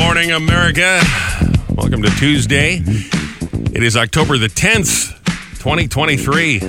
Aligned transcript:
morning, 0.00 0.32
America. 0.32 0.98
Welcome 1.74 2.02
to 2.02 2.10
Tuesday. 2.16 2.80
It 2.82 3.82
is 3.82 3.98
October 3.98 4.38
the 4.38 4.46
10th, 4.46 5.10
2023. 5.58 6.60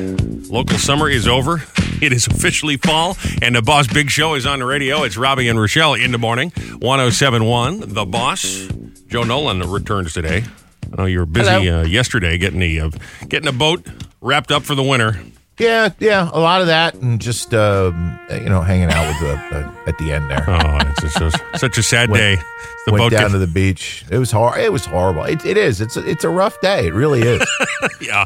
Local 0.49 0.77
summer 0.77 1.09
is 1.09 1.29
over. 1.29 1.63
It 2.01 2.11
is 2.11 2.27
officially 2.27 2.75
fall, 2.75 3.15
and 3.41 3.55
the 3.55 3.61
Boss 3.61 3.87
Big 3.87 4.09
Show 4.09 4.33
is 4.33 4.45
on 4.45 4.59
the 4.59 4.65
radio. 4.65 5.03
It's 5.03 5.15
Robby 5.15 5.47
and 5.47 5.57
Rochelle 5.57 5.93
in 5.93 6.11
the 6.11 6.17
morning. 6.17 6.51
1071, 6.79 7.93
The 7.93 8.05
Boss. 8.05 8.67
Joe 9.07 9.23
Nolan 9.23 9.61
returns 9.71 10.11
today. 10.11 10.43
I 10.91 10.95
know 10.97 11.05
you 11.05 11.19
were 11.19 11.25
busy 11.25 11.69
uh, 11.69 11.83
yesterday 11.83 12.37
getting 12.37 12.59
the 12.59 12.81
uh, 12.81 12.89
getting 13.29 13.45
the 13.45 13.57
boat 13.57 13.87
wrapped 14.19 14.51
up 14.51 14.63
for 14.63 14.75
the 14.75 14.83
winter. 14.83 15.21
Yeah, 15.59 15.89
yeah, 15.99 16.29
a 16.33 16.39
lot 16.39 16.61
of 16.61 16.67
that, 16.67 16.95
and 16.95 17.21
just 17.21 17.53
um, 17.53 18.19
you 18.31 18.49
know, 18.49 18.61
hanging 18.61 18.89
out 18.89 19.07
with 19.07 19.19
the 19.19 19.57
uh, 19.57 19.73
at 19.85 19.97
the 19.99 20.11
end 20.11 20.29
there. 20.31 20.43
Oh, 20.47 20.77
it's 21.03 21.19
just, 21.19 21.37
such 21.59 21.77
a 21.77 21.83
sad 21.83 22.11
day. 22.11 22.37
The 22.85 22.93
Went 22.93 23.03
boat 23.03 23.11
down 23.11 23.21
gets- 23.21 23.33
to 23.33 23.37
the 23.37 23.47
beach. 23.47 24.05
It 24.09 24.17
was 24.17 24.31
hard. 24.31 24.59
It 24.59 24.71
was 24.71 24.85
horrible. 24.85 25.23
It, 25.23 25.45
it 25.45 25.57
is. 25.57 25.81
It's 25.81 25.97
a, 25.97 26.09
it's 26.09 26.23
a 26.23 26.29
rough 26.29 26.59
day. 26.61 26.87
It 26.87 26.93
really 26.95 27.21
is. 27.21 27.45
yeah. 28.01 28.25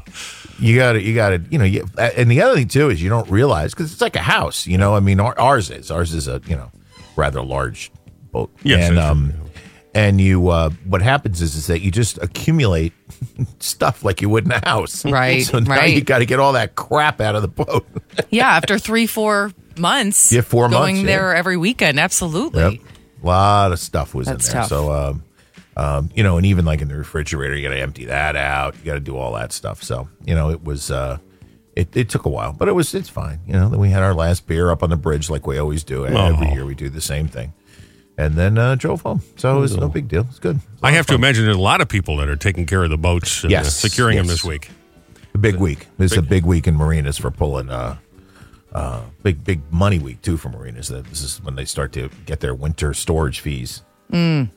you 0.59 0.77
got 0.77 0.93
to 0.93 1.01
you 1.01 1.13
got 1.13 1.29
to 1.31 1.41
you 1.49 1.57
know. 1.57 1.65
You, 1.65 1.85
and 1.97 2.31
the 2.31 2.41
other 2.41 2.55
thing 2.55 2.69
too 2.69 2.89
is 2.89 3.01
you 3.01 3.09
don't 3.09 3.29
realize 3.29 3.73
because 3.73 3.91
it's 3.91 4.01
like 4.01 4.15
a 4.15 4.21
house. 4.21 4.65
You 4.65 4.77
know, 4.77 4.95
I 4.95 5.01
mean, 5.01 5.19
our, 5.19 5.37
ours 5.37 5.69
is 5.71 5.91
ours 5.91 6.13
is 6.13 6.29
a 6.29 6.41
you 6.47 6.55
know 6.55 6.71
rather 7.17 7.41
large 7.41 7.91
boat. 8.31 8.49
Yes, 8.63 8.89
and 8.89 8.97
um, 8.97 9.33
and 9.93 10.21
you 10.21 10.47
uh, 10.49 10.69
what 10.85 11.01
happens 11.01 11.41
is 11.41 11.55
is 11.55 11.67
that 11.67 11.81
you 11.81 11.91
just 11.91 12.17
accumulate 12.19 12.93
stuff 13.59 14.03
like 14.03 14.21
you 14.21 14.29
would 14.29 14.45
in 14.45 14.51
a 14.51 14.65
house. 14.67 15.05
Right, 15.05 15.43
So 15.45 15.59
now 15.59 15.71
right. 15.75 15.93
you 15.93 16.01
got 16.01 16.19
to 16.19 16.25
get 16.25 16.39
all 16.39 16.53
that 16.53 16.75
crap 16.75 17.21
out 17.21 17.35
of 17.35 17.41
the 17.41 17.47
boat. 17.47 17.85
Yeah, 18.29 18.47
after 18.49 18.79
three, 18.79 19.07
four 19.07 19.51
months. 19.77 20.31
Yeah, 20.31 20.41
four 20.41 20.69
going 20.69 20.95
months, 20.95 20.99
yeah. 21.09 21.17
there 21.17 21.35
every 21.35 21.57
weekend. 21.57 21.99
Absolutely. 21.99 22.61
Yep. 22.61 22.81
A 23.23 23.25
lot 23.25 23.71
of 23.73 23.79
stuff 23.79 24.13
was 24.13 24.27
That's 24.27 24.47
in 24.47 24.53
there. 24.53 24.61
tough. 24.61 24.69
So, 24.69 24.91
um, 24.91 25.23
um, 25.75 26.09
you 26.15 26.23
know, 26.23 26.37
and 26.37 26.45
even 26.45 26.63
like 26.63 26.81
in 26.81 26.87
the 26.87 26.95
refrigerator, 26.95 27.55
you 27.55 27.67
got 27.67 27.73
to 27.75 27.81
empty 27.81 28.05
that 28.05 28.35
out. 28.37 28.75
You 28.77 28.85
got 28.85 28.93
to 28.93 28.99
do 29.01 29.17
all 29.17 29.33
that 29.33 29.51
stuff. 29.51 29.83
So, 29.83 30.07
you 30.25 30.33
know, 30.35 30.49
it 30.49 30.63
was, 30.63 30.91
uh, 30.91 31.17
it, 31.75 31.95
it 31.97 32.07
took 32.09 32.25
a 32.25 32.29
while, 32.29 32.53
but 32.53 32.69
it 32.69 32.71
was, 32.71 32.93
it's 32.95 33.09
fine. 33.09 33.39
You 33.45 33.53
know, 33.53 33.67
then 33.67 33.79
we 33.81 33.89
had 33.89 34.01
our 34.01 34.13
last 34.13 34.47
beer 34.47 34.71
up 34.71 34.81
on 34.81 34.89
the 34.89 34.95
bridge 34.95 35.29
like 35.29 35.45
we 35.45 35.57
always 35.57 35.83
do. 35.83 36.05
Every 36.05 36.47
Oh. 36.47 36.53
year 36.53 36.65
we 36.65 36.73
do 36.75 36.89
the 36.89 37.01
same 37.01 37.27
thing. 37.27 37.53
And 38.17 38.35
then 38.35 38.57
uh, 38.57 38.75
drove 38.75 39.01
home. 39.01 39.21
So 39.35 39.57
it 39.57 39.59
was 39.59 39.75
no 39.75 39.89
big 39.89 40.07
deal. 40.07 40.25
It's 40.29 40.39
good. 40.39 40.55
It's 40.73 40.83
a 40.83 40.85
I 40.85 40.91
have 40.91 41.01
of 41.01 41.07
to 41.07 41.15
imagine 41.15 41.43
there's 41.43 41.57
a 41.57 41.59
lot 41.59 41.81
of 41.81 41.89
people 41.89 42.15
that 42.17 42.29
are 42.29 42.37
taking 42.37 42.65
care 42.65 42.83
of 42.83 42.89
the 42.89 42.97
boats 42.97 43.43
and 43.43 43.51
uh, 43.51 43.57
Yes, 43.57 43.75
securing 43.75 44.15
them 44.17 44.27
this 44.27 44.43
week. 44.43 44.69
A 45.33 45.37
big 45.37 45.55
week. 45.55 45.87
This 45.97 46.13
is 46.13 46.17
a 46.17 46.21
big 46.21 46.45
week 46.45 46.65
in 46.65 46.75
marinas 46.75 47.17
for 47.17 47.29
pulling, 47.29 47.69
uh, 47.69 47.97
uh, 48.71 49.01
big, 49.21 49.43
big 49.43 49.61
money 49.69 49.99
week 49.99 50.21
too 50.21 50.37
for 50.37 50.47
marinas. 50.47 50.87
That 50.87 51.05
This 51.07 51.21
is 51.21 51.43
when 51.43 51.55
they 51.55 51.65
start 51.65 51.91
to 51.93 52.09
get 52.25 52.39
their 52.39 52.55
winter 52.55 52.93
storage 52.93 53.41
fees. 53.41 53.81
And 54.11 54.49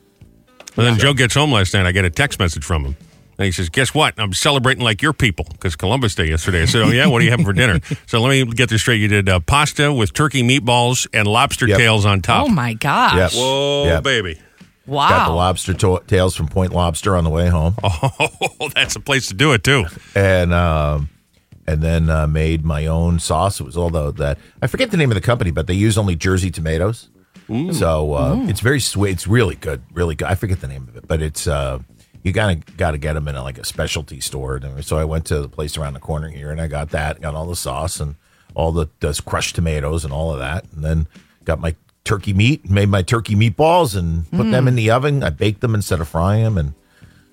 then 0.75 0.97
Joe 0.97 1.13
gets 1.13 1.33
home 1.33 1.51
last 1.51 1.73
night. 1.73 1.85
I 1.85 1.91
get 1.91 2.05
a 2.05 2.09
text 2.09 2.39
message 2.39 2.63
from 2.63 2.85
him. 2.85 2.95
And 3.39 3.45
he 3.45 3.51
says, 3.51 3.69
Guess 3.69 3.93
what? 3.95 4.13
I'm 4.19 4.33
celebrating 4.33 4.83
like 4.83 5.01
your 5.01 5.13
people 5.13 5.47
because 5.49 5.75
Columbus 5.75 6.13
Day 6.13 6.25
yesterday. 6.27 6.61
I 6.61 6.65
said, 6.65 6.81
Oh, 6.83 6.89
yeah? 6.89 7.07
What 7.07 7.21
are 7.21 7.25
you 7.25 7.31
having 7.31 7.45
for 7.45 7.53
dinner? 7.53 7.79
so 8.05 8.21
let 8.21 8.29
me 8.29 8.45
get 8.53 8.69
this 8.69 8.81
straight. 8.81 8.99
You 9.01 9.07
did 9.07 9.29
uh, 9.29 9.39
pasta 9.39 9.91
with 9.93 10.13
turkey 10.13 10.43
meatballs 10.43 11.07
and 11.13 11.25
lobster 11.27 11.65
Yep. 11.67 11.77
tails 11.77 12.05
on 12.05 12.21
top. 12.21 12.45
Oh 12.45 12.49
my 12.49 12.73
gosh. 12.73 13.15
Yep. 13.15 13.31
Whoa, 13.31 13.83
Yep. 13.85 14.03
baby. 14.03 14.39
Wow. 14.85 15.09
Got 15.09 15.27
the 15.29 15.33
lobster 15.35 15.73
to- 15.73 16.01
tails 16.07 16.35
from 16.35 16.47
Point 16.47 16.73
Lobster 16.73 17.15
on 17.15 17.23
the 17.23 17.29
way 17.29 17.47
home. 17.47 17.75
Oh, 18.61 18.69
that's 18.75 18.95
a 18.97 18.99
place 18.99 19.27
to 19.29 19.33
do 19.33 19.53
it, 19.53 19.63
too. 19.63 19.85
and 20.15 20.53
um, 20.53 21.07
and 21.65 21.81
then 21.81 22.09
uh, 22.09 22.27
made 22.27 22.65
my 22.65 22.87
own 22.87 23.19
sauce. 23.19 23.61
It 23.61 23.63
was 23.63 23.77
all 23.77 23.89
the 23.89 24.11
that 24.13 24.37
I 24.61 24.67
forget 24.67 24.91
the 24.91 24.97
name 24.97 25.11
of 25.11 25.15
the 25.15 25.21
company, 25.21 25.51
but 25.51 25.67
they 25.67 25.73
use 25.75 25.97
only 25.97 26.15
Jersey 26.17 26.51
tomatoes. 26.51 27.09
So 27.71 28.13
uh, 28.13 28.35
it's 28.47 28.59
very 28.59 28.79
sweet. 28.79 29.11
It's 29.11 29.25
really 29.27 29.55
good, 29.55 29.81
really 29.93 30.13
good. 30.15 30.27
I 30.27 30.35
forget 30.35 30.59
the 30.61 30.67
name 30.67 30.87
of 30.87 30.95
it, 30.97 31.07
but 31.07 31.21
it's 31.21 31.47
uh, 31.47 31.79
you 32.23 32.31
gotta 32.31 32.55
gotta 32.55 32.97
get 32.97 33.13
them 33.13 33.27
in 33.27 33.35
a, 33.35 33.43
like 33.43 33.57
a 33.57 33.65
specialty 33.65 34.19
store. 34.19 34.57
And 34.57 34.83
So 34.83 34.97
I 34.97 35.05
went 35.05 35.25
to 35.27 35.41
the 35.41 35.49
place 35.49 35.77
around 35.77 35.93
the 35.93 35.99
corner 35.99 36.29
here, 36.29 36.51
and 36.51 36.59
I 36.59 36.67
got 36.67 36.89
that, 36.91 37.21
got 37.21 37.35
all 37.35 37.45
the 37.45 37.55
sauce 37.55 37.99
and 37.99 38.15
all 38.55 38.71
the 38.71 38.87
those 38.99 39.21
crushed 39.21 39.55
tomatoes 39.55 40.03
and 40.03 40.13
all 40.13 40.33
of 40.33 40.39
that, 40.39 40.65
and 40.73 40.83
then 40.83 41.07
got 41.45 41.59
my 41.59 41.75
turkey 42.03 42.33
meat, 42.33 42.69
made 42.69 42.89
my 42.89 43.01
turkey 43.01 43.35
meatballs, 43.35 43.95
and 43.95 44.29
put 44.31 44.49
them 44.51 44.67
in 44.67 44.75
the 44.75 44.91
oven. 44.91 45.23
I 45.23 45.29
baked 45.29 45.61
them 45.61 45.75
instead 45.75 46.01
of 46.01 46.07
frying 46.07 46.43
them, 46.43 46.57
and 46.57 46.73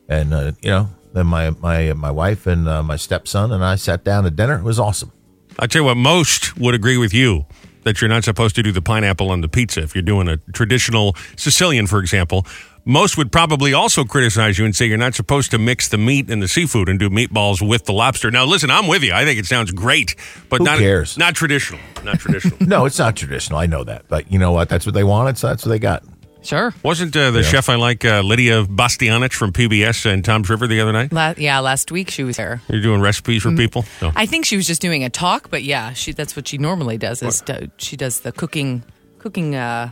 and 0.09 0.34
uh, 0.34 0.53
you 0.60 0.71
know 0.71 0.89
then 1.12 1.27
my 1.27 1.50
my 1.50 1.93
my 1.94 2.10
wife 2.10 2.47
and 2.47 2.69
uh, 2.69 2.83
my 2.83 2.97
stepson 2.97 3.50
and 3.50 3.65
I 3.65 3.77
sat 3.77 4.05
down 4.05 4.25
to 4.25 4.31
dinner. 4.31 4.59
It 4.59 4.65
was 4.65 4.78
awesome. 4.78 5.12
I 5.59 5.66
tell 5.66 5.83
you 5.83 5.87
what, 5.87 5.97
most 5.97 6.56
would 6.59 6.75
agree 6.75 6.99
with 6.99 7.15
you 7.15 7.47
that 7.84 8.00
you're 8.00 8.09
not 8.09 8.25
supposed 8.25 8.55
to 8.56 8.62
do 8.62 8.72
the 8.72 8.83
pineapple 8.83 9.31
on 9.31 9.41
the 9.41 9.49
pizza 9.49 9.81
if 9.81 9.94
you're 9.94 10.03
doing 10.03 10.28
a 10.28 10.37
traditional 10.53 11.16
Sicilian, 11.37 11.87
for 11.87 12.00
example. 12.00 12.44
Most 12.88 13.19
would 13.19 13.32
probably 13.32 13.74
also 13.74 14.04
criticize 14.04 14.58
you 14.60 14.64
and 14.64 14.74
say 14.74 14.86
you're 14.86 14.97
not 14.97 15.16
supposed 15.16 15.50
to 15.50 15.58
mix 15.58 15.88
the 15.88 15.98
meat 15.98 16.30
and 16.30 16.41
the 16.41 16.47
seafood 16.47 16.88
and 16.88 17.00
do 17.00 17.10
meatballs 17.10 17.60
with 17.66 17.84
the 17.84 17.92
lobster. 17.92 18.30
Now, 18.30 18.44
listen, 18.44 18.70
I'm 18.70 18.86
with 18.86 19.02
you. 19.02 19.12
I 19.12 19.24
think 19.24 19.41
it 19.41 19.47
sounds 19.47 19.72
great, 19.72 20.14
but 20.48 20.58
Who 20.58 20.64
not 20.64 20.78
cares? 20.78 21.19
not 21.19 21.34
traditional. 21.34 21.80
Not 22.04 22.20
traditional. 22.20 22.56
No, 22.66 22.84
it's 22.86 22.98
not 22.98 23.16
traditional. 23.16 23.58
I 23.58 23.66
know 23.66 23.82
that, 23.82 24.06
but 24.08 24.30
you 24.30 24.38
know 24.38 24.52
what? 24.52 24.69
That's 24.69 24.86
what 24.86 24.94
they 24.94 25.02
wanted, 25.04 25.36
so 25.36 25.48
that's 25.48 25.66
what 25.66 25.70
they 25.70 25.80
got. 25.80 26.04
Sure. 26.42 26.72
Wasn't 26.84 27.16
uh, 27.16 27.32
the 27.32 27.42
chef 27.42 27.69
I 27.69 27.74
like 27.74 28.04
uh, 28.04 28.20
Lydia 28.20 28.64
Bastianich 28.66 29.32
from 29.32 29.53
PBS 29.53 30.06
and 30.06 30.24
Toms 30.24 30.48
River 30.48 30.68
the 30.68 30.80
other 30.80 30.92
night? 30.92 31.12
La- 31.12 31.34
yeah, 31.36 31.58
last 31.58 31.91
week 31.91 32.08
she 32.08 32.22
was 32.22 32.36
there. 32.36 32.62
You're 32.68 32.82
doing 32.82 33.00
recipes 33.00 33.42
Mm. 33.42 33.50
for 33.50 33.56
people. 33.56 33.84
No. 34.00 34.12
I 34.14 34.26
think 34.26 34.44
she 34.44 34.56
was 34.56 34.64
just 34.64 34.80
doing 34.80 35.03
a 35.03 35.10
talk, 35.10 35.50
but 35.50 35.64
yeah, 35.64 35.92
she 35.92 36.12
that's 36.12 36.36
what 36.36 36.47
she 36.47 36.56
normally 36.58 36.98
does. 36.98 37.20
Is 37.20 37.41
do, 37.41 37.68
she 37.78 37.97
does 37.97 38.20
the 38.20 38.30
cooking 38.30 38.84
cooking 39.18 39.56
uh, 39.56 39.91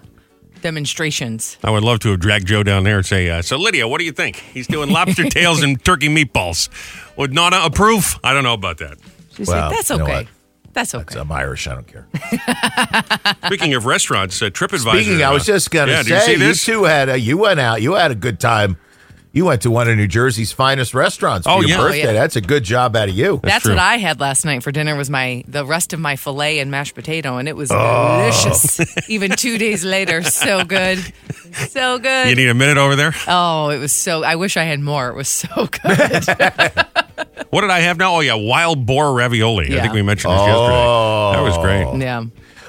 demonstrations. 0.64 1.58
I 1.62 1.70
would 1.70 1.84
love 1.84 2.00
to 2.00 2.10
have 2.10 2.20
dragged 2.20 2.46
Joe 2.48 2.62
down 2.62 2.84
there 2.84 2.96
and 2.96 3.06
say, 3.06 3.28
uh, 3.28 3.42
"So 3.42 3.56
Lydia, 3.58 3.86
what 3.86 3.98
do 3.98 4.04
you 4.04 4.12
think? 4.12 4.36
He's 4.36 4.66
doing 4.66 4.90
lobster 4.90 5.24
tails 5.28 5.62
and 5.62 5.82
turkey 5.84 6.08
meatballs. 6.08 6.68
Would 7.16 7.32
Nana 7.34 7.60
approve? 7.62 8.18
I 8.24 8.32
don't 8.32 8.42
know 8.42 8.54
about 8.54 8.78
that." 8.78 8.96
She's 9.36 9.46
Well, 9.46 9.68
like, 9.68 9.76
that's 9.76 9.90
you 9.90 9.98
know 9.98 10.04
okay. 10.04 10.14
what? 10.14 10.26
That's 10.72 10.94
It's, 10.94 11.02
okay. 11.12 11.20
I'm 11.20 11.30
Irish. 11.30 11.68
I 11.68 11.74
don't 11.74 11.86
care. 11.86 12.06
Speaking 13.46 13.74
of 13.74 13.84
restaurants, 13.86 14.40
uh, 14.42 14.46
TripAdvisor. 14.46 15.02
Speaking, 15.02 15.22
I 15.22 15.30
was 15.30 15.42
uh, 15.42 15.52
just 15.52 15.70
gonna 15.70 15.92
yeah, 15.92 16.02
did 16.02 16.08
you 16.08 16.18
say, 16.20 16.26
see 16.26 16.32
you, 16.32 16.38
this? 16.38 16.64
two 16.64 16.84
had 16.84 17.08
a, 17.08 17.18
you 17.20 17.38
went 17.38 17.60
out, 17.60 17.80
you 17.82 17.92
had 17.94 18.10
a 18.10 18.16
good 18.16 18.40
time. 18.40 18.76
You 19.34 19.44
went 19.46 19.62
to 19.62 19.70
one 19.70 19.88
of 19.90 19.96
New 19.96 20.06
Jersey's 20.06 20.52
finest 20.52 20.94
restaurants 20.94 21.46
for 21.46 21.54
Oh, 21.54 21.60
your 21.60 21.68
yeah. 21.70 21.78
Oh, 21.80 21.82
birthday. 21.86 21.98
yeah. 22.04 22.12
That's 22.12 22.36
a 22.36 22.40
good 22.40 22.62
job 22.62 22.94
out 22.94 23.08
of 23.08 23.16
you. 23.16 23.40
That's 23.42 23.64
true. 23.64 23.72
what 23.72 23.80
I 23.80 23.96
had 23.96 24.20
last 24.20 24.44
night 24.44 24.62
for 24.62 24.70
dinner 24.70 24.94
was 24.96 25.10
my 25.10 25.42
the 25.48 25.66
rest 25.66 25.92
of 25.92 25.98
my 25.98 26.14
filet 26.14 26.60
and 26.60 26.70
mashed 26.70 26.94
potato, 26.94 27.36
and 27.38 27.48
it 27.48 27.56
was 27.56 27.70
Oh. 27.72 28.30
delicious. 28.30 29.08
Even 29.10 29.32
two 29.32 29.58
days 29.58 29.84
later, 29.84 30.22
so 30.22 30.64
good, 30.64 30.98
so 31.52 31.98
good. 31.98 32.28
You 32.28 32.36
need 32.36 32.48
a 32.48 32.54
minute 32.54 32.78
over 32.78 32.94
there. 32.94 33.12
oh, 33.26 33.70
it 33.70 33.78
was 33.78 33.92
so. 33.92 34.22
I 34.22 34.36
wish 34.36 34.56
I 34.56 34.62
had 34.62 34.78
more. 34.80 35.08
It 35.08 35.16
was 35.16 35.28
so 35.28 35.48
good. 35.82 36.24
What 37.50 37.60
did 37.60 37.70
I 37.70 37.80
have 37.80 37.98
now? 37.98 38.16
Oh 38.16 38.20
yeah, 38.20 38.34
wild 38.34 38.84
boar 38.84 39.12
ravioli. 39.14 39.78
I 39.78 39.82
think 39.82 39.94
we 39.94 40.02
mentioned 40.02 40.32
this 40.32 40.40
yesterday. 40.40 40.74
Oh. 40.76 41.32
That 41.34 41.40
was 41.42 41.56
great. 41.58 42.00
yeah. 42.00 42.24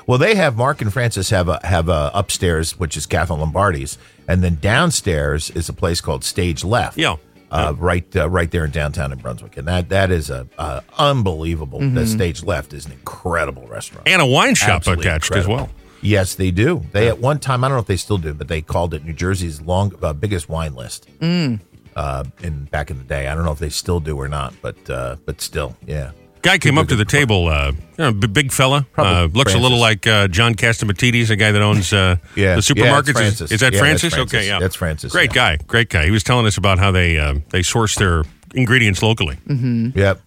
Well, 0.06 0.20
they 0.20 0.36
have 0.36 0.56
Mark 0.58 0.82
and 0.82 0.94
Francis 0.94 1.32
have 1.32 1.48
a 1.50 1.60
have 1.64 1.90
a 1.90 2.12
upstairs, 2.14 2.78
which 2.78 2.96
is 2.96 3.08
Catherine 3.08 3.40
Lombardi's, 3.40 3.98
and 4.28 4.44
then 4.44 4.56
downstairs 4.62 5.50
is 5.52 5.70
a 5.70 5.74
place 5.74 6.02
called 6.02 6.24
Stage 6.24 6.64
Left. 6.64 6.98
Yeah. 6.98 7.16
uh, 7.52 7.74
right 7.78 8.04
uh, 8.16 8.30
right 8.30 8.50
there 8.52 8.66
in 8.66 8.72
downtown 8.72 9.12
in 9.12 9.20
Brunswick, 9.20 9.56
and 9.58 9.68
that 9.68 9.90
that 9.90 10.12
is 10.12 10.30
a, 10.30 10.48
a 10.58 10.84
unbelievable. 10.98 11.80
Mm-hmm. 11.80 11.96
The 11.96 12.08
Stage 12.08 12.44
Left 12.44 12.74
is 12.74 12.86
an 12.86 12.92
incredible 12.94 13.68
restaurant. 13.68 14.08
And 14.08 14.22
a 14.22 14.26
wine 14.26 14.56
shop 14.56 14.70
Absolutely 14.78 15.06
attached 15.08 15.28
incredible. 15.28 15.56
as 15.56 15.62
well. 15.62 15.70
Yes, 16.02 16.36
they 16.36 16.52
do. 16.52 16.84
They 16.92 17.08
at 17.08 17.20
one 17.20 17.40
time 17.40 17.64
I 17.64 17.68
don't 17.68 17.78
know 17.78 17.82
if 17.82 17.88
they 17.88 17.98
still 17.98 18.18
do, 18.18 18.34
but 18.34 18.48
they 18.48 18.62
called 18.62 18.94
it 18.94 19.06
New 19.06 19.14
Jersey's 19.14 19.62
long 19.62 19.94
uh, 20.04 20.14
biggest 20.14 20.50
wine 20.50 20.76
list. 20.76 21.08
Mm. 21.20 21.60
Uh, 21.96 22.26
in 22.44 22.66
back 22.66 22.92
in 22.92 22.98
the 22.98 23.04
day, 23.06 23.28
I 23.28 23.36
don't 23.36 23.46
know 23.46 23.54
if 23.54 23.60
they 23.60 23.70
still 23.70 24.00
do 24.02 24.18
or 24.20 24.28
not, 24.28 24.54
but 24.62 24.90
uh, 24.90 25.16
but 25.26 25.40
still, 25.40 25.78
yeah. 25.88 26.12
Guy 26.46 26.60
came 26.60 26.78
up 26.78 26.88
to 26.90 26.96
the 26.96 27.06
table, 27.06 27.48
uh, 27.48 27.72
you 27.72 27.82
know, 27.98 28.12
b- 28.14 28.28
big 28.28 28.52
fella. 28.52 28.86
Uh, 28.96 29.28
looks 29.34 29.56
a 29.56 29.58
little 29.58 29.80
like 29.80 30.06
uh, 30.06 30.28
John 30.28 30.54
Catsimatidis, 30.54 31.32
a 31.32 31.36
guy 31.36 31.52
that 31.52 31.62
owns 31.62 31.92
uh, 31.92 32.18
Yeah. 32.36 32.54
the 32.56 32.62
supermarkets. 32.62 33.08
is, 33.10 33.12
Francis. 33.14 33.52
is 33.52 33.60
that 33.62 33.74
Yeah, 33.74 33.80
Francis? 33.80 34.14
Francis. 34.14 34.34
Okay, 34.40 34.48
yeah, 34.48 34.60
That's 34.60 34.76
Francis, 34.76 35.12
Great 35.12 35.32
yeah. 35.32 35.56
guy, 35.58 35.64
great 35.66 35.90
guy. 35.90 36.06
He 36.06 36.12
was 36.12 36.24
telling 36.24 36.46
us 36.46 36.58
about 36.58 36.78
how 36.78 36.92
they 36.92 37.18
uh, 37.18 37.36
they 37.50 37.64
source 37.64 37.96
their 37.96 38.24
ingredients 38.54 39.02
locally. 39.02 39.38
Yep. 39.48 40.22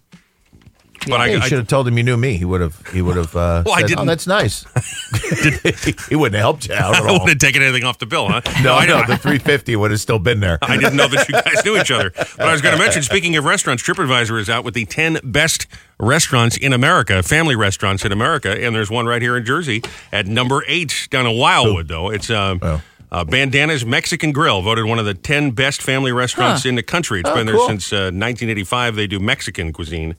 But 1.07 1.29
you 1.31 1.37
I, 1.37 1.47
should 1.47 1.57
have 1.59 1.67
told 1.67 1.87
him 1.87 1.97
you 1.97 2.03
knew 2.03 2.17
me. 2.17 2.37
He 2.37 2.45
would 2.45 2.61
have. 2.61 2.85
He 2.87 3.01
would 3.01 3.15
have. 3.17 3.35
Uh, 3.35 3.63
Well, 3.65 3.75
I 3.75 3.83
didn't- 3.83 3.99
Oh, 3.99 4.05
that's 4.05 4.27
nice. 4.27 4.65
he 6.09 6.15
wouldn't 6.15 6.35
have 6.35 6.41
helped 6.41 6.67
you 6.67 6.73
out 6.75 6.95
at 6.95 7.03
I, 7.03 7.07
I 7.07 7.11
wouldn't 7.11 7.29
have 7.29 7.37
taken 7.39 7.61
anything 7.61 7.83
off 7.83 7.97
the 7.99 8.05
bill, 8.05 8.27
huh? 8.27 8.41
No, 8.63 8.73
I, 8.75 8.85
no, 8.85 8.97
I- 8.97 9.05
the 9.07 9.17
350 9.17 9.75
would 9.75 9.91
have 9.91 9.99
still 9.99 10.19
been 10.19 10.39
there. 10.39 10.59
I 10.61 10.77
didn't 10.77 10.95
know 10.95 11.07
that 11.07 11.27
you 11.29 11.33
guys 11.33 11.63
knew 11.65 11.77
each 11.77 11.91
other. 11.91 12.11
But 12.11 12.41
I 12.41 12.51
was 12.51 12.61
going 12.61 12.75
to 12.77 12.81
mention, 12.81 13.01
speaking 13.03 13.35
of 13.37 13.45
restaurants, 13.45 13.83
TripAdvisor 13.83 14.39
is 14.39 14.49
out 14.49 14.63
with 14.63 14.73
the 14.73 14.85
10 14.85 15.19
best 15.23 15.67
restaurants 15.99 16.57
in 16.57 16.73
America, 16.73 17.21
family 17.23 17.55
restaurants 17.55 18.05
in 18.05 18.11
America. 18.11 18.51
And 18.51 18.75
there's 18.75 18.89
one 18.91 19.05
right 19.05 19.21
here 19.21 19.37
in 19.37 19.45
Jersey 19.45 19.81
at 20.11 20.27
number 20.27 20.63
eight 20.67 21.07
down 21.11 21.25
in 21.25 21.37
Wildwood, 21.37 21.87
though. 21.87 22.09
It's 22.09 22.29
um, 22.29 22.59
Oh. 22.61 22.81
uh, 23.11 23.23
Bandana's 23.25 23.85
Mexican 23.85 24.31
Grill, 24.31 24.61
voted 24.61 24.85
one 24.85 24.99
of 24.99 25.05
the 25.05 25.13
10 25.13 25.51
best 25.51 25.81
family 25.81 26.11
restaurants 26.11 26.65
in 26.65 26.75
the 26.75 26.83
country. 26.83 27.19
It's 27.21 27.29
Oh, 27.29 27.35
been 27.35 27.45
there 27.45 27.55
cool. 27.55 27.67
since 27.67 27.91
uh, 27.91 28.11
1985. 28.13 28.95
They 28.95 29.07
do 29.07 29.19
Mexican 29.19 29.73
cuisine. 29.73 30.15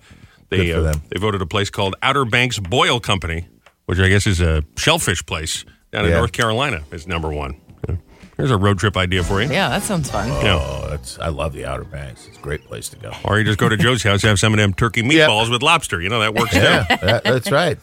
They, 0.50 0.66
Good 0.66 0.74
for 0.74 0.80
uh, 0.80 0.92
them. 0.92 1.02
they 1.08 1.18
voted 1.20 1.40
a 1.42 1.46
place 1.46 1.70
called 1.70 1.94
Outer 2.02 2.24
Banks 2.24 2.58
Boil 2.58 3.00
Company, 3.00 3.46
which 3.86 3.98
I 3.98 4.08
guess 4.08 4.26
is 4.26 4.40
a 4.40 4.62
shellfish 4.76 5.24
place 5.24 5.64
down 5.92 6.04
in 6.04 6.10
Yeah. 6.10 6.18
North 6.18 6.32
Carolina, 6.32 6.82
is 6.90 7.06
number 7.06 7.32
one. 7.32 7.60
Yeah. 7.88 7.96
There's 8.36 8.50
a 8.50 8.56
road 8.56 8.78
trip 8.78 8.96
idea 8.96 9.22
for 9.22 9.40
you. 9.42 9.48
Yeah, 9.50 9.68
that 9.68 9.82
sounds 9.82 10.10
fun. 10.10 10.28
Yeah. 10.28 10.58
Oh, 10.60 10.88
that's 10.90 11.18
I 11.18 11.28
love 11.28 11.52
the 11.52 11.66
Outer 11.66 11.84
Banks. 11.84 12.26
It's 12.26 12.36
a 12.38 12.40
great 12.40 12.64
place 12.64 12.88
to 12.90 12.96
go. 12.96 13.12
Or 13.24 13.38
you 13.38 13.44
just 13.44 13.58
go 13.58 13.68
to 13.68 13.76
Joe's 13.78 14.02
house, 14.02 14.22
and 14.24 14.28
have 14.30 14.38
some 14.38 14.52
of 14.52 14.58
them 14.58 14.72
turkey 14.74 15.02
meatballs 15.02 15.50
with 15.50 15.62
lobster. 15.62 16.00
You 16.00 16.08
know, 16.08 16.20
that 16.20 16.34
works 16.34 16.54
Yeah, 16.54 16.84
too. 16.84 17.06
that- 17.06 17.24
that's 17.24 17.50
right. 17.50 17.78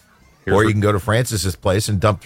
or 0.48 0.56
what- 0.56 0.62
you 0.66 0.72
can 0.72 0.82
go 0.82 0.92
to 0.92 1.00
Francis's 1.00 1.56
place 1.56 1.88
and 1.90 2.00
dump 2.00 2.22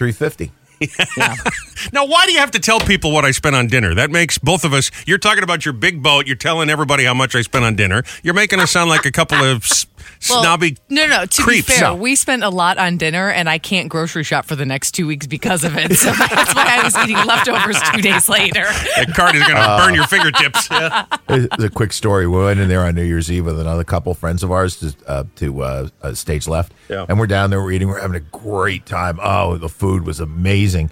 350. 0.86 1.50
Now, 1.92 2.06
why 2.06 2.26
do 2.26 2.32
you 2.32 2.38
have 2.38 2.52
to 2.52 2.60
tell 2.60 2.78
people 2.78 3.10
what 3.10 3.24
I 3.24 3.32
spent 3.32 3.56
on 3.56 3.66
dinner? 3.66 3.92
That 3.92 4.08
makes 4.12 4.38
both 4.38 4.62
of 4.64 4.72
us. 4.72 4.92
You're 5.04 5.18
talking 5.18 5.42
about 5.42 5.64
your 5.64 5.72
big 5.72 6.00
boat. 6.00 6.28
You're 6.28 6.36
telling 6.36 6.70
everybody 6.70 7.02
how 7.04 7.12
much 7.14 7.34
I 7.34 7.40
spent 7.42 7.64
on 7.64 7.74
dinner. 7.74 8.04
You're 8.22 8.34
making 8.34 8.60
us 8.60 8.70
sound 8.70 8.88
like 8.88 9.04
a 9.04 9.10
couple 9.10 9.38
of 9.42 9.64
s- 9.64 9.86
Well, 10.30 10.42
snobby. 10.42 10.76
No, 10.88 11.06
no. 11.08 11.24
To 11.26 11.42
creeps. 11.42 11.66
be 11.66 11.72
fair, 11.74 11.80
No. 11.88 11.94
we 11.96 12.14
spent 12.14 12.44
a 12.44 12.48
lot 12.50 12.78
on 12.78 12.96
dinner, 12.98 13.28
and 13.30 13.48
I 13.48 13.58
can't 13.58 13.88
grocery 13.88 14.22
shop 14.22 14.44
for 14.44 14.54
the 14.54 14.64
next 14.64 14.92
two 14.92 15.08
weeks 15.08 15.26
because 15.26 15.64
of 15.64 15.76
it. 15.76 15.96
So 15.96 16.12
that's 16.18 16.54
why 16.54 16.78
I 16.78 16.84
was 16.84 16.96
eating 16.98 17.16
leftovers 17.16 17.80
two 17.92 18.00
days 18.00 18.28
later. 18.28 18.62
That 18.96 19.12
card 19.16 19.34
is 19.34 19.42
going 19.42 19.56
to 19.56 19.76
burn 19.84 19.94
your 19.94 20.06
fingertips. 20.06 20.68
Yeah. 20.70 21.06
It's 21.28 21.64
a 21.64 21.68
quick 21.70 21.92
story. 21.92 22.28
We 22.28 22.38
went 22.38 22.60
in 22.60 22.68
there 22.68 22.84
on 22.84 22.94
New 22.94 23.02
Year's 23.02 23.30
Eve 23.32 23.46
with 23.46 23.58
another 23.58 23.82
couple 23.82 24.14
friends 24.14 24.44
of 24.44 24.52
ours 24.52 24.76
to, 24.76 24.94
uh, 25.08 25.24
to 25.36 25.62
uh, 25.62 25.88
uh, 26.02 26.14
stage 26.14 26.46
left. 26.46 26.72
Yeah. 26.88 27.06
And 27.08 27.18
we're 27.18 27.26
down 27.26 27.50
there, 27.50 27.60
we're 27.60 27.72
eating, 27.72 27.88
we're 27.88 28.00
having 28.00 28.16
a 28.16 28.20
great 28.20 28.86
time. 28.86 29.18
Oh, 29.20 29.56
the 29.56 29.68
food 29.68 30.06
was 30.06 30.20
amazing. 30.20 30.71
And 30.74 30.90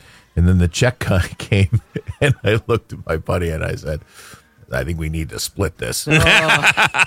then 0.49 0.59
the 0.59 0.69
check 0.69 0.99
guy 1.09 1.27
came, 1.38 1.81
and 2.21 2.35
I 2.44 2.61
looked 2.67 2.93
at 2.93 3.05
my 3.06 3.17
buddy 3.17 3.50
and 3.50 3.65
I 3.65 3.75
said, 3.75 4.03
I 4.73 4.85
think 4.85 4.99
we 5.00 5.09
need 5.09 5.31
to 5.31 5.41
split 5.41 5.79
this. 5.79 6.06
Oh, 6.06 6.12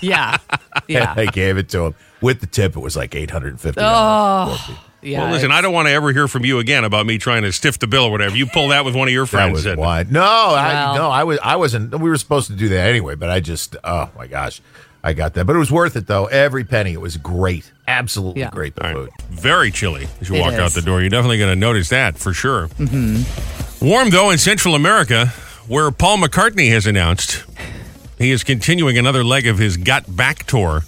yeah, 0.01 0.37
yeah, 0.89 1.13
I 1.15 1.25
gave 1.27 1.57
it 1.57 1.69
to 1.69 1.85
him. 1.85 1.95
With 2.21 2.41
the 2.41 2.47
tip, 2.47 2.75
it 2.75 2.79
was 2.79 2.97
like 2.97 3.15
850 3.15 3.79
Oh. 3.81 4.79
yeah. 5.01 5.21
Well, 5.23 5.31
listen, 5.31 5.51
I 5.51 5.61
don't 5.61 5.73
want 5.73 5.87
to 5.87 5.93
ever 5.93 6.11
hear 6.11 6.27
from 6.27 6.43
you 6.43 6.59
again 6.59 6.83
about 6.83 7.05
me 7.05 7.17
trying 7.17 7.43
to 7.43 7.51
stiff 7.53 7.79
the 7.79 7.87
bill 7.87 8.03
or 8.03 8.11
whatever. 8.11 8.35
You 8.35 8.45
pull 8.47 8.67
that 8.69 8.83
with 8.83 8.95
one 8.95 9.07
of 9.07 9.13
your 9.13 9.23
That 9.25 9.29
friends. 9.29 9.65
was 9.65 9.77
why. 9.77 10.03
No, 10.09 10.21
I, 10.21 10.93
no, 10.95 11.09
I 11.09 11.23
was, 11.23 11.39
I 11.41 11.55
wasn't. 11.55 11.97
We 11.97 12.09
were 12.09 12.17
supposed 12.17 12.47
to 12.47 12.53
do 12.55 12.67
that 12.69 12.89
anyway, 12.89 13.15
but 13.15 13.29
I 13.29 13.39
just, 13.39 13.77
oh 13.83 14.09
my 14.17 14.27
gosh, 14.27 14.61
I 15.03 15.13
got 15.13 15.33
that. 15.33 15.45
But 15.45 15.55
it 15.55 15.59
was 15.59 15.71
worth 15.71 15.95
it 15.95 16.07
though. 16.07 16.25
Every 16.25 16.63
penny. 16.63 16.93
It 16.93 17.01
was 17.01 17.17
great, 17.17 17.71
absolutely 17.87 18.41
Yeah. 18.41 18.49
great. 18.51 18.75
The 18.75 18.87
All 18.87 18.93
food. 18.93 19.09
Very 19.29 19.69
chilly 19.71 20.07
as 20.21 20.29
you 20.29 20.35
It 20.35 20.39
walk 20.41 20.53
out 20.53 20.71
the 20.71 20.81
door. 20.81 21.01
You're 21.01 21.09
definitely 21.09 21.37
going 21.39 21.51
to 21.53 21.59
notice 21.59 21.89
that 21.89 22.17
for 22.17 22.33
sure. 22.33 22.67
Mm-hmm. 22.79 23.85
Warm, 23.85 24.09
though, 24.11 24.29
in 24.29 24.37
Central 24.37 24.75
America, 24.75 25.27
where 25.67 25.91
Paul 25.91 26.17
McCartney 26.19 26.69
has 26.71 26.87
announced 26.87 27.43
he 28.17 28.31
is 28.31 28.43
continuing 28.45 28.97
another 28.97 29.23
leg 29.25 29.45
of 29.47 29.57
his 29.57 29.75
Got 29.75 30.15
Back 30.15 30.45
tour 30.45 30.83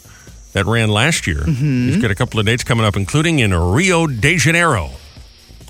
that 0.54 0.66
ran 0.66 0.88
last 0.90 1.28
year. 1.28 1.44
He's 1.44 1.98
got 1.98 2.12
a 2.12 2.16
couple 2.16 2.40
of 2.40 2.46
dates 2.46 2.64
coming 2.64 2.86
up, 2.86 2.96
including 2.96 3.40
in 3.40 3.54
Rio 3.54 4.08
de 4.08 4.38
Janeiro. 4.38 4.92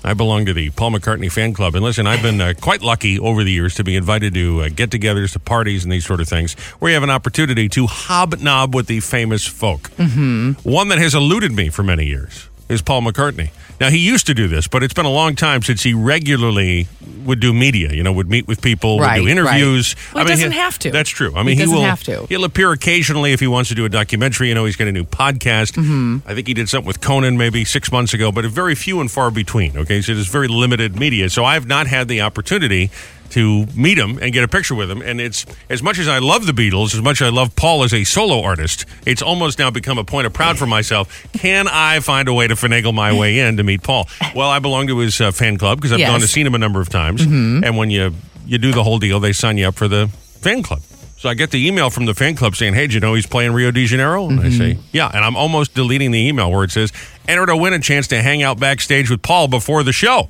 I 0.06 0.14
belong 0.14 0.46
to 0.46 0.52
the 0.52 0.70
Paul 0.70 0.92
McCartney 0.92 1.32
fan 1.32 1.52
club. 1.52 1.74
And 1.74 1.82
listen, 1.82 2.06
I've 2.06 2.22
been 2.22 2.40
uh, 2.40 2.54
quite 2.60 2.80
lucky 2.80 3.18
over 3.18 3.42
the 3.42 3.50
years 3.50 3.74
to 3.74 3.82
be 3.82 3.96
invited 3.96 4.34
to 4.34 4.62
uh, 4.62 4.68
get 4.68 4.90
togethers, 4.90 5.32
to 5.32 5.40
parties, 5.40 5.82
and 5.82 5.92
these 5.92 6.06
sort 6.06 6.20
of 6.20 6.28
things 6.28 6.54
where 6.78 6.90
you 6.90 6.94
have 6.94 7.02
an 7.02 7.10
opportunity 7.10 7.68
to 7.70 7.88
hobnob 7.88 8.72
with 8.72 8.86
the 8.86 9.00
famous 9.00 9.44
folk. 9.44 9.90
Mm-hmm. 9.96 10.52
One 10.62 10.88
that 10.90 10.98
has 10.98 11.16
eluded 11.16 11.50
me 11.50 11.70
for 11.70 11.82
many 11.82 12.06
years 12.06 12.48
is 12.68 12.82
Paul 12.82 13.02
McCartney. 13.02 13.50
Now, 13.78 13.90
he 13.90 13.98
used 13.98 14.26
to 14.28 14.34
do 14.34 14.48
this, 14.48 14.66
but 14.68 14.82
it's 14.82 14.94
been 14.94 15.04
a 15.04 15.10
long 15.10 15.36
time 15.36 15.60
since 15.62 15.82
he 15.82 15.92
regularly 15.92 16.88
would 17.26 17.40
do 17.40 17.52
media, 17.52 17.92
you 17.92 18.02
know, 18.02 18.12
would 18.12 18.30
meet 18.30 18.46
with 18.48 18.62
people, 18.62 18.98
Right, 18.98 19.18
would 19.20 19.26
do 19.26 19.30
interviews. 19.30 19.94
right. 20.08 20.14
Well, 20.14 20.24
he 20.24 20.30
doesn't 20.30 20.52
have 20.52 20.78
to. 20.78 20.90
That's 20.90 21.10
true. 21.10 21.32
I 21.36 21.42
mean, 21.42 21.48
He 21.48 21.54
he, 21.56 21.60
doesn't 21.62 21.74
will 21.76 21.84
have 21.84 22.02
to. 22.04 22.24
He'll 22.26 22.44
appear 22.44 22.72
occasionally 22.72 23.32
if 23.34 23.40
he 23.40 23.46
wants 23.46 23.68
to 23.68 23.74
do 23.74 23.84
a 23.84 23.88
documentary. 23.90 24.48
You 24.48 24.54
know, 24.54 24.64
he's 24.64 24.76
got 24.76 24.88
a 24.88 24.92
new 24.92 25.04
podcast. 25.04 25.72
Mm-hmm. 25.72 26.18
I 26.26 26.34
think 26.34 26.46
he 26.48 26.54
did 26.54 26.70
something 26.70 26.86
with 26.86 27.02
Conan 27.02 27.36
maybe 27.36 27.64
six 27.66 27.92
months 27.92 28.14
ago, 28.14 28.32
but 28.32 28.46
very 28.46 28.74
few 28.74 29.00
and 29.00 29.10
far 29.10 29.30
between. 29.30 29.76
Okay, 29.76 30.00
so 30.00 30.12
it 30.12 30.18
is 30.18 30.26
very 30.28 30.48
limited 30.48 30.98
media. 30.98 31.28
So 31.28 31.44
I've 31.44 31.66
not 31.66 31.86
had 31.86 32.08
the 32.08 32.22
opportunity 32.22 32.90
to 33.30 33.66
meet 33.74 33.98
him 33.98 34.18
and 34.22 34.32
get 34.32 34.44
a 34.44 34.48
picture 34.48 34.74
with 34.74 34.90
him. 34.90 35.02
And 35.02 35.20
it's 35.20 35.44
as 35.68 35.82
much 35.82 35.98
as 35.98 36.08
I 36.08 36.18
love 36.18 36.46
the 36.46 36.52
Beatles, 36.52 36.94
as 36.94 37.02
much 37.02 37.20
as 37.20 37.26
I 37.26 37.30
love 37.30 37.54
Paul 37.56 37.82
as 37.84 37.92
a 37.92 38.04
solo 38.04 38.42
artist, 38.42 38.84
it's 39.04 39.22
almost 39.22 39.58
now 39.58 39.70
become 39.70 39.98
a 39.98 40.04
point 40.04 40.26
of 40.26 40.32
pride 40.32 40.58
for 40.58 40.66
myself. 40.66 41.26
Can 41.32 41.68
I 41.68 42.00
find 42.00 42.28
a 42.28 42.32
way 42.34 42.46
to 42.46 42.54
finagle 42.54 42.94
my 42.94 43.12
way 43.12 43.38
in 43.40 43.56
to 43.56 43.62
meet 43.62 43.82
Paul? 43.82 44.08
Well, 44.34 44.48
I 44.50 44.58
belong 44.58 44.86
to 44.88 44.98
his 44.98 45.20
uh, 45.20 45.32
fan 45.32 45.58
club 45.58 45.78
because 45.78 45.92
I've 45.92 45.98
Yes. 45.98 46.10
gone 46.10 46.20
to 46.20 46.28
seen 46.28 46.46
him 46.46 46.54
a 46.54 46.58
number 46.58 46.80
of 46.80 46.88
times. 46.88 47.22
And 47.22 47.76
when 47.76 47.90
you 47.90 48.14
you 48.46 48.58
do 48.58 48.70
the 48.72 48.84
whole 48.84 48.98
deal, 48.98 49.18
they 49.18 49.32
sign 49.32 49.58
you 49.58 49.66
up 49.68 49.74
for 49.74 49.88
the 49.88 50.06
fan 50.40 50.62
club. 50.62 50.80
So 51.18 51.28
I 51.30 51.34
get 51.34 51.50
the 51.50 51.66
email 51.66 51.90
from 51.90 52.04
the 52.06 52.14
fan 52.14 52.36
club 52.36 52.54
saying, 52.54 52.74
"Hey, 52.74 52.86
do 52.86 52.94
you 52.94 53.00
know 53.00 53.14
he's 53.14 53.26
playing 53.26 53.52
Rio 53.52 53.70
de 53.72 53.86
Janeiro?" 53.86 54.28
And 54.28 54.38
I 54.40 54.50
say, 54.50 54.78
"Yeah." 54.92 55.10
And 55.12 55.24
I'm 55.24 55.34
almost 55.34 55.74
deleting 55.74 56.10
the 56.12 56.18
email 56.28 56.50
where 56.52 56.62
it 56.62 56.70
says, 56.70 56.92
"Enter 57.26 57.46
to 57.46 57.56
win 57.56 57.72
a 57.72 57.78
chance 57.80 58.06
to 58.08 58.22
hang 58.22 58.42
out 58.42 58.60
backstage 58.60 59.10
with 59.10 59.22
Paul 59.22 59.48
before 59.48 59.82
the 59.82 59.92
show." 59.92 60.28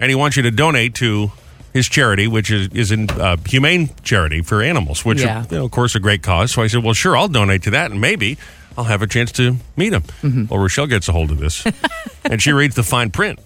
And 0.00 0.10
he 0.10 0.14
wants 0.14 0.36
you 0.36 0.42
to 0.42 0.50
donate 0.50 0.94
to 0.96 1.30
his 1.72 1.88
charity, 1.88 2.26
which 2.26 2.50
is 2.50 2.68
is 2.68 2.90
in 2.92 3.10
uh, 3.10 3.36
humane 3.46 3.90
charity 4.02 4.42
for 4.42 4.62
animals, 4.62 5.04
which 5.04 5.20
Yeah. 5.20 5.44
you 5.50 5.58
know, 5.58 5.64
of 5.64 5.70
course, 5.70 5.94
a 5.94 6.00
great 6.00 6.22
cause. 6.22 6.52
So 6.52 6.62
I 6.62 6.66
said, 6.66 6.82
"Well, 6.82 6.94
sure, 6.94 7.16
I'll 7.16 7.28
donate 7.28 7.62
to 7.64 7.70
that, 7.70 7.90
and 7.90 8.00
maybe." 8.00 8.38
I'll 8.76 8.84
have 8.84 9.02
a 9.02 9.08
chance 9.08 9.32
to 9.32 9.56
meet 9.76 9.92
him. 9.92 10.46
Well, 10.48 10.60
Rochelle 10.60 10.86
gets 10.86 11.08
a 11.08 11.12
hold 11.12 11.32
of 11.32 11.40
this, 11.40 11.66
and 12.24 12.40
she 12.40 12.52
reads 12.52 12.76
the 12.76 12.84
fine 12.84 13.10
print 13.10 13.40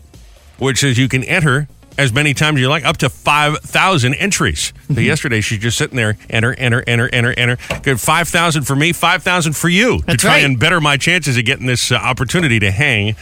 which 0.58 0.78
says 0.78 0.96
you 0.96 1.08
can 1.08 1.24
enter 1.24 1.68
as 1.98 2.12
many 2.12 2.32
times 2.34 2.56
as 2.56 2.60
you 2.62 2.68
like, 2.68 2.84
up 2.84 2.96
to 2.98 3.08
5,000 3.08 4.14
entries. 4.14 4.72
So 4.94 5.00
yesterday, 5.00 5.40
she's 5.40 5.58
just 5.58 5.76
sitting 5.76 5.96
there, 5.96 6.16
enter, 6.30 6.54
enter, 6.54 6.82
enter, 6.86 7.08
enter, 7.12 7.32
enter. 7.36 7.58
Good 7.82 8.00
5,000 8.00 8.62
for 8.62 8.76
me, 8.76 8.92
5,000 8.92 9.54
for 9.54 9.68
you 9.68 10.00
to 10.02 10.16
try 10.16 10.36
right. 10.36 10.44
and 10.44 10.58
better 10.58 10.80
my 10.80 10.96
chances 10.96 11.36
of 11.36 11.44
getting 11.44 11.66
this 11.66 11.90
uh, 11.92 11.96
opportunity 11.96 12.60
to 12.60 12.70
hang 12.70 13.16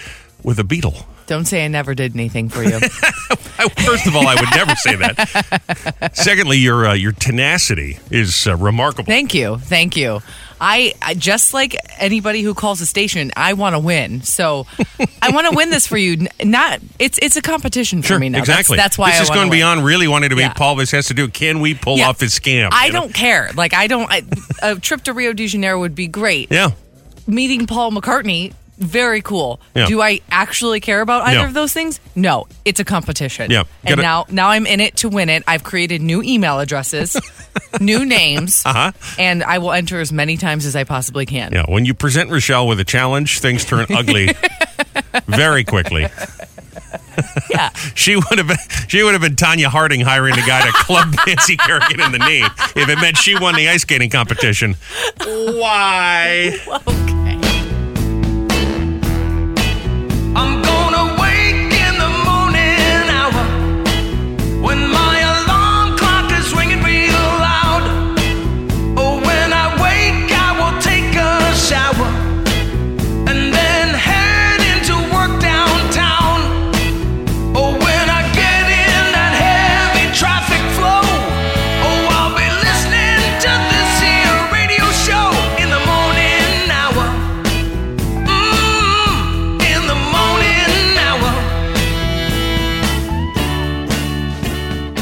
with 0.45 0.59
a 0.59 0.65
beetle. 0.65 1.07
Don't 1.31 1.45
say 1.45 1.65
I 1.65 1.69
never 1.69 1.95
did 1.95 2.17
anything 2.17 2.49
for 2.49 2.65
you. 2.65 2.81
First 2.81 4.09
of 4.09 4.17
all, 4.17 4.27
I 4.27 4.35
would 4.35 4.51
never 4.51 4.75
say 4.75 4.97
that. 4.97 6.11
Secondly, 6.15 6.57
your 6.59 6.89
uh, 6.89 6.95
your 6.95 7.13
tenacity 7.13 8.01
is 8.11 8.49
uh, 8.49 8.57
remarkable. 8.57 9.05
Thank 9.07 9.33
you, 9.33 9.57
thank 9.59 9.97
you. 9.97 10.23
I, 10.61 10.93
I 11.01 11.15
just 11.15 11.55
like 11.55 11.77
anybody 12.01 12.43
who 12.43 12.53
calls 12.53 12.81
the 12.81 12.87
station, 12.87 13.31
I 13.37 13.53
want 13.53 13.75
to 13.77 13.79
win. 13.79 14.23
So 14.23 14.67
I 15.23 15.31
want 15.31 15.47
to 15.49 15.55
win 15.57 15.71
this 15.71 15.87
for 15.87 15.97
you. 15.97 16.27
N- 16.41 16.51
Not 16.51 16.81
it's 16.99 17.17
it's 17.23 17.37
a 17.37 17.43
competition 17.43 18.03
for 18.03 18.09
Sure, 18.09 18.19
me 18.19 18.29
now. 18.29 18.39
That's- 18.41 18.59
exactly. 18.59 18.77
That's, 18.77 18.99
why 18.99 19.11
this 19.13 19.21
I 19.21 19.23
is 19.23 19.29
wanna 19.29 19.39
going 19.43 19.51
win. 19.51 19.59
beyond 19.59 19.85
really 19.85 20.09
wanting 20.09 20.31
to 20.31 20.37
meet 20.37 20.43
Yeah. 20.43 20.53
Paul. 20.55 20.75
This 20.75 20.91
has 20.91 21.07
to 21.07 21.15
do. 21.15 21.29
Can 21.29 21.61
we 21.61 21.75
pull 21.75 21.99
Yeah. 21.99 22.09
off 22.09 22.19
his 22.19 22.37
scam? 22.37 22.71
I 22.73 22.87
you 22.87 22.93
know? 22.93 23.03
don't 23.03 23.15
care. 23.15 23.51
Like 23.55 23.73
I 23.73 23.87
don't. 23.87 24.11
I, 24.11 24.23
a 24.65 24.75
trip 24.81 25.05
to 25.05 25.13
Rio 25.13 25.33
de 25.33 25.47
Janeiro 25.47 25.79
would 25.79 25.95
be 25.95 26.09
great. 26.09 26.49
Yeah. 26.51 26.71
Meeting 27.29 27.69
Paul 27.69 27.93
McCartney, 27.93 28.53
very 28.81 29.21
cool. 29.23 29.61
Yeah. 29.77 29.87
Do 29.87 30.01
I 30.03 30.21
actually 30.31 30.81
care 30.81 31.01
about 31.03 31.23
either 31.29 31.47
of 31.47 31.55
those 31.55 31.73
things? 31.73 32.01
No. 32.17 32.49
It's 32.65 32.81
a 32.81 32.85
competition. 32.85 33.51
Yeah. 33.51 33.65
And 33.85 33.91
Gotta- 33.97 34.03
now, 34.03 34.27
now 34.31 34.49
I'm 34.51 34.67
in 34.67 34.81
it 34.81 34.97
to 34.99 35.09
win 35.09 35.29
it. 35.29 35.45
I've 35.47 35.63
created 35.63 36.01
new 36.03 36.23
email 36.23 36.59
addresses, 36.59 37.17
new 37.81 38.05
names, 38.05 38.63
Uh-huh. 38.65 38.93
and 39.19 39.45
I 39.45 39.59
will 39.59 39.73
enter 39.73 40.01
as 40.01 40.13
many 40.13 40.37
times 40.37 40.67
as 40.67 40.75
I 40.75 40.85
possibly 40.85 41.27
can. 41.27 41.53
Yeah, 41.53 41.65
when 41.69 41.85
you 41.85 41.95
present 41.95 42.31
Rochelle 42.31 42.67
with 42.67 42.81
a 42.81 42.85
challenge, 42.85 43.41
things 43.41 43.65
turn 43.65 43.87
ugly 43.91 44.31
very 45.27 45.63
quickly. 45.65 46.07
Yeah. 47.51 47.71
She 47.95 48.17
would 48.17 48.39
have 48.39 48.49
been 48.49 48.57
she 48.89 49.03
would 49.03 49.13
have 49.13 49.21
been 49.21 49.37
Tonya 49.37 49.67
Harding 49.67 50.01
hiring 50.01 50.35
a 50.35 50.47
guy 50.47 50.65
to 50.65 50.73
club 50.73 51.15
Nancy 51.27 51.57
Kerrigan 51.57 52.01
in 52.01 52.13
the 52.13 52.19
knee 52.19 52.43
if 52.81 52.89
it 52.89 52.99
meant 53.01 53.19
she 53.19 53.39
won 53.39 53.55
the 53.57 53.69
ice 53.69 53.83
skating 53.83 54.09
competition. 54.09 54.75
Why? 55.19 56.59
Okay. 56.89 57.40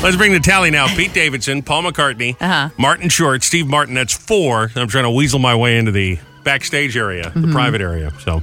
Let's 0.08 0.16
bring 0.16 0.32
the 0.32 0.40
tally 0.40 0.70
now. 0.70 0.86
Pete 0.96 1.12
Davidson, 1.12 1.60
Paul 1.60 1.82
McCartney, 1.82 2.34
Uh-huh. 2.40 2.70
Martin 2.78 3.10
Short, 3.10 3.42
Steve 3.42 3.66
Martin. 3.66 3.92
That's 3.94 4.14
four. 4.16 4.70
I'm 4.74 4.88
trying 4.88 5.04
to 5.04 5.10
weasel 5.10 5.38
my 5.38 5.54
way 5.54 5.76
into 5.76 5.92
the 5.92 6.18
backstage 6.44 6.96
area, 6.96 7.24
Mm-hmm. 7.24 7.42
the 7.42 7.48
private 7.52 7.82
area. 7.82 8.10
So 8.20 8.42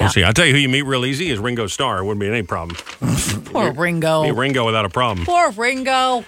we'll 0.00 0.08
see. 0.08 0.24
I'll 0.24 0.32
tell 0.32 0.46
you 0.46 0.52
who 0.52 0.58
you 0.58 0.68
meet 0.68 0.82
real 0.82 1.04
easy 1.06 1.30
is 1.30 1.38
Ringo 1.38 1.68
Starr. 1.68 1.98
It 2.00 2.06
wouldn't 2.06 2.18
be 2.18 2.26
any 2.26 2.42
problem. 2.42 2.76
Poor 3.44 3.70
Ringo. 3.72 4.24
Meet 4.24 4.34
Ringo 4.34 4.66
without 4.66 4.84
a 4.84 4.88
problem. 4.88 5.24
Poor 5.24 5.52
Ringo. 5.52 5.90
I 5.92 6.24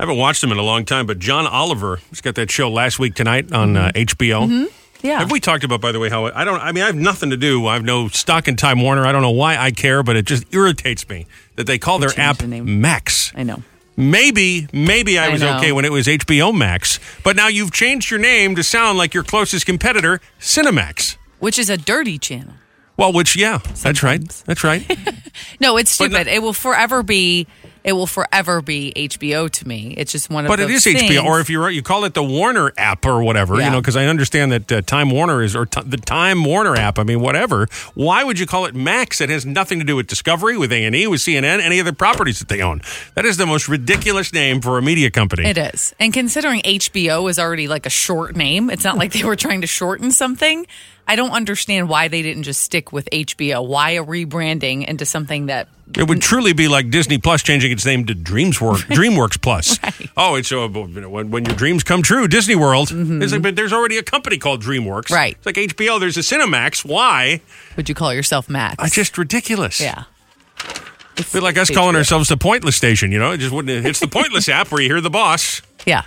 haven't 0.00 0.18
watched 0.18 0.42
him 0.42 0.50
in 0.50 0.58
a 0.58 0.62
long 0.64 0.84
time, 0.84 1.06
but 1.06 1.20
John 1.20 1.46
Oliver, 1.46 2.00
he's 2.10 2.20
got 2.20 2.34
that 2.34 2.50
show 2.50 2.68
last 2.68 2.98
week 2.98 3.14
tonight 3.14 3.52
on 3.52 3.76
uh, 3.76 3.92
HBO. 3.94 4.68
Yeah. 5.02 5.18
Have 5.20 5.30
we 5.30 5.38
talked 5.40 5.62
about, 5.64 5.80
by 5.80 5.92
the 5.92 6.00
way, 6.00 6.08
how 6.08 6.26
I 6.26 6.44
don't? 6.44 6.60
I 6.60 6.72
mean, 6.72 6.82
I 6.82 6.86
have 6.86 6.96
nothing 6.96 7.30
to 7.30 7.36
do. 7.36 7.66
I 7.66 7.74
have 7.74 7.84
no 7.84 8.08
stock 8.08 8.48
in 8.48 8.56
Time 8.56 8.80
Warner. 8.82 9.06
I 9.06 9.12
don't 9.12 9.22
know 9.22 9.30
why 9.30 9.56
I 9.56 9.70
care, 9.70 10.02
but 10.02 10.16
it 10.16 10.24
just 10.26 10.44
irritates 10.52 11.08
me 11.08 11.26
that 11.56 11.66
they 11.68 11.78
call 11.78 11.98
their 12.00 12.10
app 12.18 12.38
the. 12.38 12.46
Max. 12.60 13.32
I 13.36 13.42
know. 13.44 13.62
Maybe, 13.96 14.68
maybe 14.72 15.18
I 15.18 15.26
I 15.26 15.28
was 15.30 15.40
know. 15.40 15.56
okay 15.58 15.72
when 15.72 15.84
it 15.84 15.90
was 15.90 16.06
HBO 16.06 16.54
Max, 16.56 17.00
but 17.24 17.34
now 17.34 17.48
you've 17.48 17.72
changed 17.72 18.10
your 18.12 18.20
name 18.20 18.54
to 18.54 18.62
sound 18.62 18.96
like 18.96 19.12
your 19.12 19.24
closest 19.24 19.66
competitor, 19.66 20.20
Cinemax. 20.38 21.16
which 21.40 21.58
is 21.58 21.68
a 21.68 21.76
dirty 21.76 22.16
channel. 22.18 22.54
Well, 22.96 23.12
which 23.12 23.34
yeah, 23.36 23.58
that's 23.82 24.02
right. 24.02 24.28
That's 24.46 24.62
right. 24.64 24.84
No, 25.60 25.76
it's 25.76 25.92
stupid. 25.92 26.26
no- 26.26 26.32
it 26.32 26.42
will 26.42 26.52
forever 26.52 27.02
be. 27.04 27.46
It 27.84 27.92
will 27.92 28.06
forever 28.06 28.60
be 28.62 28.92
HBO 28.94 29.50
to 29.50 29.68
me. 29.68 29.94
It's 29.96 30.12
just 30.12 30.30
one 30.30 30.44
of. 30.44 30.48
But 30.48 30.60
it 30.60 30.70
is 30.70 30.84
HBO, 30.84 31.24
or 31.24 31.40
if 31.40 31.48
you 31.48 31.66
you 31.68 31.82
call 31.82 32.04
it 32.04 32.14
the 32.14 32.22
Warner 32.22 32.72
app 32.76 33.04
or 33.06 33.22
whatever, 33.22 33.56
you 33.56 33.70
know, 33.70 33.80
because 33.80 33.96
I 33.96 34.06
understand 34.06 34.52
that 34.52 34.72
uh, 34.72 34.82
Time 34.82 35.10
Warner 35.10 35.42
is 35.42 35.54
or 35.56 35.66
t- 35.66 35.82
the 35.84 35.96
Time 35.96 36.44
Warner 36.44 36.76
app. 36.76 36.98
I 36.98 37.02
mean, 37.04 37.20
whatever. 37.20 37.66
Why 37.94 38.24
would 38.24 38.38
you 38.38 38.46
call 38.46 38.66
it 38.66 38.74
Max? 38.74 39.20
It 39.20 39.30
has 39.30 39.46
nothing 39.46 39.78
to 39.78 39.84
do 39.84 39.96
with 39.96 40.06
Discovery, 40.06 40.56
with 40.56 40.72
A 40.72 40.84
and 40.84 40.94
E, 40.94 41.06
with 41.06 41.20
CNN, 41.20 41.60
any 41.60 41.78
of 41.78 41.86
the 41.86 41.92
properties 41.92 42.38
that 42.38 42.48
they 42.48 42.60
own. 42.60 42.80
That 43.14 43.24
is 43.24 43.36
the 43.36 43.46
most 43.46 43.68
ridiculous 43.68 44.32
name 44.32 44.60
for 44.60 44.78
a 44.78 44.82
media 44.82 45.10
company. 45.10 45.46
It 45.46 45.58
is. 45.58 45.94
And 45.98 46.12
considering 46.12 46.60
HBO 46.62 47.28
is 47.30 47.38
already 47.38 47.68
like 47.68 47.86
a 47.86 47.90
short 47.90 48.36
name, 48.36 48.70
it's 48.70 48.84
not 48.84 48.96
like 48.96 49.12
they 49.12 49.24
were 49.24 49.36
trying 49.36 49.60
to 49.62 49.66
shorten 49.66 50.10
something. 50.10 50.66
I 51.08 51.16
don't 51.16 51.30
understand 51.30 51.88
why 51.88 52.08
they 52.08 52.20
didn't 52.22 52.42
just 52.42 52.60
stick 52.60 52.92
with 52.92 53.08
HBO. 53.10 53.66
Why 53.66 53.92
a 53.92 54.04
rebranding 54.04 54.86
into 54.86 55.06
something 55.06 55.46
that 55.46 55.66
It 55.96 56.06
would 56.06 56.20
truly 56.20 56.52
be 56.52 56.68
like 56.68 56.90
Disney 56.90 57.16
Plus 57.16 57.42
changing 57.42 57.72
its 57.72 57.86
name 57.86 58.04
to 58.06 58.14
DreamsWorks, 58.14 58.82
DreamWorks 58.94 59.40
Plus. 59.40 59.78
Right. 59.88 60.10
Oh, 60.16 60.34
it's 60.34 60.52
uh, 60.52 60.68
you 60.68 60.86
know, 61.00 61.08
when, 61.08 61.30
when 61.30 61.44
your 61.46 61.54
dreams 61.56 61.82
come 61.82 62.02
true, 62.02 62.28
Disney 62.28 62.54
World. 62.56 62.90
It's 62.92 63.32
like, 63.32 63.40
but 63.42 63.56
there's 63.56 63.72
already 63.72 63.96
a 63.96 64.02
company 64.02 64.36
called 64.36 64.62
DreamWorks. 64.62 65.04
Mm-hmm. 65.06 65.14
Right. 65.14 65.36
It's 65.36 65.46
like 65.46 65.54
HBO. 65.56 65.98
There's 65.98 66.16
a 66.16 66.20
Cinemax. 66.20 66.84
Why? 66.84 67.40
would 67.76 67.88
you 67.88 67.94
call 67.94 68.12
yourself 68.12 68.48
Max? 68.50 68.76
It's 68.84 68.94
just 68.94 69.16
ridiculous. 69.16 69.80
yeah. 69.80 70.04
It's 71.16 71.34
like 71.34 71.58
us 71.58 71.70
calling 71.70 71.96
ourselves 71.96 72.28
the 72.28 72.36
Pointless 72.36 72.76
Station. 72.76 73.10
You 73.12 73.18
know, 73.18 73.32
it 73.32 73.38
just 73.38 73.52
wouldn't. 73.52 73.86
It's 73.86 73.98
the 74.00 74.06
Pointless 74.08 74.48
app 74.58 74.70
where 74.70 74.80
you 74.80 74.88
hear 74.88 75.00
the 75.00 75.10
boss. 75.10 75.62
Yeah. 75.86 76.02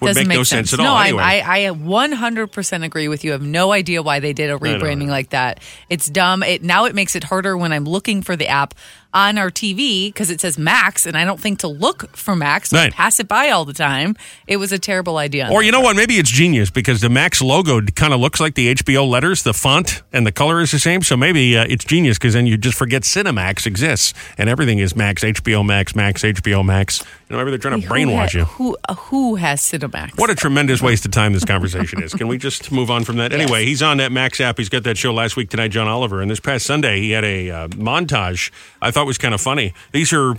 Would 0.00 0.08
Doesn't 0.08 0.28
make, 0.28 0.36
no 0.36 0.42
sense, 0.42 0.72
at 0.72 0.78
no, 0.78 0.86
all. 0.86 0.96
I, 0.96 1.08
anyway. 1.08 1.22
I, 1.22 1.66
I 1.66 1.70
100% 1.70 2.84
agree 2.84 3.08
with 3.08 3.24
you. 3.24 3.30
I 3.30 3.34
have 3.34 3.42
no 3.42 3.72
idea 3.72 4.02
why 4.02 4.20
they 4.20 4.32
did 4.32 4.50
a 4.50 4.58
rebranding 4.58 5.08
like 5.08 5.30
that. 5.30 5.60
It's 5.88 6.06
dumb. 6.06 6.42
It 6.42 6.62
now 6.62 6.84
it 6.84 6.94
makes 6.94 7.14
it 7.16 7.24
harder 7.24 7.56
when 7.56 7.72
I'm 7.72 7.84
looking 7.84 8.22
for 8.22 8.36
the 8.36 8.48
app 8.48 8.74
on 9.14 9.38
our 9.38 9.50
TV 9.50 10.08
because 10.08 10.30
it 10.30 10.40
says 10.40 10.58
Max, 10.58 11.06
and 11.06 11.16
I 11.16 11.24
don't 11.24 11.40
think 11.40 11.60
to 11.60 11.68
look 11.68 12.14
for 12.16 12.36
Max. 12.36 12.72
Right. 12.72 12.92
pass 12.92 13.20
it 13.20 13.28
by 13.28 13.50
all 13.50 13.64
the 13.64 13.72
time. 13.72 14.16
It 14.46 14.56
was 14.56 14.72
a 14.72 14.78
terrible 14.78 15.16
idea. 15.16 15.48
Or 15.50 15.62
you 15.62 15.70
know 15.72 15.78
part. 15.78 15.94
what? 15.94 15.96
Maybe 15.96 16.14
it's 16.14 16.30
genius 16.30 16.70
because 16.70 17.00
the 17.00 17.08
Max 17.08 17.40
logo 17.40 17.80
kind 17.80 18.12
of 18.12 18.20
looks 18.20 18.40
like 18.40 18.54
the 18.54 18.74
HBO 18.74 19.08
letters. 19.08 19.42
The 19.42 19.54
font 19.54 20.02
and 20.12 20.26
the 20.26 20.32
color 20.32 20.60
is 20.60 20.72
the 20.72 20.78
same. 20.78 21.02
So 21.02 21.16
maybe 21.16 21.56
uh, 21.56 21.66
it's 21.68 21.84
genius 21.84 22.18
because 22.18 22.34
then 22.34 22.46
you 22.46 22.56
just 22.56 22.76
forget 22.76 23.02
Cinemax 23.02 23.66
exists 23.66 24.12
and 24.36 24.48
everything 24.48 24.78
is 24.78 24.96
Max, 24.96 25.22
HBO 25.22 25.64
Max, 25.64 25.94
Max, 25.94 26.22
HBO 26.22 26.64
Max. 26.64 27.04
You 27.28 27.36
know, 27.36 27.38
maybe 27.38 27.56
they're 27.56 27.70
trying 27.70 27.80
to 27.80 27.86
brainwash 27.86 28.34
you. 28.34 28.44
Who 28.44 28.76
uh, 28.88 28.94
who 28.94 29.36
has 29.36 29.60
Cinemax? 29.60 30.18
What 30.18 30.30
a 30.30 30.34
tremendous 30.34 30.82
waste 30.82 31.04
of 31.04 31.12
time 31.12 31.32
this 31.32 31.44
conversation 31.44 32.02
is. 32.02 32.14
Can 32.14 32.28
we 32.28 32.36
just 32.36 32.72
move 32.72 32.90
on 32.90 33.04
from 33.04 33.16
that? 33.16 33.32
Anyway, 33.32 33.64
he's 33.64 33.82
on 33.82 33.98
that 33.98 34.10
Max 34.10 34.40
app. 34.40 34.58
He's 34.58 34.68
got 34.68 34.82
that 34.84 34.98
show 34.98 35.14
last 35.14 35.36
week 35.36 35.50
tonight, 35.50 35.68
John 35.68 35.86
Oliver. 35.86 36.20
And 36.20 36.30
this 36.30 36.40
past 36.40 36.66
Sunday, 36.66 37.00
he 37.00 37.12
had 37.12 37.24
a 37.24 37.50
uh, 37.50 37.68
montage 37.68 38.50
I 38.80 38.90
thought 38.90 39.03
was 39.06 39.18
kind 39.18 39.34
of 39.34 39.40
funny. 39.40 39.74
These 39.92 40.12
are, 40.12 40.36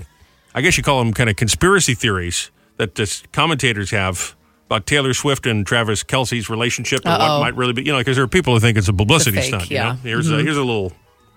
I 0.54 0.62
guess 0.62 0.78
you 0.78 0.84
call 0.84 1.00
them 1.04 1.14
kind 1.14 1.30
of 1.30 1.36
conspiracy 1.36 1.94
theories 1.96 2.52
that 2.78 2.96
the 2.96 3.22
commentators 3.32 3.92
have 3.92 4.36
about 4.68 4.86
Taylor 4.86 5.14
Swift 5.14 5.46
and 5.46 5.66
Travis 5.66 6.04
Kelce's 6.04 6.50
relationship 6.50 7.02
and 7.06 7.12
what 7.12 7.22
Uh-oh. 7.22 7.40
might 7.40 7.56
really 7.56 7.74
be, 7.74 7.84
you 7.84 7.92
know, 7.92 8.00
because 8.00 8.16
there 8.18 8.26
are 8.26 8.28
people 8.28 8.54
who 8.54 8.60
think 8.60 8.78
it's 8.78 8.88
a 8.88 8.94
publicity 8.94 9.38
It's 9.38 9.48
a 9.48 9.52
fake, 9.52 9.60
stunt. 9.62 9.72
yeah. 9.72 9.88
You 9.88 9.94
know? 9.94 10.00
Here's, 10.02 10.30
a, 10.30 10.34
mm-hmm. 10.34 10.46
here's 10.46 10.58
a 10.58 10.64
little. 10.64 10.92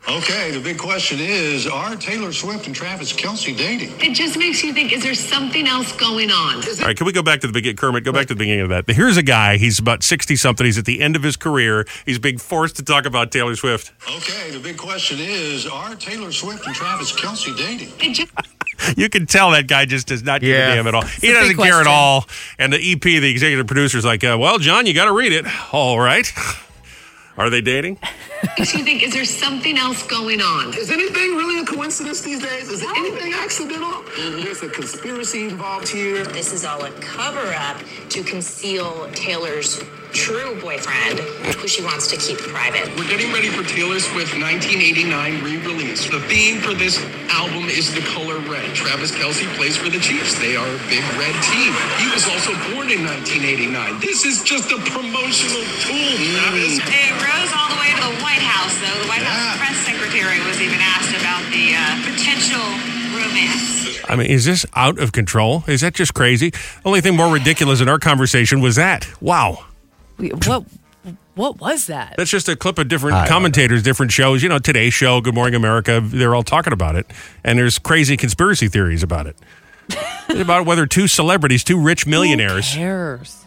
Okay, 0.09 0.51
the 0.53 0.61
big 0.61 0.79
question 0.79 1.19
is 1.21 1.67
Are 1.67 1.95
Taylor 1.97 2.33
Swift 2.33 2.67
and 2.67 2.75
Travis 2.75 3.13
Kelce 3.13 3.57
dating? 3.57 3.93
It 4.01 4.15
just 4.15 4.39
makes 4.39 4.63
you 4.65 4.73
think, 4.73 4.93
is 4.93 5.03
there 5.03 5.15
something 5.15 5.67
else 5.67 5.93
going 5.97 6.31
on? 6.31 6.57
All 6.57 6.87
right, 6.87 6.97
can 6.97 7.05
we 7.07 7.13
go 7.13 7.23
back 7.23 7.41
to 7.41 7.47
the 7.47 7.53
beginning? 7.53 7.77
Kermit, 7.77 8.05
go 8.05 8.13
back 8.13 8.27
to 8.29 8.35
the 8.35 8.39
beginning 8.39 8.63
of 8.63 8.69
that. 8.71 8.89
Here's 8.89 9.17
a 9.19 9.23
guy. 9.23 9.59
He's 9.59 9.79
about 9.79 10.03
60 10.03 10.37
something. 10.37 10.65
He's 10.65 10.79
at 10.79 10.87
the 10.87 11.01
end 11.03 11.15
of 11.17 11.23
his 11.23 11.37
career. 11.37 11.87
He's 12.07 12.19
being 12.19 12.39
forced 12.39 12.77
to 12.77 12.85
talk 12.85 13.05
about 13.05 13.31
Taylor 13.33 13.55
Swift. 13.55 13.93
Okay, 14.17 14.51
the 14.51 14.61
big 14.61 14.79
question 14.79 15.19
is 15.21 15.67
Are 15.67 15.95
Taylor 15.97 16.33
Swift 16.33 16.67
and 16.67 16.75
Travis 16.75 17.13
Kelce 17.13 17.55
dating? 17.57 17.89
It 18.01 18.15
just 18.15 18.33
You 18.97 19.11
can 19.11 19.27
tell 19.27 19.51
that 19.51 19.67
guy 19.67 19.85
just 19.85 20.07
does 20.07 20.23
not 20.23 20.41
give 20.41 20.51
Yeah. 20.51 20.73
a 20.73 20.77
damn 20.77 20.87
at 20.87 20.95
all. 20.95 21.03
He 21.05 21.33
doesn't 21.33 21.57
big 21.57 21.67
care 21.67 21.81
at 21.81 21.87
all. 21.89 22.27
And 22.59 22.73
the 22.73 22.79
EP, 22.93 23.01
the 23.03 23.29
executive 23.29 23.67
producer, 23.67 23.99
is 23.99 24.05
like, 24.05 24.23
uh, 24.25 24.37
well, 24.41 24.59
John, 24.59 24.87
you 24.87 24.95
got 24.95 25.07
to 25.07 25.13
read 25.13 25.33
it. 25.33 25.45
All 25.75 25.99
right. 26.01 26.33
Are 27.39 27.51
they 27.51 27.61
dating? 27.61 27.99
makes 28.59 28.75
you 28.75 28.85
think, 28.85 29.03
is 29.03 29.13
there 29.13 29.25
something 29.25 29.79
else 29.79 30.05
going 30.07 30.41
on? 30.41 30.75
Is 30.75 30.91
anything 30.91 31.37
really 31.37 31.61
a 31.61 31.65
coincidence 31.65 32.21
these 32.21 32.43
days? 32.43 32.69
Is 32.69 32.83
anything 32.83 33.33
accidental? 33.33 34.03
There's 34.43 34.63
a 34.63 34.69
conspiracy 34.69 35.45
involved 35.45 35.89
here. 35.89 36.25
This 36.25 36.53
is 36.53 36.65
all 36.65 36.85
a 36.85 36.91
cover 37.01 37.55
up 37.55 37.79
to 38.11 38.23
conceal 38.25 39.09
Taylor's 39.13 39.81
true 40.13 40.59
boyfriend, 40.61 41.21
who 41.59 41.69
she 41.69 41.83
wants 41.85 42.09
to 42.09 42.17
keep 42.17 42.39
private. 42.39 42.89
We're 42.97 43.09
getting 43.09 43.33
ready 43.33 43.49
for 43.49 43.63
Taylor 43.63 44.01
Swift 44.01 44.37
1989 44.39 45.45
re-release. 45.45 46.09
The 46.09 46.21
theme 46.29 46.61
for 46.61 46.75
this 46.75 46.99
album 47.31 47.69
is 47.69 47.93
the 47.95 48.01
color 48.01 48.39
red. 48.49 48.75
Travis 48.75 49.13
Kelce 49.13 49.45
plays 49.57 49.77
for 49.77 49.89
the 49.89 50.01
Chiefs. 50.01 50.39
They 50.39 50.57
are 50.57 50.67
a 50.67 50.81
big 50.89 51.05
red 51.21 51.35
team. 51.53 51.73
He 52.01 52.09
was 52.11 52.25
also 52.27 52.53
born 52.73 52.89
in 52.91 53.05
1989. 53.05 54.01
This 54.01 54.25
is 54.25 54.43
just 54.43 54.73
a 54.73 54.79
promotional 54.89 55.65
tool, 55.85 56.13
Travis. 56.41 56.81
It 56.81 57.13
rose 57.21 57.53
all 57.53 57.69
the 57.69 57.81
way 57.81 57.91
to 57.93 58.03
the 58.09 58.17
White 58.25 58.45
House, 58.45 58.75
though. 58.81 58.99
The 59.05 59.11
White 59.13 59.25
House 59.25 59.61
press 59.61 59.79
secretary 59.85 60.41
was 60.49 60.61
even 60.61 60.81
asked 60.81 61.15
about 61.15 61.45
the 61.53 61.77
uh, 61.77 61.85
potential 62.09 62.65
romance. 63.13 63.79
I 64.09 64.17
mean, 64.17 64.31
is 64.31 64.47
this 64.47 64.65
out 64.75 64.99
of 64.99 65.13
control? 65.13 65.65
Is 65.69 65.83
that 65.83 65.93
just 65.95 66.15
crazy? 66.15 66.53
Only 66.85 67.01
thing 67.03 67.15
more 67.15 67.33
ridiculous 67.33 67.81
in 67.81 67.89
our 67.89 67.99
conversation 67.99 68.61
was 68.61 68.77
that. 68.77 69.07
Wow. 69.21 69.68
Wait, 70.19 70.47
what 70.47 70.65
what 71.35 71.61
was 71.61 71.87
that? 71.87 72.15
That's 72.17 72.31
just 72.31 72.49
a 72.49 72.57
clip 72.57 72.79
of 72.79 72.89
different 72.89 73.17
I 73.17 73.29
commentators, 73.29 73.83
different 73.83 74.13
shows. 74.13 74.43
You 74.43 74.49
know, 74.49 74.59
Today's 74.59 74.93
Show, 74.93 75.21
Good 75.21 75.35
Morning 75.35 75.55
America, 75.55 76.01
they're 76.03 76.35
all 76.35 76.43
talking 76.43 76.73
about 76.73 76.97
it. 76.97 77.07
And 77.45 77.59
there's 77.59 77.79
crazy 77.79 78.17
conspiracy 78.17 78.69
theories 78.69 79.03
about 79.03 79.27
it. 79.27 79.37
About 80.29 80.67
whether 80.67 80.85
two 80.85 81.09
celebrities, 81.09 81.65
two 81.65 81.81
rich 81.81 82.07
millionaires, 82.07 82.77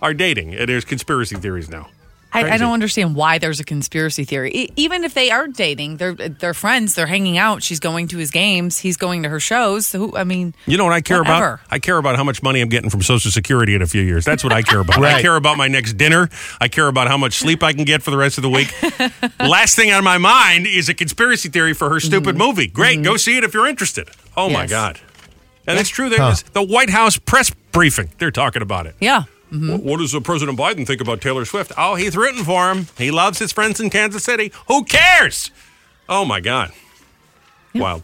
are 0.01 0.15
dating. 0.15 0.55
And 0.55 0.67
There's 0.67 0.83
conspiracy 0.83 1.35
theories 1.35 1.69
now. 1.69 1.89
I, 2.33 2.51
I 2.51 2.57
don't 2.57 2.73
understand 2.73 3.15
why 3.15 3.37
there's 3.37 3.59
a 3.59 3.63
conspiracy 3.63 4.23
theory. 4.23 4.51
E- 4.53 4.69
even 4.75 5.03
if 5.03 5.13
they 5.13 5.31
are 5.31 5.47
dating, 5.47 5.97
they're 5.97 6.13
they're 6.13 6.53
friends. 6.53 6.95
They're 6.95 7.07
hanging 7.07 7.37
out. 7.37 7.61
She's 7.61 7.79
going 7.79 8.07
to 8.09 8.17
his 8.17 8.31
games. 8.31 8.77
He's 8.77 8.97
going 8.97 9.23
to 9.23 9.29
her 9.29 9.39
shows. 9.39 9.87
So 9.87 9.99
who, 9.99 10.17
I 10.17 10.23
mean, 10.23 10.53
You 10.65 10.77
know 10.77 10.85
what 10.85 10.93
I 10.93 11.01
care 11.01 11.21
about? 11.21 11.59
I 11.69 11.79
care 11.79 11.97
about 11.97 12.15
how 12.15 12.23
much 12.23 12.41
money 12.41 12.61
I'm 12.61 12.69
getting 12.69 12.89
from 12.89 13.01
Social 13.01 13.31
Security 13.31 13.75
in 13.75 13.81
a 13.81 13.87
few 13.87 14.01
years. 14.01 14.23
That's 14.23 14.43
what 14.43 14.53
I 14.53 14.61
care 14.61 14.79
about. 14.79 15.03
I 15.03 15.21
care 15.23 15.35
about 15.35 15.57
my 15.57 15.67
next 15.67 15.93
dinner. 15.93 16.29
I 16.59 16.67
care 16.67 16.87
about 16.87 17.07
how 17.07 17.17
much 17.17 17.33
sleep 17.33 17.63
I 17.63 17.73
can 17.73 17.83
get 17.83 18.01
for 18.01 18.11
the 18.11 18.17
rest 18.17 18.37
of 18.37 18.43
the 18.43 18.49
week. 18.49 18.73
Last 19.39 19.75
thing 19.75 19.91
on 19.91 20.03
my 20.03 20.17
mind 20.17 20.67
is 20.67 20.89
a 20.89 20.93
conspiracy 20.93 21.49
theory 21.49 21.73
for 21.73 21.89
her 21.89 21.95
mm-hmm. 21.95 22.07
stupid 22.07 22.37
movie. 22.37 22.67
Great, 22.67 23.03
go 23.03 23.11
mm-hmm. 23.11 23.17
see 23.17 23.37
it 23.37 23.43
if 23.43 23.53
you're 23.53 23.67
interested. 23.67 24.09
Oh 24.37 24.49
my 24.49 24.67
God. 24.67 24.99
And 25.67 25.77
it's 25.79 25.89
true. 25.89 26.09
There's 26.09 26.43
the 26.43 26.63
White 26.63 26.89
House 26.89 27.17
press 27.17 27.51
briefing. 27.71 28.09
They're 28.17 28.31
talking 28.31 28.61
about 28.61 28.87
it. 28.87 28.95
yeah. 28.99 29.23
Wh- 29.51 29.83
What 29.83 29.99
does 29.99 30.15
uh, 30.15 30.19
President 30.21 30.57
Biden 30.57 30.87
think 30.87 31.01
about 31.01 31.19
Taylor 31.21 31.45
Swift? 31.45 31.71
Oh, 31.77 31.95
he's 31.95 32.15
rooting 32.15 32.43
for 32.43 32.71
him. 32.71 32.87
He 32.97 33.11
loves 33.11 33.37
his 33.39 33.51
friends 33.51 33.79
in 33.79 33.89
Kansas 33.89 34.23
City. 34.23 34.51
Who 34.67 34.83
cares? 34.85 35.51
Oh 36.09 36.23
my 36.25 36.39
God. 36.39 36.71
Wow. 37.75 38.01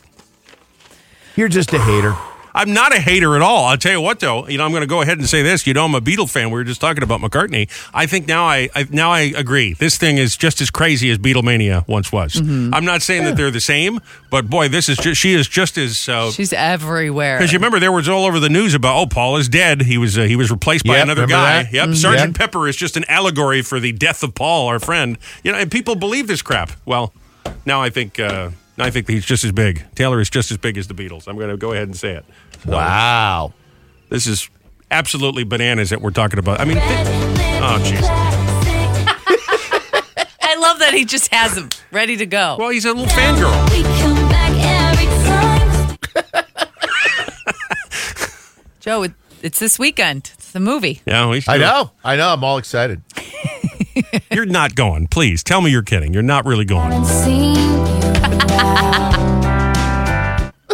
You're 1.36 1.48
just 1.50 1.72
a 1.74 1.80
hater. 1.80 2.16
I'm 2.56 2.74
not 2.74 2.96
a 2.96 3.00
hater 3.00 3.36
at 3.36 3.42
all. 3.42 3.66
I'll 3.66 3.78
tell 3.78 3.92
you 3.92 4.02
what, 4.02 4.20
though. 4.20 4.48
You 4.48 4.58
know, 4.58 4.66
I'm 4.66 4.72
going 4.72 4.82
to 4.82 4.88
go 4.88 5.02
ahead 5.02 5.18
and 5.20 5.28
say 5.28 5.42
this. 5.44 5.68
You 5.68 5.74
know, 5.74 5.86
I'm 5.86 5.94
a 5.96 6.02
Beatle 6.02 6.30
fan. 6.30 6.48
We 6.50 6.54
were 6.54 6.64
just 6.64 6.82
talking 6.82 7.04
about 7.04 7.22
McCartney. 7.22 7.70
I 7.94 8.06
think 8.08 8.28
now 8.28 8.46
I, 8.46 8.70
I 8.76 8.88
now 8.90 9.12
I 9.12 9.22
agree. 9.36 9.74
This 9.74 9.98
thing 9.98 10.18
is 10.18 10.36
just 10.38 10.62
as 10.62 10.70
crazy 10.70 11.10
as 11.12 11.18
Beatlemania 11.18 11.88
once 11.88 12.12
was. 12.12 12.34
Mm-hmm. 12.34 12.74
I'm 12.74 12.86
not 12.86 13.02
saying 13.02 13.24
that 13.26 13.38
they're 13.38 13.52
the 13.52 13.60
same, 13.60 14.00
but 14.30 14.50
boy, 14.50 14.68
this 14.70 14.90
is 14.90 14.98
just 14.98 15.20
she 15.22 15.34
is 15.34 15.48
just 15.48 15.78
as. 15.78 16.10
Uh, 16.10 16.32
She's 16.32 16.54
everywhere. 16.54 17.38
because 17.38 17.52
you 17.54 17.58
remember 17.60 17.80
there 17.80 17.92
was 17.92 18.10
all 18.10 18.26
over 18.26 18.40
the 18.40 18.50
news 18.50 18.74
about 18.74 18.98
oh 18.98 19.06
Paul 19.06 19.38
is 19.38 19.48
dead 19.50 19.82
he 19.82 19.98
was 19.98 20.18
uh, 20.18 20.24
he 20.24 20.36
was 20.36 20.50
replaced 20.52 20.86
by 20.86 20.98
another 20.98 21.28
guy 21.28 21.64
that? 21.64 21.74
yep 21.74 21.90
Mhm. 21.90 21.96
Sergeant 21.96 22.30
Yep. 22.30 22.36
Pepper 22.38 22.68
is 22.68 22.76
just 22.76 22.98
an 22.98 23.06
allegory 23.08 23.62
for 23.62 23.80
the 23.80 23.92
death 23.92 24.24
of 24.24 24.34
Paul 24.36 24.68
our 24.68 24.80
friend 24.80 25.18
you 25.44 25.52
know 25.52 25.58
and 25.58 25.72
people 25.72 25.96
believe 25.96 26.28
this 26.28 26.42
crap 26.42 26.72
well 26.86 27.14
now 27.66 27.82
I 27.82 27.90
think 27.90 28.20
uh, 28.20 28.28
now 28.30 28.52
I 28.80 28.90
think 28.92 29.10
he's 29.10 29.26
just 29.26 29.44
as 29.44 29.52
big 29.52 29.84
Taylor 29.96 30.20
is 30.22 30.30
just 30.30 30.52
as 30.52 30.58
big 30.58 30.78
as 30.78 30.88
the 30.88 30.94
Beatles 30.94 31.28
I'm 31.28 31.36
going 31.38 31.50
to 31.50 31.58
go 31.58 31.72
ahead 31.74 31.88
and 31.88 31.98
say 31.98 32.12
it 32.14 32.26
So, 32.66 32.72
Wow. 32.72 33.54
this 34.10 34.28
is 34.28 34.50
absolutely 34.92 35.44
bananas 35.44 35.90
that 35.90 36.02
we're 36.02 36.12
talking 36.12 36.40
about 36.40 36.60
I 36.62 36.66
mean 36.66 36.78
thi- 36.78 36.84
oh 36.84 37.80
jeez 37.84 38.04
I 40.42 40.56
love 40.60 40.80
that 40.80 40.94
he 40.94 41.04
just 41.06 41.34
has 41.34 41.56
them 41.56 41.70
ready 41.92 42.16
to 42.18 42.26
go. 42.26 42.56
well 42.60 42.70
he's 42.70 42.86
a 42.86 42.90
little 42.94 43.06
fangirl 43.08 43.52
We 43.72 43.84
come 44.02 44.30
back 44.30 44.94
every 44.94 45.08
time. 45.26 45.98
Joe, 48.80 49.04
it, 49.04 49.14
it's 49.42 49.60
this 49.60 49.78
weekend. 49.78 50.32
It's 50.36 50.52
the 50.52 50.60
movie. 50.60 51.02
yeah 51.06 51.30
we 51.30 51.42
should- 51.42 51.54
I 51.54 51.58
know. 51.58 51.92
I 52.04 52.16
know. 52.16 52.30
I'm 52.30 52.44
all 52.44 52.58
excited. 52.58 53.02
you're 54.32 54.46
not 54.46 54.76
going 54.76 55.08
please 55.08 55.44
tell 55.44 55.60
me 55.62 55.72
you're 55.72 55.82
kidding 55.82 56.14
you're 56.14 56.22
not 56.22 56.46
really 56.46 56.66
going 56.66 57.04
Seen 57.04 57.56
you 57.56 57.62
out. 57.62 57.77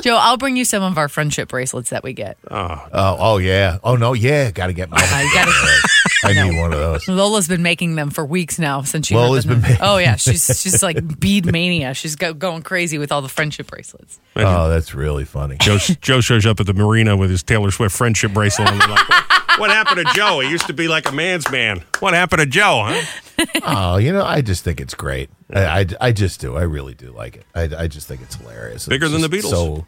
Joe, 0.02 0.18
I'll 0.18 0.36
bring 0.36 0.58
you 0.58 0.66
some 0.66 0.84
of 0.84 0.98
our 0.98 1.08
friendship 1.08 1.48
bracelets 1.48 1.92
that 1.92 2.04
we 2.04 2.12
get. 2.12 2.38
Oh, 2.52 2.90
oh, 2.92 3.16
oh 3.20 3.38
yeah. 3.38 3.78
Oh 3.86 3.96
no, 3.96 4.12
yeah. 4.12 4.52
Got 4.52 4.68
to 4.68 4.74
get 4.74 4.90
my. 4.90 4.98
Uh-huh, 4.98 5.16
I 5.16 5.34
gotta, 5.34 6.42
I 6.42 6.46
need 6.50 6.60
one 6.60 6.74
of 6.74 6.80
those. 6.80 7.08
Lola's 7.08 7.48
been 7.48 7.64
making 7.64 7.96
them 7.96 8.10
for 8.10 8.26
weeks 8.26 8.60
now 8.60 8.82
since 8.82 9.08
she. 9.08 9.16
Lola's 9.16 9.46
heard 9.46 9.54
them. 9.54 9.62
been 9.62 9.70
making- 9.72 9.86
Oh 9.86 9.98
yeah, 10.00 10.18
she's 10.18 10.44
she's 10.62 10.84
like 10.84 11.20
bead 11.22 11.46
mania. 11.46 11.94
She's 11.94 12.18
go, 12.18 12.34
going 12.34 12.64
crazy 12.64 12.98
with 12.98 13.14
all 13.14 13.22
the 13.22 13.30
friendship 13.30 13.68
bracelets. 13.68 14.20
Oh, 14.36 14.68
that's 14.68 14.94
really 14.94 15.24
funny. 15.24 15.56
Joe, 15.62 15.78
Joe 15.78 16.20
shows 16.20 16.46
up 16.46 16.60
at 16.60 16.66
the 16.66 16.74
marina 16.74 17.16
with 17.16 17.30
his 17.30 17.42
Taylor 17.42 17.72
Swift 17.72 17.96
friendship 17.96 18.34
bracelet. 18.34 18.72
And 18.72 18.80
we're 18.82 18.88
like, 18.88 19.08
what, 19.08 19.60
what 19.60 19.70
happened 19.70 20.06
to 20.06 20.14
Joe? 20.14 20.42
He 20.42 20.50
used 20.50 20.68
to 20.68 20.74
be 20.74 20.90
like 20.90 21.08
a 21.08 21.14
man's 21.14 21.50
man. 21.50 21.82
What 22.00 22.14
happened 22.14 22.42
to 22.42 22.46
Joe, 22.46 22.84
huh? 22.86 23.06
Oh, 23.66 23.98
you 23.98 24.12
know, 24.12 24.24
I 24.24 24.42
just 24.42 24.64
think 24.64 24.80
it's 24.82 24.94
great. 24.94 25.30
I, 25.54 25.80
I, 25.82 25.86
I 26.02 26.12
just 26.12 26.40
do. 26.42 26.56
I 26.58 26.64
really 26.64 26.94
do 26.94 27.12
like 27.12 27.38
it. 27.38 27.46
I, 27.56 27.64
I 27.84 27.88
just 27.88 28.08
think 28.08 28.22
it's 28.22 28.36
hilarious. 28.36 28.88
Bigger 28.88 29.06
It's 29.06 29.14
than 29.14 29.22
the 29.22 29.30
Beatles. 29.30 29.50
So, 29.50 29.86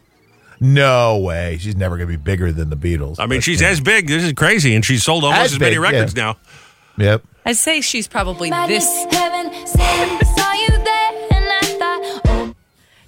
no 0.60 1.18
way. 1.18 1.58
She's 1.58 1.76
never 1.76 1.96
going 1.96 2.08
to 2.08 2.16
be 2.16 2.22
bigger 2.22 2.52
than 2.52 2.70
the 2.70 2.76
Beatles. 2.76 3.16
I 3.18 3.26
mean, 3.26 3.38
But, 3.38 3.44
she's 3.44 3.60
yeah. 3.60 3.68
as 3.68 3.80
big. 3.80 4.08
This 4.08 4.22
is 4.24 4.32
crazy. 4.32 4.74
And 4.74 4.84
she's 4.84 5.04
sold 5.04 5.24
almost 5.24 5.40
As 5.40 5.52
as, 5.54 5.60
many 5.60 5.76
big, 5.76 5.80
records 5.82 6.14
yeah. 6.16 6.22
now. 6.22 6.36
Yep. 7.04 7.24
I'd 7.44 7.56
say 7.56 7.80
she's 7.80 8.08
probably 8.08 8.50
this. 8.50 8.86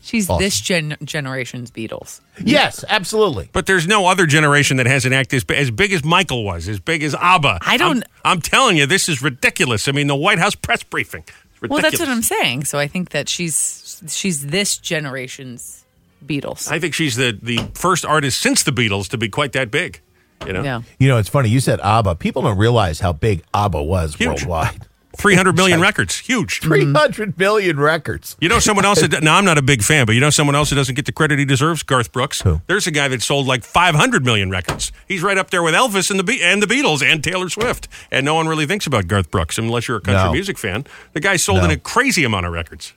She's 0.08 0.28
Awesome. 0.30 0.42
this 0.42 0.58
gen- 0.60 0.96
generation's 1.04 1.70
Beatles. 1.70 2.20
Yes, 2.42 2.82
absolutely. 2.88 3.50
But 3.52 3.66
there's 3.66 3.86
no 3.86 4.06
other 4.06 4.24
generation 4.26 4.78
that 4.78 4.86
has 4.86 5.04
an 5.04 5.12
act 5.12 5.34
as, 5.34 5.44
as 5.50 5.70
big 5.70 5.92
as 5.92 6.02
Michael 6.02 6.44
was, 6.44 6.66
as 6.66 6.80
big 6.80 7.02
as 7.02 7.14
ABBA. 7.14 7.58
I 7.60 7.76
don't- 7.76 7.98
I'm, 8.24 8.32
I'm 8.36 8.40
telling 8.40 8.76
you, 8.78 8.86
this 8.86 9.08
is 9.08 9.22
ridiculous. 9.22 9.86
I 9.86 9.92
mean, 9.92 10.06
the 10.06 10.16
White 10.16 10.38
House 10.38 10.54
press 10.54 10.82
briefing. 10.82 11.24
Ridiculous. 11.60 11.70
Well, 11.82 11.90
that's 11.90 12.00
what 12.00 12.08
I'm 12.08 12.22
saying. 12.22 12.64
So 12.64 12.78
I 12.78 12.86
think 12.86 13.10
that 13.10 13.28
she's 13.28 14.00
she's 14.08 14.46
this 14.46 14.78
generation's 14.78 15.84
Beatles. 16.24 16.70
I 16.70 16.78
think 16.78 16.94
she's 16.94 17.16
the, 17.16 17.36
the 17.42 17.58
first 17.74 18.04
artist 18.04 18.40
since 18.40 18.62
the 18.62 18.70
Beatles 18.70 19.08
to 19.10 19.18
be 19.18 19.28
quite 19.28 19.52
that 19.52 19.70
big. 19.70 20.00
You 20.46 20.52
know? 20.52 20.62
yeah. 20.62 20.82
You 20.98 21.08
know, 21.08 21.18
it's 21.18 21.28
funny. 21.28 21.48
You 21.48 21.58
said 21.60 21.80
ABBA. 21.80 22.14
People 22.16 22.42
don't 22.42 22.58
realize 22.58 23.00
how 23.00 23.12
big 23.12 23.42
ABBA 23.54 23.82
was 23.82 24.14
Huge. 24.14 24.28
worldwide. 24.44 24.86
300 25.18 25.56
million 25.56 25.80
records. 25.80 26.18
Huge. 26.18 26.60
Mm. 26.60 26.68
300 26.94 27.38
million 27.38 27.78
records. 27.78 28.36
You 28.40 28.48
know 28.48 28.58
someone 28.60 28.84
else 28.84 29.00
that, 29.06 29.22
now 29.28 29.36
I'm 29.36 29.44
not 29.44 29.58
a 29.58 29.62
big 29.62 29.82
fan, 29.82 30.06
but 30.06 30.14
you 30.14 30.20
know 30.20 30.30
someone 30.30 30.54
else 30.54 30.70
who 30.70 30.76
doesn't 30.76 30.94
get 30.94 31.06
the 31.06 31.12
credit 31.12 31.38
he 31.38 31.44
deserves? 31.44 31.82
Garth 31.82 32.12
Brooks. 32.12 32.40
Who? 32.42 32.60
There's 32.68 32.86
a 32.86 32.90
guy 32.90 33.08
that 33.08 33.22
sold 33.22 33.46
like 33.46 33.64
500 33.64 34.24
million 34.24 34.50
records. 34.50 34.92
He's 35.08 35.22
right 35.22 35.36
up 35.36 35.50
there 35.50 35.62
with 35.62 35.74
Elvis 35.74 36.10
and 36.10 36.18
the 36.18 36.24
Be- 36.24 36.42
and 36.42 36.62
the 36.62 36.66
Beatles 36.66 37.02
and 37.04 37.22
Taylor 37.22 37.48
Swift. 37.48 37.88
And 38.10 38.24
no 38.24 38.34
one 38.34 38.48
really 38.48 38.66
thinks 38.66 38.86
about 38.86 39.08
Garth 39.08 39.30
Brooks 39.30 39.58
unless 39.58 39.88
you're 39.88 39.98
a 39.98 40.00
country 40.00 40.24
No. 40.24 40.32
music 40.32 40.56
fan. 40.56 40.86
The 41.12 41.20
guy 41.20 41.36
sold 41.36 41.58
No. 41.58 41.64
in 41.66 41.70
a 41.72 41.76
crazy 41.76 42.24
amount 42.24 42.46
of 42.46 42.52
records. 42.52 42.94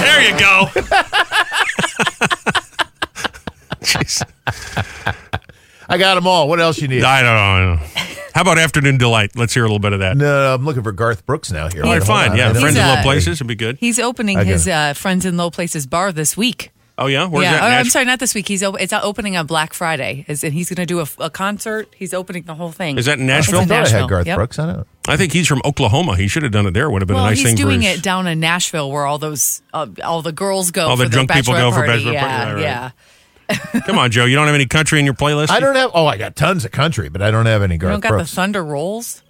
There 0.00 0.22
you 0.22 0.38
go. 0.38 0.68
I 5.88 5.98
got 5.98 6.14
them 6.14 6.26
all. 6.26 6.48
What 6.48 6.60
else 6.60 6.80
you 6.80 6.88
need? 6.88 7.02
I 7.02 7.22
don't 7.22 7.80
know. 7.80 7.86
I 8.34 8.38
don't 8.38 8.44
know. 8.46 8.50
How 8.50 8.52
about 8.54 8.62
Afternoon 8.64 8.98
Delight? 8.98 9.32
Let's 9.36 9.54
hear 9.54 9.64
a 9.64 9.66
little 9.66 9.78
bit 9.78 9.92
of 9.92 10.00
that. 10.00 10.16
No, 10.16 10.24
no, 10.24 10.54
I'm 10.54 10.64
looking 10.64 10.82
for 10.82 10.92
Garth 10.92 11.26
Brooks 11.26 11.50
now 11.52 11.68
here. 11.68 11.84
All 11.84 11.92
right, 11.92 12.02
fine. 12.02 12.36
Yeah, 12.36 12.48
I 12.48 12.52
know- 12.52 12.60
Friends 12.60 12.76
in 12.76 12.86
Low 12.86 13.02
Places 13.02 13.40
would 13.40 13.48
be 13.48 13.54
good. 13.54 13.78
He's 13.78 13.98
opening 13.98 14.38
I 14.38 14.44
his 14.44 14.66
uh, 14.68 14.94
Friends 14.94 15.24
in 15.26 15.36
Low 15.36 15.50
Places 15.50 15.86
bar 15.86 16.12
this 16.12 16.36
week. 16.36 16.70
Oh, 16.98 17.06
yeah? 17.06 17.26
Where's 17.26 17.44
yeah, 17.44 17.52
that? 17.52 17.62
oh, 17.62 17.66
I'm 17.66 17.72
Nash- 17.84 17.92
sorry, 17.92 18.04
not 18.04 18.18
this 18.20 18.34
week. 18.34 18.46
He's 18.46 18.62
op- 18.62 18.78
it's 18.78 18.92
opening 18.92 19.34
on 19.34 19.46
Black 19.46 19.72
Friday, 19.72 20.26
Is- 20.28 20.44
and 20.44 20.52
he's 20.52 20.68
going 20.68 20.76
to 20.76 20.84
do 20.86 21.00
a, 21.00 21.06
a 21.18 21.30
concert. 21.30 21.88
He's 21.96 22.12
opening 22.12 22.42
the 22.42 22.54
whole 22.54 22.72
thing. 22.72 22.98
Is 22.98 23.06
that 23.06 23.18
in 23.18 23.24
It's 23.30 23.48
Nashville? 23.48 23.60
I 23.60 23.62
in 23.62 23.68
thought 23.68 23.74
I 23.74 23.78
Nashville. 23.80 24.00
had 24.00 24.08
Garth 24.10 24.26
Yep. 24.26 24.36
Brooks 24.36 24.58
on 24.58 24.80
it. 24.80 24.86
I 25.08 25.16
think 25.16 25.32
he's 25.32 25.46
from 25.48 25.62
Oklahoma. 25.64 26.16
He 26.16 26.28
should 26.28 26.42
have 26.42 26.52
done 26.52 26.66
it 26.66 26.74
there. 26.74 26.90
Would 26.90 27.00
have 27.00 27.06
been 27.08 27.16
Well, 27.16 27.24
a 27.24 27.30
nice 27.30 27.38
he's 27.38 27.46
thing 27.46 27.56
doing 27.56 27.80
for 27.80 27.86
his, 27.88 27.98
it 28.00 28.02
down 28.02 28.26
in 28.26 28.38
Nashville, 28.38 28.90
where 28.92 29.06
all 29.06 29.16
those 29.16 29.62
uh, 29.72 29.86
all 30.04 30.20
the 30.20 30.30
girls 30.32 30.72
go. 30.72 30.88
All 30.88 30.96
for 30.98 31.04
the 31.04 31.08
their 31.08 31.24
drunk 31.24 31.32
people 31.32 31.54
go 31.54 31.70
for 31.70 31.86
party. 31.86 32.04
bachelorette 32.04 32.12
Yeah, 32.12 32.20
party. 32.44 32.50
Yeah, 32.50 32.52
right. 32.52 32.60
yeah. 32.62 32.90
Come 33.86 33.98
on, 33.98 34.10
Joe. 34.10 34.24
You 34.24 34.36
don't 34.36 34.46
have 34.46 34.54
any 34.54 34.66
country 34.66 34.98
in 34.98 35.04
your 35.04 35.14
playlist? 35.14 35.50
I 35.50 35.60
don't 35.60 35.74
have. 35.76 35.90
Oh, 35.94 36.06
I 36.06 36.16
got 36.16 36.36
tons 36.36 36.64
of 36.64 36.70
country, 36.72 37.08
but 37.08 37.22
I 37.22 37.30
don't 37.30 37.46
have 37.46 37.62
any 37.62 37.74
You 37.74 37.78
Garth 37.78 37.92
don't 37.94 38.00
got 38.00 38.08
Brooks. 38.10 38.30
the 38.30 38.36
Thunder 38.36 38.64
Rolls, 38.64 39.22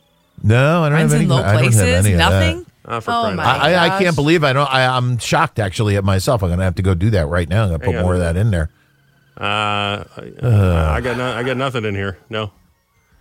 no, 0.42 0.83
I 0.83 0.88
don't 0.88 0.96
Friends 0.98 1.12
have 1.12 1.16
any. 1.20 1.24
in 1.24 1.30
Low 1.30 1.37
I 1.37 1.40
don't 1.42 1.48
have 1.54 1.61
Places, 1.62 1.80
any 1.80 2.12
of 2.12 2.18
that. 2.18 2.30
nothing. 2.30 2.66
Ah, 2.87 3.00
for 3.00 3.11
oh 3.11 3.20
crying 3.22 3.37
my! 3.37 3.44
out 3.44 3.61
I, 3.61 3.72
I, 3.74 3.85
I 3.85 3.88
gosh. 3.88 4.02
can't 4.02 4.16
believe 4.16 4.42
I 4.42 4.52
don't. 4.54 4.66
I, 4.72 4.87
I'm 4.96 5.18
shocked 5.18 5.59
actually 5.59 5.96
at 5.96 6.04
myself. 6.04 6.42
I'm 6.42 6.48
gonna 6.50 6.64
have 6.64 6.76
to 6.76 6.83
go 6.83 6.94
do 6.94 7.11
that 7.11 7.26
right 7.26 7.48
now. 7.48 7.64
I'm 7.64 7.68
gonna 7.68 7.78
put 7.78 7.88
Hang 7.88 7.96
on. 7.98 8.02
more 8.02 8.14
of 8.14 8.20
that 8.20 8.37
in 8.37 8.50
there. 8.50 8.70
Uh, 9.38 10.04
I, 10.16 10.94
I 10.96 11.00
got 11.00 11.16
no, 11.16 11.33
I 11.33 11.42
got 11.42 11.56
nothing 11.56 11.85
in 11.85 11.94
here. 11.94 12.18
No, 12.30 12.52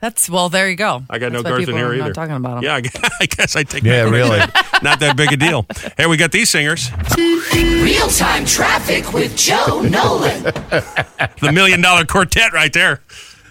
That's 0.01 0.29
well. 0.29 0.47
There 0.49 0.69
you 0.69 0.75
go. 0.77 1.03
I 1.09 1.19
got 1.19 1.31
That's 1.31 1.43
no 1.43 1.49
why 1.49 1.57
Garth 1.57 1.59
people 1.59 1.73
in 1.73 1.79
here 1.79 1.87
are 1.89 1.93
either. 1.93 2.03
Not 2.05 2.15
talking 2.15 2.35
about 2.35 2.57
him. 2.59 2.63
Yeah, 2.63 2.75
I 2.75 2.81
guess 2.81 2.95
I, 3.21 3.25
guess 3.25 3.55
I 3.57 3.63
take. 3.63 3.83
Yeah, 3.83 4.05
back 4.05 4.13
really. 4.13 4.39
Not 4.81 4.99
that 5.01 5.15
big 5.17 5.33
a 5.33 5.37
deal. 5.37 5.65
Hey, 5.97 6.05
we 6.07 6.15
got 6.15 6.31
these 6.31 6.49
singers. 6.49 6.89
Real 7.17 8.07
time 8.07 8.45
traffic 8.45 9.11
with 9.13 9.35
Joe 9.35 9.81
Nolan. 9.81 10.43
The 11.41 11.51
Million 11.53 11.81
Dollar 11.81 12.05
Quartet, 12.05 12.53
right 12.53 12.71
there. 12.71 13.01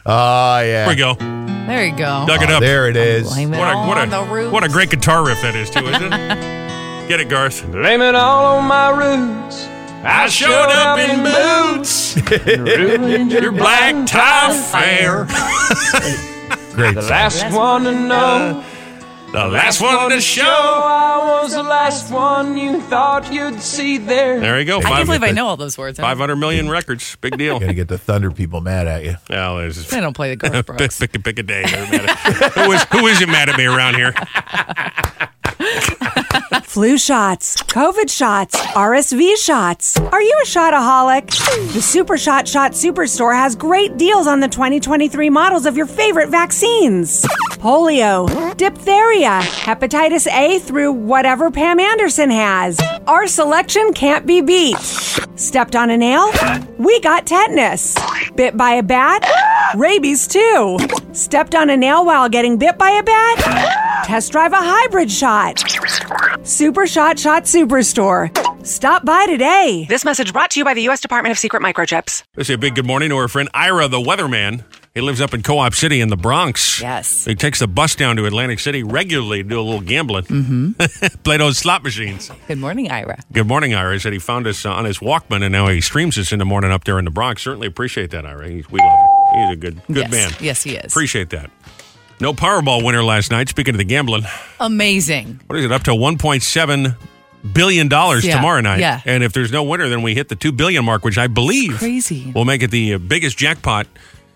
Oh 0.06 0.60
yeah. 0.60 0.84
Here 0.84 0.88
we 0.88 0.96
go. 0.96 1.14
There 1.14 1.84
you 1.86 1.92
go. 1.92 2.24
Dug 2.26 2.42
it 2.42 2.48
Oh, 2.50 2.54
up. 2.56 2.60
there 2.60 2.88
it 2.88 2.96
is. 2.96 3.28
Blame 3.30 3.52
it 3.52 3.58
What 3.58 3.68
a 3.72 3.76
what 3.86 3.98
on 3.98 4.08
the 4.10 4.20
a 4.20 4.24
roots. 4.32 4.52
what 4.52 4.64
a 4.64 4.68
great 4.68 4.88
guitar 4.90 5.24
riff 5.26 5.40
that 5.42 5.54
is 5.54 5.68
too, 5.70 5.86
isn't 5.86 6.12
it? 6.12 7.08
Get 7.08 7.20
it, 7.20 7.28
Garth. 7.28 7.70
Blame 7.70 8.00
it 8.02 8.14
all 8.14 8.56
on 8.58 8.64
my 8.66 8.88
roots. 8.90 9.66
I 10.04 10.28
showed 10.28 10.48
up 10.70 10.98
in 10.98 11.24
boots. 11.24 12.16
Ruined 12.30 13.32
Your 13.32 13.52
black 13.52 14.06
tie 14.06 14.50
affair. 14.54 15.26
Great. 16.78 16.94
The 16.94 17.02
last 17.02 17.52
one 17.54 17.84
to 17.84 17.92
know. 17.92 18.64
Uh, 18.64 19.32
the 19.32 19.46
last 19.48 19.80
one 19.82 20.08
to 20.10 20.20
show. 20.20 20.42
I 20.44 21.40
was 21.42 21.52
the 21.52 21.62
last 21.62 22.10
one 22.10 22.56
you 22.56 22.80
thought 22.80 23.30
you'd 23.32 23.60
see 23.60 23.98
there. 23.98 24.40
There 24.40 24.58
you 24.58 24.64
go. 24.64 24.78
I 24.78 24.82
Five, 24.82 24.92
can't 24.92 25.06
believe 25.08 25.22
I 25.24 25.32
know 25.32 25.48
all 25.48 25.56
those 25.56 25.76
words. 25.76 25.98
500 25.98 26.36
million 26.36 26.70
records. 26.70 27.16
Big 27.16 27.36
deal. 27.38 27.58
Gonna 27.60 27.74
get 27.74 27.88
the 27.88 27.98
Thunder 27.98 28.30
people 28.30 28.60
mad 28.60 28.86
at 28.86 29.04
you. 29.04 29.16
Well, 29.28 29.58
there's 29.58 29.92
I 29.92 30.00
don't 30.00 30.14
play 30.14 30.30
the 30.30 30.36
Garth 30.36 30.52
pick, 30.66 30.66
Brooks. 30.66 30.98
pick, 30.98 31.12
pick 31.24 31.38
a 31.38 31.42
day. 31.42 31.62
Mad 31.62 31.94
at- 32.08 32.52
who, 32.54 32.72
is, 32.72 32.82
who 32.84 33.06
isn't 33.08 33.28
mad 33.28 33.48
at 33.50 33.58
me 33.58 33.66
around 33.66 33.96
here? 33.96 34.14
Flu 36.62 36.96
shots, 36.96 37.62
COVID 37.62 38.08
shots, 38.10 38.58
RSV 38.58 39.36
shots. 39.36 39.98
Are 39.98 40.22
you 40.22 40.40
a 40.42 40.46
shotaholic? 40.46 41.26
The 41.74 41.82
Super 41.82 42.16
Shot 42.16 42.48
Shot 42.48 42.72
Superstore 42.72 43.34
has 43.34 43.54
great 43.54 43.98
deals 43.98 44.26
on 44.26 44.40
the 44.40 44.48
2023 44.48 45.28
models 45.28 45.66
of 45.66 45.76
your 45.76 45.86
favorite 45.86 46.30
vaccines 46.30 47.26
polio, 47.58 48.56
diphtheria, 48.56 49.40
hepatitis 49.40 50.28
A 50.28 50.60
through 50.60 50.92
whatever 50.92 51.50
Pam 51.50 51.80
Anderson 51.80 52.30
has. 52.30 52.80
Our 53.06 53.26
selection 53.26 53.92
can't 53.92 54.26
be 54.26 54.40
beat. 54.40 54.78
Stepped 55.34 55.74
on 55.76 55.90
a 55.90 55.96
nail? 55.96 56.30
We 56.78 57.00
got 57.00 57.26
tetanus. 57.26 57.96
Bit 58.36 58.56
by 58.56 58.72
a 58.72 58.82
bat? 58.82 59.28
Rabies 59.74 60.26
too. 60.28 60.78
Stepped 61.12 61.54
on 61.54 61.70
a 61.70 61.76
nail 61.76 62.04
while 62.06 62.28
getting 62.28 62.58
bit 62.58 62.78
by 62.78 62.90
a 62.90 63.02
bat? 63.02 64.04
Test 64.04 64.32
drive 64.32 64.52
a 64.52 64.56
hybrid 64.56 65.10
shot. 65.10 65.62
Super 66.48 66.86
Shot 66.86 67.18
Shot 67.18 67.42
Superstore. 67.44 68.66
Stop 68.66 69.04
by 69.04 69.26
today. 69.26 69.84
This 69.86 70.02
message 70.02 70.32
brought 70.32 70.50
to 70.52 70.60
you 70.60 70.64
by 70.64 70.72
the 70.72 70.80
U.S. 70.84 70.98
Department 70.98 71.30
of 71.30 71.38
Secret 71.38 71.62
Microchips. 71.62 72.22
Let's 72.36 72.46
say 72.46 72.54
a 72.54 72.58
big 72.58 72.74
good 72.74 72.86
morning 72.86 73.10
to 73.10 73.16
our 73.16 73.28
friend 73.28 73.50
Ira, 73.52 73.86
the 73.88 73.98
weatherman. 73.98 74.64
He 74.94 75.02
lives 75.02 75.20
up 75.20 75.34
in 75.34 75.42
Co-op 75.42 75.74
City 75.74 76.00
in 76.00 76.08
the 76.08 76.16
Bronx. 76.16 76.80
Yes. 76.80 77.26
He 77.26 77.34
takes 77.34 77.58
the 77.58 77.68
bus 77.68 77.94
down 77.94 78.16
to 78.16 78.24
Atlantic 78.24 78.60
City 78.60 78.82
regularly 78.82 79.42
to 79.42 79.48
do 79.48 79.60
a 79.60 79.62
little 79.62 79.82
gambling. 79.82 80.24
Mm-hmm. 80.24 81.18
Play 81.22 81.36
those 81.36 81.58
slot 81.58 81.82
machines. 81.82 82.30
Good 82.48 82.58
morning, 82.58 82.90
Ira. 82.90 83.18
Good 83.30 83.46
morning, 83.46 83.74
Ira. 83.74 83.92
He 83.92 83.98
said 83.98 84.14
he 84.14 84.18
found 84.18 84.46
us 84.46 84.64
uh, 84.64 84.72
on 84.72 84.86
his 84.86 85.00
Walkman 85.00 85.42
and 85.42 85.52
now 85.52 85.68
he 85.68 85.82
streams 85.82 86.16
us 86.16 86.32
in 86.32 86.38
the 86.38 86.46
morning 86.46 86.70
up 86.70 86.84
there 86.84 86.98
in 86.98 87.04
the 87.04 87.10
Bronx. 87.10 87.42
Certainly 87.42 87.66
appreciate 87.66 88.10
that, 88.12 88.24
Ira. 88.24 88.48
He's, 88.48 88.70
we 88.70 88.80
love 88.80 88.98
him. 88.98 89.40
He's 89.40 89.52
a 89.52 89.56
good, 89.56 89.82
good 89.86 89.96
yes. 89.96 90.10
man. 90.10 90.30
Yes, 90.40 90.62
he 90.62 90.76
is. 90.76 90.90
Appreciate 90.90 91.28
that. 91.30 91.50
No 92.20 92.32
Powerball 92.32 92.84
winner 92.84 93.04
last 93.04 93.30
night. 93.30 93.48
Speaking 93.48 93.74
of 93.74 93.78
the 93.78 93.84
gambling, 93.84 94.24
Amazing. 94.58 95.40
what 95.46 95.58
is 95.58 95.64
it? 95.64 95.72
Up 95.72 95.84
to 95.84 95.92
1.7 95.92 96.96
billion 97.52 97.88
dollars 97.88 98.24
Yeah, 98.26 98.36
tomorrow 98.36 98.60
night. 98.60 98.80
yeah. 98.80 99.00
And 99.04 99.22
if 99.22 99.32
there's 99.32 99.52
no 99.52 99.62
winner, 99.62 99.88
then 99.88 100.02
we 100.02 100.14
hit 100.14 100.28
the 100.28 100.34
2 100.36 100.50
billion 100.52 100.84
mark, 100.84 101.04
which 101.04 101.16
I 101.18 101.28
believe 101.28 101.78
Crazy. 101.78 102.32
will 102.34 102.44
make 102.44 102.62
it 102.62 102.70
the 102.70 102.94
uh, 102.94 102.98
biggest 102.98 103.38
jackpot 103.38 103.86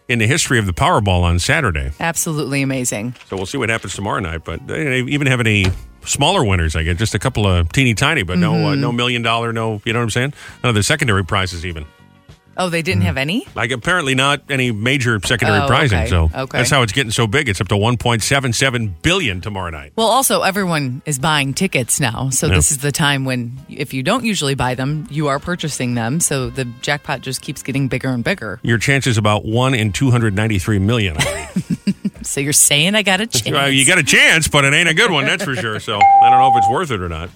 in 0.08 0.18
the 0.20 0.26
history 0.26 0.58
of 0.58 0.66
the 0.66 0.72
Powerball 0.72 1.22
on 1.22 1.38
Saturday. 1.38 1.92
Absolutely 1.98 2.62
amazing. 2.62 3.14
So 3.28 3.36
we'll 3.36 3.46
see 3.46 3.58
what 3.58 3.68
happens 3.68 3.94
tomorrow 3.94 4.20
night. 4.20 4.44
But 4.44 4.66
they 4.66 5.00
even 5.02 5.26
have 5.26 5.40
any 5.40 5.66
smaller 6.04 6.44
winners. 6.44 6.76
I 6.76 6.82
get 6.84 6.96
just 6.98 7.14
a 7.14 7.18
couple 7.18 7.46
of 7.46 7.70
teeny 7.72 7.94
tiny, 7.94 8.22
but 8.22 8.38
no, 8.38 8.52
uh, 8.54 8.56
Mm-hmm. 8.72 8.80
no 8.80 8.92
million 8.92 9.22
dollar, 9.22 9.52
no. 9.52 9.80
You 9.84 9.92
know 9.92 9.98
what 9.98 10.04
I'm 10.04 10.10
saying? 10.10 10.34
None 10.62 10.68
of 10.70 10.74
the 10.76 10.82
secondary 10.84 11.24
prizes 11.24 11.66
even. 11.66 11.86
Oh, 12.56 12.68
they 12.68 12.82
didn't 12.82 13.02
hmm. 13.02 13.06
have 13.06 13.16
any? 13.16 13.46
Like 13.54 13.70
apparently 13.70 14.14
not 14.14 14.42
any 14.50 14.72
major 14.72 15.18
secondary 15.24 15.60
Oh, 15.60 15.66
prizing. 15.66 15.98
okay. 16.00 16.08
So 16.08 16.30
Okay. 16.34 16.58
that's 16.58 16.70
how 16.70 16.82
it's 16.82 16.92
getting 16.92 17.10
so 17.10 17.26
big. 17.26 17.48
It's 17.48 17.60
up 17.60 17.68
to 17.68 17.76
1.77 17.76 19.02
billion 19.02 19.40
tomorrow 19.40 19.70
night. 19.70 19.92
Well, 19.96 20.06
also, 20.06 20.42
everyone 20.42 21.02
is 21.06 21.18
buying 21.18 21.54
tickets 21.54 22.00
now. 22.00 22.30
So 22.30 22.46
Yeah. 22.46 22.54
this 22.54 22.70
is 22.70 22.78
the 22.78 22.92
time 22.92 23.24
when, 23.24 23.58
if 23.68 23.94
you 23.94 24.02
don't 24.02 24.24
usually 24.24 24.54
buy 24.54 24.74
them, 24.74 25.06
you 25.10 25.28
are 25.28 25.38
purchasing 25.38 25.94
them. 25.94 26.20
So 26.20 26.50
the 26.50 26.64
jackpot 26.82 27.20
just 27.20 27.42
keeps 27.42 27.62
getting 27.62 27.88
bigger 27.88 28.08
and 28.08 28.24
bigger. 28.24 28.60
Your 28.62 28.78
chance 28.78 29.06
is 29.06 29.18
about 29.18 29.44
one 29.44 29.74
in 29.74 29.92
293 29.92 30.78
million. 30.78 31.16
So 32.24 32.40
you're 32.40 32.52
saying 32.52 32.94
I 32.94 33.02
got 33.02 33.20
a 33.20 33.26
chance? 33.26 33.50
Well, 33.50 33.70
you 33.70 33.84
got 33.84 33.98
a 33.98 34.02
chance, 34.02 34.48
but 34.48 34.64
it 34.64 34.72
ain't 34.72 34.88
a 34.88 34.94
good 34.94 35.10
one, 35.10 35.26
that's 35.26 35.44
for 35.44 35.54
sure. 35.56 35.80
So 35.80 35.96
I 35.96 36.30
don't 36.30 36.38
know 36.38 36.50
if 36.50 36.56
it's 36.56 36.68
worth 36.70 36.90
it 36.90 37.00
or 37.00 37.08
not. 37.08 37.30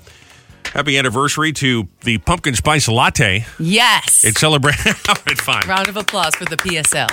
Happy 0.76 0.98
anniversary 0.98 1.52
to 1.54 1.88
the 2.02 2.18
pumpkin 2.18 2.54
spice 2.54 2.86
latte. 2.86 3.46
Yes. 3.58 4.24
It 4.26 4.36
celebrates. 4.36 4.84
All 5.08 5.14
right, 5.26 5.38
fine. 5.40 5.66
Round 5.66 5.88
of 5.88 5.96
applause 5.96 6.34
for 6.34 6.44
the 6.44 6.58
PSL. 6.58 7.08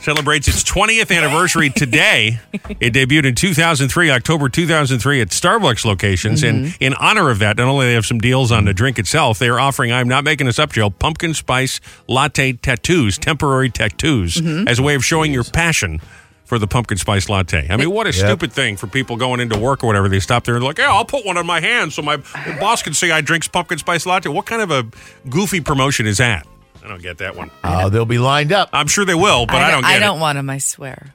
Celebrates 0.00 0.46
its 0.46 0.62
20th 0.62 1.14
anniversary 1.14 1.70
today. 1.76 2.38
it 2.52 2.94
debuted 2.94 3.26
in 3.26 3.34
2003, 3.34 4.10
October 4.12 4.48
2003, 4.48 5.20
at 5.22 5.28
Starbucks 5.30 5.84
locations. 5.84 6.44
And 6.44 6.66
Mm-hmm. 6.66 6.76
in 6.84 6.94
honor 6.94 7.30
of 7.30 7.40
that, 7.40 7.56
not 7.56 7.66
only 7.66 7.86
they 7.86 7.94
have 7.94 8.06
some 8.06 8.18
deals 8.18 8.52
on 8.52 8.64
the 8.64 8.72
drink 8.72 8.98
itself, 9.00 9.40
they 9.40 9.48
are 9.48 9.58
offering. 9.58 9.90
I'm 9.92 10.08
not 10.08 10.22
making 10.22 10.46
this 10.46 10.60
up, 10.60 10.72
Joe. 10.72 10.88
Pumpkin 10.88 11.34
spice 11.34 11.80
latte 12.06 12.52
tattoos, 12.52 13.18
temporary 13.18 13.70
tattoos, 13.70 14.36
Mm-hmm. 14.36 14.68
as 14.68 14.78
a 14.78 14.82
way 14.84 14.94
of 14.94 15.04
showing 15.04 15.32
your 15.32 15.42
passion. 15.44 16.00
For 16.50 16.58
the 16.58 16.66
pumpkin 16.66 16.98
spice 16.98 17.28
latte. 17.28 17.68
I 17.70 17.76
mean, 17.76 17.92
what 17.92 18.08
a 18.08 18.10
Yep. 18.10 18.14
stupid 18.26 18.52
thing 18.52 18.76
for 18.76 18.88
people 18.88 19.16
going 19.16 19.38
into 19.38 19.56
work 19.56 19.84
or 19.84 19.86
whatever. 19.86 20.08
They 20.08 20.18
stop 20.18 20.42
there 20.42 20.56
and 20.56 20.64
like, 20.64 20.78
yeah, 20.78 20.90
I'll 20.92 21.04
put 21.04 21.24
one 21.24 21.36
on 21.38 21.46
my 21.46 21.60
hand 21.60 21.92
so 21.92 22.02
my 22.02 22.16
boss 22.58 22.82
can 22.82 22.92
see 22.92 23.12
I 23.12 23.20
drinks 23.20 23.46
pumpkin 23.46 23.78
spice 23.78 24.04
latte. 24.04 24.28
What 24.28 24.46
kind 24.46 24.60
of 24.60 24.72
a 24.72 24.84
goofy 25.30 25.60
promotion 25.60 26.06
is 26.08 26.18
that? 26.18 26.48
I 26.84 26.88
don't 26.88 27.00
get 27.00 27.18
that 27.18 27.36
one. 27.36 27.52
Oh, 27.62 27.88
they'll 27.88 28.04
be 28.04 28.18
lined 28.18 28.50
up. 28.52 28.68
I'm 28.72 28.88
sure 28.88 29.04
they 29.04 29.14
will, 29.14 29.46
but 29.46 29.54
I, 29.62 29.70
don't 29.70 29.82
get 29.82 29.90
I 29.92 29.98
don't 30.00 30.18
want 30.18 30.38
them, 30.38 30.50
I 30.50 30.58
swear. 30.58 31.14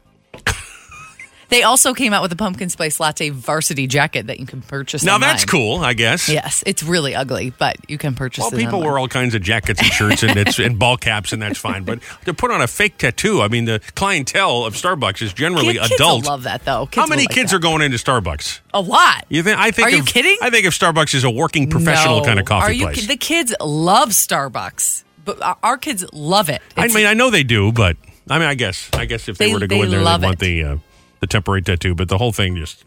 They 1.50 1.64
also 1.64 1.94
came 1.94 2.14
out 2.14 2.22
with 2.22 2.32
a 2.32 2.36
pumpkin 2.36 2.70
spice 2.70 3.00
latte 3.00 3.30
varsity 3.30 3.88
jacket 3.88 4.28
that 4.28 4.40
you 4.40 4.46
can 4.46 4.62
purchase. 4.62 5.04
Now 5.04 5.16
online. 5.16 5.30
that's 5.32 5.46
cool, 5.46 5.80
I 5.80 5.94
guess. 5.94 6.28
Yes, 6.30 6.64
it's 6.66 6.84
really 6.84 7.16
ugly, 7.16 7.52
but 7.58 7.78
you 7.90 7.98
can 7.98 8.16
purchase 8.16 8.44
Well, 8.44 8.54
it. 8.54 8.58
people 8.58 8.76
online. 8.76 8.90
wear 8.90 9.00
all 9.00 9.08
kinds 9.08 9.36
of 9.36 9.42
jackets 9.42 9.82
and 9.82 9.92
shirts 9.92 10.24
and 10.24 10.38
it's 10.38 10.60
and 10.60 10.78
ball 10.80 10.98
caps 10.98 11.34
and 11.34 11.42
that's 11.42 11.60
fine. 11.60 11.84
But 11.84 12.00
to 12.26 12.34
put 12.34 12.52
on 12.52 12.62
a 12.62 12.68
fake 12.68 12.98
tattoo, 12.98 13.42
I 13.42 13.48
mean, 13.48 13.66
the 13.66 13.82
clientele 13.96 14.66
of 14.66 14.74
Starbucks 14.76 15.22
is 15.22 15.34
generally 15.34 15.74
Kid- 15.74 15.82
kids 15.82 15.92
adult. 15.94 16.26
love 16.26 16.44
that 16.44 16.66
though. 16.66 16.86
Kids 16.88 16.96
How 17.02 17.08
many 17.08 17.24
like 17.24 17.30
kids 17.30 17.52
that. 17.52 17.58
are 17.58 17.60
going 17.60 17.82
into 17.82 17.98
Starbucks? 17.98 18.60
A 18.74 18.82
lot. 18.82 19.26
You 19.30 19.44
think? 19.44 19.58
I 19.58 19.72
think. 19.72 19.88
Are 19.88 19.92
you 19.92 20.04
kidding? 20.04 20.38
I 20.42 20.50
think 20.50 20.66
if 20.66 20.78
Starbucks 20.78 21.14
is 21.14 21.24
a 21.24 21.30
working 21.30 21.70
professional 21.70 22.20
No. 22.20 22.26
kind 22.26 22.40
of 22.40 22.46
coffee 22.46 22.66
Are 22.66 22.72
you? 22.74 22.86
place. 22.86 23.08
The 23.08 23.18
kids 23.18 23.54
love 23.62 24.10
Starbucks, 24.10 25.04
but 25.24 25.40
our- 25.64 25.78
kids 25.78 26.04
love 26.14 26.50
it. 26.50 26.62
I 26.76 26.88
mean, 26.88 27.06
I 27.06 27.14
know 27.14 27.30
they 27.30 27.44
do, 27.44 27.72
but 27.72 27.98
I 28.30 28.40
mean, 28.40 28.48
I 28.48 28.56
guess, 28.56 28.90
I 28.94 29.06
guess 29.06 29.28
if 29.30 29.38
they, 29.38 29.48
They- 29.48 29.54
were 29.54 29.60
to 29.60 29.68
go 29.68 29.82
in 29.84 29.90
there, 29.92 30.00
they'd 30.00 30.06
want 30.06 30.24
it. 30.34 30.40
the 30.40 30.64
uh, 30.64 30.76
the 31.20 31.28
temporary 31.28 31.62
tattoo. 31.62 31.96
But 31.96 32.10
the 32.10 32.18
whole 32.18 32.32
thing 32.32 32.56
just 32.56 32.86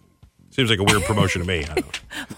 seems 0.51 0.71
like 0.71 0.79
a 0.79 0.85
weird 0.85 1.03
promotion 1.03 1.41
to 1.43 1.47
me. 1.47 1.65
Know. 1.65 1.75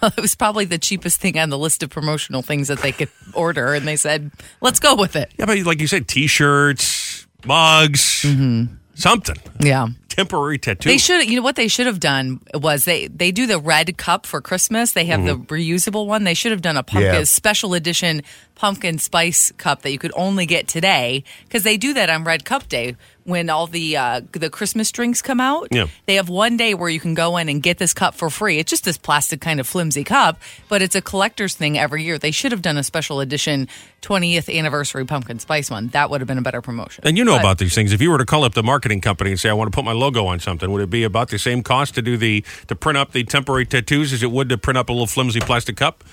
it 0.09 0.21
was 0.21 0.35
probably 0.35 0.65
the 0.65 0.79
cheapest 0.79 1.21
thing 1.21 1.39
on 1.39 1.51
the 1.51 1.59
list 1.59 1.83
of 1.83 1.91
promotional 1.91 2.43
things 2.43 2.69
that 2.69 2.81
they 2.81 2.93
could 2.93 3.09
order, 3.35 3.75
and 3.75 3.87
they 3.87 3.97
said, 3.97 4.31
"Let's 4.61 4.81
go 4.81 4.95
with 4.95 5.17
it." 5.17 5.33
Yeah, 5.39 5.47
but 5.47 5.59
like 5.61 5.81
you 5.81 5.87
said, 5.87 6.09
T-shirts, 6.09 7.27
mugs, 7.45 8.23
mm-hmm. 8.23 8.75
something. 8.95 9.37
Yeah. 9.61 9.89
Temporary 10.09 10.59
tattoo. 10.59 10.89
They 10.89 10.99
should. 10.99 11.31
You 11.31 11.37
know 11.37 11.43
what 11.43 11.57
they 11.57 11.69
should 11.69 11.87
have 11.87 12.01
done 12.01 12.41
was 12.53 12.85
they 12.85 13.07
they 13.07 13.31
do 13.31 13.47
the 13.47 13.61
red 13.61 13.97
cup 13.97 14.27
for 14.27 14.41
Christmas. 14.41 14.93
They 14.93 15.07
have 15.07 15.25
the 15.25 15.37
mm-hmm. 15.37 15.55
reusable 15.55 16.07
one. 16.07 16.25
They 16.25 16.35
should 16.35 16.51
have 16.51 16.63
done 16.63 16.77
a 16.77 16.83
pumpkin 16.83 17.15
Yeah. 17.15 17.25
special 17.25 17.75
edition 17.75 18.23
pumpkin 18.61 18.99
spice 18.99 19.53
cup 19.57 19.81
that 19.81 19.91
you 19.91 19.99
could 19.99 20.13
only 20.15 20.45
get 20.45 20.69
today 20.69 21.25
because 21.45 21.63
they 21.63 21.79
do 21.79 21.95
that 21.95 22.11
on 22.11 22.25
Red 22.25 22.45
Cup 22.45 22.69
Day 22.69 22.95
when 23.25 23.49
all 23.49 23.67
the 23.67 23.97
uh, 23.97 24.21
the 24.33 24.51
Christmas 24.51 24.93
drinks 24.93 25.23
come 25.23 25.41
out. 25.41 25.69
Yeah. 25.71 25.87
They 26.05 26.17
have 26.17 26.29
one 26.29 26.59
day 26.59 26.75
where 26.75 26.91
you 26.91 27.01
can 27.01 27.15
go 27.15 27.39
in 27.39 27.49
and 27.49 27.63
get 27.63 27.79
this 27.79 27.95
cup 27.95 28.15
for 28.15 28.29
free. 28.29 28.59
It's 28.59 28.69
just 28.69 28.85
this 28.85 28.99
plastic 28.99 29.41
kind 29.41 29.61
of 29.61 29.67
flimsy 29.67 30.05
cup, 30.05 30.39
but 30.69 30.83
it's 30.83 30.95
a 30.95 31.01
collector's 31.01 31.55
thing 31.55 31.79
every 31.79 32.03
year. 32.05 32.19
They 32.19 32.33
should 32.33 32.53
have 32.53 32.61
done 32.61 32.77
a 32.77 32.83
special 32.83 33.21
edition 33.21 33.67
20th 34.03 34.55
anniversary 34.55 35.07
pumpkin 35.07 35.39
spice 35.39 35.71
one. 35.71 35.89
That 35.89 36.11
would 36.11 36.21
have 36.21 36.29
been 36.29 36.37
a 36.37 36.43
better 36.43 36.61
promotion. 36.61 37.03
And 37.07 37.17
you 37.17 37.25
know 37.25 37.33
But- 37.37 37.41
about 37.41 37.59
these 37.59 37.75
things. 37.75 37.95
If 37.95 38.03
you 38.03 38.11
were 38.11 38.19
to 38.19 38.27
call 38.27 38.45
up 38.45 38.53
the 38.53 38.63
marketing 38.63 39.01
company 39.01 39.31
and 39.31 39.41
say, 39.41 39.49
"I 39.49 39.55
want 39.55 39.73
to 39.73 39.75
put 39.75 39.87
my 39.87 39.93
logo 39.93 40.27
on 40.27 40.39
something," 40.39 40.71
would 40.71 40.83
it 40.83 40.91
be 40.91 41.03
about 41.05 41.31
the 41.31 41.39
same 41.39 41.63
cost 41.63 41.95
to 41.95 42.03
do 42.03 42.19
the 42.19 42.45
to 42.69 42.77
print 42.77 42.99
up 42.99 43.13
the 43.13 43.25
temporary 43.25 43.65
tattoos 43.65 44.13
as 44.13 44.23
it 44.23 44.31
would 44.31 44.51
to 44.51 44.59
print 44.59 44.77
up 44.77 44.91
a 44.91 44.93
little 44.93 45.07
flimsy 45.07 45.41
plastic 45.41 45.77
cup? 45.79 46.05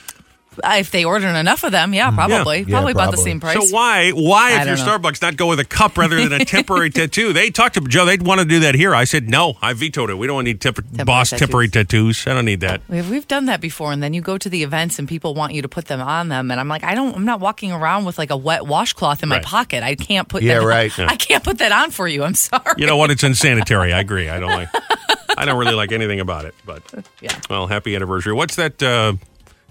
If 0.63 0.91
they 0.91 1.05
ordered 1.05 1.35
enough 1.35 1.63
of 1.63 1.71
them, 1.71 1.93
yeah, 1.93 2.11
probably, 2.11 2.59
Yeah, 2.59 2.65
probably 2.69 2.91
about 2.93 3.11
the 3.11 3.17
probably. 3.17 3.23
same 3.23 3.39
price. 3.39 3.53
So 3.69 3.73
why 3.75 4.11
why 4.11 4.51
I 4.53 4.61
if 4.61 4.67
you're 4.67 4.75
don't 4.77 4.85
know. 4.85 4.97
Starbucks 5.09 5.21
not 5.21 5.37
go 5.37 5.47
with 5.47 5.59
a 5.59 5.65
cup 5.65 5.97
rather 5.97 6.15
than 6.27 6.41
a 6.41 6.45
temporary 6.45 6.89
tattoo? 6.89 7.33
They 7.33 7.49
talked 7.49 7.75
to 7.75 7.81
Joe. 7.81 8.05
They'd 8.05 8.21
want 8.23 8.39
to 8.41 8.45
do 8.45 8.59
that 8.61 8.75
here. 8.75 8.93
I 8.95 9.03
said 9.03 9.29
no. 9.29 9.57
I 9.61 9.73
vetoed 9.73 10.09
it. 10.09 10.17
We 10.17 10.27
don't 10.27 10.43
need 10.43 10.61
temp- 10.61 10.79
boss 11.05 11.29
tattoos. 11.29 11.39
temporary 11.47 11.67
tattoos. 11.69 12.25
I 12.27 12.33
don't 12.33 12.45
need 12.45 12.61
that. 12.61 12.81
We've, 12.89 13.09
we've 13.09 13.27
done 13.27 13.45
that 13.45 13.61
before, 13.61 13.91
and 13.91 14.01
then 14.01 14.13
you 14.13 14.21
go 14.21 14.37
to 14.37 14.49
the 14.49 14.63
events 14.63 14.99
and 14.99 15.07
people 15.07 15.33
want 15.35 15.53
you 15.53 15.61
to 15.61 15.69
put 15.69 15.85
them 15.85 16.01
on 16.01 16.29
them, 16.29 16.51
and 16.51 16.59
I'm 16.59 16.67
like, 16.67 16.83
I 16.83 16.95
don't, 16.95 17.15
I'm 17.15 17.25
not 17.25 17.39
walking 17.39 17.71
around 17.71 18.05
with 18.05 18.17
like 18.17 18.29
a 18.31 18.37
wet 18.37 18.65
washcloth 18.65 19.23
in 19.23 19.29
my 19.29 19.37
Right. 19.37 19.45
pocket. 19.45 19.83
I 19.83 19.95
can't 19.95 20.27
put 20.27 20.43
Yeah, 20.43 20.59
that. 20.59 20.65
right. 20.65 20.99
I 20.99 21.15
can't 21.15 21.43
put 21.43 21.59
that 21.59 21.71
on 21.71 21.91
for 21.91 22.07
you. 22.07 22.23
I'm 22.23 22.33
sorry. 22.35 22.73
You 22.77 22.85
know 22.87 22.97
what? 22.97 23.11
It's 23.11 23.23
unsanitary. 23.23 23.93
I 23.93 23.99
agree. 23.99 24.29
I 24.29 24.39
don't 24.39 24.49
like. 24.51 24.69
I 25.37 25.45
don't 25.45 25.57
really 25.59 25.75
like 25.75 25.91
anything 25.91 26.19
about 26.19 26.45
it. 26.45 26.55
But 26.65 26.81
Yeah. 27.21 27.39
well, 27.49 27.67
happy 27.67 27.95
anniversary. 27.95 28.33
What's 28.33 28.55
that? 28.55 28.81
Uh, 28.81 29.13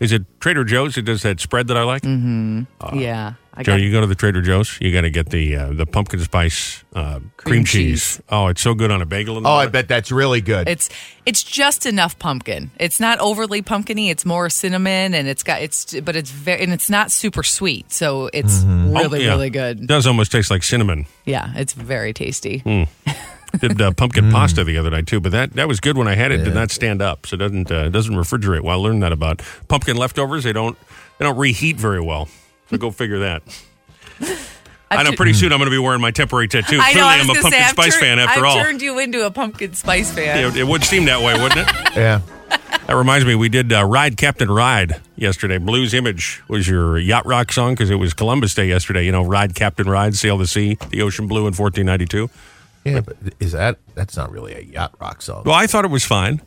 is 0.01 0.13
it 0.13 0.25
Trader 0.41 0.65
Joe's? 0.65 0.97
It 0.97 1.03
does 1.07 1.23
that 1.23 1.41
spread 1.41 1.69
that 1.69 1.77
I 1.77 1.83
like. 1.85 2.05
yeah, 2.05 3.35
I 3.55 3.63
Joe, 3.63 3.73
got 3.73 3.81
you 3.81 3.91
go 3.91 4.01
to 4.03 4.07
the 4.07 4.15
Trader 4.15 4.43
Joe's, 4.43 4.79
you 4.81 4.93
got 4.93 5.01
to 5.03 5.11
get 5.11 5.31
the 5.31 5.57
uh, 5.57 5.73
the 5.73 5.87
pumpkin 5.87 6.21
spice 6.21 6.85
uh, 6.95 7.21
cream, 7.21 7.31
Cream 7.37 7.65
cheese. 7.65 8.17
cheese. 8.17 8.23
Oh, 8.29 8.49
it's 8.49 8.61
so 8.61 8.75
good 8.75 8.91
on 8.91 9.01
a 9.01 9.07
bagel. 9.07 9.39
And 9.39 9.47
Oh, 9.47 9.51
all 9.51 9.59
I 9.59 9.67
bet 9.67 9.89
that's 9.89 10.13
really 10.13 10.41
good. 10.43 10.69
It's 10.69 10.91
it's 11.25 11.43
just 11.43 11.87
enough 11.87 12.19
pumpkin. 12.19 12.71
It's 12.79 13.01
not 13.01 13.19
overly 13.21 13.63
pumpkiny. 13.63 14.11
It's 14.11 14.27
more 14.27 14.51
cinnamon, 14.51 15.15
and 15.15 15.27
it's 15.29 15.43
got 15.43 15.63
it's 15.63 15.99
but 16.01 16.15
it's 16.17 16.31
very 16.31 16.63
and 16.63 16.73
it's 16.73 16.91
not 16.91 17.11
super 17.11 17.43
sweet. 17.43 17.91
So 17.93 18.29
it's 18.33 18.63
Oh, 18.67 18.93
really 18.93 19.25
yeah. 19.25 19.31
really 19.31 19.47
It 19.49 19.51
good. 19.51 19.87
does 19.87 20.07
almost 20.07 20.31
taste 20.33 20.51
like 20.51 20.63
cinnamon. 20.63 21.07
Yeah, 21.25 21.53
it's 21.57 21.73
very 21.73 22.13
tasty. 22.13 22.59
Hmm. 22.59 22.83
Did 23.61 23.81
uh, 23.81 23.92
pumpkin 23.92 24.31
pasta 24.31 24.64
the 24.64 24.79
other 24.79 24.90
night 24.90 25.07
too, 25.07 25.21
but 25.21 25.33
that 25.33 25.53
that 25.55 25.69
was 25.69 25.81
good 25.81 25.97
when 25.97 26.09
I 26.09 26.14
had 26.14 26.33
it. 26.33 26.38
Did 26.45 26.55
not 26.55 26.71
stand 26.71 27.01
up, 27.03 27.27
so 27.27 27.35
it 27.35 27.38
doesn't 27.38 27.71
uh, 27.71 27.88
doesn't 27.88 28.14
refrigerate. 28.14 28.61
Well, 28.62 28.79
I 28.79 28.83
learned 28.83 29.03
that 29.03 29.12
about 29.12 29.42
pumpkin 29.69 29.97
leftovers. 29.97 30.45
They 30.45 30.53
don't 30.53 30.77
they 31.19 31.25
don't 31.25 31.37
reheat 31.37 31.77
very 31.77 32.01
well. 32.01 32.29
So 32.71 32.77
go 32.79 32.90
figure 32.90 33.21
that. 33.21 33.42
I 34.90 35.03
know. 35.03 35.12
Pretty 35.12 35.33
soon 35.33 35.53
I'm 35.53 35.59
going 35.59 35.66
to 35.71 35.75
be 35.75 35.79
wearing 35.79 36.01
my 36.01 36.12
temporary 36.12 36.47
tattoo. 36.49 36.79
I 36.81 36.92
Clearly, 36.92 37.01
know. 37.01 37.07
I 37.07 37.14
I'm 37.19 37.31
a 37.31 37.35
pumpkin 37.35 37.53
say, 37.53 37.69
spice 37.69 37.92
turned- 37.95 38.01
fan 38.05 38.19
after 38.21 38.40
I've 38.40 38.57
all. 38.57 38.62
turned 38.62 38.83
you 38.83 38.99
into 39.01 39.27
a 39.27 39.31
pumpkin 39.31 39.75
spice 39.75 40.12
fan. 40.12 40.38
It, 40.45 40.57
it 40.57 40.64
would 40.64 40.85
seem 40.85 41.07
that 41.07 41.21
way, 41.23 41.35
wouldn't 41.40 41.69
it? 41.69 41.75
yeah. 41.97 42.21
That 42.87 42.95
reminds 42.95 43.27
me, 43.27 43.35
we 43.35 43.49
did 43.49 43.73
uh, 43.73 43.85
Ride 43.85 44.16
Captain 44.16 44.49
Ride 44.49 45.01
yesterday. 45.16 45.59
Blues 45.59 45.92
Image 45.92 46.40
was 46.47 46.69
your 46.69 46.99
yacht 46.99 47.27
rock 47.27 47.51
song 47.51 47.73
because 47.75 47.90
it 47.90 47.97
was 47.97 48.14
Columbus 48.14 48.55
Day 48.55 48.69
yesterday. 48.69 49.05
You 49.05 49.11
know, 49.11 49.23
Ride 49.25 49.57
Captain 49.57 49.88
Ride, 49.88 50.14
sail 50.14 50.38
the 50.38 50.47
sea, 50.47 50.79
the 50.90 51.03
ocean 51.03 51.27
blue 51.27 51.49
in 51.49 51.55
1492. 51.55 52.31
Yeah, 52.87 53.01
but 53.01 53.16
is 53.40 53.53
that 53.53 53.79
that's 53.94 54.16
not 54.16 54.31
really 54.31 54.55
a 54.55 54.61
yacht 54.61 54.94
rock 55.01 55.22
song? 55.22 55.42
Well, 55.44 55.55
I 55.55 55.66
thought 55.66 55.85
it 55.85 55.90
was 55.90 56.05
fine. 56.05 56.40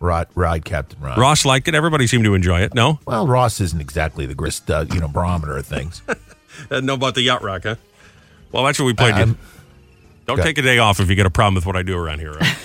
Ride, 0.00 0.26
ride, 0.34 0.64
Captain 0.64 1.00
Ride. 1.00 1.16
Ross 1.18 1.44
liked 1.44 1.66
it. 1.68 1.74
Everybody 1.74 2.06
seemed 2.06 2.24
to 2.24 2.34
enjoy 2.34 2.60
it. 2.60 2.74
No? 2.74 2.98
Well, 3.06 3.26
Ross 3.26 3.60
isn't 3.60 3.80
exactly 3.80 4.26
the 4.26 4.34
grist, 4.34 4.70
uh, 4.70 4.84
you 4.92 5.00
know, 5.00 5.08
barometer 5.08 5.56
of 5.56 5.66
things. 5.66 6.02
Know 6.70 6.94
about 6.94 7.14
the 7.16 7.22
yacht 7.22 7.42
rock, 7.42 7.62
huh? 7.64 7.74
Well, 8.52 8.64
that's 8.64 8.78
what 8.78 8.84
we 8.86 8.94
played. 8.94 9.14
I'm- 9.14 9.36
Don't 10.26 10.40
take 10.40 10.56
a 10.58 10.62
day 10.62 10.78
off 10.78 11.00
if 11.00 11.08
you 11.10 11.16
get 11.16 11.26
a 11.26 11.30
problem 11.30 11.56
with 11.56 11.66
what 11.66 11.74
I 11.76 11.82
do 11.82 11.98
around 11.98 12.20
here. 12.20 12.32
Right? 12.32 12.56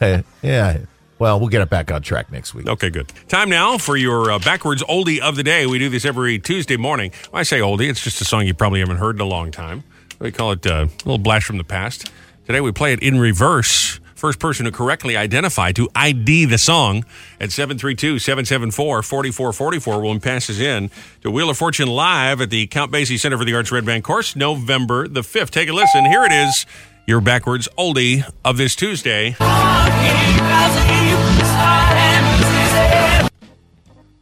yeah. 0.42 0.78
Well, 1.18 1.40
we'll 1.40 1.48
get 1.48 1.62
it 1.62 1.70
back 1.70 1.90
on 1.90 2.02
track 2.02 2.30
next 2.30 2.54
week. 2.54 2.66
okay, 2.68 2.90
good. 2.90 3.10
Time 3.28 3.48
now 3.48 3.78
for 3.78 3.96
your 3.96 4.30
uh, 4.30 4.38
backwards 4.38 4.82
oldie 4.84 5.18
of 5.18 5.36
the 5.36 5.42
day. 5.42 5.66
We 5.66 5.78
do 5.78 5.88
this 5.88 6.04
every 6.04 6.38
Tuesday 6.38 6.76
morning. 6.76 7.10
When 7.30 7.40
I 7.40 7.42
say 7.42 7.60
oldie, 7.60 7.88
it's 7.88 8.02
just 8.02 8.20
a 8.20 8.24
song 8.24 8.46
you 8.46 8.54
probably 8.54 8.80
haven't 8.80 8.98
heard 8.98 9.16
in 9.16 9.20
a 9.22 9.26
long 9.26 9.50
time. 9.50 9.84
We 10.18 10.32
call 10.32 10.52
it 10.52 10.66
uh, 10.66 10.70
a 10.70 11.04
little 11.04 11.18
blast 11.18 11.46
from 11.46 11.58
the 11.58 11.64
past. 11.64 12.10
Today 12.46 12.60
we 12.60 12.72
play 12.72 12.92
it 12.92 13.02
in 13.02 13.18
reverse. 13.18 14.00
First 14.14 14.38
person 14.38 14.64
to 14.64 14.72
correctly 14.72 15.14
identify, 15.14 15.72
to 15.72 15.90
ID 15.94 16.46
the 16.46 16.56
song 16.56 17.04
at 17.38 17.52
732 17.52 18.18
774 18.18 19.02
4444 19.02 20.00
will 20.00 20.18
passes 20.18 20.58
in 20.58 20.90
to 21.20 21.30
Wheel 21.30 21.50
of 21.50 21.58
Fortune 21.58 21.88
live 21.88 22.40
at 22.40 22.48
the 22.48 22.66
Count 22.68 22.90
Basie 22.90 23.20
Center 23.20 23.36
for 23.36 23.44
the 23.44 23.54
Arts 23.54 23.70
Red 23.70 23.84
Bank 23.84 24.04
course, 24.06 24.34
November 24.34 25.06
the 25.06 25.20
5th. 25.20 25.50
Take 25.50 25.68
a 25.68 25.74
listen. 25.74 26.06
Here 26.06 26.24
it 26.24 26.32
is, 26.32 26.64
your 27.06 27.20
backwards 27.20 27.68
oldie 27.76 28.26
of 28.42 28.56
this 28.56 28.74
Tuesday. 28.74 29.36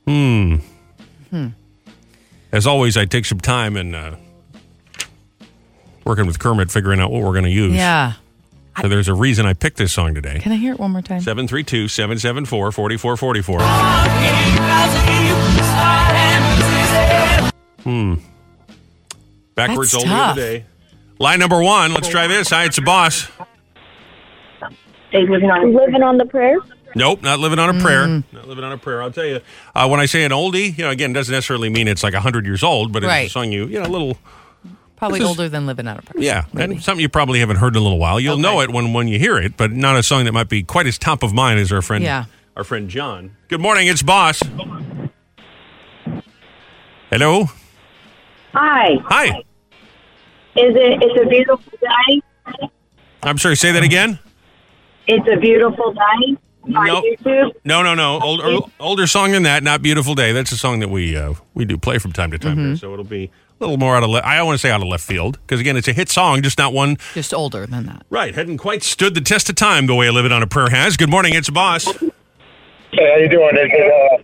Hmm. 0.06 0.56
Hmm. 1.30 1.48
As 2.50 2.66
always, 2.66 2.96
I 2.96 3.04
take 3.04 3.26
some 3.26 3.40
time 3.40 3.76
and 3.76 3.94
uh, 3.94 4.16
working 6.04 6.26
with 6.26 6.38
Kermit, 6.38 6.70
figuring 6.70 7.00
out 7.00 7.10
what 7.10 7.22
we're 7.22 7.32
going 7.32 7.44
to 7.44 7.50
use. 7.50 7.74
Yeah. 7.74 8.14
So 8.80 8.88
there's 8.88 9.08
a 9.08 9.14
reason 9.14 9.46
I 9.46 9.52
picked 9.52 9.76
this 9.76 9.92
song 9.92 10.14
today. 10.14 10.40
Can 10.40 10.50
I 10.50 10.56
hear 10.56 10.72
it 10.72 10.80
one 10.80 10.90
more 10.90 11.02
time? 11.02 11.20
732 11.20 11.86
774 11.88 12.72
4444. 12.72 13.60
Hmm. 17.84 18.14
Backwards 19.54 19.92
That's 19.92 20.04
oldie 20.04 20.08
tough. 20.08 20.30
of 20.30 20.36
the 20.36 20.42
day. 20.42 20.64
Line 21.18 21.38
number 21.38 21.62
one. 21.62 21.94
Let's 21.94 22.08
try 22.08 22.26
this. 22.26 22.50
Hi, 22.50 22.64
it's 22.64 22.78
a 22.78 22.82
boss. 22.82 23.28
living 25.12 25.50
on 25.50 25.72
living 25.72 26.02
on 26.02 26.18
the 26.18 26.24
prayer. 26.24 26.58
Nope, 26.96 27.22
not 27.22 27.40
living 27.40 27.58
on 27.58 27.76
a 27.76 27.80
prayer. 27.80 28.06
Mm. 28.06 28.24
Not 28.32 28.48
living 28.48 28.64
on 28.64 28.72
a 28.72 28.78
prayer. 28.78 29.02
I'll 29.02 29.10
tell 29.10 29.24
you. 29.24 29.40
Uh, 29.74 29.88
when 29.88 30.00
I 30.00 30.06
say 30.06 30.24
an 30.24 30.30
oldie, 30.30 30.76
you 30.76 30.84
know, 30.84 30.90
again, 30.90 31.10
it 31.10 31.14
doesn't 31.14 31.32
necessarily 31.32 31.68
mean 31.68 31.88
it's 31.88 32.02
like 32.02 32.14
100 32.14 32.46
years 32.46 32.62
old, 32.62 32.92
but 32.92 33.02
it's 33.02 33.12
a 33.12 33.28
song 33.28 33.50
you, 33.50 33.66
you 33.66 33.80
know, 33.80 33.86
a 33.86 33.90
little, 33.90 34.16
Probably 34.96 35.20
is- 35.20 35.26
older 35.26 35.48
than 35.48 35.66
living 35.66 35.86
on 35.88 35.98
a 35.98 36.02
prayer. 36.02 36.22
yeah, 36.22 36.44
and 36.58 36.82
something 36.82 37.02
you 37.02 37.08
probably 37.08 37.40
haven't 37.40 37.56
heard 37.56 37.74
in 37.74 37.80
a 37.80 37.82
little 37.82 37.98
while. 37.98 38.18
You'll 38.20 38.38
know 38.38 38.60
it 38.60 38.70
when, 38.70 38.92
when 38.92 39.08
you 39.08 39.18
hear 39.18 39.36
it, 39.38 39.56
but 39.56 39.72
not 39.72 39.96
a 39.96 40.02
song 40.02 40.24
that 40.24 40.32
might 40.32 40.48
be 40.48 40.62
quite 40.62 40.86
as 40.86 40.98
top 40.98 41.22
of 41.22 41.32
mind 41.32 41.58
as 41.60 41.72
our 41.72 41.82
friend 41.82 42.04
Yeah. 42.04 42.24
our 42.56 42.64
friend 42.64 42.88
John. 42.88 43.36
Good 43.48 43.60
morning, 43.60 43.88
it's 43.88 44.02
Boss. 44.02 44.40
Hello. 47.10 47.46
Hi. 48.52 48.96
Hi. 49.06 49.26
Is 50.56 50.74
it? 50.76 51.02
It's 51.02 51.20
a 51.20 51.28
beautiful 51.28 51.72
day. 51.80 52.20
I'm 53.22 53.38
sorry, 53.38 53.56
say 53.56 53.72
that 53.72 53.82
again? 53.82 54.18
It's 55.06 55.26
a 55.30 55.36
beautiful 55.38 55.92
day. 55.92 56.36
On 56.74 56.86
Nope. 56.86 57.04
No, 57.64 57.82
no, 57.82 57.94
no. 57.94 58.20
Older, 58.22 58.58
older 58.80 59.06
song 59.06 59.32
than 59.32 59.42
that. 59.42 59.62
Not 59.62 59.82
"Beautiful 59.82 60.14
Day." 60.14 60.32
That's 60.32 60.50
a 60.50 60.56
song 60.56 60.78
that 60.80 60.88
we 60.88 61.14
uh, 61.14 61.34
we 61.52 61.66
do 61.66 61.76
play 61.76 61.98
from 61.98 62.12
time 62.12 62.30
to 62.30 62.38
time. 62.38 62.56
Here, 62.56 62.76
so 62.76 62.90
it'll 62.94 63.04
be 63.04 63.30
a 63.60 63.64
little 63.64 63.76
more 63.76 63.96
out 63.96 64.02
of. 64.02 64.10
Le- 64.10 64.22
I 64.24 64.36
don't 64.36 64.46
want 64.46 64.54
to 64.58 64.66
say 64.66 64.70
out 64.70 64.82
of 64.82 64.88
left 64.88 65.04
field 65.04 65.38
because 65.42 65.60
again, 65.60 65.76
it's 65.76 65.88
a 65.88 65.92
hit 65.92 66.08
song, 66.08 66.42
just 66.42 66.58
not 66.58 66.72
one. 66.72 66.96
Just 67.14 67.32
older 67.32 67.66
than 67.66 67.86
that. 67.86 68.04
Right, 68.10 68.34
hadn't 68.34 68.58
quite 68.58 68.82
stood 68.82 69.14
the 69.14 69.20
test 69.20 69.48
of 69.48 69.54
time 69.56 69.86
the 69.86 69.94
way 69.94 70.08
I 70.08 70.10
live 70.10 70.24
it 70.24 70.32
on 70.32 70.42
a 70.42 70.46
prayer 70.46 70.70
has. 70.70 70.96
Good 70.96 71.10
morning, 71.10 71.34
it's 71.34 71.50
Boss. 71.50 71.84
Hey, 71.84 72.10
how 72.92 73.16
you 73.16 73.28
doing? 73.28 73.56
Is 73.56 73.70
it 73.72 74.20
uh, 74.20 74.22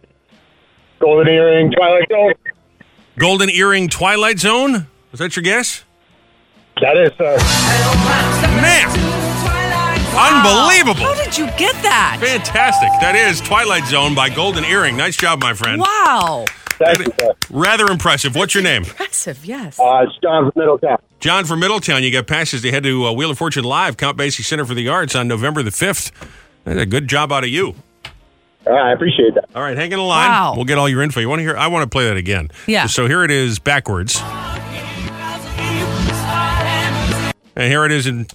Golden 1.01 1.29
Earring 1.29 1.73
Twilight 1.73 2.09
Zone? 2.11 2.35
Golden 3.19 3.51
Earring 3.51 3.89
Twilight 3.89 4.39
Zone. 4.39 4.87
Was 5.11 5.19
that 5.21 5.35
your 5.37 5.43
guess? 5.43 5.85
That 6.81 6.97
is, 6.97 7.13
sir. 7.19 7.37
Man, 8.63 8.89
unbelievable! 10.17 11.05
How 11.05 11.25
did 11.25 11.37
you 11.37 11.47
get 11.59 11.75
that? 11.83 12.19
Fantastic. 12.21 12.89
That 13.01 13.15
is 13.15 13.41
Twilight 13.41 13.85
Zone 13.87 14.15
by 14.15 14.31
Golden 14.31 14.65
Earring. 14.65 14.97
Nice 14.97 15.17
job, 15.17 15.41
my 15.43 15.53
friend. 15.53 15.81
Wow. 15.81 16.47
Thank 16.83 16.99
you, 16.99 17.13
sir. 17.21 17.33
Rather 17.51 17.87
impressive. 17.87 18.35
What's 18.35 18.55
your 18.55 18.63
name? 18.65 18.85
Impressive, 18.85 19.45
yes. 19.45 19.79
Uh, 19.79 20.05
it's 20.07 20.17
John 20.23 20.51
from 20.51 20.53
Middletown. 20.57 20.99
John 21.19 21.45
from 21.45 21.61
Middletown. 21.61 22.03
You 22.03 22.11
got 22.11 22.27
passes 22.27 22.63
to 22.63 22.71
head 22.71 22.85
to 22.85 23.07
uh, 23.07 23.13
Wheel 23.13 23.31
of 23.31 23.39
Fortune 23.39 23.65
Live, 23.65 23.97
Count 23.97 24.17
Basie 24.17 24.43
Center 24.45 24.65
for 24.65 24.75
the 24.75 24.89
Arts 24.89 25.15
on 25.15 25.29
November 25.29 25.63
the 25.63 25.71
5th. 25.71 26.11
That's 26.65 26.81
a 26.81 26.87
good 26.87 27.07
job 27.09 27.33
out 27.33 27.45
of 27.45 27.51
you. 27.51 27.75
All 28.67 28.73
right, 28.75 28.91
I 28.91 28.93
appreciate 28.93 29.35
that. 29.35 29.49
All 29.55 29.63
right, 29.63 29.77
hang 29.77 29.93
in 29.93 29.99
the 29.99 30.05
line. 30.05 30.29
Wow. 30.31 30.55
We'll 30.57 30.65
get 30.65 30.79
all 30.79 30.89
your 30.89 31.03
info. 31.03 31.21
You 31.21 31.29
want 31.29 31.41
to 31.41 31.45
hear? 31.45 31.57
I 31.57 31.67
want 31.69 31.83
to 31.83 31.89
play 31.89 32.09
that 32.09 32.17
again. 32.17 32.51
Yeah. 32.67 32.87
So 32.87 33.07
here 33.07 33.25
it 33.25 33.31
is 33.31 33.59
backwards. 33.59 34.21
And 37.57 37.71
here 37.71 37.85
it 37.85 37.93
is 37.93 38.07
in. 38.07 38.27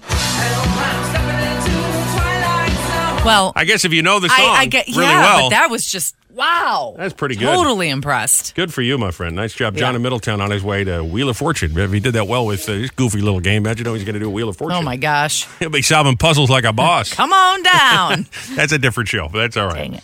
Well, 3.25 3.53
I 3.55 3.65
guess 3.65 3.86
if 3.86 3.93
you 3.93 4.03
know 4.03 4.19
the 4.19 4.29
song 4.29 4.38
I, 4.39 4.62
I 4.62 4.65
get 4.67 4.86
really 4.88 5.01
yeah, 5.01 5.23
well, 5.23 5.45
but 5.45 5.49
that 5.49 5.71
was 5.71 5.89
just 5.89 6.15
wow. 6.36 6.93
That's 6.98 7.13
pretty 7.13 7.36
good. 7.36 7.45
Totally 7.45 7.89
impressed. 7.89 8.54
good 8.56 8.74
for 8.74 8.82
you, 8.82 8.98
my 8.98 9.12
friend. 9.12 9.36
Nice 9.36 9.54
job, 9.54 9.76
John 9.76 9.93
Yeah. 9.93 9.95
in 9.98 10.02
Middletown 10.04 10.41
on 10.41 10.52
his 10.52 10.63
way 10.63 10.84
to 10.84 11.04
Wheel 11.04 11.30
of 11.30 11.38
Fortune. 11.38 11.78
If 11.78 11.91
he 11.91 12.00
did 12.00 12.13
that 12.13 12.28
well 12.28 12.45
with 12.45 12.67
uh, 12.69 12.74
this 12.74 12.91
goofy 12.91 13.21
little 13.21 13.39
game, 13.39 13.65
imagine 13.65 13.86
how 13.86 13.93
he's 13.93 14.04
going 14.04 14.13
to 14.15 14.19
do 14.19 14.28
a 14.28 14.30
Wheel 14.30 14.50
of 14.50 14.58
Fortune. 14.58 14.78
Oh 14.78 14.82
my 14.82 14.98
gosh. 14.98 15.48
He'll 15.60 15.69
be 15.69 15.82
solving 15.82 16.17
puzzles 16.17 16.50
like 16.50 16.63
a 16.65 16.74
boss. 16.74 17.13
Come 17.13 17.32
on 17.34 17.63
down. 17.63 18.28
That's 18.56 18.71
a 18.74 18.78
different 18.80 19.10
show, 19.10 19.30
but 19.32 19.39
that's 19.39 19.58
all 19.58 19.67
right. 19.67 19.76
Dang 19.76 19.93
it. 19.95 20.04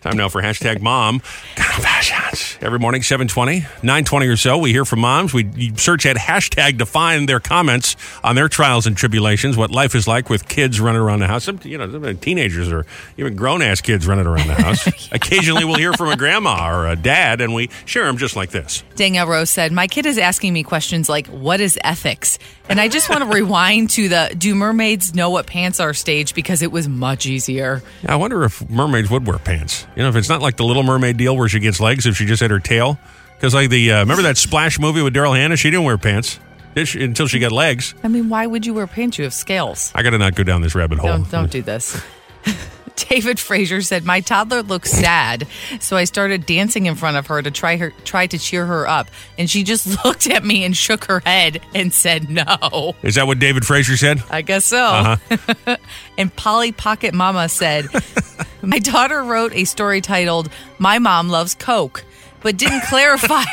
Time 0.00 0.16
now 0.16 0.28
for 0.28 0.40
hashtag 0.40 0.80
mom 0.80 1.20
confessions. 1.56 2.56
Every 2.60 2.78
morning, 2.78 3.02
720, 3.02 3.60
920 3.82 4.26
or 4.28 4.36
so, 4.36 4.56
we 4.58 4.70
hear 4.70 4.84
from 4.84 5.00
moms. 5.00 5.34
We 5.34 5.74
search 5.76 6.06
at 6.06 6.16
hashtag 6.16 6.78
to 6.78 6.86
find 6.86 7.28
their 7.28 7.40
comments 7.40 7.96
on 8.22 8.36
their 8.36 8.48
trials 8.48 8.86
and 8.86 8.96
tribulations, 8.96 9.56
what 9.56 9.72
life 9.72 9.96
is 9.96 10.06
like 10.06 10.30
with 10.30 10.48
kids 10.48 10.80
running 10.80 11.00
around 11.00 11.18
the 11.18 11.26
house. 11.26 11.44
Some, 11.44 11.58
you 11.64 11.78
know, 11.78 11.90
some 11.90 12.16
teenagers 12.18 12.70
or 12.70 12.86
even 13.16 13.34
grown-ass 13.34 13.80
kids 13.80 14.06
running 14.06 14.26
around 14.26 14.46
the 14.46 14.54
house. 14.54 15.08
Occasionally 15.12 15.64
we'll 15.64 15.78
hear 15.78 15.92
from 15.92 16.10
a 16.10 16.16
grandma 16.16 16.72
or 16.72 16.86
a 16.86 16.96
dad, 16.96 17.40
and 17.40 17.52
we 17.52 17.68
share 17.84 18.04
them 18.04 18.18
just 18.18 18.36
like 18.36 18.50
this. 18.50 18.84
Danielle 18.94 19.26
Rose 19.26 19.50
said, 19.50 19.72
My 19.72 19.88
kid 19.88 20.06
is 20.06 20.18
asking 20.18 20.52
me 20.52 20.62
questions 20.62 21.08
like, 21.08 21.26
What 21.26 21.60
is 21.60 21.78
ethics? 21.82 22.38
And 22.68 22.78
I 22.80 22.88
just 22.88 23.08
want 23.08 23.22
to 23.22 23.30
rewind 23.30 23.90
to 23.90 24.08
the 24.08 24.34
Do 24.36 24.54
mermaids 24.54 25.14
know 25.14 25.30
what 25.30 25.46
pants 25.46 25.80
are 25.80 25.94
stage 25.94 26.34
because 26.34 26.60
it 26.60 26.70
was 26.70 26.86
much 26.86 27.24
easier. 27.24 27.82
I 28.06 28.16
wonder 28.16 28.44
if 28.44 28.68
mermaids 28.68 29.10
would 29.10 29.26
wear 29.26 29.38
pants. 29.38 29.86
You 29.96 30.02
know, 30.02 30.10
if 30.10 30.16
it's 30.16 30.28
not 30.28 30.42
like 30.42 30.56
the 30.56 30.64
Little 30.64 30.82
Mermaid 30.82 31.16
deal 31.16 31.36
where 31.36 31.48
she 31.48 31.60
gets 31.60 31.80
legs 31.80 32.04
if 32.06 32.16
she 32.16 32.26
just 32.26 32.42
had 32.42 32.50
her 32.50 32.60
tail. 32.60 32.98
Because 33.36 33.54
like 33.54 33.70
the 33.70 33.92
uh, 33.92 34.00
remember 34.00 34.22
that 34.24 34.36
Splash 34.36 34.78
movie 34.78 35.00
with 35.00 35.14
Daryl 35.14 35.34
Hannah? 35.34 35.56
She 35.56 35.70
didn't 35.70 35.84
wear 35.84 35.96
pants 35.96 36.38
did 36.74 36.88
she, 36.88 37.02
until 37.02 37.26
she 37.26 37.38
got 37.38 37.52
legs. 37.52 37.94
I 38.02 38.08
mean, 38.08 38.28
why 38.28 38.46
would 38.46 38.66
you 38.66 38.74
wear 38.74 38.86
pants? 38.86 39.18
You 39.18 39.24
have 39.24 39.34
scales. 39.34 39.92
I 39.94 40.02
got 40.02 40.10
to 40.10 40.18
not 40.18 40.34
go 40.34 40.42
down 40.42 40.60
this 40.60 40.74
rabbit 40.74 40.98
hole. 40.98 41.10
Don't, 41.10 41.30
don't 41.30 41.50
do 41.50 41.62
this. 41.62 42.00
David 42.98 43.38
Fraser 43.38 43.80
said, 43.80 44.04
My 44.04 44.20
toddler 44.20 44.62
looks 44.62 44.90
sad. 44.90 45.46
So 45.80 45.96
I 45.96 46.04
started 46.04 46.46
dancing 46.46 46.86
in 46.86 46.94
front 46.94 47.16
of 47.16 47.28
her 47.28 47.40
to 47.40 47.50
try 47.50 47.76
her 47.76 47.92
try 48.04 48.26
to 48.26 48.38
cheer 48.38 48.66
her 48.66 48.88
up. 48.88 49.08
And 49.38 49.48
she 49.48 49.62
just 49.62 49.86
looked 50.04 50.26
at 50.26 50.44
me 50.44 50.64
and 50.64 50.76
shook 50.76 51.04
her 51.04 51.20
head 51.20 51.60
and 51.74 51.92
said 51.92 52.28
no. 52.28 52.94
Is 53.02 53.14
that 53.14 53.26
what 53.26 53.38
David 53.38 53.64
Fraser 53.64 53.96
said? 53.96 54.22
I 54.30 54.42
guess 54.42 54.64
so. 54.64 54.78
Uh-huh. 54.78 55.76
and 56.18 56.34
Polly 56.34 56.72
Pocket 56.72 57.14
Mama 57.14 57.48
said, 57.48 57.86
My 58.62 58.78
daughter 58.78 59.22
wrote 59.22 59.52
a 59.54 59.64
story 59.64 60.00
titled, 60.00 60.50
My 60.78 60.98
Mom 60.98 61.28
Loves 61.28 61.54
Coke, 61.54 62.04
but 62.40 62.56
didn't 62.56 62.82
clarify 62.82 63.44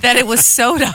that 0.00 0.16
it 0.16 0.26
was 0.26 0.44
soda. 0.44 0.92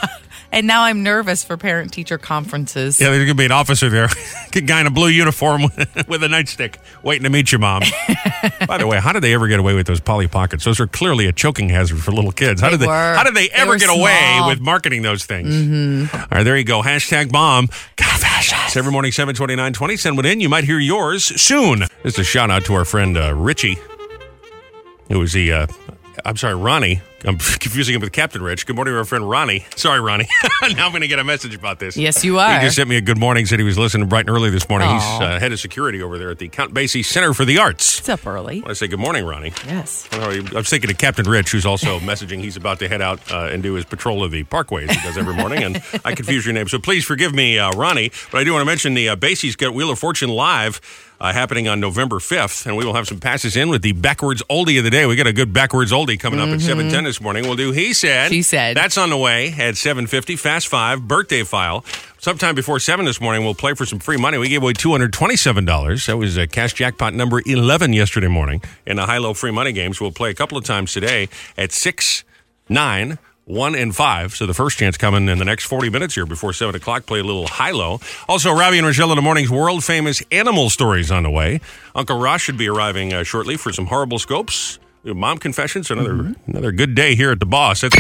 And 0.56 0.66
now 0.68 0.84
I'm 0.84 1.04
nervous 1.04 1.44
for 1.44 1.58
parent 1.58 1.92
teacher 1.92 2.18
conferences. 2.18 3.00
Yeah, 3.00 3.10
there's 3.10 3.26
gonna 3.26 3.36
be 3.36 3.44
an 3.46 3.52
officer 3.52 3.90
there, 3.90 4.08
a 4.56 4.62
guy 4.62 4.80
in 4.80 4.88
a 4.88 4.90
blue 4.90 5.10
uniform 5.10 5.64
with 6.08 6.24
a 6.24 6.28
nightstick, 6.28 6.78
waiting 7.04 7.24
to 7.24 7.30
meet 7.30 7.52
your 7.52 7.60
mom. 7.60 7.82
By 8.68 8.78
the 8.78 8.88
way, 8.88 9.00
how 9.02 9.12
did 9.12 9.22
they 9.22 9.34
ever 9.34 9.48
get 9.50 9.60
away 9.60 9.76
with 9.76 9.86
those 9.86 10.00
Polly 10.00 10.28
Pockets? 10.28 10.64
Those 10.64 10.80
are 10.80 10.88
clearly 10.88 11.26
a 11.28 11.34
choking 11.34 11.68
hazard 11.68 12.00
for 12.00 12.12
little 12.14 12.32
kids. 12.32 12.62
How 12.62 12.68
They 12.68 12.72
did 12.78 12.80
they? 12.80 12.88
were. 12.88 13.14
How 13.16 13.24
did 13.24 13.36
they 13.36 13.48
They 13.50 13.54
ever 13.54 13.72
were 13.72 13.78
get 13.78 13.90
away 13.90 14.42
with 14.48 14.62
marketing 14.62 15.02
those 15.02 15.26
things? 15.26 15.54
Mm-hmm. 15.54 16.16
All 16.16 16.28
right, 16.32 16.44
there 16.44 16.58
you 16.58 16.64
go. 16.64 16.82
Hashtag 16.82 17.32
mom 17.34 17.68
confessions. 17.98 18.78
Every 18.78 18.94
morning, 18.94 19.12
seven 19.12 19.36
twenty 19.36 19.58
nine 19.58 19.74
twenty. 19.74 19.98
Send 19.98 20.16
one 20.16 20.26
in. 20.26 20.40
You 20.40 20.48
might 20.48 20.64
hear 20.64 20.80
yours 20.80 21.26
soon. 21.42 21.84
Just 22.04 22.18
a 22.18 22.24
shout 22.24 22.50
out 22.50 22.64
to 22.66 22.74
our 22.76 22.86
friend 22.86 23.18
uh, 23.18 23.34
Richie, 23.36 23.78
It 25.10 25.18
was 25.18 25.34
the. 25.34 25.52
Uh, 25.52 25.68
I'm 26.24 26.38
sorry, 26.38 26.56
Ronnie. 26.56 27.02
I'm 27.28 27.38
confusing 27.60 27.96
him 27.96 28.02
with 28.02 28.12
Captain 28.12 28.42
Rich. 28.42 28.66
Good 28.66 28.76
morning, 28.76 28.94
to 28.94 28.98
our 29.00 29.06
friend 29.06 29.28
Ronnie. 29.28 29.66
Sorry, 29.76 30.00
Ronnie. 30.00 30.28
now 30.62 30.86
I'm 30.86 30.92
going 30.92 31.02
to 31.02 31.08
get 31.08 31.20
a 31.20 31.24
message 31.24 31.56
about 31.56 31.80
this. 31.80 31.98
Yes, 31.98 32.24
you 32.24 32.40
are. 32.40 32.60
He 32.60 32.66
just 32.66 32.76
sent 32.76 32.90
me 32.90 32.98
a 32.98 33.02
good 33.02 33.18
morning. 33.18 33.46
Said 33.46 33.60
he 33.60 33.66
was 33.66 33.78
listening 33.78 34.08
bright 34.08 34.28
and 34.28 34.36
early 34.36 34.50
this 34.50 34.70
morning. 34.70 34.90
He's 34.90 35.04
uh, 35.04 35.40
head 35.40 35.52
of 35.52 35.60
security 35.60 36.02
over 36.02 36.18
there 36.18 36.30
at 36.30 36.40
the 36.40 36.50
Count 36.50 36.74
Basie 36.74 37.04
Center 37.04 37.34
for 37.34 37.46
the 37.46 37.58
Arts. 37.58 38.00
It's 38.00 38.10
up 38.10 38.26
early. 38.28 38.58
I 38.58 38.60
want 38.60 38.68
to 38.70 38.76
say 38.76 38.88
good 38.88 39.00
morning, 39.00 39.26
Ronnie. 39.26 39.54
Yes. 39.66 40.08
I 40.14 40.40
was 40.54 40.70
thinking 40.70 40.92
of 40.92 40.98
Captain 40.98 41.28
Rich, 41.28 41.52
who's 41.52 41.66
also 41.66 42.00
messaging 42.06 42.40
he's 42.40 42.58
about 42.58 42.80
to 42.80 42.88
head 42.88 43.02
out 43.02 43.32
uh, 43.32 43.50
and 43.52 43.64
do 43.64 43.74
his 43.74 43.86
patrol 43.86 44.24
of 44.24 44.32
the 44.32 44.44
parkways 44.44 44.92
he 44.92 45.02
does 45.02 45.18
every 45.18 45.36
morning. 45.36 45.64
And 45.64 45.84
I 46.04 46.14
confuse 46.14 46.46
your 46.46 46.54
name. 46.54 46.68
So 46.68 46.80
please 46.80 47.06
forgive 47.06 47.34
me, 47.34 47.58
uh, 47.58 47.72
Ronnie. 47.72 48.12
But 48.32 48.40
I 48.40 48.44
do 48.44 48.54
want 48.54 48.62
to 48.62 48.66
mention 48.66 48.94
the 48.94 49.10
uh, 49.10 49.16
Basie's 49.16 49.56
got 49.56 49.74
Wheel 49.74 49.90
of 49.90 50.00
Fortune 50.00 50.30
Live. 50.30 50.82
Uh, 51.18 51.32
happening 51.32 51.68
on 51.70 51.80
November 51.80 52.18
5th, 52.18 52.66
and 52.66 52.76
we 52.76 52.84
will 52.86 52.94
have 52.94 53.08
some 53.08 53.22
passes 53.22 53.56
in 53.56 53.70
with 53.70 53.82
the 53.82 53.94
backwards 53.94 54.44
oldie 54.50 54.78
of 54.78 54.84
the 54.84 54.90
day. 54.90 55.06
We 55.06 55.16
got 55.16 55.28
a 55.28 55.34
good 55.34 55.54
backwards 55.54 55.94
oldie 55.94 56.20
coming 56.20 56.42
up 56.42 56.50
at 56.50 56.60
710 56.60 57.06
this 57.06 57.22
morning. 57.22 57.46
We'll 57.46 57.56
do 57.56 57.72
He 57.72 57.94
Said. 57.94 58.30
She 58.32 58.42
Said. 58.42 58.76
That's 58.76 58.98
on 58.98 59.10
the 59.10 59.18
way 59.18 59.48
at 59.58 59.78
750. 59.78 60.36
Fast 60.36 60.68
Five, 60.68 61.08
birthday 61.08 61.44
file. 61.44 61.86
Sometime 62.20 62.54
before 62.54 62.80
7 62.80 63.06
this 63.06 63.22
morning, 63.22 63.46
we'll 63.46 63.56
play 63.56 63.74
for 63.76 63.86
some 63.86 64.00
free 64.00 64.18
money. 64.18 64.38
We 64.38 64.50
gave 64.50 64.62
away 64.62 64.74
$227. 64.74 66.06
That 66.08 66.18
was 66.18 66.38
a 66.38 66.48
cash 66.48 66.74
jackpot 66.74 67.14
number 67.14 67.42
11 67.46 67.94
yesterday 67.94 68.28
morning 68.28 68.62
in 68.86 68.98
the 68.98 69.06
high-low 69.06 69.36
free 69.36 69.52
money 69.52 69.72
games. 69.72 70.02
We'll 70.02 70.12
play 70.12 70.32
a 70.32 70.34
couple 70.34 70.58
of 70.58 70.64
times 70.66 70.92
today 70.92 71.30
at 71.58 71.72
6, 71.72 72.24
9, 72.68 73.18
1, 73.46 73.76
and 73.76 73.96
5. 73.96 74.36
So 74.36 74.46
the 74.46 74.54
first 74.54 74.78
chance 74.78 74.98
coming 74.98 75.30
in 75.30 75.38
the 75.40 75.46
next 75.46 75.66
40 75.66 75.90
minutes 75.90 76.16
here 76.16 76.26
before 76.26 76.52
7 76.54 76.74
o'clock. 76.76 77.06
Play 77.06 77.20
a 77.20 77.24
little 77.24 77.48
high-low. 77.48 78.00
Also, 78.28 78.52
Robby 78.52 78.78
and 78.80 78.88
Rochelle 78.88 79.12
in 79.12 79.16
the 79.16 79.22
morning's 79.22 79.50
world-famous 79.52 80.24
animal 80.32 80.70
stories 80.70 81.12
on 81.12 81.24
the 81.24 81.30
way. 81.30 81.62
Uncle 81.94 82.20
Ross 82.20 82.42
should 82.42 82.58
be 82.58 82.68
arriving 82.68 83.14
uh, 83.14 83.24
shortly 83.24 83.56
for 83.58 83.72
some 83.72 83.86
horrible 83.86 84.20
scopes. 84.20 84.80
Mom 85.04 85.38
confessions, 85.38 85.92
another 85.92 86.34
another 86.48 86.72
good 86.72 86.96
day 86.96 87.14
here 87.14 87.30
at 87.32 87.40
the 87.40 87.46
boss. 87.46 87.82
That's 87.82 87.96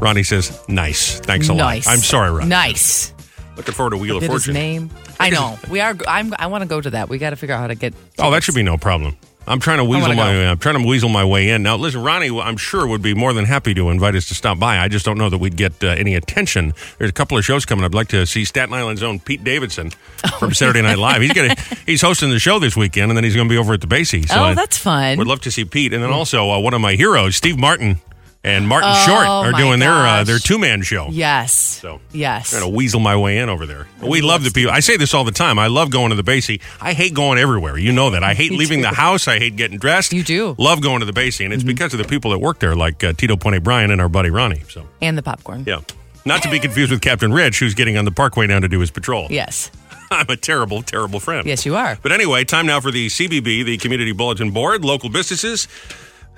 Ronnie 0.00 0.22
says, 0.24 0.58
nice. 0.68 1.20
Thanks 1.20 1.48
a 1.48 1.54
Nice. 1.54 1.86
lot. 1.86 1.92
I'm 1.92 1.98
sorry, 2.00 2.30
Ronnie. 2.30 2.48
Nice. 2.48 3.12
Looking 3.56 3.74
forward 3.74 3.90
to 3.90 3.96
Wheel 3.96 4.16
of 4.18 4.24
Fortune. 4.24 4.54
name. 4.54 4.90
I 5.18 5.30
know. 5.30 5.58
We 5.68 5.80
are. 5.80 5.96
I'm. 6.06 6.32
I 6.38 6.46
want 6.46 6.62
to 6.62 6.68
go 6.68 6.80
to 6.80 6.90
that. 6.90 7.08
We 7.08 7.18
got 7.18 7.30
to 7.30 7.36
figure 7.36 7.54
out 7.56 7.60
how 7.60 7.66
to 7.66 7.74
get. 7.74 7.94
Oh, 8.18 8.30
that 8.30 8.44
should 8.44 8.54
be 8.54 8.62
no 8.62 8.76
problem. 8.78 9.16
I'm 9.48 9.60
trying 9.60 9.78
to 9.78 9.84
weasel 9.84 10.08
my 10.14 10.14
go. 10.14 10.50
I'm 10.50 10.58
trying 10.58 10.80
to 10.80 10.86
weasel 10.86 11.08
my 11.08 11.24
way 11.24 11.50
in. 11.50 11.62
Now, 11.62 11.76
listen, 11.76 12.02
Ronnie, 12.02 12.38
I'm 12.40 12.56
sure 12.56 12.86
would 12.86 13.02
be 13.02 13.14
more 13.14 13.32
than 13.32 13.44
happy 13.46 13.74
to 13.74 13.88
invite 13.90 14.14
us 14.14 14.28
to 14.28 14.34
stop 14.34 14.58
by. 14.58 14.78
I 14.78 14.88
just 14.88 15.04
don't 15.04 15.18
know 15.18 15.28
that 15.30 15.38
we'd 15.38 15.56
get 15.56 15.82
uh, 15.82 15.88
any 15.88 16.14
attention. 16.14 16.74
There's 16.98 17.10
a 17.10 17.14
couple 17.14 17.38
of 17.38 17.44
shows 17.44 17.64
coming. 17.64 17.84
I'd 17.84 17.94
like 17.94 18.08
to 18.08 18.26
see 18.26 18.44
Staten 18.44 18.74
Island's 18.74 19.02
own 19.02 19.18
Pete 19.20 19.42
Davidson 19.42 19.90
Oh, 20.24 20.38
from 20.38 20.52
Saturday 20.54 20.82
Night 20.82 20.98
Live. 20.98 21.22
He's 21.22 21.32
gonna 21.32 21.54
he's 21.86 22.02
hosting 22.02 22.30
the 22.30 22.38
show 22.38 22.58
this 22.58 22.76
weekend, 22.76 23.10
and 23.10 23.16
then 23.16 23.24
he's 23.24 23.34
going 23.36 23.48
to 23.48 23.52
be 23.52 23.58
over 23.58 23.72
at 23.74 23.80
the 23.80 23.86
Basie. 23.86 24.26
oh, 24.30 24.42
I 24.42 24.54
that's 24.54 24.76
fun. 24.76 25.16
We'd 25.18 25.26
love 25.28 25.40
to 25.42 25.50
see 25.50 25.64
Pete, 25.64 25.92
and 25.92 26.02
then 26.02 26.10
also 26.10 26.50
uh, 26.50 26.58
one 26.58 26.74
of 26.74 26.80
my 26.80 26.94
heroes, 26.94 27.36
Steve 27.36 27.58
Martin 27.58 28.00
and 28.44 28.66
Martin 28.68 28.90
Oh, 28.92 29.04
Short, 29.06 29.26
are 29.26 29.52
doing 29.52 29.80
their 29.80 29.92
uh, 29.92 30.24
their 30.24 30.38
two 30.38 30.58
man 30.58 30.82
show. 30.82 31.08
Yes. 31.10 31.52
So 31.52 32.00
Yes. 32.12 32.54
I'm 32.54 32.60
gonna 32.60 32.74
weasel 32.74 33.00
my 33.00 33.16
way 33.16 33.38
in 33.38 33.48
over 33.48 33.66
there. 33.66 33.88
We 34.00 34.20
love 34.22 34.44
the 34.44 34.50
people. 34.50 34.72
I 34.72 34.80
say 34.80 34.96
this 34.96 35.12
all 35.12 35.24
the 35.24 35.32
time. 35.32 35.58
I 35.58 35.66
love 35.66 35.90
going 35.90 36.10
to 36.10 36.16
the 36.16 36.22
Basie. 36.22 36.60
I 36.80 36.92
hate 36.92 37.14
going 37.14 37.38
everywhere. 37.38 37.76
You 37.78 37.92
know 37.92 38.10
that. 38.10 38.22
I 38.22 38.34
hate 38.40 38.52
leaving 38.52 38.80
the 38.80 38.88
house. 38.92 39.26
I 39.28 39.38
hate 39.38 39.56
getting 39.56 39.78
dressed. 39.78 40.12
You 40.12 40.22
do. 40.22 40.52
Mm-hmm. 40.52 40.62
Love 40.62 40.80
going 40.80 41.00
to 41.00 41.06
the 41.06 41.12
Basie, 41.12 41.44
and 41.44 41.52
it's 41.52 41.64
because 41.64 41.92
of 41.92 41.98
the 41.98 42.06
people 42.06 42.30
that 42.30 42.38
work 42.38 42.60
there, 42.60 42.76
like 42.76 43.02
uh, 43.04 43.12
Tito 43.12 43.36
Ponte 43.36 43.62
Bryan 43.62 43.90
and 43.90 44.00
our 44.00 44.08
buddy 44.08 44.30
Ronnie. 44.30 44.62
So 44.68 44.86
And 45.02 45.18
the 45.18 45.22
popcorn. 45.22 45.64
yeah, 45.66 45.80
not 46.24 46.42
to 46.44 46.50
be 46.50 46.58
confused 46.60 46.92
with 46.92 47.00
Captain 47.00 47.32
Rich, 47.32 47.58
who's 47.58 47.74
getting 47.74 47.96
on 47.96 48.04
the 48.04 48.12
Parkway 48.12 48.46
now 48.46 48.60
to 48.60 48.68
do 48.68 48.78
his 48.80 48.90
patrol. 48.90 49.26
Yes. 49.30 49.70
I'm 50.10 50.26
a 50.30 50.36
terrible, 50.36 50.82
terrible 50.82 51.20
friend. 51.20 51.46
Yes, 51.46 51.66
you 51.66 51.74
are. 51.76 51.98
But 52.02 52.12
anyway, 52.12 52.44
time 52.44 52.66
now 52.66 52.80
for 52.80 52.90
the 52.90 53.08
CBB, 53.08 53.64
the 53.66 53.76
Community 53.78 54.12
Bulletin 54.12 54.52
Board, 54.52 54.82
local 54.84 55.10
businesses. 55.10 55.68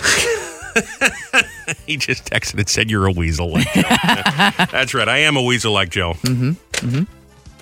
he 1.87 1.97
just 1.97 2.25
texted 2.27 2.59
and 2.59 2.69
said 2.69 2.91
you're 2.91 3.07
a 3.07 3.13
weasel 3.13 3.53
like 3.53 3.73
Joe. 3.73 3.83
That's 4.73 4.95
right. 4.95 5.09
I 5.09 5.19
am 5.19 5.37
a 5.37 5.43
weasel 5.43 5.73
like 5.73 5.91
Joe. 5.91 6.15
Mm-hmm. 6.23 6.51
Mm-hmm. 6.51 7.03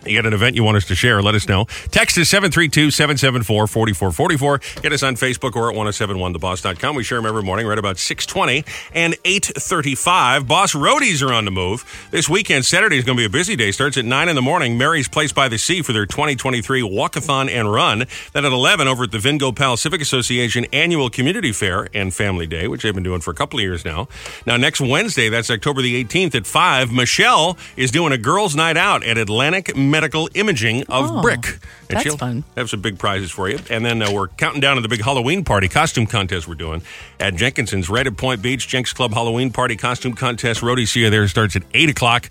You 0.09 0.19
got 0.19 0.27
an 0.27 0.33
event 0.33 0.57
you 0.57 0.65
want 0.65 0.77
us 0.77 0.87
to 0.87 0.95
share, 0.95 1.21
let 1.23 1.35
us 1.35 1.49
know. 1.49 1.67
Text 1.91 2.19
us 2.19 2.31
732-774-4444. 2.33 4.83
Get 4.83 4.93
us 4.93 5.03
on 5.03 5.17
Facebook 5.17 5.57
or 5.57 5.71
at 5.71 5.77
1071theboss.com. 5.77 6.97
We 6.97 7.05
share 7.05 7.19
them 7.19 7.27
every 7.27 7.43
morning 7.43 7.67
right 7.67 7.79
about 7.79 7.99
620 7.99 8.65
and 8.95 9.15
835. 9.25 10.47
Boss 10.47 10.75
Roadies 10.75 11.27
are 11.27 11.33
on 11.33 11.45
the 11.45 11.51
move. 11.51 11.85
This 12.11 12.29
weekend, 12.29 12.65
Saturday 12.65 12.99
is 12.99 13.05
going 13.05 13.17
to 13.17 13.21
be 13.21 13.27
a 13.27 13.31
busy 13.31 13.57
day. 13.57 13.71
Starts 13.71 13.97
at 13.97 14.05
9 14.05 14.29
in 14.29 14.37
the 14.37 14.43
morning. 14.43 14.79
Mary's 14.79 15.09
Place 15.09 15.33
by 15.33 15.49
the 15.49 15.59
Sea 15.59 15.83
for 15.83 15.93
their 15.93 16.07
2023 16.07 16.83
Walkathon 16.83 17.51
and 17.51 17.73
Run. 17.73 18.05
Then 18.33 18.45
at 18.45 18.53
11 18.53 18.89
over 18.89 19.05
at 19.05 19.11
the 19.11 19.19
Vingo 19.19 19.53
Pal 19.53 19.77
Civic 19.77 20.01
Association 20.01 20.67
Annual 20.73 21.11
Community 21.11 21.53
Fair 21.53 21.89
and 21.95 22.15
Family 22.15 22.47
Day, 22.47 22.69
which 22.69 22.83
they've 22.83 22.95
been 22.95 23.03
doing 23.03 23.21
for 23.21 23.31
a 23.31 23.35
couple 23.35 23.59
of 23.59 23.63
years 23.63 23.85
now. 23.85 24.09
Now, 24.47 24.57
next 24.57 24.81
Wednesday, 24.81 25.29
that's 25.29 25.51
October 25.51 25.83
the 25.83 26.03
18th 26.05 26.35
at 26.35 26.47
5, 26.47 26.93
Michelle 26.93 27.57
is 27.77 27.91
doing 27.91 28.13
a 28.13 28.19
girls' 28.19 28.57
night 28.57 28.77
out 28.77 29.05
at 29.05 29.19
Atlantic 29.19 29.77
Medical 29.99 30.29
Imaging 30.35 30.83
of 30.83 31.11
Oh, 31.11 31.23
Brick. 31.23 31.45
And 31.47 31.59
that's 31.89 32.03
she'll 32.05 32.17
fun. 32.17 32.45
have 32.57 32.71
some 32.71 32.81
big 32.81 33.01
prizes 33.01 33.33
for 33.33 33.49
you. 33.49 33.59
And 33.69 33.85
then 33.85 34.01
uh, 34.01 34.13
we're 34.13 34.29
counting 34.29 34.61
down 34.61 34.77
to 34.77 34.81
the 34.83 34.89
big 34.89 35.03
Halloween 35.03 35.43
party 35.45 35.67
costume 35.67 36.07
contest 36.07 36.47
we're 36.47 36.55
doing 36.55 36.83
at 37.19 37.35
Jenkinson's 37.35 37.91
right 37.91 38.07
at 38.07 38.17
Point 38.17 38.41
Beach. 38.41 38.69
Jenks 38.69 38.93
Club 38.93 39.13
Halloween 39.13 39.51
party 39.51 39.75
costume 39.75 40.13
contest. 40.15 40.61
Roadie 40.61 40.87
see 40.87 41.01
you 41.01 41.11
there 41.11 41.27
starts 41.27 41.57
at 41.57 41.65
8 41.75 41.89
o'clock 41.91 42.29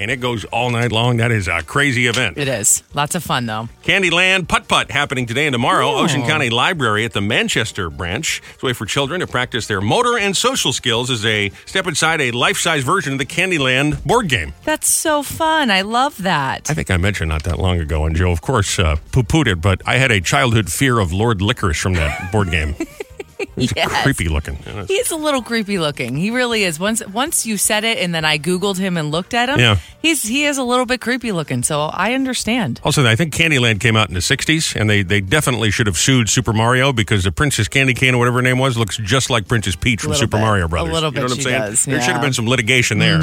and 0.00 0.10
it 0.10 0.18
goes 0.18 0.44
all 0.46 0.70
night 0.70 0.92
long. 0.92 1.18
That 1.18 1.30
is 1.30 1.46
a 1.46 1.62
crazy 1.62 2.06
event. 2.06 2.38
It 2.38 2.48
is. 2.48 2.82
Lots 2.94 3.14
of 3.14 3.22
fun, 3.22 3.44
though. 3.46 3.68
Candyland 3.84 4.48
Putt 4.48 4.66
Putt 4.66 4.90
happening 4.90 5.26
today 5.26 5.46
and 5.46 5.52
tomorrow. 5.52 5.88
Oh. 5.88 6.02
Ocean 6.04 6.22
County 6.22 6.48
Library 6.48 7.04
at 7.04 7.12
the 7.12 7.20
Manchester 7.20 7.90
branch. 7.90 8.40
It's 8.54 8.62
a 8.62 8.66
way 8.66 8.72
for 8.72 8.86
children 8.86 9.20
to 9.20 9.26
practice 9.26 9.66
their 9.66 9.82
motor 9.82 10.18
and 10.18 10.34
social 10.36 10.72
skills 10.72 11.10
as 11.10 11.20
they 11.20 11.50
step 11.66 11.86
inside 11.86 12.20
a 12.22 12.30
life 12.30 12.56
size 12.56 12.82
version 12.82 13.12
of 13.12 13.18
the 13.18 13.26
Candyland 13.26 14.02
board 14.04 14.28
game. 14.28 14.54
That's 14.64 14.88
so 14.88 15.22
fun. 15.22 15.70
I 15.70 15.82
love 15.82 16.22
that. 16.22 16.70
I 16.70 16.74
think 16.74 16.90
I 16.90 16.96
mentioned 16.96 17.28
not 17.28 17.42
that 17.42 17.58
long 17.58 17.78
ago, 17.78 18.06
and 18.06 18.16
Joe, 18.16 18.32
of 18.32 18.40
course, 18.40 18.78
uh, 18.78 18.96
poo 19.12 19.22
pooed 19.22 19.46
it, 19.46 19.60
but 19.60 19.82
I 19.86 19.96
had 19.96 20.10
a 20.10 20.20
childhood 20.20 20.72
fear 20.72 20.98
of 20.98 21.12
Lord 21.12 21.42
Licorice 21.42 21.78
from 21.78 21.94
that 21.94 22.32
board 22.32 22.50
game. 22.50 22.74
He's 23.56 23.72
Yes. 23.76 24.02
creepy 24.02 24.28
looking. 24.28 24.58
You 24.66 24.72
know, 24.72 24.84
He 24.84 24.94
is 24.94 25.10
a 25.10 25.16
little 25.16 25.42
creepy 25.42 25.78
looking. 25.78 26.16
He 26.16 26.30
really 26.30 26.64
is. 26.64 26.78
Once 26.78 27.02
once 27.06 27.46
you 27.46 27.56
said 27.56 27.84
it 27.84 27.98
and 27.98 28.14
then 28.14 28.24
I 28.24 28.38
Googled 28.38 28.78
him 28.78 28.96
and 28.96 29.10
looked 29.10 29.34
at 29.34 29.48
him, 29.48 29.58
Yeah. 29.58 29.76
he's 30.02 30.22
he 30.22 30.44
is 30.44 30.58
a 30.58 30.62
little 30.64 30.86
bit 30.86 31.00
creepy 31.00 31.32
looking. 31.32 31.62
So 31.62 31.80
I 31.82 32.14
understand. 32.14 32.80
Also, 32.84 33.06
I 33.06 33.16
think 33.16 33.34
Candyland 33.34 33.80
came 33.80 33.96
out 33.96 34.08
in 34.08 34.14
the 34.14 34.20
60s, 34.20 34.74
and 34.74 34.88
they, 34.90 35.02
they 35.02 35.20
definitely 35.20 35.70
should 35.70 35.86
have 35.86 35.96
sued 35.98 36.28
Super 36.28 36.52
Mario 36.52 36.92
because 36.92 37.24
the 37.24 37.32
Princess 37.32 37.68
Candy 37.68 37.94
Cane 37.94 38.14
or 38.14 38.18
whatever 38.18 38.36
her 38.38 38.42
name 38.42 38.58
was 38.58 38.76
looks 38.76 38.96
just 38.98 39.30
like 39.30 39.48
Princess 39.48 39.76
Peach 39.76 40.00
from 40.02 40.14
Super 40.14 40.36
bit. 40.36 40.40
Mario 40.42 40.64
A 40.66 40.68
Brothers. 40.68 40.92
little 40.92 41.12
you 41.12 41.20
know 41.20 41.22
bit 41.22 41.30
what 41.30 41.32
I'm 41.32 41.36
she 41.38 41.42
saying? 41.44 41.60
does, 41.60 41.84
There 41.84 42.00
should 42.00 42.04
have. 42.06 42.14
Mm-hmm. 42.16 42.22
been 42.24 42.32
some 42.32 42.48
litigation 42.48 42.98
there. 42.98 43.18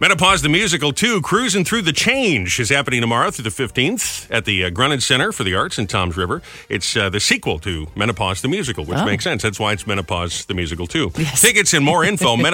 Menopause 0.00 0.42
the 0.42 0.48
Musical 0.48 0.92
2, 0.92 1.22
Cruising 1.22 1.64
Through 1.64 1.82
the 1.82 1.92
Change, 1.92 2.58
is 2.60 2.68
happening 2.68 3.00
tomorrow 3.00 3.30
through 3.30 3.44
the 3.44 3.50
15th 3.50 4.26
at 4.30 4.44
the 4.44 4.64
uh, 4.64 4.70
Grunin 4.70 5.02
Center 5.02 5.32
for 5.32 5.44
the 5.44 5.54
Arts 5.54 5.78
in 5.78 5.86
Toms 5.86 6.16
River. 6.16 6.42
It's 6.68 6.96
uh, 6.96 7.08
the 7.10 7.20
sequel 7.20 7.58
to 7.60 7.88
Menopause 7.94 8.42
the 8.42 8.48
Musical, 8.48 8.84
which 8.84 8.98
Oh. 8.98 9.04
makes 9.04 9.24
sense. 9.24 9.37
That's 9.42 9.58
why 9.60 9.72
it's 9.72 9.86
Menopause 9.86 10.44
the 10.46 10.54
Musical 10.54 10.86
2. 10.86 11.10
Tickets 11.10 11.74
and 11.74 11.84
more 11.84 12.04
info, 12.04 12.36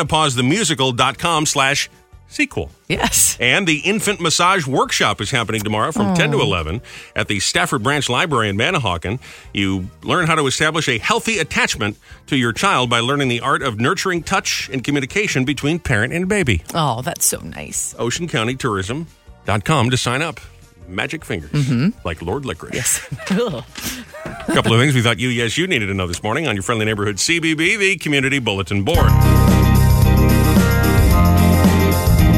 menopausethemusical.com 0.45 1.47
slash 1.47 1.89
sequel. 2.27 2.71
Yes. 2.89 3.37
And 3.39 3.67
the 3.67 3.79
infant 3.81 4.21
massage 4.21 4.67
workshop 4.67 5.21
is 5.21 5.31
happening 5.31 5.61
tomorrow 5.63 5.93
from 5.93 6.15
10 6.17 6.33
to 6.33 6.39
Oh. 6.39 6.43
11 6.43 6.81
at 7.15 7.29
the 7.29 7.39
Stafford 7.39 7.83
Branch 7.85 8.09
Library 8.09 8.49
in 8.49 8.57
Manahawkin. 8.57 9.21
You 9.53 9.89
learn 10.03 10.27
how 10.27 10.35
to 10.35 10.47
establish 10.49 10.89
a 10.89 10.99
healthy 10.99 11.39
attachment 11.39 11.97
to 12.27 12.37
your 12.37 12.53
child 12.53 12.91
by 12.91 13.01
learning 13.01 13.29
the 13.29 13.41
art 13.41 13.63
of 13.63 13.79
nurturing 13.79 14.23
touch 14.25 14.69
and 14.73 14.83
communication 14.83 15.45
between 15.45 15.79
parent 15.79 16.13
and 16.13 16.29
baby. 16.29 16.63
Oh, 16.75 17.03
that's 17.03 17.25
so 17.27 17.39
nice. 17.41 17.95
OceanCountyTourism.com 17.95 19.91
to 19.91 19.97
sign 19.97 20.23
up. 20.23 20.41
Magic 20.89 21.25
fingers, 21.25 21.95
like 22.05 22.21
Lord 22.23 22.45
Licorice. 22.45 22.75
Yes. 22.75 23.01
A 24.49 24.53
couple 24.53 24.75
of 24.75 24.81
things 24.81 24.95
we 24.95 25.01
thought 25.03 25.19
you, 25.19 25.29
yes, 25.29 25.57
you 25.57 25.67
needed 25.67 25.87
to 25.87 25.95
know 25.95 26.07
this 26.07 26.23
morning 26.23 26.47
on 26.47 26.55
your 26.55 26.63
friendly 26.63 26.85
neighborhood 26.85 27.17
CBB, 27.17 27.79
the 27.79 27.97
Community 27.97 28.39
Bulletin 28.39 28.85
Board. 28.85 28.99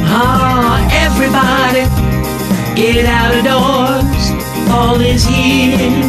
Ah, 0.09 0.89
everybody, 0.93 1.83
get 2.81 3.05
out 3.07 3.35
of 3.35 3.45
doors. 3.45 4.31
Fall 4.69 5.01
is 5.01 5.25
here. 5.25 6.03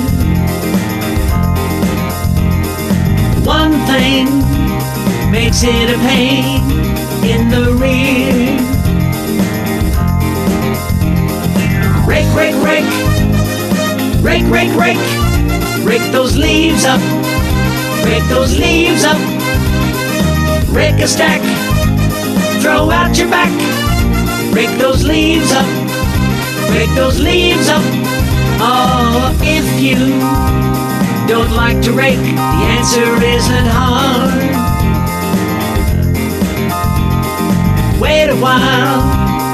One 3.45 3.71
thing 3.87 4.25
makes 5.31 5.63
it 5.63 5.89
a 5.89 5.97
pain 5.99 6.61
in 7.23 7.49
the 7.49 7.73
rear. 7.79 8.66
Rake, 14.49 14.73
rake, 14.75 14.97
rake, 15.83 16.11
those 16.11 16.35
leaves 16.37 16.85
up. 16.85 17.01
Rake 18.05 18.27
those 18.29 18.57
leaves 18.57 19.03
up. 19.03 19.17
Rake 20.73 21.01
a 21.01 21.07
stack 21.07 21.41
throw 22.67 22.91
out 22.91 23.17
your 23.17 23.29
back. 23.29 23.53
Rake 24.53 24.77
those 24.77 25.05
leaves 25.05 25.51
up. 25.53 25.65
Rake 26.71 26.93
those 26.95 27.19
leaves 27.19 27.69
up. 27.69 27.81
Oh, 28.59 29.31
if 29.41 29.65
you 29.79 29.95
don't 31.27 31.51
like 31.55 31.81
to 31.83 31.93
rake, 31.93 32.19
the 32.19 32.63
answer 32.75 33.07
isn't 33.23 33.67
hard. 33.67 34.33
Wait 38.01 38.29
a 38.29 38.35
while, 38.35 38.99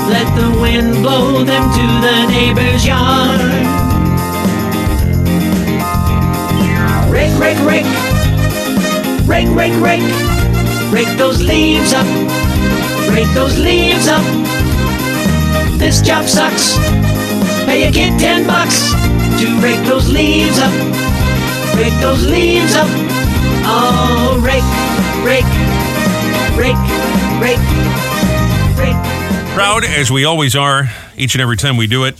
let 0.10 0.28
the 0.36 0.60
wind 0.60 0.94
blow 1.04 1.44
them 1.44 1.64
to 1.78 1.86
the 2.06 2.28
neighbor's 2.32 2.84
yard. 2.84 3.83
Rake, 7.40 7.60
rake, 7.60 7.86
rake, 9.28 9.50
rake, 9.50 9.74
rake, 9.82 10.94
rake, 10.94 11.18
those 11.18 11.42
leaves 11.42 11.94
up. 11.94 12.06
Rake 13.10 13.32
those 13.34 13.58
leaves 13.60 14.08
up. 14.08 14.24
This 15.78 16.02
job 16.02 16.26
sucks. 16.26 16.78
Pay 17.66 17.88
a 17.88 17.92
kid 17.92 18.20
ten 18.20 18.46
bucks 18.48 18.92
to 19.42 19.60
rake 19.62 19.84
those 19.86 20.10
leaves 20.10 20.58
up. 20.60 20.74
Rake 21.76 22.00
those 22.02 22.26
leaves 22.28 22.76
up. 22.76 22.88
Oh, 23.66 24.40
rake, 24.44 24.64
rake, 25.24 25.46
rake, 26.58 26.78
rake, 27.42 27.60
rake. 28.78 29.54
Proud, 29.54 29.84
as 29.86 30.12
we 30.12 30.26
always 30.26 30.56
are, 30.56 30.90
each 31.18 31.36
and 31.36 31.42
every 31.42 31.58
time 31.58 31.78
we 31.78 31.88
do 31.88 32.06
it, 32.06 32.16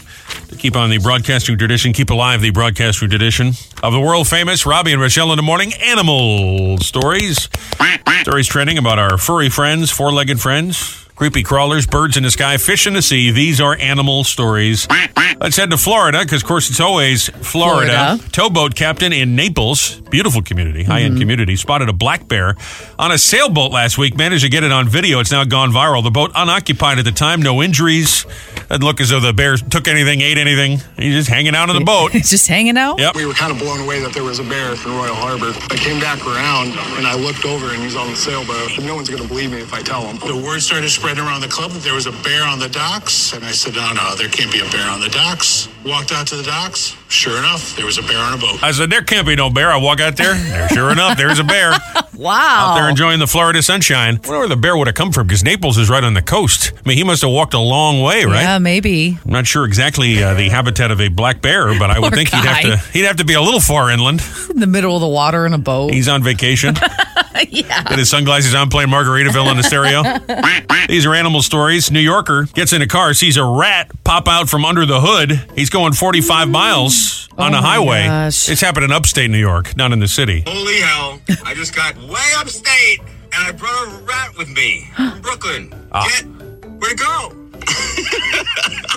keep 0.64 0.78
on 0.78 0.90
the 0.90 0.98
broadcasting 0.98 1.58
tradition, 1.58 1.92
keep 1.92 2.10
alive 2.10 2.40
the 2.40 2.50
broadcasting 2.50 3.10
tradition 3.10 3.50
of 3.84 3.92
the 3.92 4.00
world 4.00 4.26
famous 4.30 4.66
Robby 4.66 4.94
and 4.94 5.02
Rochelle 5.02 5.30
in 5.34 5.36
the 5.36 5.44
morning 5.44 5.74
animal 5.74 6.78
stories. 6.78 7.50
Stories 8.22 8.48
trending 8.48 8.78
about 8.78 8.98
our 8.98 9.18
furry 9.18 9.50
friends, 9.50 9.92
four 9.92 10.14
legged 10.14 10.40
friends, 10.40 11.03
creepy 11.16 11.44
crawlers, 11.44 11.86
birds 11.86 12.18
in 12.18 12.24
the 12.24 12.32
sky, 12.32 12.58
fish 12.58 12.88
in 12.88 12.94
the 12.94 13.02
sea. 13.02 13.32
These 13.32 13.62
are 13.62 13.78
animal 13.78 14.24
stories. 14.24 14.88
Let's 15.40 15.58
head 15.58 15.72
to 15.72 15.78
Florida 15.78 16.20
because, 16.22 16.42
of 16.42 16.48
course, 16.48 16.70
it's 16.70 16.80
always 16.80 17.30
Florida. 17.30 18.18
Florida. 18.18 18.30
Towboat 18.32 18.76
captain 18.76 19.14
in 19.14 19.36
Naples, 19.36 20.00
beautiful 20.10 20.42
community, 20.42 20.84
high 20.84 21.02
end 21.02 21.14
mm-hmm. 21.14 21.22
community, 21.22 21.56
spotted 21.56 21.90
a 21.90 21.94
black 21.94 22.28
bear 22.28 22.56
on 22.98 23.12
a 23.12 23.18
sailboat 23.18 23.72
last 23.72 23.98
week. 23.98 24.16
Managed 24.18 24.44
to 24.44 24.50
get 24.50 24.64
it 24.64 24.72
on 24.72 24.88
video. 24.88 25.20
It's 25.20 25.32
now 25.32 25.44
gone 25.44 25.72
viral. 25.72 26.04
The 26.04 26.12
boat 26.12 26.32
unoccupied 26.36 27.00
at 27.00 27.06
the 27.06 27.12
time, 27.12 27.42
no 27.42 27.62
injuries. 27.62 28.26
Doesn't 28.70 28.84
look 28.84 29.02
as 29.02 29.10
though 29.10 29.20
the 29.20 29.34
bear 29.34 29.58
took 29.58 29.88
anything, 29.88 30.22
ate 30.22 30.38
anything. 30.38 30.80
He's 30.98 31.14
just 31.14 31.30
hanging 31.30 31.56
out 31.56 31.70
on 31.70 31.76
the 31.76 31.86
boat. 31.86 32.12
He's 32.14 32.30
just 32.30 32.48
hanging 32.48 32.78
out. 32.78 33.00
Yep. 33.00 33.16
We 33.16 33.26
were 33.26 33.34
kind 33.34 33.52
of 33.52 33.60
blown 33.60 33.82
away 33.82 34.00
that 34.02 34.14
there 34.14 34.24
was 34.24 34.40
a 34.40 34.44
bear 34.44 34.74
in 34.74 34.92
Royal 34.92 35.16
Harbor. 35.16 35.52
I 35.70 35.78
came 35.78 36.00
back 36.00 36.26
around 36.26 36.70
and 36.98 37.06
I 37.06 37.16
looked 37.16 37.46
over 37.46 37.74
and 37.74 37.82
he's 37.84 37.96
on 37.96 38.10
the 38.10 38.16
sailboat. 38.16 38.80
No 38.80 38.96
one's 38.96 39.10
going 39.10 39.22
to 39.22 39.28
believe 39.28 39.52
me 39.52 39.60
if 39.60 39.74
I 39.74 39.82
tell 39.82 40.02
them. 40.02 40.18
The 40.20 40.36
word 40.36 40.62
started 40.62 40.90
spreading 41.04 41.26
around 41.26 41.42
the 41.42 41.50
club 41.50 41.70
that 41.72 41.84
there 41.84 41.94
was 41.94 42.08
a 42.08 42.14
bear 42.24 42.44
on 42.46 42.60
the 42.60 42.70
docks, 42.70 43.34
and 43.34 43.44
I 43.44 43.52
said, 43.52 43.76
"No, 43.76 43.92
no, 43.92 44.16
there 44.16 44.30
can't 44.30 44.50
be 44.50 44.62
a 44.62 44.70
bear 44.72 44.90
on 44.90 45.02
the 45.02 45.10
docks." 45.10 45.68
Walked 45.84 46.14
out 46.14 46.28
to 46.28 46.38
the 46.38 46.44
docks. 46.44 46.96
Sure 47.14 47.38
enough, 47.38 47.76
there 47.76 47.86
was 47.86 48.00
a 48.00 48.02
bear 48.02 48.18
on 48.18 48.34
a 48.34 48.38
boat. 48.38 48.62
I 48.64 48.72
said, 48.72 48.90
there 48.90 49.04
can't 49.04 49.28
be 49.28 49.36
no 49.36 49.52
bear. 49.52 49.70
I 49.72 49.78
walk 49.78 50.00
out 50.00 50.18
there. 50.18 50.34
there 50.34 50.68
sure 50.70 50.92
enough, 50.92 51.16
there's 51.16 51.38
a 51.38 51.44
bear 51.44 51.72
Wow. 52.18 52.72
out 52.72 52.76
there 52.76 52.90
enjoying 52.90 53.20
the 53.20 53.28
Florida 53.28 53.62
sunshine. 53.62 54.16
I 54.16 54.28
wonder 54.28 54.40
where 54.40 54.48
the 54.48 54.56
bear 54.58 54.76
would 54.76 54.88
have 54.88 54.96
come 54.96 55.12
from 55.12 55.28
because 55.28 55.44
Naples 55.44 55.78
is 55.78 55.92
right 55.92 56.04
on 56.04 56.16
the 56.16 56.24
coast. 56.24 56.74
I 56.76 56.90
mean, 56.90 56.98
he 56.98 57.04
must 57.04 57.22
have 57.22 57.30
walked 57.32 57.54
a 57.54 57.60
long 57.60 58.02
way, 58.02 58.26
right? 58.26 58.42
Yeah, 58.42 58.58
maybe. 58.58 59.18
I'm 59.24 59.32
not 59.32 59.46
sure 59.46 59.64
exactly 59.66 60.24
uh, 60.24 60.34
the 60.34 60.50
habitat 60.50 60.90
of 60.90 61.00
a 61.00 61.08
black 61.10 61.40
bear, 61.42 61.78
but 61.78 61.92
I 61.92 62.00
would 62.00 62.14
Poor 62.14 62.18
think 62.18 62.30
he'd 62.30 62.46
have 62.46 62.62
to 62.64 62.78
he'd 62.92 63.06
have 63.06 63.18
to 63.18 63.26
be 63.26 63.34
a 63.36 63.42
little 63.42 63.60
far 63.60 63.92
inland. 63.92 64.22
In 64.50 64.60
the 64.60 64.68
middle 64.68 64.96
of 64.96 65.02
the 65.02 65.08
water 65.08 65.46
in 65.46 65.54
a 65.54 65.58
boat. 65.60 65.94
He's 65.94 66.08
on 66.08 66.24
vacation. 66.24 66.76
yeah. 67.50 67.84
Got 67.84 68.00
his 68.00 68.10
sunglasses 68.10 68.56
on, 68.56 68.70
playing 68.70 68.90
Margaritaville 68.90 69.46
on 69.46 69.58
the 69.58 69.64
stereo. 69.64 70.04
These 70.88 71.06
are 71.06 71.14
animal 71.14 71.42
stories. 71.42 71.92
New 71.92 72.00
Yorker 72.00 72.44
gets 72.54 72.74
in 72.74 72.82
a 72.82 72.88
car, 72.88 73.14
sees 73.14 73.38
a 73.38 73.44
rat 73.46 73.92
pop 74.04 74.28
out 74.28 74.50
from 74.50 74.66
under 74.66 74.86
the 74.86 75.00
hood. 75.02 75.42
He's 75.56 75.70
going 75.70 75.94
45 75.94 76.50
miles 76.50 77.03
on 77.38 77.54
Oh 77.54 77.58
a 77.60 77.62
highway. 77.62 78.06
gosh. 78.06 78.50
It's 78.50 78.62
happened 78.62 78.86
in 78.86 78.92
upstate 78.92 79.30
New 79.30 79.38
York, 79.40 79.76
not 79.76 79.92
in 79.92 80.00
the 80.00 80.08
city. 80.08 80.44
Holy 80.48 80.80
hell. 80.82 81.20
I 81.46 81.54
just 81.56 81.76
got 81.76 81.96
way 81.98 82.30
upstate 82.38 83.00
and 83.00 83.44
I 83.48 83.52
brought 83.52 83.88
a 83.88 84.04
rat 84.04 84.38
with 84.38 84.50
me 84.50 84.90
from 84.96 85.22
Brooklyn. 85.22 85.74
Ah. 85.96 86.08
Get, 86.10 86.26
where'd 86.26 86.94
it 86.94 86.98
go? 87.00 87.43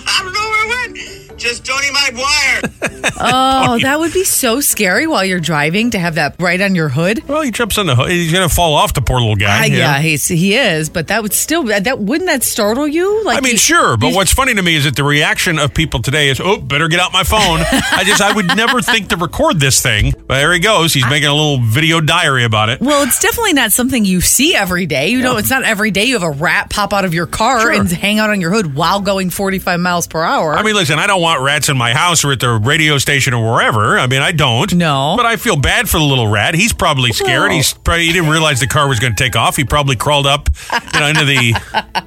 I 0.08 0.20
don't 0.22 0.32
know 0.32 0.40
where 0.40 0.64
it 0.66 1.28
went. 1.28 1.38
Just 1.38 1.64
Tony 1.66 1.88
Maguire. 1.92 2.62
Oh, 3.18 3.78
that 3.80 3.98
would 3.98 4.12
be 4.12 4.24
so 4.24 4.60
scary 4.60 5.06
while 5.06 5.24
you're 5.24 5.40
driving 5.40 5.90
to 5.92 5.98
have 5.98 6.16
that 6.16 6.36
right 6.38 6.60
on 6.60 6.74
your 6.74 6.88
hood. 6.88 7.26
Well, 7.28 7.40
he 7.42 7.50
jumps 7.50 7.78
on 7.78 7.86
the 7.86 7.94
hood. 7.94 8.10
He's 8.10 8.30
going 8.32 8.46
to 8.46 8.54
fall 8.54 8.74
off, 8.74 8.92
the 8.94 9.00
poor 9.00 9.20
little 9.20 9.36
guy. 9.36 9.66
You 9.66 9.78
yeah, 9.78 9.98
he's, 10.00 10.26
he 10.26 10.54
is, 10.54 10.90
but 10.90 11.08
that 11.08 11.22
would 11.22 11.32
still 11.32 11.70
uh, 11.72 11.80
that 11.80 11.98
wouldn't 12.00 12.28
that 12.28 12.42
startle 12.42 12.86
you? 12.86 13.24
Like 13.24 13.38
I 13.38 13.40
mean, 13.40 13.52
you- 13.52 13.58
sure, 13.58 13.96
but 13.96 14.12
what's 14.12 14.32
funny 14.34 14.54
to 14.54 14.62
me 14.62 14.74
is 14.76 14.84
that 14.84 14.96
the 14.96 15.04
reaction 15.04 15.58
of 15.58 15.72
people 15.72 16.02
today 16.02 16.28
is, 16.28 16.40
"Oh, 16.40 16.58
better 16.58 16.88
get 16.88 17.00
out 17.00 17.12
my 17.12 17.22
phone." 17.22 17.60
I 17.92 18.02
just, 18.04 18.20
I 18.20 18.34
would 18.34 18.48
never 18.56 18.82
think 18.82 19.08
to 19.10 19.16
record 19.16 19.60
this 19.60 19.80
thing, 19.80 20.12
but 20.26 20.34
there 20.38 20.52
he 20.52 20.58
goes. 20.60 20.92
He's 20.92 21.08
making 21.08 21.28
a 21.28 21.34
little 21.34 21.58
video 21.60 22.00
diary 22.00 22.44
about 22.44 22.68
it. 22.70 22.80
Well, 22.80 23.04
it's 23.04 23.20
definitely 23.20 23.54
not 23.54 23.72
something 23.72 24.04
you 24.04 24.20
see 24.20 24.54
every 24.54 24.84
day. 24.86 25.08
You 25.08 25.22
know, 25.22 25.36
it's 25.38 25.50
not 25.50 25.62
every 25.62 25.90
day 25.90 26.04
you 26.04 26.14
have 26.18 26.22
a 26.24 26.30
rat 26.30 26.70
pop 26.70 26.92
out 26.92 27.04
of 27.04 27.14
your 27.14 27.26
car 27.26 27.60
Sure. 27.60 27.72
and 27.72 27.90
hang 27.90 28.18
out 28.18 28.30
on 28.30 28.40
your 28.40 28.50
hood 28.50 28.55
while 28.64 29.00
going 29.00 29.28
45 29.28 29.80
miles 29.80 30.06
per 30.06 30.22
hour. 30.22 30.54
I 30.54 30.62
mean, 30.62 30.74
listen, 30.74 30.98
I 30.98 31.06
don't 31.06 31.20
want 31.20 31.42
rats 31.42 31.68
in 31.68 31.76
my 31.76 31.92
house 31.92 32.24
or 32.24 32.32
at 32.32 32.40
the 32.40 32.52
radio 32.52 32.96
station 32.98 33.34
or 33.34 33.52
wherever. 33.52 33.98
I 33.98 34.06
mean, 34.06 34.22
I 34.22 34.32
don't. 34.32 34.72
No. 34.72 35.14
But 35.16 35.26
I 35.26 35.36
feel 35.36 35.56
bad 35.56 35.88
for 35.88 35.98
the 35.98 36.04
little 36.04 36.28
rat. 36.28 36.54
He's 36.54 36.72
probably 36.72 37.12
scared. 37.12 37.50
No. 37.50 37.56
He's 37.56 37.74
probably 37.74 38.06
he 38.06 38.12
didn't 38.12 38.30
realize 38.30 38.60
the 38.60 38.66
car 38.66 38.88
was 38.88 38.98
going 39.00 39.14
to 39.14 39.22
take 39.22 39.36
off. 39.36 39.56
He 39.56 39.64
probably 39.64 39.96
crawled 39.96 40.26
up, 40.26 40.48
you 40.94 41.00
know, 41.00 41.06
into 41.08 41.24
the 41.24 41.52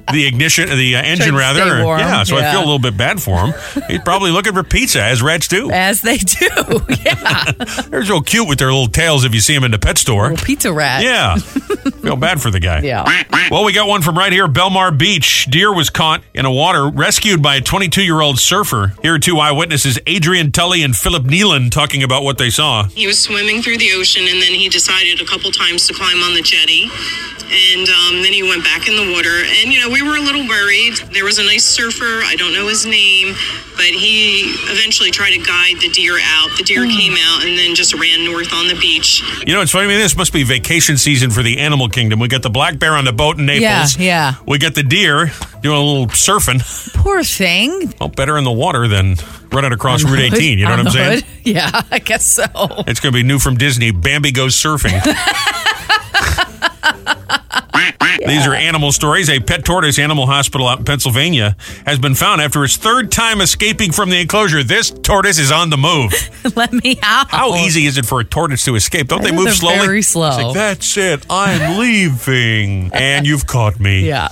the 0.12 0.26
ignition, 0.26 0.68
the 0.68 0.96
uh, 0.96 1.02
engine 1.02 1.34
rather. 1.34 1.60
Yeah. 1.84 2.24
So 2.24 2.36
I 2.36 2.50
feel 2.50 2.60
a 2.60 2.66
little 2.66 2.78
bit 2.80 2.96
bad 2.96 3.22
for 3.22 3.46
him. 3.46 3.54
He's 3.86 4.00
probably 4.00 4.30
looking 4.30 4.54
for 4.54 4.62
pizza, 4.64 5.02
as 5.02 5.22
rats 5.22 5.46
do. 5.46 5.70
As 5.70 6.02
they 6.02 6.16
do. 6.16 6.48
Yeah. 7.04 7.52
They're 7.88 8.04
so 8.04 8.20
cute 8.20 8.48
with 8.48 8.58
their 8.58 8.68
little 8.68 8.88
tails 8.88 9.24
if 9.24 9.32
you 9.34 9.40
see 9.40 9.54
them 9.54 9.64
in 9.64 9.70
the 9.70 9.78
pet 9.78 9.96
store. 9.96 10.30
Little 10.30 10.44
pizza 10.44 10.72
rat. 10.72 11.02
Yeah. 11.02 11.36
Feel 11.36 12.16
bad 12.16 12.42
for 12.42 12.50
the 12.50 12.60
guy. 12.60 12.80
Yeah. 12.80 13.04
Well, 13.50 13.64
we 13.64 13.72
got 13.72 13.88
one 13.88 14.02
from 14.02 14.18
right 14.18 14.32
here, 14.32 14.48
Belmar 14.48 14.96
Beach. 14.96 15.46
Deer 15.46 15.72
was 15.72 15.88
caught 15.88 16.22
in 16.34 16.39
a 16.46 16.50
water, 16.50 16.88
rescued 16.88 17.42
by 17.42 17.56
a 17.56 17.60
22 17.60 18.02
year 18.02 18.20
old 18.20 18.38
surfer. 18.38 18.94
Here 19.02 19.14
are 19.14 19.18
two 19.18 19.38
eyewitnesses, 19.38 19.98
Adrian 20.06 20.52
Tully 20.52 20.82
and 20.82 20.94
Philip 20.94 21.24
Nealon, 21.24 21.70
talking 21.70 22.02
about 22.02 22.22
what 22.22 22.38
they 22.38 22.50
saw. 22.50 22.84
He 22.84 23.06
was 23.06 23.18
swimming 23.18 23.62
through 23.62 23.78
the 23.78 23.92
ocean 23.92 24.22
and 24.28 24.40
then 24.40 24.52
he 24.52 24.68
decided 24.68 25.20
a 25.20 25.24
couple 25.24 25.50
times 25.50 25.86
to 25.88 25.94
climb 25.94 26.22
on 26.22 26.34
the 26.34 26.42
jetty. 26.42 26.90
And 27.50 27.88
um, 27.88 28.22
then 28.22 28.32
he 28.32 28.44
went 28.44 28.62
back 28.62 28.86
in 28.86 28.94
the 28.94 29.12
water. 29.12 29.42
And, 29.42 29.72
you 29.72 29.80
know, 29.80 29.90
we 29.90 30.02
were 30.02 30.16
a 30.16 30.20
little 30.20 30.46
worried. 30.46 30.98
There 31.12 31.24
was 31.24 31.38
a 31.38 31.42
nice 31.42 31.64
surfer. 31.64 32.22
I 32.22 32.36
don't 32.36 32.54
know 32.54 32.68
his 32.68 32.86
name, 32.86 33.34
but 33.74 33.86
he 33.86 34.54
eventually 34.70 35.10
tried 35.10 35.32
to 35.32 35.38
guide 35.38 35.80
the 35.80 35.88
deer 35.90 36.16
out. 36.22 36.50
The 36.56 36.62
deer 36.62 36.86
came 36.86 37.14
out 37.18 37.42
and 37.44 37.58
then 37.58 37.74
just 37.74 37.92
ran 37.94 38.24
north 38.24 38.52
on 38.54 38.68
the 38.68 38.78
beach. 38.78 39.20
You 39.44 39.54
know, 39.54 39.62
it's 39.62 39.72
funny. 39.72 39.86
I 39.86 39.88
mean, 39.88 39.98
this 39.98 40.16
must 40.16 40.32
be 40.32 40.44
vacation 40.44 40.96
season 40.96 41.30
for 41.30 41.42
the 41.42 41.58
animal 41.58 41.88
kingdom. 41.88 42.20
We 42.20 42.28
got 42.28 42.42
the 42.42 42.50
black 42.50 42.78
bear 42.78 42.92
on 42.92 43.04
the 43.04 43.12
boat 43.12 43.38
in 43.38 43.46
Naples. 43.46 43.96
Yeah, 43.98 44.30
yeah. 44.30 44.34
We 44.46 44.58
got 44.58 44.76
the 44.76 44.84
deer 44.84 45.32
doing 45.60 45.76
a 45.76 45.82
little 45.82 46.08
surfing. 46.38 46.94
Poor 46.94 47.22
thing. 47.24 47.92
Well, 48.00 48.08
better 48.08 48.38
in 48.38 48.44
the 48.44 48.52
water 48.52 48.88
than 48.88 49.16
running 49.52 49.72
across 49.72 50.04
Route 50.04 50.32
18. 50.34 50.58
You 50.58 50.64
know 50.64 50.70
what 50.70 50.80
I'm 50.80 50.90
saying? 50.90 51.12
hood. 51.20 51.24
Yeah, 51.42 51.70
I 51.90 52.00
guess 52.00 52.26
so. 52.26 52.44
It's 52.86 53.00
going 53.00 53.12
to 53.12 53.18
be 53.18 53.22
new 53.22 53.38
from 53.38 53.56
Disney. 53.56 53.92
Bambi 53.92 54.30
goes 54.30 54.54
surfing. 54.54 55.00
These 58.26 58.46
are 58.46 58.54
animal 58.54 58.92
stories. 58.92 59.28
A 59.28 59.40
pet 59.40 59.64
tortoise 59.64 59.98
animal 59.98 60.26
hospital 60.26 60.68
out 60.68 60.78
in 60.78 60.84
Pennsylvania 60.84 61.56
has 61.86 61.98
been 61.98 62.14
found 62.14 62.40
after 62.40 62.64
its 62.64 62.76
third 62.76 63.10
time 63.10 63.40
escaping 63.40 63.92
from 63.92 64.10
the 64.10 64.20
enclosure. 64.20 64.62
This 64.62 64.90
tortoise 64.90 65.38
is 65.38 65.50
on 65.50 65.70
the 65.70 65.76
move. 65.76 66.12
Let 66.56 66.72
me 66.72 66.98
out. 67.02 67.30
How 67.30 67.54
easy 67.54 67.86
is 67.86 67.96
it 67.98 68.06
for 68.06 68.20
a 68.20 68.24
tortoise 68.24 68.64
to 68.66 68.74
escape? 68.74 69.08
Don't 69.08 69.22
they 69.22 69.30
They're 69.30 69.38
move 69.38 69.54
slowly? 69.54 69.78
very 69.78 70.02
slow. 70.02 70.28
It's 70.28 70.36
like, 70.38 70.54
That's 70.54 70.96
it. 70.96 71.26
I'm 71.30 71.78
leaving. 71.78 72.90
And 72.92 73.26
you've 73.26 73.46
caught 73.46 73.80
me. 73.80 74.06
Yeah. 74.06 74.28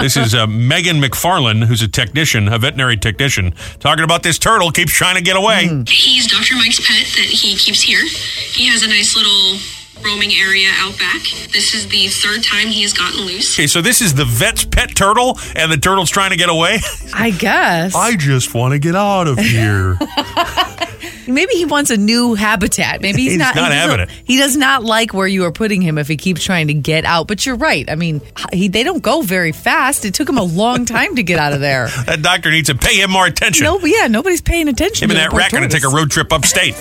This 0.00 0.16
is 0.16 0.34
uh, 0.34 0.46
Megan 0.46 1.00
McFarland, 1.00 1.64
who's 1.64 1.82
a 1.82 1.88
technician, 1.88 2.48
a 2.48 2.58
veterinary 2.58 2.96
technician, 2.96 3.52
talking 3.80 4.04
about 4.04 4.22
this 4.22 4.38
turtle 4.38 4.70
keeps 4.70 4.92
trying 4.92 5.16
to 5.16 5.22
get 5.22 5.36
away. 5.36 5.84
He's 5.86 6.26
Dr. 6.26 6.56
Mike's 6.56 6.80
pet 6.80 7.06
that 7.16 7.26
he 7.26 7.54
keeps 7.56 7.82
here. 7.82 8.04
He 8.06 8.66
has 8.68 8.82
a 8.82 8.88
nice 8.88 9.14
little 9.16 9.58
roaming 10.04 10.32
area 10.32 10.68
out 10.76 10.98
back. 10.98 11.22
This 11.52 11.74
is 11.74 11.88
the 11.88 12.08
third 12.08 12.42
time 12.44 12.68
he 12.68 12.82
has 12.82 12.92
gotten 12.92 13.20
loose. 13.26 13.54
Okay, 13.56 13.66
so 13.66 13.80
this 13.80 14.00
is 14.00 14.14
the 14.14 14.24
vet's 14.24 14.64
pet 14.64 14.94
turtle, 14.94 15.38
and 15.56 15.70
the 15.70 15.76
turtle's 15.76 16.10
trying 16.10 16.30
to 16.30 16.36
get 16.36 16.48
away. 16.48 16.78
I 17.14 17.30
guess. 17.30 17.94
I 17.94 18.16
just 18.16 18.54
want 18.54 18.72
to 18.72 18.78
get 18.78 18.94
out 18.96 19.26
of 19.28 19.38
here. 19.38 19.98
Maybe 21.26 21.52
he 21.56 21.66
wants 21.66 21.90
a 21.90 21.96
new 21.98 22.32
habitat. 22.34 23.02
Maybe 23.02 23.20
he's, 23.22 23.32
He's 23.32 23.38
not. 23.38 23.54
not 23.54 23.70
he 23.70 23.76
having 23.76 23.98
doesn't- 23.98 24.16
it. 24.18 24.22
He 24.24 24.38
does 24.38 24.56
not 24.56 24.82
like 24.82 25.12
where 25.12 25.26
you 25.26 25.44
are 25.44 25.52
putting 25.52 25.82
him 25.82 25.98
if 25.98 26.08
he 26.08 26.16
keeps 26.16 26.42
trying 26.42 26.68
to 26.68 26.74
get 26.74 27.04
out. 27.04 27.28
But 27.28 27.44
you're 27.44 27.56
right. 27.56 27.88
I 27.90 27.96
mean, 27.96 28.22
he, 28.50 28.68
they 28.68 28.82
don't 28.82 29.02
go 29.02 29.20
very 29.20 29.52
fast. 29.52 30.06
It 30.06 30.14
took 30.14 30.26
him 30.26 30.38
a 30.38 30.42
long 30.42 30.86
time 30.86 31.16
to 31.16 31.22
get 31.22 31.38
out 31.38 31.52
of 31.52 31.60
there. 31.60 31.88
that 32.06 32.22
doctor 32.22 32.50
needs 32.50 32.68
to 32.70 32.74
pay 32.74 32.94
him 33.02 33.10
more 33.10 33.26
attention. 33.26 33.64
No, 33.64 33.78
yeah, 33.80 34.06
nobody's 34.06 34.40
paying 34.40 34.68
attention. 34.68 35.04
Him 35.04 35.10
and 35.10 35.18
that 35.18 35.24
the 35.26 35.30
poor 35.32 35.38
rat 35.40 35.50
going 35.52 35.68
to 35.68 35.74
take 35.74 35.84
a 35.84 35.94
road 35.94 36.10
trip 36.10 36.32
upstate. 36.32 36.74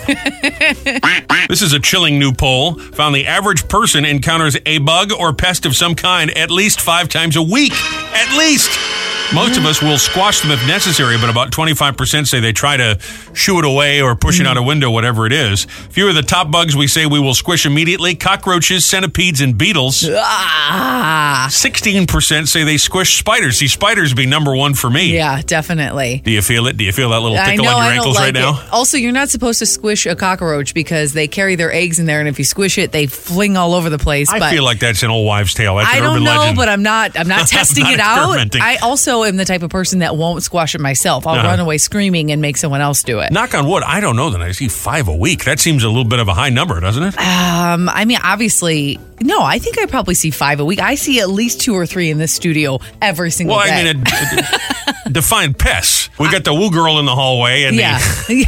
this 1.49 1.61
is 1.61 1.73
a 1.73 1.79
chilling 1.79 2.17
new 2.17 2.31
poll. 2.31 2.75
Found 2.79 3.06
the 3.13 3.27
average 3.27 3.67
person 3.67 4.05
encounters 4.05 4.57
a 4.65 4.79
bug 4.79 5.11
or 5.11 5.33
pest 5.33 5.65
of 5.65 5.75
some 5.75 5.95
kind 5.95 6.35
at 6.37 6.51
least 6.51 6.81
five 6.81 7.09
times 7.09 7.35
a 7.35 7.41
week. 7.41 7.73
At 7.73 8.37
least. 8.37 9.16
Most 9.33 9.57
of 9.57 9.65
us 9.65 9.81
will 9.81 9.97
squash 9.97 10.39
them 10.41 10.51
if 10.51 10.65
necessary, 10.65 11.17
but 11.17 11.29
about 11.29 11.51
25% 11.51 12.27
say 12.27 12.39
they 12.39 12.53
try 12.53 12.77
to 12.77 12.97
shoo 13.33 13.59
it 13.59 13.65
away 13.65 14.01
or 14.01 14.15
push 14.15 14.39
it 14.39 14.47
out 14.47 14.55
a 14.55 14.63
window, 14.63 14.89
whatever 14.89 15.25
it 15.25 15.33
is. 15.33 15.65
Few 15.65 16.07
of 16.07 16.15
the 16.15 16.21
top 16.21 16.49
bugs 16.49 16.77
we 16.77 16.87
say 16.87 17.05
we 17.05 17.19
will 17.19 17.33
squish 17.33 17.65
immediately 17.65 18.15
cockroaches, 18.15 18.85
centipedes, 18.85 19.41
and 19.41 19.57
beetles. 19.57 20.07
Ah. 20.09 21.47
16% 21.51 22.47
say 22.47 22.63
they 22.63 22.77
squish 22.77 23.17
spiders. 23.19 23.57
See, 23.57 23.67
spiders 23.67 24.13
be 24.13 24.25
number 24.25 24.55
one 24.55 24.73
for 24.73 24.89
me. 24.89 25.13
Yeah, 25.13 25.41
definitely. 25.41 26.21
Do 26.23 26.31
you 26.31 26.41
feel 26.41 26.67
it? 26.67 26.77
Do 26.77 26.85
you 26.85 26.93
feel 26.93 27.09
that 27.09 27.19
little 27.19 27.37
tickle 27.37 27.65
know. 27.65 27.75
on 27.75 27.83
your 27.83 27.93
ankles 27.93 28.15
like 28.15 28.33
right 28.33 28.33
now? 28.33 28.65
Also, 28.71 28.97
you're 28.97 29.11
not 29.11 29.29
supposed 29.29 29.59
to 29.59 29.65
squish 29.65 30.05
a 30.05 30.15
cockroach 30.15 30.73
because 30.73 31.11
they 31.11 31.27
carry 31.27 31.55
their 31.55 31.73
eggs 31.73 31.99
in 31.99 32.05
there, 32.05 32.19
and 32.19 32.29
if 32.29 32.39
you 32.39 32.45
squish 32.45 32.77
it, 32.77 32.93
they 32.93 33.07
fling 33.07 33.57
all 33.57 33.73
over 33.73 33.89
the 33.89 33.97
place. 33.97 34.29
I 34.31 34.51
feel 34.51 34.63
like 34.63 34.79
that's 34.79 35.03
an 35.03 35.09
old 35.09 35.27
wives' 35.27 35.53
tale. 35.53 35.75
That's 35.75 35.89
I 35.89 35.99
don't 35.99 36.23
know, 36.23 36.37
legend. 36.37 36.57
but 36.57 36.69
I'm 36.69 36.83
not. 36.83 37.19
I'm 37.19 37.27
not 37.27 37.47
testing 37.47 37.83
not 37.83 37.93
it 37.93 37.99
out. 37.99 38.55
I 38.55 38.77
also 38.77 39.16
am 39.25 39.37
the 39.37 39.45
type 39.45 39.63
of 39.63 39.69
person 39.69 39.99
that 39.99 40.15
won't 40.17 40.43
squash 40.43 40.75
it 40.75 40.81
myself. 40.81 41.25
I'll 41.27 41.35
Uh-huh. 41.35 41.47
run 41.47 41.59
away 41.59 41.77
screaming 41.77 42.31
and 42.31 42.41
make 42.41 42.57
someone 42.57 42.81
else 42.81 43.03
do 43.03 43.19
it. 43.19 43.31
Knock 43.31 43.53
on 43.55 43.67
wood. 43.67 43.83
I 43.83 43.99
don't 43.99 44.15
know 44.15 44.29
that 44.31 44.41
I 44.41 44.51
see 44.51 44.67
five 44.67 45.07
a 45.07 45.15
week. 45.15 45.45
That 45.45 45.59
seems 45.59 45.83
a 45.83 45.87
little 45.87 46.03
bit 46.05 46.19
of 46.19 46.27
a 46.27 46.33
high 46.33 46.49
number, 46.49 46.79
doesn't 46.79 47.03
it? 47.03 47.17
Um, 47.19 47.89
I 47.89 48.05
mean, 48.05 48.19
obviously, 48.23 48.99
no. 49.21 49.41
I 49.43 49.59
think 49.59 49.77
I 49.79 49.85
probably 49.85 50.13
see 50.15 50.31
five 50.31 50.59
a 50.59 50.65
week. 50.65 50.79
I 50.79 50.95
see 50.95 51.19
at 51.19 51.29
least 51.29 51.61
two 51.61 51.73
or 51.75 51.85
three 51.85 52.09
in 52.09 52.17
this 52.17 52.31
studio 52.33 52.79
every 53.01 53.31
single 53.31 53.55
Well, 53.57 53.65
day. 53.67 53.73
I 53.73 53.93
mean, 53.93 54.03
it, 54.05 54.07
it, 54.13 54.95
define 55.13 55.53
pests. 55.53 56.09
We 56.19 56.29
got 56.31 56.43
the 56.43 56.53
woo 56.53 56.71
girl 56.71 56.99
in 56.99 57.05
the 57.05 57.15
hallway 57.15 57.63
and 57.63 57.75
yeah, 57.75 57.97
the 58.27 58.45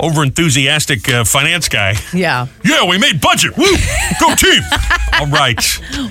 over 0.00 0.22
enthusiastic 0.22 1.08
uh, 1.08 1.24
finance 1.24 1.68
guy. 1.68 1.94
yeah. 2.12 2.46
Yeah, 2.64 2.88
we 2.88 2.98
made 2.98 3.20
budget. 3.20 3.56
Woo! 3.56 3.64
Go 4.20 4.34
team! 4.34 4.62
All 5.20 5.26
right. 5.28 5.58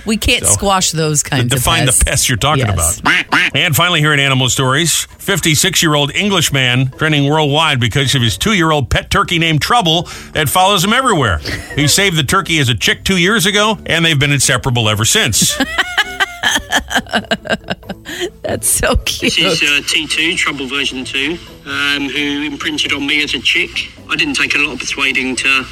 We 0.05 0.17
can't 0.17 0.43
So, 0.45 0.51
squash 0.53 0.91
those 0.91 1.21
kinds 1.21 1.53
Define 1.53 1.81
of 1.81 1.85
the 1.87 1.91
pests. 1.91 2.03
pests 2.03 2.29
you're 2.29 2.37
talking 2.37 2.65
Yes. 2.65 2.99
about. 2.99 3.25
And 3.55 3.75
finally, 3.75 3.99
here 3.99 4.13
in 4.13 4.19
Animal 4.19 4.49
Stories 4.49 5.05
56 5.19 5.81
year 5.83 5.93
old 5.95 6.11
Englishman 6.15 6.89
trending 6.91 7.29
worldwide 7.29 7.79
because 7.79 8.15
of 8.15 8.21
his 8.21 8.37
two 8.37 8.53
year 8.53 8.71
old 8.71 8.89
pet 8.89 9.09
turkey 9.11 9.37
named 9.39 9.61
Trouble 9.61 10.03
that 10.33 10.49
follows 10.49 10.83
him 10.83 10.93
everywhere. 10.93 11.39
He 11.75 11.87
saved 11.87 12.15
the 12.17 12.23
turkey 12.23 12.59
as 12.59 12.69
a 12.69 12.75
chick 12.75 13.03
two 13.03 13.17
years 13.17 13.45
ago, 13.45 13.77
and 13.85 14.03
they've 14.03 14.19
been 14.19 14.31
inseparable 14.31 14.89
ever 14.89 15.05
since. 15.05 15.55
That's 18.43 18.67
so 18.67 18.95
cute. 18.97 19.33
This 19.35 19.61
is 19.61 19.61
uh, 19.63 19.81
T2, 19.83 20.37
Trouble 20.37 20.67
version 20.67 21.03
2, 21.03 21.37
um, 21.65 22.09
who 22.09 22.43
imprinted 22.45 22.93
on 22.93 23.05
me 23.05 23.23
as 23.23 23.33
a 23.33 23.39
chick. 23.39 23.89
I 24.09 24.15
didn't 24.15 24.35
take 24.35 24.55
a 24.55 24.59
lot 24.59 24.73
of 24.73 24.79
persuading 24.79 25.35
to 25.37 25.65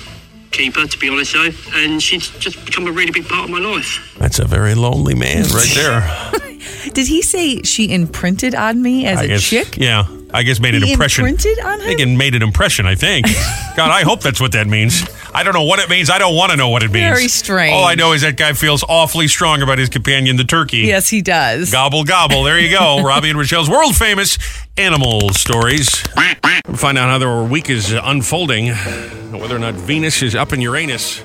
keep 0.52 0.76
her, 0.76 0.88
to 0.88 0.98
be 1.00 1.10
honest, 1.10 1.34
though, 1.34 1.50
and 1.76 2.02
she's 2.02 2.30
just 2.40 2.64
become 2.66 2.88
a 2.88 2.92
really 2.92 3.12
big 3.12 3.28
part 3.28 3.46
of 3.46 3.50
my 3.52 3.60
life. 3.60 4.16
That's 4.20 4.40
a 4.40 4.46
very 4.46 4.76
lonely 4.76 5.16
man 5.16 5.44
right 5.50 5.72
there. 5.76 6.02
Did 6.94 7.08
he 7.08 7.22
say 7.22 7.62
she 7.62 7.94
imprinted 7.94 8.56
on 8.56 8.82
me 8.82 9.06
as 9.06 9.20
I 9.20 9.24
a 9.24 9.28
guess- 9.28 9.44
chick? 9.44 9.78
Yeah. 9.78 10.06
I 10.34 10.44
guess 10.44 10.60
made 10.60 10.74
an 10.76 10.84
impression. 10.84 11.26
imprinted 11.26 11.60
on 11.64 11.82
I 11.82 11.86
think 11.86 12.00
it 12.00 12.08
made 12.08 12.34
an 12.36 12.42
impression. 12.42 12.86
I 12.86 12.96
think. 12.96 13.28
God, 13.76 13.92
I 13.92 14.02
hope 14.02 14.22
that's 14.22 14.42
what 14.42 14.52
that 14.54 14.68
means. 14.68 15.04
I 15.34 15.44
don't 15.44 15.54
know 15.54 15.64
what 15.64 15.80
it 15.80 15.90
means. 15.90 16.10
I 16.10 16.18
don't 16.18 16.36
want 16.36 16.52
to 16.52 16.58
know 16.58 16.70
what 16.70 16.84
it 16.84 16.92
means. 16.92 17.06
Very 17.06 17.28
strange. 17.28 17.74
All 17.74 17.86
I 17.86 17.96
know 17.96 18.14
is 18.14 18.22
that 18.22 18.38
guy 18.38 18.54
feels 18.54 18.84
awfully 18.84 19.28
strong 19.28 19.62
about 19.62 19.78
his 19.78 19.90
companion, 19.90 20.36
the 20.36 20.44
turkey. 20.44 20.80
Yes, 20.80 21.10
he 21.10 21.22
does. 21.22 21.72
Gobble 21.72 22.04
gobble. 22.04 22.44
There 22.44 22.60
you 22.60 22.70
go. 22.70 23.02
Robby 23.06 23.30
and 23.30 23.38
Rochelle's 23.38 23.70
world 23.70 23.96
famous 23.96 24.38
animal 24.78 25.30
stories. 25.30 26.04
We'll 26.68 26.78
find 26.78 26.98
out 26.98 27.10
how 27.10 27.18
their 27.18 27.44
week 27.44 27.70
is 27.70 27.92
unfolding, 27.92 28.70
whether 29.32 29.56
or 29.56 29.60
not 29.60 29.76
Venus 29.76 30.22
is 30.22 30.36
up 30.36 30.54
in 30.54 30.62
Uranus. 30.62 31.24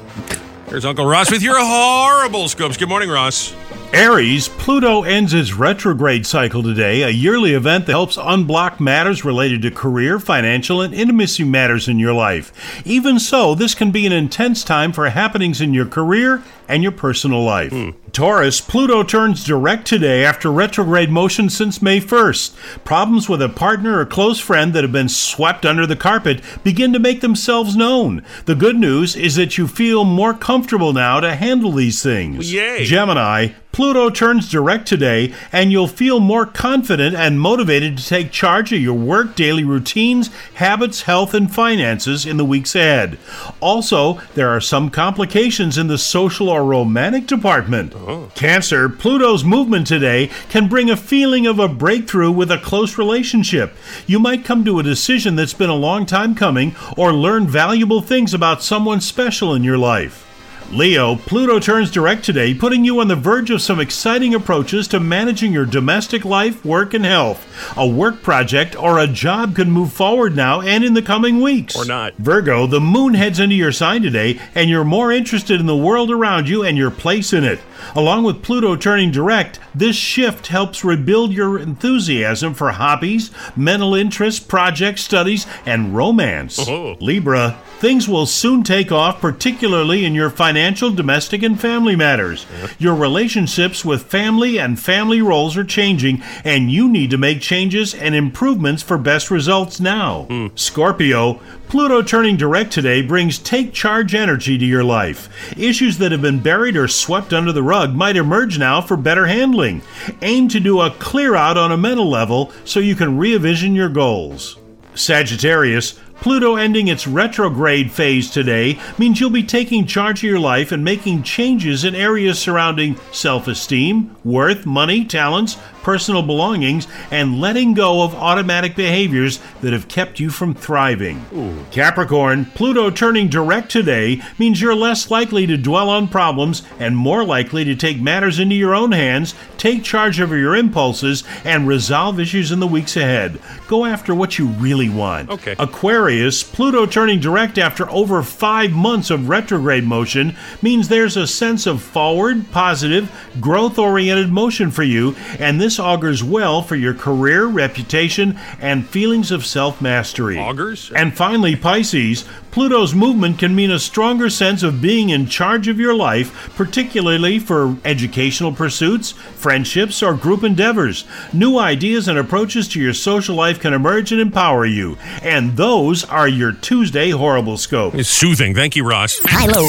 Here's 0.69 0.85
Uncle 0.85 1.07
Ross 1.07 1.31
with 1.31 1.43
your 1.43 1.57
horrible 1.59 2.49
scopes. 2.49 2.77
Good 2.77 2.89
morning, 2.91 3.09
Ross. 3.09 3.55
Aries, 3.95 4.49
Pluto 4.49 5.03
ends 5.03 5.32
its 5.32 5.55
retrograde 5.55 6.26
cycle 6.26 6.62
today, 6.62 7.03
a 7.03 7.09
yearly 7.09 7.55
event 7.55 7.86
that 7.86 7.93
helps 7.93 8.18
unblock 8.18 8.80
matters 8.80 9.24
related 9.24 9.62
to 9.62 9.70
career, 9.70 10.20
financial, 10.20 10.82
and 10.82 10.93
intimacy 10.93 11.43
matters 11.43 11.89
in 11.89 11.99
your 11.99 12.12
life. 12.12 12.53
Even 12.84 13.18
so, 13.18 13.55
this 13.55 13.74
can 13.74 13.91
be 13.91 14.05
an 14.05 14.12
intense 14.12 14.62
time 14.62 14.93
for 14.93 15.09
happenings 15.09 15.62
in 15.62 15.72
your 15.72 15.86
career 15.86 16.43
and 16.68 16.82
your 16.82 16.93
personal 16.93 17.43
life. 17.43 17.72
Hmm. 17.72 17.91
Taurus, 18.12 18.61
Pluto 18.61 19.03
turns 19.03 19.43
direct 19.43 19.86
today 19.86 20.22
after 20.22 20.53
retrograde 20.53 21.09
motion 21.09 21.49
since 21.49 21.80
May 21.80 21.99
1st. 21.99 22.84
Problems 22.84 23.26
with 23.28 23.41
a 23.41 23.49
partner 23.49 23.99
or 23.99 24.05
close 24.05 24.39
friend 24.39 24.74
that 24.74 24.84
have 24.84 24.93
been 24.93 25.09
swept 25.09 25.64
under 25.64 25.86
the 25.86 25.97
carpet 25.97 26.43
begin 26.62 26.93
to 26.93 26.99
make 26.99 27.22
themselves 27.22 27.74
known. 27.74 28.22
The 28.45 28.55
good 28.55 28.76
news 28.76 29.16
is 29.16 29.36
that 29.36 29.57
you 29.57 29.66
feel 29.66 30.05
more 30.05 30.34
comfortable 30.34 30.93
now 30.93 31.20
to 31.20 31.34
handle 31.34 31.72
these 31.72 32.03
things. 32.03 32.53
Yay. 32.53 32.84
Gemini, 32.84 33.49
Pluto 33.79 34.11
turns 34.11 34.51
direct 34.51 34.89
today, 34.89 35.33
and 35.53 35.70
you'll 35.70 35.87
feel 35.87 36.18
more 36.18 36.45
confident 36.45 37.14
and 37.14 37.39
motivated 37.39 37.97
to 37.97 38.05
take 38.05 38.33
charge 38.33 38.72
of 38.72 38.81
your 38.81 38.99
work, 38.99 39.37
daily 39.37 39.62
routines, 39.62 40.35
habits, 40.55 41.03
health, 41.03 41.33
and 41.33 41.55
finances 41.55 42.26
in 42.26 42.39
the 42.39 42.45
weeks 42.45 42.74
ahead. 42.74 43.18
Also, 43.61 44.14
there 44.35 44.49
are 44.49 44.61
some 44.61 44.91
complications 44.91 45.79
in 45.79 45.87
the 45.87 45.97
social 45.97 46.49
or 46.49 46.64
romantic 46.64 47.29
department. 47.29 47.93
Oh. 47.95 48.33
Cancer, 48.35 48.89
Pluto's 48.89 49.45
movement 49.45 49.87
today 49.87 50.29
can 50.49 50.66
bring 50.66 50.91
a 50.91 50.97
feeling 50.97 51.47
of 51.47 51.61
a 51.61 51.68
breakthrough 51.68 52.33
with 52.33 52.51
a 52.51 52.59
close 52.59 52.99
relationship. 52.99 53.76
You 54.09 54.18
might 54.18 54.45
come 54.45 54.64
to 54.64 54.81
a 54.81 54.83
decision 54.83 55.37
that's 55.37 55.55
been 55.55 55.70
a 55.70 55.76
long 55.76 56.05
time 56.05 56.35
coming 56.35 56.74
or 56.97 57.12
learn 57.12 57.47
valuable 57.47 58.01
things 58.01 58.35
about 58.35 58.61
someone 58.61 59.01
special 59.01 59.55
in 59.55 59.62
your 59.62 59.79
life. 59.79 60.28
Leo, 60.71 61.16
Pluto 61.16 61.59
turns 61.59 61.91
direct 61.91 62.23
today, 62.23 62.53
putting 62.53 62.85
you 62.85 63.01
on 63.01 63.09
the 63.09 63.16
verge 63.16 63.51
of 63.51 63.62
some 63.62 63.81
exciting 63.81 64.35
approaches 64.35 64.87
to 64.89 65.01
managing 65.01 65.51
your 65.51 65.64
domestic 65.64 66.27
life, 66.27 66.62
work, 66.62 66.93
and 66.93 67.07
health. 67.07 67.47
A 67.75 67.89
work 67.89 68.23
project 68.23 68.77
or 68.77 68.99
a 68.99 69.07
job 69.07 69.57
can 69.57 69.71
move 69.71 69.95
forward 69.95 70.37
now 70.37 70.61
and 70.61 70.85
in 70.85 70.93
the 70.93 71.01
coming 71.01 71.41
weeks. 71.41 71.75
Or 71.75 71.87
not. 71.87 72.14
Virgo, 72.16 72.66
the 72.66 72.83
moon 72.83 73.14
heads 73.14 73.41
into 73.41 73.55
your 73.55 73.73
sign 73.73 74.03
today, 74.03 74.39
and 74.55 74.69
you're 74.69 74.85
more 74.85 75.11
interested 75.11 75.59
in 75.59 75.64
the 75.64 75.77
world 75.77 76.11
around 76.11 76.51
you 76.51 76.62
and 76.62 76.77
your 76.77 76.91
place 76.91 77.33
in 77.33 77.45
it. 77.45 77.61
Along 77.95 78.23
with 78.23 78.43
Pluto 78.43 78.77
turning 78.77 79.11
direct, 79.11 79.59
this 79.75 79.97
shift 79.97 80.49
helps 80.49 80.85
rebuild 80.85 81.33
your 81.33 81.59
enthusiasm 81.59 82.53
for 82.53 82.73
hobbies, 82.73 83.31
mental 83.57 83.95
interests, 83.95 84.45
projects, 84.45 85.03
studies, 85.03 85.47
and 85.64 85.97
romance. 85.97 86.59
Oh. 86.69 86.97
Libra, 87.01 87.59
things 87.79 88.07
will 88.07 88.27
soon 88.27 88.62
take 88.64 88.93
off, 88.93 89.21
particularly 89.21 90.05
in 90.05 90.14
your 90.14 90.29
financial, 90.29 90.58
domestic, 90.97 91.43
and 91.43 91.61
family 91.61 91.97
matters. 91.97 92.47
Your 92.79 92.95
relationships 92.95 93.85
with 93.85 94.05
family 94.05 94.59
and 94.59 94.79
family 94.79 95.23
roles 95.23 95.57
are 95.57 95.65
changing, 95.65 96.23
and 96.45 96.71
you 96.71 96.89
need 96.89 97.11
to 97.11 97.19
make 97.19 97.41
changes 97.41 97.95
and 97.95 98.15
improvements 98.15 98.83
for 98.83 98.99
best 98.99 99.31
results 99.31 99.81
now. 99.81 100.25
Hmm. 100.25 100.49
Scorpio, 100.55 101.41
Pluto 101.69 102.01
turning 102.01 102.39
direct 102.39 102.73
today 102.73 103.03
brings 103.03 103.39
take 103.39 103.75
charge 103.75 104.15
energy 104.15 104.57
to 104.57 104.65
your 104.65 104.85
life. 104.85 105.29
Issues 105.59 105.99
that 105.99 106.13
have 106.13 106.23
been 106.23 106.41
buried 106.41 106.77
or 106.77 106.89
swept 106.89 107.35
under 107.35 107.53
the 107.53 107.63
rug 107.63 107.95
might 107.95 108.17
emerge 108.17 108.59
now 108.59 108.81
for 108.81 108.97
better 108.97 109.27
handling. 109.27 109.83
Aim 110.23 110.49
to 110.49 110.61
do 110.61 110.81
a 110.81 110.91
clear 110.91 111.35
out 111.35 111.59
on 111.59 111.71
a 111.71 111.77
mental 111.77 112.09
level 112.09 112.53
so 112.65 112.81
you 112.81 112.95
can 112.95 113.19
re-envision 113.19 113.75
your 113.75 113.91
goals. 113.91 114.57
Sagittarius, 114.95 116.01
Pluto 116.21 116.57
ending 116.57 116.89
its 116.89 117.07
retrograde 117.07 117.93
phase 117.93 118.29
today 118.31 118.79
means 118.99 119.21
you'll 119.21 119.31
be 119.31 119.45
taking 119.45 119.87
charge 119.87 120.19
of 120.19 120.25
your 120.25 120.41
life 120.41 120.73
and 120.73 120.83
making 120.85 121.23
changes 121.23 121.85
in 121.85 121.95
areas 121.95 122.39
surrounding 122.41 122.99
self 123.12 123.47
esteem, 123.47 124.16
worth, 124.25 124.66
money, 124.66 125.05
talents, 125.05 125.57
personal 125.89 126.20
belongings, 126.20 126.86
and 127.11 127.41
letting 127.41 127.72
go 127.72 128.03
of 128.03 128.14
automatic 128.14 128.76
behaviors 128.76 129.41
that 129.62 129.72
have 129.72 129.89
kept 129.89 130.20
you 130.20 130.28
from 130.28 130.53
thriving. 130.53 131.24
Capricorn, 131.70 132.45
Pluto 132.45 132.91
turning 132.91 133.26
direct 133.28 133.70
today 133.70 134.20
means 134.39 134.61
you're 134.61 134.74
less 134.74 135.11
likely 135.11 135.47
to 135.47 135.57
dwell 135.57 135.89
on 135.89 136.07
problems 136.07 136.62
and 136.78 136.95
more 136.95 137.24
likely 137.24 137.64
to 137.64 137.74
take 137.74 137.99
matters 138.03 138.39
into 138.39 138.55
your 138.55 138.74
own 138.74 138.93
hands, 138.93 139.34
take 139.57 139.82
charge 139.82 140.20
of 140.20 140.28
your 140.30 140.55
impulses, 140.55 141.24
and 141.43 141.66
resolve 141.66 142.20
issues 142.20 142.53
in 142.53 142.61
the 142.61 142.66
weeks 142.66 142.95
ahead. 142.95 143.41
Go 143.66 143.86
after 143.86 144.14
what 144.14 144.39
you 144.39 144.49
really 144.49 144.91
want. 144.91 145.30
Okay. 145.30 145.57
Aquarius, 145.59 146.43
Pluto 146.43 146.84
turning 146.84 147.18
direct 147.18 147.57
after 147.57 147.89
over 147.89 148.22
five 148.22 148.72
months 148.72 149.09
of 149.09 149.30
retrograde 149.30 149.84
motion 149.84 150.36
means 150.61 150.89
there's 150.89 151.16
a 151.16 151.26
sense 151.26 151.66
of 151.66 151.80
forward, 151.80 152.51
positive, 152.53 153.11
growth 153.41 153.78
oriented 153.78 154.30
motion 154.30 154.70
for 154.70 154.82
you, 154.82 155.16
and 155.39 155.59
this 155.59 155.78
augurs 155.79 156.22
well 156.22 156.62
for 156.62 156.76
your 156.76 156.95
career, 156.95 157.47
reputation, 157.47 158.39
and 158.61 158.89
feelings 158.89 159.31
of 159.31 159.45
self 159.45 159.81
mastery. 159.81 160.39
Augurs? 160.39 160.91
And 160.95 161.16
finally, 161.16 161.57
Pisces, 161.57 162.24
Pluto's 162.51 162.95
movement 162.95 163.39
can 163.39 163.55
mean 163.55 163.70
a 163.70 163.79
stronger 163.79 164.31
sense 164.31 164.62
of 164.62 164.83
being 164.83 165.11
in 165.11 165.26
charge 165.26 165.68
of 165.68 165.79
your 165.79 165.95
life, 165.95 166.53
particularly 166.57 167.39
for 167.39 167.76
educational 167.85 168.53
pursuits, 168.53 169.12
friendships, 169.12 170.03
or 170.03 170.14
group 170.14 170.43
endeavors. 170.43 171.05
New 171.33 171.59
ideas 171.59 172.09
and 172.09 172.18
approaches 172.18 172.68
to 172.68 172.81
your 172.81 172.95
social 172.95 173.37
life 173.37 173.61
can 173.61 173.72
emerge 173.72 174.12
and 174.12 174.20
empower 174.20 174.66
you. 174.66 174.97
And 175.22 175.57
those 175.57 176.05
are 176.05 176.29
your 176.29 176.53
Tuesday 176.53 177.11
horrible 177.11 177.57
scope. 177.57 177.95
It's 177.95 178.09
soothing. 178.09 178.55
Thank 178.55 178.76
you, 178.76 178.85
Ross. 178.85 179.20
Hello. 179.24 179.62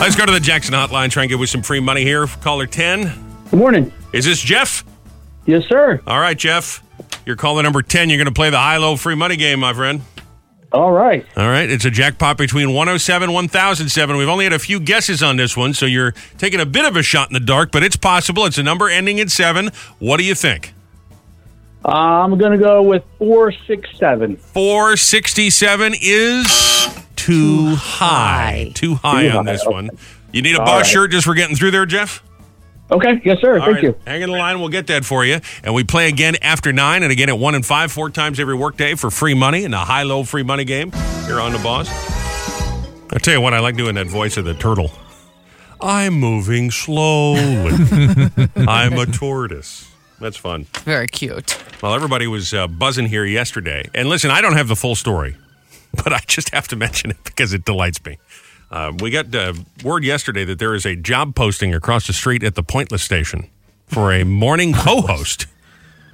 Let's 0.00 0.16
go 0.16 0.26
to 0.26 0.32
the 0.32 0.40
Jackson 0.40 0.74
hotline. 0.74 1.10
Try 1.10 1.22
and 1.22 1.30
get 1.30 1.38
with 1.38 1.50
some 1.50 1.62
free 1.62 1.80
money 1.80 2.02
here. 2.02 2.26
Caller 2.26 2.66
10. 2.66 3.12
Good 3.50 3.58
morning. 3.58 3.92
Is 4.12 4.24
this 4.24 4.40
Jeff? 4.40 4.84
Yes, 5.46 5.64
sir. 5.66 6.00
All 6.06 6.20
right, 6.20 6.36
Jeff. 6.38 6.82
You're 7.26 7.36
caller 7.36 7.62
number 7.62 7.82
10. 7.82 8.08
You're 8.10 8.18
going 8.18 8.26
to 8.26 8.32
play 8.32 8.50
the 8.50 8.58
high 8.58 8.76
low 8.76 8.96
free 8.96 9.14
money 9.14 9.36
game, 9.36 9.60
my 9.60 9.72
friend. 9.72 10.02
All 10.72 10.90
right. 10.90 11.24
All 11.36 11.48
right. 11.48 11.70
It's 11.70 11.84
a 11.84 11.90
jackpot 11.90 12.36
between 12.36 12.68
107 12.68 13.32
1007. 13.32 14.16
We've 14.16 14.28
only 14.28 14.44
had 14.44 14.52
a 14.52 14.58
few 14.58 14.80
guesses 14.80 15.22
on 15.22 15.36
this 15.36 15.56
one, 15.56 15.72
so 15.72 15.86
you're 15.86 16.12
taking 16.36 16.58
a 16.60 16.66
bit 16.66 16.84
of 16.84 16.96
a 16.96 17.02
shot 17.02 17.28
in 17.30 17.34
the 17.34 17.40
dark, 17.40 17.70
but 17.70 17.82
it's 17.84 17.96
possible. 17.96 18.44
It's 18.44 18.58
a 18.58 18.62
number 18.62 18.88
ending 18.88 19.18
in 19.18 19.28
7. 19.28 19.70
What 20.00 20.16
do 20.16 20.24
you 20.24 20.34
think? 20.34 20.74
Uh, 21.84 21.90
I'm 21.90 22.36
going 22.38 22.52
to 22.52 22.58
go 22.58 22.82
with 22.82 23.04
467. 23.18 24.36
467 24.36 25.94
is 26.00 26.46
too 27.14 27.74
high. 27.76 28.72
Too 28.74 28.94
high 28.96 29.28
Too 29.28 29.36
on 29.38 29.46
high, 29.46 29.52
this 29.52 29.62
okay. 29.62 29.72
one. 29.72 29.90
You 30.32 30.42
need 30.42 30.56
a 30.56 30.60
All 30.60 30.66
boss 30.66 30.82
right. 30.84 30.86
shirt 30.86 31.10
just 31.12 31.24
for 31.26 31.34
getting 31.34 31.54
through 31.56 31.70
there, 31.70 31.86
Jeff? 31.86 32.22
Okay. 32.90 33.20
Yes, 33.24 33.40
sir. 33.40 33.58
All 33.58 33.64
Thank 33.64 33.76
right, 33.76 33.82
you. 33.84 33.96
Hang 34.06 34.22
in 34.22 34.30
the 34.30 34.36
line. 34.36 34.60
We'll 34.60 34.68
get 34.68 34.86
that 34.88 35.04
for 35.04 35.24
you. 35.24 35.40
And 35.62 35.74
we 35.74 35.84
play 35.84 36.08
again 36.08 36.36
after 36.42 36.72
9 36.72 37.02
and 37.02 37.10
again 37.10 37.28
at 37.28 37.38
1 37.38 37.54
and 37.54 37.64
5, 37.64 37.92
four 37.92 38.10
times 38.10 38.38
every 38.38 38.54
workday 38.54 38.94
for 38.94 39.10
free 39.10 39.34
money 39.34 39.64
in 39.64 39.70
the 39.70 39.78
high 39.78 40.02
low 40.02 40.22
free 40.24 40.42
money 40.42 40.64
game 40.64 40.92
here 41.26 41.40
on 41.40 41.52
the 41.52 41.58
boss. 41.58 41.88
I 43.10 43.18
tell 43.18 43.34
you 43.34 43.40
what, 43.40 43.54
I 43.54 43.60
like 43.60 43.76
doing 43.76 43.94
that 43.94 44.06
voice 44.06 44.36
of 44.36 44.44
the 44.44 44.54
turtle. 44.54 44.90
I'm 45.80 46.14
moving 46.14 46.70
slowly. 46.70 47.40
I'm 48.56 48.98
a 48.98 49.06
tortoise. 49.06 49.90
That's 50.20 50.36
fun. 50.36 50.64
Very 50.84 51.06
cute. 51.06 51.62
Well, 51.82 51.94
everybody 51.94 52.26
was 52.26 52.54
uh, 52.54 52.66
buzzing 52.66 53.06
here 53.06 53.24
yesterday. 53.24 53.88
And 53.94 54.08
listen, 54.08 54.30
I 54.30 54.40
don't 54.40 54.56
have 54.56 54.68
the 54.68 54.76
full 54.76 54.94
story, 54.94 55.36
but 56.04 56.12
I 56.12 56.20
just 56.26 56.50
have 56.54 56.68
to 56.68 56.76
mention 56.76 57.10
it 57.10 57.18
because 57.24 57.52
it 57.52 57.64
delights 57.64 58.04
me. 58.04 58.18
Uh, 58.74 58.92
we 59.00 59.08
got 59.08 59.32
uh, 59.32 59.52
word 59.84 60.02
yesterday 60.02 60.44
that 60.44 60.58
there 60.58 60.74
is 60.74 60.84
a 60.84 60.96
job 60.96 61.36
posting 61.36 61.72
across 61.72 62.08
the 62.08 62.12
street 62.12 62.42
at 62.42 62.56
the 62.56 62.62
Pointless 62.64 63.04
station 63.04 63.48
for 63.86 64.12
a 64.12 64.24
morning 64.24 64.72
co 64.86 65.00
host. 65.02 65.46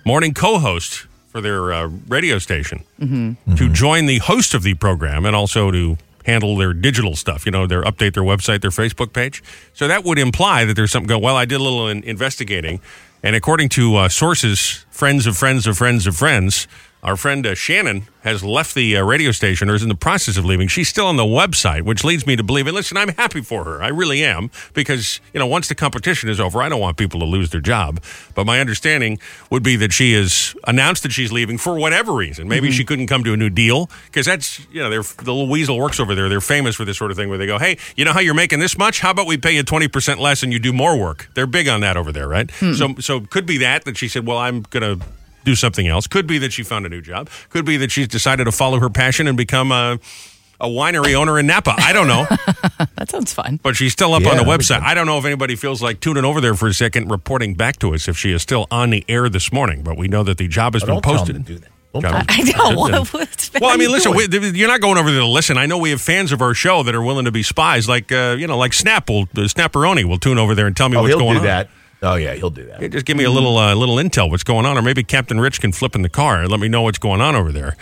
Morning 0.04 0.34
co 0.34 0.58
host 0.58 1.06
for 1.28 1.40
their 1.40 1.72
uh, 1.72 1.86
radio 2.08 2.38
station 2.38 2.84
Mm-hmm. 3.00 3.54
to 3.54 3.68
join 3.70 4.04
the 4.04 4.18
host 4.18 4.52
of 4.52 4.62
the 4.62 4.74
program 4.74 5.24
and 5.24 5.34
also 5.34 5.70
to 5.70 5.96
handle 6.26 6.54
their 6.58 6.74
digital 6.74 7.16
stuff, 7.16 7.46
you 7.46 7.50
know, 7.52 7.66
their 7.66 7.82
update 7.82 8.12
their 8.12 8.22
website, 8.22 8.60
their 8.60 8.70
Facebook 8.70 9.14
page. 9.14 9.42
So 9.72 9.88
that 9.88 10.04
would 10.04 10.18
imply 10.18 10.66
that 10.66 10.74
there's 10.76 10.90
something 10.92 11.08
going. 11.08 11.22
Well, 11.22 11.36
I 11.36 11.46
did 11.46 11.60
a 11.60 11.62
little 11.62 11.88
in- 11.88 12.04
investigating, 12.04 12.80
and 13.22 13.34
according 13.34 13.70
to 13.70 13.96
uh, 13.96 14.08
sources 14.10 14.84
friends 14.90 15.26
of 15.26 15.34
friends 15.38 15.66
of 15.66 15.78
friends 15.78 16.06
of 16.06 16.14
friends. 16.14 16.68
Our 17.02 17.16
friend 17.16 17.46
uh, 17.46 17.54
Shannon 17.54 18.06
has 18.22 18.44
left 18.44 18.74
the 18.74 18.94
uh, 18.94 19.02
radio 19.02 19.30
station 19.32 19.70
or 19.70 19.74
is 19.74 19.82
in 19.82 19.88
the 19.88 19.94
process 19.94 20.36
of 20.36 20.44
leaving. 20.44 20.68
She's 20.68 20.88
still 20.88 21.06
on 21.06 21.16
the 21.16 21.24
website, 21.24 21.82
which 21.82 22.04
leads 22.04 22.26
me 22.26 22.36
to 22.36 22.42
believe, 22.42 22.66
and 22.66 22.76
listen, 22.76 22.98
I'm 22.98 23.08
happy 23.08 23.40
for 23.40 23.64
her. 23.64 23.82
I 23.82 23.88
really 23.88 24.22
am 24.22 24.50
because, 24.74 25.18
you 25.32 25.40
know, 25.40 25.46
once 25.46 25.68
the 25.68 25.74
competition 25.74 26.28
is 26.28 26.38
over, 26.38 26.62
I 26.62 26.68
don't 26.68 26.80
want 26.80 26.98
people 26.98 27.18
to 27.20 27.26
lose 27.26 27.48
their 27.50 27.62
job. 27.62 28.02
But 28.34 28.44
my 28.44 28.60
understanding 28.60 29.18
would 29.48 29.62
be 29.62 29.76
that 29.76 29.94
she 29.94 30.12
has 30.12 30.54
announced 30.66 31.02
that 31.04 31.12
she's 31.12 31.32
leaving 31.32 31.56
for 31.56 31.78
whatever 31.78 32.12
reason. 32.12 32.48
Maybe 32.48 32.70
she 32.70 32.84
couldn't 32.84 33.06
come 33.06 33.24
to 33.24 33.32
a 33.32 33.36
new 33.36 33.48
deal 33.48 33.88
because 34.06 34.26
that's, 34.26 34.60
you 34.70 34.82
know, 34.82 34.90
they're, 34.90 35.02
the 35.02 35.32
little 35.32 35.48
weasel 35.48 35.78
works 35.78 35.98
over 35.98 36.14
there. 36.14 36.28
They're 36.28 36.42
famous 36.42 36.76
for 36.76 36.84
this 36.84 36.98
sort 36.98 37.10
of 37.10 37.16
thing 37.16 37.30
where 37.30 37.38
they 37.38 37.46
go, 37.46 37.58
hey, 37.58 37.78
you 37.96 38.04
know 38.04 38.12
how 38.12 38.20
you're 38.20 38.34
making 38.34 38.58
this 38.60 38.76
much? 38.76 39.00
How 39.00 39.12
about 39.12 39.26
we 39.26 39.38
pay 39.38 39.52
you 39.56 39.64
20% 39.64 40.18
less 40.18 40.42
and 40.42 40.52
you 40.52 40.58
do 40.58 40.74
more 40.74 40.98
work? 40.98 41.30
They're 41.32 41.46
big 41.46 41.66
on 41.66 41.80
that 41.80 41.96
over 41.96 42.12
there, 42.12 42.28
right? 42.28 42.50
So, 42.76 42.94
so 43.00 43.20
could 43.20 43.46
be 43.46 43.56
that, 43.58 43.86
that 43.86 43.96
she 43.96 44.06
said, 44.08 44.26
well, 44.26 44.36
I'm 44.36 44.62
going 44.62 44.98
to 44.98 45.04
do 45.44 45.54
something 45.54 45.86
else. 45.86 46.06
Could 46.06 46.26
be 46.26 46.38
that 46.38 46.52
she 46.52 46.62
found 46.62 46.86
a 46.86 46.88
new 46.88 47.00
job. 47.00 47.28
Could 47.48 47.64
be 47.64 47.76
that 47.78 47.90
she's 47.90 48.08
decided 48.08 48.44
to 48.44 48.52
follow 48.52 48.78
her 48.80 48.90
passion 48.90 49.26
and 49.26 49.36
become 49.36 49.72
a, 49.72 49.98
a 50.60 50.66
winery 50.68 51.14
owner 51.14 51.38
in 51.38 51.46
Napa. 51.46 51.74
I 51.78 51.92
don't 51.92 52.06
know. 52.08 52.26
That 52.96 53.10
sounds 53.10 53.32
fun. 53.32 53.58
But 53.62 53.76
she's 53.76 53.92
still 53.92 54.12
up 54.14 54.22
Yeah, 54.22 54.30
on 54.32 54.36
the 54.36 54.42
website. 54.42 54.80
I 54.82 54.92
don't 54.94 55.06
know 55.06 55.18
if 55.18 55.24
anybody 55.24 55.56
feels 55.56 55.80
like 55.82 56.00
tuning 56.00 56.24
over 56.24 56.40
there 56.40 56.54
for 56.54 56.68
a 56.68 56.74
second, 56.74 57.10
reporting 57.10 57.54
back 57.54 57.78
to 57.78 57.94
us 57.94 58.08
if 58.08 58.16
she 58.18 58.30
is 58.32 58.42
still 58.42 58.66
on 58.70 58.90
the 58.90 59.04
air 59.08 59.28
this 59.30 59.52
morning. 59.52 59.82
But 59.82 59.96
we 59.96 60.06
know 60.06 60.22
that 60.22 60.36
the 60.38 60.48
job 60.48 60.74
has 60.74 60.82
Oh, 60.82 60.86
been 60.86 60.94
don't 60.96 61.02
tell 61.02 61.16
posted. 61.16 61.36
them 61.36 61.44
to 61.44 61.52
do 61.54 61.58
that. 61.60 61.70
Don't 61.92 62.02
Job 62.02 62.26
tell 62.28 62.44
is 62.44 62.54
I 62.54 62.58
know. 62.72 62.74
posted. 62.74 62.94
What, 63.12 63.12
what's 63.14 63.50
Well, 63.60 63.70
I 63.70 63.76
mean, 63.76 63.90
listen, 63.90 64.14
we, 64.14 64.26
you're 64.50 64.68
not 64.68 64.80
going 64.82 64.98
over 64.98 65.10
there 65.10 65.20
to 65.20 65.26
listen. 65.26 65.56
I 65.58 65.64
know 65.66 65.78
we 65.78 65.90
have 65.90 66.00
fans 66.00 66.30
of 66.30 66.40
our 66.42 66.52
show 66.54 66.82
that 66.82 66.94
are 66.94 67.02
willing 67.02 67.24
to 67.24 67.32
be 67.32 67.42
spies, 67.42 67.88
like 67.88 68.12
uh, 68.12 68.36
you 68.38 68.46
know, 68.46 68.58
like 68.58 68.72
Snap 68.74 69.08
will, 69.08 69.22
uh, 69.22 69.48
Snapperoni 69.48 70.04
will 70.04 70.18
tune 70.18 70.38
over 70.38 70.54
there 70.54 70.66
and 70.66 70.76
tell 70.76 70.88
me 70.88 70.96
Oh, 70.96 71.02
what's 71.02 71.10
he'll 71.14 71.18
going 71.20 71.34
do 71.34 71.38
on. 71.40 71.44
that. 71.46 71.70
Oh 72.02 72.14
yeah, 72.14 72.34
he'll 72.34 72.50
do 72.50 72.64
that. 72.66 72.80
Yeah, 72.80 72.88
just 72.88 73.04
give 73.04 73.16
me 73.16 73.24
a 73.24 73.30
little 73.30 73.58
uh, 73.58 73.74
little 73.74 73.96
intel 73.96 74.30
what's 74.30 74.42
going 74.44 74.64
on, 74.66 74.78
or 74.78 74.82
maybe 74.82 75.02
Captain 75.04 75.38
Rich 75.40 75.60
can 75.60 75.70
flip 75.72 75.94
in 75.94 76.02
the 76.02 76.08
car 76.08 76.40
and 76.40 76.50
let 76.50 76.58
me 76.60 76.68
know 76.68 76.82
what's 76.82 76.98
going 76.98 77.20
on 77.20 77.34
over 77.36 77.52
there. 77.52 77.76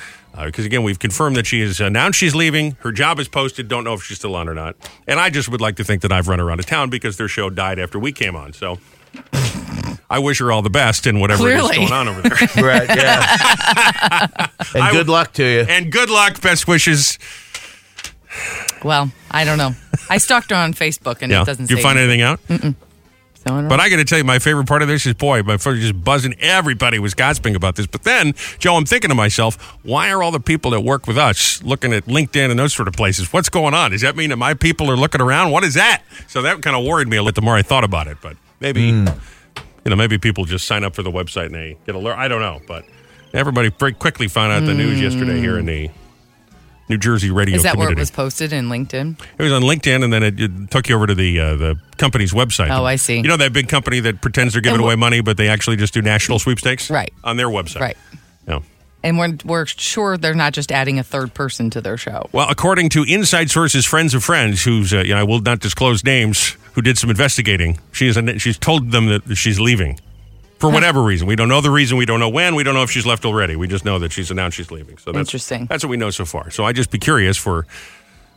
Because 0.44 0.64
again, 0.66 0.84
we've 0.84 0.98
confirmed 1.00 1.34
that 1.36 1.46
she 1.46 1.60
has 1.62 1.80
announced 1.80 2.18
she's 2.18 2.34
leaving. 2.34 2.76
Her 2.80 2.92
job 2.92 3.18
is 3.18 3.26
posted. 3.28 3.66
Don't 3.68 3.82
know 3.82 3.94
if 3.94 4.04
she's 4.04 4.18
still 4.18 4.36
on 4.36 4.48
or 4.48 4.54
not. 4.54 4.76
And 5.08 5.18
I 5.18 5.30
just 5.30 5.48
would 5.48 5.60
like 5.60 5.74
to 5.76 5.84
think 5.84 6.02
that 6.02 6.12
I've 6.12 6.28
run 6.28 6.38
her 6.38 6.48
out 6.50 6.60
of 6.60 6.66
town 6.66 6.90
because 6.90 7.16
their 7.16 7.26
show 7.26 7.50
died 7.50 7.78
after 7.80 7.98
we 7.98 8.12
came 8.12 8.36
on. 8.36 8.52
So 8.52 8.78
I 10.08 10.20
wish 10.20 10.38
her 10.38 10.52
all 10.52 10.62
the 10.62 10.70
best 10.70 11.08
in 11.08 11.18
whatever 11.18 11.48
it 11.48 11.54
is 11.56 11.60
Clearly. 11.62 11.76
going 11.88 11.92
on 11.92 12.08
over 12.08 12.22
there. 12.22 12.30
right, 12.64 12.88
yeah. 12.88 14.46
and 14.74 14.82
I- 14.84 14.92
good 14.92 15.08
luck 15.08 15.32
to 15.34 15.44
you. 15.44 15.60
and 15.68 15.90
good 15.90 16.08
luck. 16.10 16.40
Best 16.40 16.68
wishes. 16.68 17.18
Well, 18.84 19.10
I 19.30 19.44
don't 19.44 19.58
know. 19.58 19.72
I 20.08 20.18
stalked 20.18 20.50
her 20.50 20.56
on 20.56 20.72
Facebook 20.72 21.18
and 21.20 21.32
Yeah. 21.32 21.42
it 21.42 21.46
doesn't 21.46 21.64
Did 21.66 21.70
you 21.70 21.76
say 21.78 21.82
find 21.82 21.98
anything 21.98 22.20
out? 22.22 22.38
So 22.48 22.74
I 23.48 23.68
But. 23.68 23.80
I 23.80 23.88
got 23.88 23.96
to 23.96 24.04
tell 24.04 24.18
you, 24.18 24.24
my 24.24 24.38
favorite 24.38 24.66
part 24.66 24.82
of 24.82 24.88
this 24.88 25.06
is 25.06 25.14
boy, 25.14 25.42
my 25.42 25.56
phone 25.56 25.80
just 25.80 26.02
buzzing. 26.02 26.34
Everybody 26.40 26.98
was 26.98 27.14
gossiping 27.14 27.56
about 27.56 27.76
this. 27.76 27.86
But 27.86 28.04
then, 28.04 28.34
Joe, 28.58 28.76
I'm 28.76 28.84
thinking 28.84 29.08
to 29.08 29.14
myself, 29.14 29.56
why 29.82 30.10
are 30.10 30.22
all 30.22 30.30
the 30.30 30.40
people 30.40 30.70
that 30.72 30.80
work 30.80 31.06
with 31.06 31.18
us 31.18 31.62
looking 31.62 31.92
at 31.92 32.06
LinkedIn 32.06 32.50
and 32.50 32.58
those 32.58 32.74
sort 32.74 32.88
of 32.88 32.94
places? 32.94 33.32
What's 33.32 33.48
going 33.48 33.74
on? 33.74 33.92
Does 33.92 34.02
that 34.02 34.16
mean 34.16 34.30
that 34.30 34.36
my 34.36 34.54
people 34.54 34.90
are 34.90 34.96
looking 34.96 35.20
around? 35.20 35.50
What 35.50 35.64
is 35.64 35.74
that? 35.74 36.02
So 36.26 36.42
that 36.42 36.62
kind 36.62 36.76
of 36.76 36.84
worried 36.84 37.08
me 37.08 37.16
a 37.16 37.22
little 37.22 37.40
the 37.40 37.44
more 37.44 37.56
I 37.56 37.62
thought 37.62 37.84
about 37.84 38.06
it. 38.08 38.18
But 38.20 38.36
maybe, 38.60 38.90
hmm. 38.90 39.06
you 39.84 39.90
know, 39.90 39.96
maybe 39.96 40.18
people 40.18 40.44
just 40.44 40.66
sign 40.66 40.84
up 40.84 40.94
for 40.94 41.02
the 41.02 41.10
website 41.10 41.46
and 41.46 41.54
they 41.54 41.76
get 41.86 41.94
alert. 41.94 42.16
I 42.16 42.28
don't 42.28 42.40
know. 42.40 42.60
But 42.66 42.84
everybody 43.32 43.70
very 43.70 43.92
quickly 43.92 44.28
found 44.28 44.52
out 44.52 44.66
the 44.66 44.74
news 44.74 44.98
hmm. 44.98 45.04
yesterday 45.04 45.38
here 45.38 45.58
in 45.58 45.66
the 45.66 45.90
New 46.88 46.98
Jersey 46.98 47.30
radio 47.30 47.56
Is 47.56 47.62
that 47.64 47.76
where 47.76 47.90
it 47.90 47.98
was 47.98 48.10
posted 48.10 48.52
in 48.52 48.68
LinkedIn? 48.68 49.20
It 49.38 49.42
was 49.42 49.52
on 49.52 49.62
LinkedIn, 49.62 50.02
and 50.02 50.12
then 50.12 50.22
it, 50.22 50.40
it 50.40 50.70
took 50.70 50.88
you 50.88 50.96
over 50.96 51.06
to 51.06 51.14
the 51.14 51.38
uh, 51.38 51.56
the 51.56 51.80
company's 51.96 52.32
website. 52.32 52.70
Oh, 52.70 52.84
I 52.84 52.96
see. 52.96 53.16
You 53.16 53.28
know 53.28 53.36
that 53.36 53.52
big 53.52 53.68
company 53.68 54.00
that 54.00 54.20
pretends 54.20 54.54
they're 54.54 54.62
giving 54.62 54.80
away 54.80 54.96
money, 54.96 55.20
but 55.20 55.36
they 55.36 55.48
actually 55.48 55.76
just 55.76 55.92
do 55.92 56.02
national 56.02 56.38
sweepstakes, 56.38 56.90
Right. 56.90 57.12
On 57.24 57.36
their 57.36 57.48
website, 57.48 57.80
Right. 57.80 57.96
Yeah. 58.46 58.60
And 59.02 59.16
we're, 59.16 59.36
we're 59.44 59.66
sure 59.66 60.16
they're 60.16 60.34
not 60.34 60.52
just 60.52 60.72
adding 60.72 60.98
a 60.98 61.04
third 61.04 61.32
person 61.32 61.70
to 61.70 61.80
their 61.80 61.96
show. 61.96 62.28
Well, 62.32 62.48
according 62.50 62.88
to 62.90 63.04
inside 63.04 63.48
sources, 63.48 63.86
friends 63.86 64.12
of 64.12 64.24
friends, 64.24 64.64
who's 64.64 64.92
uh, 64.92 65.00
you 65.00 65.14
know, 65.14 65.20
I 65.20 65.22
will 65.22 65.40
not 65.40 65.60
disclose 65.60 66.04
names, 66.04 66.56
who 66.72 66.82
did 66.82 66.98
some 66.98 67.10
investigating. 67.10 67.78
She 67.92 68.08
is 68.08 68.18
she's 68.42 68.58
told 68.58 68.90
them 68.90 69.06
that 69.06 69.36
she's 69.36 69.60
leaving 69.60 70.00
for 70.58 70.70
whatever 70.70 71.02
reason. 71.02 71.26
We 71.26 71.36
don't 71.36 71.48
know 71.48 71.60
the 71.60 71.70
reason. 71.70 71.96
We 71.98 72.06
don't 72.06 72.20
know 72.20 72.28
when. 72.28 72.54
We 72.54 72.62
don't 72.64 72.74
know 72.74 72.82
if 72.82 72.90
she's 72.90 73.06
left 73.06 73.24
already. 73.24 73.56
We 73.56 73.68
just 73.68 73.84
know 73.84 73.98
that 74.00 74.12
she's 74.12 74.30
announced 74.30 74.56
she's 74.56 74.70
leaving. 74.70 74.98
So 74.98 75.12
that's 75.12 75.28
Interesting. 75.28 75.66
That's 75.66 75.84
what 75.84 75.90
we 75.90 75.96
know 75.96 76.10
so 76.10 76.24
far. 76.24 76.50
So 76.50 76.64
I 76.64 76.72
just 76.72 76.90
be 76.90 76.98
curious 76.98 77.36
for 77.36 77.66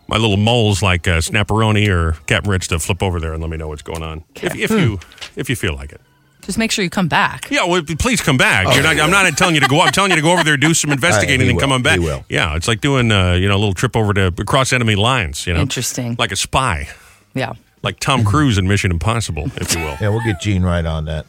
my 0.07 0.17
little 0.17 0.37
moles 0.37 0.81
like 0.81 1.07
uh, 1.07 1.17
Snapperoni 1.19 1.87
or 1.89 2.13
Captain 2.27 2.51
Rich 2.51 2.67
to 2.69 2.79
flip 2.79 3.01
over 3.01 3.19
there 3.19 3.33
and 3.33 3.41
let 3.41 3.49
me 3.49 3.57
know 3.57 3.67
what's 3.69 3.81
going 3.81 4.03
on 4.03 4.23
if, 4.35 4.55
if 4.55 4.71
you 4.71 4.99
if 5.35 5.49
you 5.49 5.55
feel 5.55 5.73
like 5.73 5.91
it. 5.91 6.01
Just 6.41 6.57
make 6.57 6.71
sure 6.71 6.83
you 6.83 6.89
come 6.89 7.07
back. 7.07 7.49
Yeah, 7.51 7.65
well, 7.65 7.83
please 7.83 8.19
come 8.19 8.35
back. 8.35 8.73
You're 8.73 8.81
not, 8.83 8.99
I'm 8.99 9.11
not 9.11 9.31
telling 9.37 9.53
you 9.53 9.61
to 9.61 9.67
go. 9.67 9.79
I'm 9.81 9.91
telling 9.91 10.09
you 10.09 10.15
to 10.17 10.23
go 10.23 10.31
over 10.33 10.43
there, 10.43 10.57
do 10.57 10.73
some 10.73 10.91
investigating, 10.97 11.45
he 11.45 11.51
and 11.51 11.59
come 11.59 11.71
on 11.71 11.83
back. 11.83 11.99
He 11.99 12.05
will. 12.05 12.25
Yeah, 12.29 12.55
it's 12.55 12.67
like 12.67 12.81
doing 12.81 13.11
uh, 13.11 13.33
you 13.33 13.47
know 13.47 13.55
a 13.55 13.59
little 13.59 13.75
trip 13.75 13.95
over 13.95 14.11
to 14.13 14.27
across 14.27 14.73
enemy 14.73 14.95
lines. 14.95 15.45
You 15.45 15.53
know, 15.53 15.61
Interesting. 15.61 16.15
like 16.17 16.31
a 16.31 16.35
spy, 16.35 16.89
Yeah. 17.35 17.53
like 17.83 17.99
Tom 17.99 18.23
Cruise 18.25 18.57
in 18.57 18.67
Mission 18.67 18.89
Impossible, 18.91 19.51
if 19.57 19.73
you 19.75 19.81
will. 19.81 19.97
Yeah, 20.01 20.09
we'll 20.09 20.23
get 20.23 20.41
Gene 20.41 20.63
right 20.63 20.83
on 20.85 21.05
that. 21.05 21.25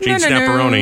Gene 0.00 0.18
Snapperoni. 0.18 0.80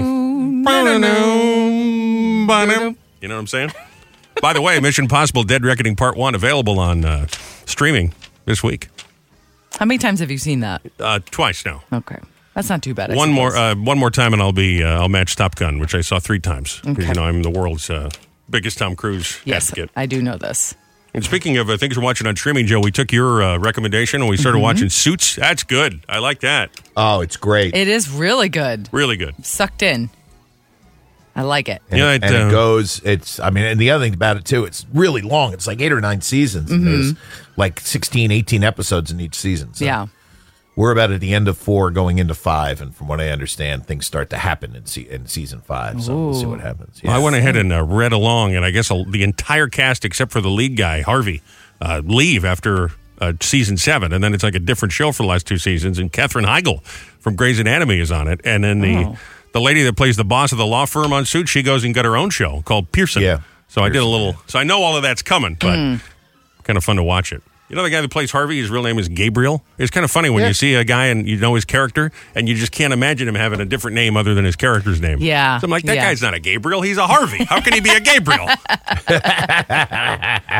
You 3.21 3.29
know 3.29 3.35
what 3.35 3.41
I'm 3.41 3.47
saying? 3.47 3.73
By 4.43 4.53
the 4.53 4.61
way, 4.61 4.81
Mission 4.81 5.05
Impossible: 5.05 5.45
Dead 5.45 5.65
Reckoning 5.65 5.95
Part 5.97 6.17
One 6.17 6.35
available 6.35 6.79
on 6.81 7.05
uh, 7.05 7.27
streaming 7.67 8.13
this 8.45 8.63
week. 8.63 8.89
How 9.79 9.87
many 9.87 9.99
times 9.99 10.21
have 10.21 10.31
you 10.31 10.39
seen 10.39 10.61
that? 10.61 10.83
Uh, 10.99 11.21
twice 11.31 11.65
now. 11.65 11.83
Okay. 11.93 12.19
That's 12.55 12.69
not 12.69 12.83
too 12.83 12.93
bad. 12.95 13.11
I 13.11 13.17
one 13.17 13.33
more, 13.33 13.57
uh, 13.57 13.75
one 13.75 13.99
more 13.99 14.11
time, 14.11 14.33
and 14.35 14.43
I'll 14.43 14.53
be 14.53 14.83
uh, 14.83 15.01
I'll 15.01 15.09
match 15.09 15.37
Top 15.37 15.55
Gun, 15.55 15.79
which 15.79 15.95
I 15.95 16.01
saw 16.03 16.19
three 16.19 16.41
times 16.41 16.81
Okay. 16.87 17.07
you 17.07 17.15
know 17.15 17.25
I'm 17.25 17.43
the 17.43 17.51
world's 17.51 17.89
uh, 17.89 18.11
biggest 18.51 18.79
Tom 18.79 18.95
Cruise 18.97 19.41
yes, 19.45 19.71
advocate. 19.71 19.91
I 19.97 20.07
do 20.07 20.21
know 20.23 20.37
this. 20.37 20.75
And 21.15 21.23
speaking 21.23 21.59
of 21.59 21.69
uh, 21.69 21.77
things 21.77 21.97
we're 21.97 22.03
watching 22.05 22.27
on 22.27 22.37
streaming, 22.37 22.67
Joe, 22.67 22.81
we 22.81 22.91
took 22.91 23.13
your 23.13 23.43
uh, 23.43 23.59
recommendation 23.59 24.23
and 24.23 24.31
we 24.31 24.37
started 24.39 24.59
Mhm. 24.59 24.63
watching 24.63 24.89
Suits. 24.89 25.37
That's 25.37 25.63
good. 25.63 26.01
I 26.09 26.19
like 26.21 26.41
that. 26.41 26.71
Oh, 26.97 27.21
it's 27.21 27.37
great. 27.37 27.75
It 27.75 27.87
is 27.89 28.09
really 28.11 28.49
good. 28.49 28.89
Really 28.93 29.17
good. 29.19 29.35
Sucked 29.45 29.83
in. 29.83 30.09
I 31.37 31.43
like 31.43 31.69
it. 31.69 31.83
And, 31.91 31.99
Yeah, 31.99 32.13
it, 32.13 32.17
it, 32.17 32.25
and 32.25 32.35
uh, 32.35 32.47
it 32.47 32.51
goes. 32.51 33.01
It's. 33.05 33.41
I 33.41 33.51
mean, 33.51 33.65
and 33.65 33.81
the 33.81 33.91
other 33.91 34.05
thing 34.05 34.15
about 34.15 34.37
it 34.37 34.45
too, 34.45 34.65
it's 34.65 34.87
really 34.93 35.23
long. 35.23 35.53
It's 35.53 35.67
like 35.67 35.81
eight 35.81 35.93
or 35.93 36.01
nine 36.01 36.21
seasons. 36.23 36.71
and 36.71 36.83
Mhm. 36.83 36.85
There's 36.85 37.15
like 37.57 37.81
16, 37.81 38.31
18 38.31 38.65
episodes 38.65 39.11
in 39.11 39.21
each 39.21 39.35
season. 39.35 39.75
So 39.75 39.85
Yeah. 39.85 40.07
We're 40.75 40.91
about 40.93 41.11
at 41.11 41.21
the 41.21 41.35
end 41.35 41.49
of 41.49 41.59
four, 41.59 41.91
going 41.91 42.19
into 42.19 42.35
five, 42.35 42.81
and 42.81 42.95
from 42.95 43.07
what 43.09 43.21
I 43.21 43.29
understand, 43.29 43.87
things 43.87 44.07
start 44.07 44.31
to 44.31 44.39
happen 44.39 44.75
in, 44.75 44.87
se- 44.87 45.09
in 45.11 45.27
season 45.27 45.61
five. 45.61 46.03
So 46.03 46.15
we'll 46.27 46.35
see 46.35 46.47
what 46.47 46.61
happens. 46.61 47.01
I 47.05 47.19
went 47.19 47.37
ahead 47.37 47.57
and 47.57 47.73
uh, 47.73 47.83
read 47.85 48.13
along, 48.13 48.57
and 48.57 48.65
I 48.65 48.71
guess 48.71 48.91
uh, 48.91 49.05
the 49.07 49.23
entire 49.23 49.69
cast, 49.69 50.05
except 50.05 50.33
for 50.33 50.41
the 50.41 50.49
lead 50.51 50.77
guy, 50.77 51.03
Harvey, 51.03 51.43
uh, 51.81 52.01
leave 52.05 52.45
after 52.45 52.91
uh, 53.21 53.35
season 53.41 53.77
seven. 53.77 54.13
And 54.13 54.25
then 54.25 54.33
it's 54.35 54.43
like 54.43 54.55
a 54.55 54.59
different 54.61 54.93
show 54.93 55.13
for 55.13 55.23
the 55.25 55.29
last 55.29 55.47
two 55.47 55.59
seasons. 55.59 55.99
And 55.99 56.11
Katherine 56.13 56.45
Heigl 56.47 56.83
from 57.21 57.37
Grey's 57.37 57.59
Anatomy 57.61 58.01
is 58.01 58.11
on 58.11 58.27
it. 58.29 58.41
And 58.45 58.65
then 58.65 58.81
the, 58.81 58.97
Oh. 58.97 59.19
the 59.53 59.61
lady 59.61 59.83
that 59.85 59.97
plays 59.97 60.17
the 60.17 60.25
boss 60.25 60.53
of 60.53 60.59
the 60.59 60.67
law 60.67 60.87
firm 60.87 61.13
on 61.13 61.25
Suits, 61.27 61.51
she 61.51 61.63
goes 61.63 61.85
and 61.85 61.95
got 61.95 62.05
her 62.07 62.17
own 62.17 62.31
show 62.31 62.63
called 62.63 62.91
Pearson. 62.93 63.23
Yeah. 63.23 63.41
So 63.69 63.83
I 63.83 63.91
did 63.91 64.03
a 64.03 64.07
little, 64.07 64.37
so 64.47 64.59
I 64.59 64.65
know 64.65 64.83
all 64.83 64.97
of 64.97 65.03
that's 65.03 65.23
coming, 65.23 65.57
but 65.61 65.77
Mm. 65.79 66.01
kind 66.65 66.77
of 66.77 66.83
fun 66.85 66.97
to 66.97 67.03
watch 67.03 67.33
it. 67.33 67.43
You 67.73 67.77
know 67.77 67.85
the 67.85 67.91
guy 67.91 68.03
that 68.03 68.11
plays 68.11 68.31
Harvey? 68.31 68.61
His 68.61 68.69
real 68.69 68.83
name 68.83 68.99
is 68.99 69.09
Gabriel. 69.09 69.65
It's 69.79 69.91
kind 69.91 70.05
of 70.05 70.11
funny 70.11 70.29
when 70.29 70.43
Yeah. 70.43 70.49
you 70.49 70.53
see 70.55 70.75
a 70.75 70.85
guy 70.85 71.07
and 71.07 71.27
you 71.27 71.39
know 71.39 71.55
his 71.55 71.65
character, 71.65 72.13
and 72.35 72.47
you 72.47 72.55
just 72.55 72.71
can't 72.71 72.93
imagine 72.93 73.27
him 73.27 73.35
having 73.35 73.61
a 73.61 73.65
different 73.65 73.95
name 73.95 74.15
other 74.15 74.35
than 74.35 74.45
his 74.45 74.57
character's 74.57 75.01
name. 75.01 75.21
Yeah, 75.21 75.59
So 75.59 75.65
I'm 75.65 75.71
like, 75.71 75.85
that 75.85 75.95
yeah. 75.97 76.03
guy's 76.05 76.21
not 76.21 76.35
a 76.35 76.39
Gabriel. 76.39 76.83
He's 76.83 76.99
a 76.99 77.07
Harvey. 77.07 77.45
How 77.45 77.63
can 77.63 77.73
he 77.73 77.81
be 77.81 77.89
a 77.89 78.01
Gabriel? 78.01 78.47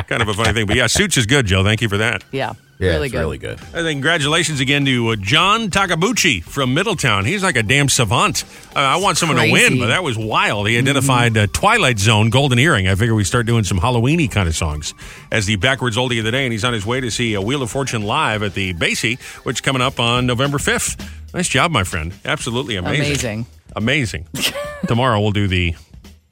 kind 0.09 0.23
of 0.23 0.29
a 0.29 0.33
funny 0.35 0.55
thing. 0.55 0.65
But 0.67 0.77
yeah, 0.77 0.87
Suits 0.87 1.19
is 1.19 1.27
good, 1.27 1.45
Joe. 1.45 1.63
Thank 1.63 1.83
you 1.83 1.91
for 1.91 1.99
that. 1.99 2.25
Yeah. 2.33 2.55
Yeah, 2.83 2.95
really 2.95 3.07
it's 3.07 3.13
good. 3.13 3.21
really 3.21 3.39
good. 3.39 3.61
I 3.61 3.83
think 3.83 3.97
congratulations 3.97 4.61
again 4.61 4.85
to 4.87 5.09
uh, 5.11 5.17
John 5.17 5.71
Takabuchi 5.71 6.43
from 6.43 6.75
Middletown. 6.75 7.25
He's 7.25 7.43
like 7.43 7.57
a 7.57 7.63
damn 7.63 7.89
savant. 7.89 8.45
Uh, 8.75 8.81
I 8.81 8.97
want 8.97 9.19
someone 9.19 9.39
to 9.39 9.53
win, 9.53 9.79
but 9.79 9.87
that 9.87 10.03
was 10.03 10.19
wild. 10.19 10.69
He 10.69 10.77
identified 10.79 11.37
uh, 11.37 11.47
Twilight 11.47 11.99
Zone, 11.99 12.31
Golden 12.31 12.59
Earring. 12.59 12.89
I 12.89 12.95
figure 12.95 13.15
we 13.15 13.25
start 13.25 13.47
doing 13.47 13.65
some 13.65 13.79
Halloweeny 13.79 14.31
kind 14.31 14.49
of 14.49 14.57
songs 14.57 14.95
as 15.31 15.47
the 15.47 15.57
backwards 15.57 15.97
oldie 15.97 16.19
of 16.19 16.25
the 16.25 16.33
day, 16.33 16.45
and 16.45 16.53
he's 16.53 16.65
on 16.65 16.73
his 16.73 16.85
way 16.85 17.01
to 17.01 17.11
see 17.11 17.35
a 17.35 17.41
Wheel 17.41 17.63
of 17.63 17.71
Fortune 17.71 18.03
live 18.03 18.43
at 18.43 18.55
the 18.55 18.75
Basie, 18.75 19.21
which 19.45 19.59
is 19.59 19.61
coming 19.61 19.81
up 19.83 20.01
on 20.01 20.27
November 20.27 20.59
fifth. 20.59 20.97
Nice 21.33 21.49
job, 21.49 21.71
my 21.71 21.85
friend. 21.85 22.13
Absolutely 22.25 22.77
amazing. 22.77 23.47
Amazing. 23.77 24.27
Amazing. 24.35 24.55
Tomorrow 24.89 25.21
we'll 25.21 25.31
do 25.31 25.47
the 25.47 25.75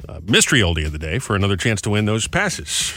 uh, 0.09 0.21
mystery 0.25 0.61
oldie 0.61 0.85
of 0.85 0.93
the 0.93 0.99
day 0.99 1.19
for 1.19 1.37
another 1.37 1.57
chance 1.57 1.81
to 1.83 1.91
win 1.91 2.05
those 2.07 2.27
passes. 2.27 2.93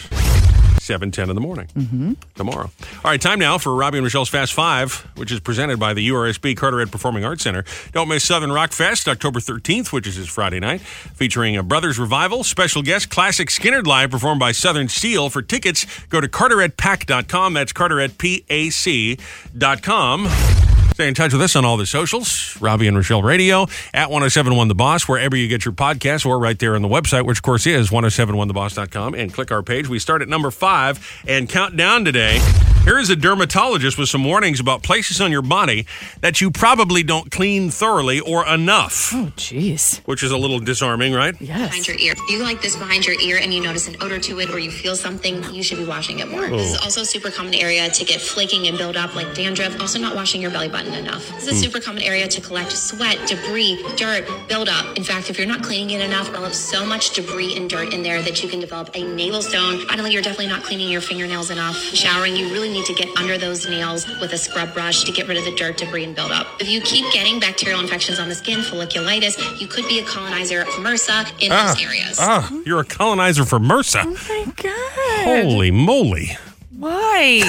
7.10 0.83 1.29
in 1.29 1.35
the 1.35 1.41
morning 1.41 1.67
Mm-hmm. 1.75 2.13
tomorrow. 2.35 2.69
All 3.03 3.11
right, 3.11 3.21
time 3.21 3.39
now 3.39 3.57
for 3.57 3.73
Robby 3.75 3.97
and 3.97 4.05
Michelle's 4.05 4.29
Fast 4.29 4.53
Five, 4.53 5.07
which 5.15 5.31
is 5.31 5.39
presented 5.39 5.79
by 5.79 5.93
the 5.93 6.07
URSB 6.09 6.55
Carteret 6.57 6.91
Performing 6.91 7.23
Arts 7.25 7.43
Center. 7.43 7.63
Don't 7.91 8.07
miss 8.09 8.23
Southern 8.25 8.51
Rock 8.51 8.71
Fest, 8.73 9.07
October 9.07 9.39
13th, 9.39 9.91
which 9.91 10.07
is 10.07 10.17
this 10.17 10.27
Friday 10.27 10.59
night, 10.59 10.81
featuring 10.81 11.55
a 11.57 11.63
Brothers 11.63 11.97
Revival, 11.99 12.43
special 12.43 12.81
guest 12.81 13.09
Classic 13.09 13.49
Skynyrd 13.49 13.85
Live 13.87 14.11
performed 14.11 14.39
by 14.39 14.51
Southern 14.51 14.89
Steel. 14.89 15.29
For 15.29 15.41
tickets, 15.41 15.85
go 16.09 16.19
to 16.21 16.27
carteretpac.com. 16.27 17.53
That's 17.53 17.73
carteretpac.com. 17.73 20.72
Stay 20.93 21.07
in 21.07 21.15
touch 21.15 21.33
with 21.33 21.41
us 21.41 21.55
on 21.55 21.65
all 21.65 21.75
the 21.75 21.87
socials, 21.87 22.55
Robby 22.61 22.87
and 22.87 22.95
Rochelle 22.95 23.23
Radio, 23.23 23.63
at 23.95 24.11
1071 24.11 24.67
The 24.67 24.75
Boss, 24.75 25.07
wherever 25.07 25.35
you 25.35 25.47
get 25.47 25.65
your 25.65 25.73
podcasts, 25.73 26.23
or 26.23 26.37
right 26.37 26.57
there 26.59 26.75
on 26.75 26.83
the 26.83 26.87
website, 26.87 27.25
which 27.25 27.39
of 27.39 27.41
course 27.41 27.65
is 27.65 27.89
1071theboss.com, 27.89 29.15
and 29.15 29.33
click 29.33 29.51
our 29.51 29.63
page. 29.63 29.87
We 29.89 29.97
start 29.97 30.21
at 30.21 30.27
number 30.29 30.51
five 30.51 30.99
and 31.27 31.49
count 31.49 31.75
down 31.75 32.05
today. 32.05 32.39
Here 32.83 32.99
is 32.99 33.09
a 33.09 33.15
dermatologist 33.15 33.97
with 33.97 34.09
some 34.09 34.23
warnings 34.25 34.59
about 34.59 34.83
places 34.83 35.19
on 35.21 35.31
your 35.31 35.41
body 35.41 35.87
that 36.19 36.41
you 36.41 36.51
probably 36.51 37.01
don't 37.01 37.31
clean 37.31 37.69
thoroughly 37.71 38.19
or 38.19 38.45
enough. 38.45 39.09
Oh, 39.13 39.31
jeez. 39.37 39.99
Which 40.05 40.21
is 40.21 40.31
a 40.31 40.37
little 40.37 40.59
disarming, 40.59 41.13
right? 41.13 41.33
Yes. 41.39 41.69
Behind 41.69 41.87
your 41.87 41.97
ear. 41.97 42.11
If 42.17 42.29
you 42.29 42.43
like 42.43 42.61
this 42.61 42.75
behind 42.75 43.05
your 43.07 43.19
ear 43.21 43.39
and 43.41 43.53
you 43.53 43.61
notice 43.63 43.87
an 43.87 43.95
odor 44.01 44.19
to 44.19 44.39
it 44.41 44.49
or 44.51 44.59
you 44.59 44.69
feel 44.69 44.95
something, 44.97 45.41
you 45.53 45.63
should 45.63 45.77
be 45.79 45.85
washing 45.85 46.19
it 46.19 46.27
more. 46.29 46.47
This 46.49 46.71
is 46.73 46.77
Oh. 46.77 46.83
also 46.83 47.01
a 47.01 47.05
super 47.05 47.31
common 47.31 47.55
area 47.55 47.89
to 47.89 48.05
get 48.05 48.19
flaking 48.21 48.67
and 48.67 48.77
build 48.77 48.97
up 48.97 49.15
like 49.15 49.33
dandruff. 49.33 49.79
Also 49.79 49.97
not 49.97 50.13
washing 50.13 50.41
your 50.41 50.51
belly 50.51 50.67
button 50.67 50.82
enough. 50.87 51.27
This 51.35 51.43
is 51.43 51.49
a 51.49 51.53
Hmm. 51.55 51.61
super 51.61 51.79
common 51.79 52.03
area 52.03 52.27
to 52.27 52.41
collect 52.41 52.71
sweat, 52.71 53.17
debris, 53.27 53.77
dirt, 53.95 54.25
buildup. 54.47 54.97
In 54.97 55.03
fact, 55.03 55.29
if 55.29 55.37
you're 55.37 55.47
not 55.47 55.61
cleaning 55.63 55.91
it 55.99 56.01
enough, 56.03 56.29
you'll 56.31 56.43
have 56.43 56.55
so 56.55 56.85
much 56.85 57.11
debris 57.11 57.55
and 57.55 57.69
dirt 57.69 57.93
in 57.93 58.03
there 58.03 58.21
that 58.21 58.41
you 58.43 58.49
can 58.49 58.59
develop 58.59 58.89
a 58.95 59.03
navel 59.03 59.41
stone. 59.41 59.85
Finally, 59.87 60.11
you're 60.11 60.21
definitely 60.21 60.47
not 60.47 60.63
cleaning 60.63 60.89
your 60.89 61.01
fingernails 61.01 61.49
enough. 61.51 61.75
Showering, 61.77 62.35
you 62.35 62.47
really 62.53 62.69
need 62.69 62.85
to 62.85 62.93
get 62.93 63.07
under 63.17 63.37
those 63.37 63.67
nails 63.67 64.07
with 64.21 64.33
a 64.33 64.37
scrub 64.37 64.73
brush 64.73 65.03
to 65.05 65.11
get 65.11 65.27
rid 65.27 65.37
of 65.37 65.45
the 65.45 65.51
dirt, 65.55 65.77
debris, 65.77 66.03
and 66.03 66.15
buildup. 66.15 66.47
If 66.59 66.69
you 66.69 66.81
keep 66.81 67.11
getting 67.13 67.39
bacterial 67.39 67.79
infections 67.79 68.19
on 68.19 68.29
the 68.29 68.35
skin, 68.35 68.59
folliculitis, 68.59 69.59
you 69.61 69.67
could 69.67 69.87
be 69.87 69.99
a 69.99 70.03
colonizer 70.03 70.61
of 70.61 70.67
MRSA 70.79 71.25
in 71.39 71.51
Ah, 71.51 71.73
those 71.73 71.83
areas. 71.83 72.17
ah, 72.19 72.49
you're 72.65 72.79
a 72.79 72.85
colonizer 72.85 73.45
for 73.45 73.59
MRSA. 73.59 74.03
Oh 74.05 74.17
my 74.29 74.51
God. 74.55 75.43
Holy 75.43 75.71
moly. 75.71 76.37
Why? 76.77 77.43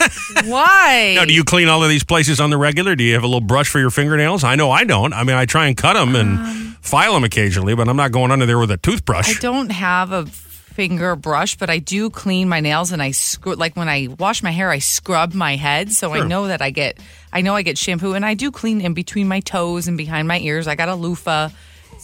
Why? 0.44 1.14
Now, 1.16 1.24
do 1.24 1.32
you 1.32 1.44
clean 1.44 1.68
all 1.68 1.82
of 1.82 1.88
these 1.88 2.04
places 2.04 2.40
on 2.40 2.50
the 2.50 2.56
regular? 2.56 2.94
Do 2.94 3.04
you 3.04 3.14
have 3.14 3.22
a 3.22 3.26
little 3.26 3.40
brush 3.40 3.68
for 3.68 3.78
your 3.78 3.90
fingernails? 3.90 4.44
I 4.44 4.54
know 4.54 4.70
I 4.70 4.84
don't. 4.84 5.12
I 5.12 5.24
mean, 5.24 5.36
I 5.36 5.46
try 5.46 5.66
and 5.66 5.76
cut 5.76 5.94
them 5.94 6.14
and 6.14 6.38
um, 6.38 6.76
file 6.82 7.14
them 7.14 7.24
occasionally, 7.24 7.74
but 7.74 7.88
I'm 7.88 7.96
not 7.96 8.12
going 8.12 8.30
under 8.30 8.46
there 8.46 8.58
with 8.58 8.70
a 8.70 8.76
toothbrush. 8.76 9.36
I 9.36 9.40
don't 9.40 9.70
have 9.70 10.12
a 10.12 10.26
finger 10.26 11.16
brush, 11.16 11.56
but 11.56 11.70
I 11.70 11.78
do 11.78 12.10
clean 12.10 12.50
my 12.50 12.60
nails 12.60 12.92
and 12.92 13.02
I 13.02 13.12
screw 13.12 13.54
like 13.54 13.76
when 13.76 13.88
I 13.88 14.08
wash 14.18 14.42
my 14.42 14.50
hair, 14.50 14.70
I 14.70 14.78
scrub 14.78 15.32
my 15.32 15.56
head, 15.56 15.90
so 15.90 16.12
I 16.12 16.26
know 16.26 16.48
that 16.48 16.60
I 16.60 16.70
get 16.70 16.98
I 17.32 17.40
know 17.40 17.54
I 17.54 17.62
get 17.62 17.78
shampoo 17.78 18.12
and 18.12 18.26
I 18.26 18.34
do 18.34 18.50
clean 18.50 18.82
in 18.82 18.92
between 18.92 19.26
my 19.26 19.40
toes 19.40 19.88
and 19.88 19.96
behind 19.96 20.28
my 20.28 20.38
ears. 20.38 20.68
I 20.68 20.74
got 20.74 20.90
a 20.90 20.94
loofah. 20.94 21.48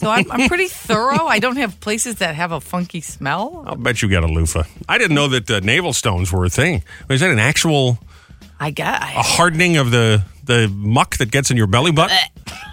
So 0.03 0.09
I'm, 0.09 0.29
I'm 0.31 0.49
pretty 0.49 0.67
thorough. 0.67 1.25
I 1.27 1.39
don't 1.39 1.57
have 1.57 1.79
places 1.79 2.15
that 2.15 2.35
have 2.35 2.51
a 2.51 2.59
funky 2.59 3.01
smell. 3.01 3.63
I'll 3.65 3.75
bet 3.75 4.01
you 4.01 4.09
got 4.09 4.23
a 4.23 4.27
loofah. 4.27 4.63
I 4.89 4.97
didn't 4.97 5.15
know 5.15 5.27
that 5.29 5.49
uh, 5.49 5.59
navel 5.61 5.93
stones 5.93 6.31
were 6.31 6.43
a 6.45 6.49
thing. 6.49 6.83
Is 7.09 7.21
that 7.21 7.31
an 7.31 7.39
actual 7.39 7.97
I 8.63 8.69
get 8.71 9.01
a 9.01 9.21
hardening 9.21 9.77
of 9.77 9.91
the 9.91 10.23
the 10.45 10.67
muck 10.73 11.17
that 11.17 11.31
gets 11.31 11.51
in 11.51 11.57
your 11.57 11.67
belly 11.67 11.91
button? 11.91 12.17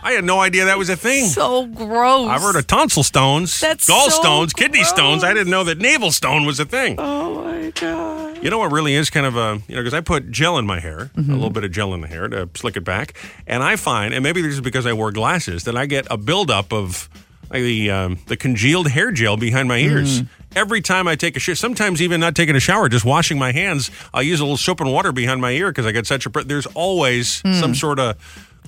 I 0.02 0.12
had 0.12 0.24
no 0.24 0.40
idea 0.40 0.64
that 0.66 0.78
was 0.78 0.88
a 0.88 0.96
thing. 0.96 1.26
so 1.26 1.66
gross. 1.66 2.28
I've 2.28 2.40
heard 2.42 2.56
of 2.56 2.66
tonsil 2.66 3.02
stones, 3.04 3.58
That's 3.60 3.88
gallstones, 3.88 4.50
so 4.50 4.54
kidney 4.56 4.82
stones. 4.84 5.22
I 5.22 5.32
didn't 5.34 5.50
know 5.50 5.64
that 5.64 5.78
navel 5.78 6.10
stone 6.10 6.46
was 6.46 6.58
a 6.60 6.64
thing. 6.64 6.96
Oh 6.98 7.44
my 7.44 7.70
god. 7.70 8.42
You 8.42 8.50
know 8.50 8.58
what 8.58 8.72
really 8.72 8.94
is 8.94 9.10
kind 9.10 9.26
of 9.26 9.36
a, 9.36 9.60
you 9.68 9.74
know, 9.76 9.82
because 9.82 9.94
I 9.94 10.00
put 10.00 10.30
gel 10.30 10.58
in 10.58 10.66
my 10.66 10.80
hair, 10.80 11.10
Mm-hmm. 11.16 11.30
a 11.30 11.34
little 11.34 11.50
bit 11.50 11.62
of 11.64 11.70
gel 11.72 11.92
in 11.94 12.00
the 12.00 12.08
hair 12.08 12.26
to 12.28 12.48
slick 12.54 12.76
it 12.76 12.84
back. 12.84 13.14
And 13.46 13.62
I 13.62 13.76
find, 13.76 14.14
and 14.14 14.22
maybe 14.22 14.42
this 14.42 14.54
is 14.54 14.60
because 14.60 14.86
I 14.86 14.92
wear 14.92 15.10
glasses, 15.12 15.64
that 15.64 15.76
I 15.76 15.86
get 15.86 16.06
a 16.10 16.16
buildup 16.16 16.72
of 16.72 17.08
like 17.50 17.62
the, 17.62 17.90
um, 17.90 18.18
the 18.26 18.36
congealed 18.36 18.88
hair 18.88 19.10
gel 19.12 19.36
behind 19.36 19.68
my 19.68 19.78
ears. 19.78 20.22
Mm. 20.22 20.28
Every 20.56 20.80
time 20.80 21.06
I 21.06 21.14
take 21.14 21.36
a 21.36 21.40
shower, 21.40 21.54
sometimes 21.54 22.02
even 22.02 22.20
not 22.20 22.34
taking 22.34 22.56
a 22.56 22.60
shower, 22.60 22.88
just 22.88 23.04
washing 23.04 23.38
my 23.38 23.52
hands, 23.52 23.90
I'll 24.12 24.22
use 24.22 24.40
a 24.40 24.44
little 24.44 24.56
soap 24.56 24.80
and 24.80 24.92
water 24.92 25.12
behind 25.12 25.40
my 25.40 25.52
ear 25.52 25.70
because 25.70 25.86
I 25.86 25.92
get 25.92 26.06
such 26.06 26.26
a, 26.26 26.30
pr- 26.30 26.40
there's 26.42 26.66
always 26.66 27.40
Hmm. 27.42 27.52
some 27.54 27.74
sort 27.74 27.98
of 28.00 28.16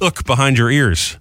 look 0.01 0.25
behind 0.25 0.59
your 0.59 0.71
ears. 0.71 1.19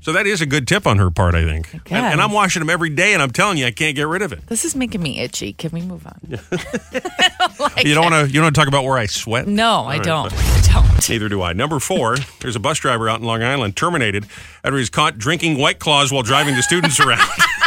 So 0.00 0.12
that 0.12 0.26
is 0.26 0.40
a 0.40 0.46
good 0.46 0.66
tip 0.66 0.86
on 0.86 0.96
her 0.98 1.10
part, 1.10 1.34
I 1.34 1.44
think. 1.44 1.74
And, 1.74 1.84
and. 2.06 2.20
I'm 2.22 2.32
washing 2.32 2.60
them 2.60 2.70
every 2.70 2.88
day, 2.88 3.12
and 3.12 3.22
I'm 3.22 3.32
telling 3.32 3.58
you, 3.58 3.66
I 3.66 3.70
can't 3.72 3.94
get 3.96 4.06
rid 4.06 4.22
of 4.22 4.32
it. 4.32 4.46
This 4.46 4.64
is 4.64 4.74
making 4.74 5.02
me 5.02 5.18
itchy. 5.18 5.52
Can 5.52 5.70
we 5.72 5.82
move 5.82 6.06
on? 6.06 6.18
you 7.84 7.94
don't 7.94 8.10
want 8.10 8.14
to. 8.14 8.26
You 8.26 8.34
don't 8.34 8.44
want 8.44 8.54
to 8.54 8.58
talk 8.60 8.68
about 8.68 8.84
where 8.84 8.96
I 8.96 9.06
sweat. 9.06 9.46
No, 9.46 9.84
I 9.84 9.98
don't. 9.98 10.32
I 10.32 10.60
don't. 10.72 11.08
Neither 11.08 11.28
do 11.28 11.42
I. 11.42 11.52
Number 11.52 11.78
four, 11.80 12.16
there's 12.40 12.56
a 12.56 12.60
bus 12.60 12.78
driver 12.78 13.08
out 13.10 13.20
in 13.20 13.26
Long 13.26 13.42
Island 13.42 13.76
terminated 13.76 14.24
after 14.64 14.78
he's 14.78 14.88
caught 14.88 15.18
drinking 15.18 15.58
White 15.58 15.80
Claws 15.80 16.12
while 16.12 16.22
driving 16.22 16.54
the 16.54 16.62
students 16.62 16.98
around. 17.00 17.20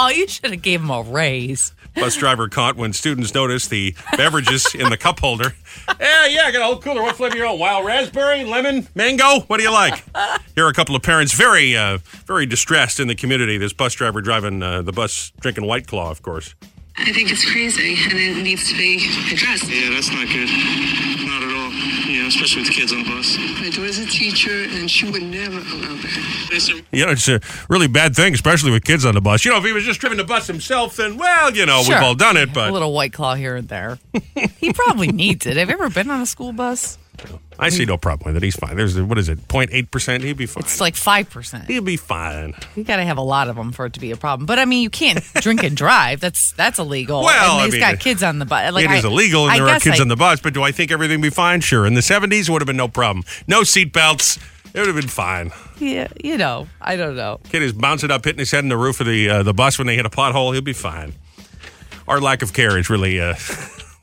Oh, 0.00 0.12
you 0.14 0.28
should 0.28 0.50
have 0.50 0.62
gave 0.62 0.80
him 0.80 0.90
a 0.90 1.02
raise. 1.02 1.72
bus 1.94 2.16
driver 2.16 2.48
caught 2.48 2.76
when 2.76 2.92
students 2.92 3.34
noticed 3.34 3.70
the 3.70 3.94
beverages 4.16 4.74
in 4.74 4.90
the 4.90 4.96
cup 4.96 5.20
holder. 5.20 5.54
Yeah, 6.00 6.26
yeah, 6.26 6.42
I 6.44 6.52
got 6.52 6.62
a 6.62 6.64
whole 6.64 6.78
cooler. 6.80 7.02
What 7.02 7.16
flavor 7.16 7.36
you 7.36 7.44
want? 7.44 7.58
Wild 7.58 7.86
raspberry, 7.86 8.44
lemon, 8.44 8.86
mango? 8.94 9.40
What 9.46 9.56
do 9.58 9.62
you 9.62 9.72
like? 9.72 10.04
Here 10.54 10.64
are 10.64 10.68
a 10.68 10.74
couple 10.74 10.94
of 10.96 11.02
parents 11.02 11.32
very, 11.32 11.76
uh, 11.76 11.98
very 12.26 12.46
distressed 12.46 13.00
in 13.00 13.08
the 13.08 13.14
community. 13.14 13.58
This 13.58 13.72
bus 13.72 13.94
driver 13.94 14.20
driving 14.20 14.62
uh, 14.62 14.82
the 14.82 14.92
bus 14.92 15.32
drinking 15.40 15.66
White 15.66 15.86
Claw, 15.86 16.10
of 16.10 16.22
course. 16.22 16.54
I 17.00 17.12
think 17.12 17.30
it's 17.30 17.44
crazy 17.50 17.96
and 18.10 18.12
it 18.18 18.42
needs 18.42 18.68
to 18.70 18.76
be 18.76 18.96
addressed. 19.32 19.68
Yeah, 19.70 19.90
that's 19.90 20.10
not 20.10 20.26
good. 20.28 20.48
Not 21.26 21.42
at 21.42 21.52
all. 21.54 21.72
You 22.10 22.22
know, 22.22 22.28
especially 22.28 22.62
with 22.62 22.70
kids 22.72 22.92
on 22.92 23.04
the 23.04 23.08
bus. 23.10 23.36
My 23.38 23.70
daughter's 23.70 23.98
a 23.98 24.06
teacher 24.06 24.64
and 24.64 24.90
she 24.90 25.10
would 25.10 25.22
never 25.22 25.56
allow 25.58 25.94
that. 25.96 26.48
Listen, 26.50 26.82
You 26.92 27.06
know, 27.06 27.12
it's 27.12 27.28
a 27.28 27.40
really 27.68 27.86
bad 27.88 28.14
thing, 28.16 28.34
especially 28.34 28.70
with 28.72 28.84
kids 28.84 29.04
on 29.06 29.14
the 29.14 29.20
bus. 29.20 29.44
You 29.44 29.52
know, 29.52 29.58
if 29.58 29.64
he 29.64 29.72
was 29.72 29.84
just 29.84 30.00
driving 30.00 30.18
the 30.18 30.24
bus 30.24 30.46
himself, 30.46 30.96
then, 30.96 31.16
well, 31.16 31.52
you 31.52 31.66
know, 31.66 31.82
Sure. 31.82 31.94
we've 31.94 32.02
all 32.04 32.14
done 32.14 32.36
it, 32.36 32.52
but. 32.52 32.70
a 32.70 32.72
little 32.72 32.92
white 32.92 33.12
claw 33.12 33.34
here 33.34 33.56
and 33.56 33.68
there. 33.68 33.98
he 34.58 34.72
probably 34.72 35.08
needs 35.08 35.46
it. 35.46 35.56
Have 35.56 35.68
you 35.68 35.74
ever 35.74 35.90
been 35.90 36.10
on 36.10 36.20
a 36.20 36.26
school 36.26 36.52
bus? 36.52 36.98
I 37.58 37.70
see 37.70 37.84
no 37.84 37.96
problem 37.96 38.32
with 38.32 38.42
it. 38.42 38.44
He's 38.46 38.54
fine. 38.54 38.76
There's, 38.76 39.00
what 39.00 39.18
is 39.18 39.28
it, 39.28 39.48
0.8%? 39.48 40.22
He'd 40.22 40.36
be 40.36 40.46
fine. 40.46 40.62
It's 40.62 40.80
like 40.80 40.94
five 40.94 41.28
percent. 41.28 41.64
He'd 41.66 41.84
be 41.84 41.96
fine. 41.96 42.54
You 42.76 42.84
got 42.84 42.96
to 42.96 43.04
have 43.04 43.18
a 43.18 43.22
lot 43.22 43.48
of 43.48 43.56
them 43.56 43.72
for 43.72 43.86
it 43.86 43.94
to 43.94 44.00
be 44.00 44.12
a 44.12 44.16
problem. 44.16 44.46
But 44.46 44.60
I 44.60 44.64
mean, 44.64 44.82
you 44.82 44.90
can't 44.90 45.20
drink 45.34 45.64
and 45.64 45.76
drive. 45.76 46.20
That's 46.20 46.52
that's 46.52 46.78
illegal. 46.78 47.22
Well, 47.22 47.58
and 47.58 47.68
I 47.68 47.70
mean, 47.70 47.80
got 47.80 47.98
kids 47.98 48.22
on 48.22 48.38
the 48.38 48.46
bus. 48.46 48.72
Like 48.72 48.84
it 48.84 48.90
is 48.92 49.04
I- 49.04 49.08
illegal, 49.08 49.44
and 49.44 49.52
I 49.52 49.58
there 49.58 49.74
are 49.74 49.80
kids 49.80 50.00
on 50.00 50.06
the 50.08 50.16
bus. 50.16 50.40
But 50.40 50.54
do 50.54 50.62
I 50.62 50.70
think 50.70 50.92
everything 50.92 51.20
would 51.20 51.26
be 51.26 51.30
fine? 51.30 51.60
Sure. 51.60 51.84
In 51.84 51.94
the 51.94 52.00
'70s, 52.00 52.42
it 52.42 52.50
would 52.50 52.62
have 52.62 52.66
been 52.66 52.76
no 52.76 52.88
problem. 52.88 53.24
No 53.48 53.62
seatbelts. 53.62 54.38
It 54.72 54.78
would 54.78 54.86
have 54.86 54.96
been 54.96 55.08
fine. 55.08 55.50
Yeah, 55.80 56.08
you 56.22 56.36
know, 56.36 56.68
I 56.80 56.94
don't 56.96 57.16
know. 57.16 57.40
Kid 57.50 57.62
is 57.62 57.72
bouncing 57.72 58.10
up, 58.10 58.24
hitting 58.24 58.38
his 58.38 58.50
head 58.52 58.62
in 58.62 58.68
the 58.68 58.76
roof 58.76 59.00
of 59.00 59.06
the 59.06 59.28
uh, 59.28 59.42
the 59.42 59.54
bus 59.54 59.78
when 59.78 59.86
they 59.88 59.96
hit 59.96 60.06
a 60.06 60.10
pothole. 60.10 60.52
He'll 60.52 60.62
be 60.62 60.72
fine. 60.72 61.14
Our 62.06 62.20
lack 62.20 62.42
of 62.42 62.52
care 62.52 62.78
is 62.78 62.88
really. 62.88 63.20
Uh, 63.20 63.34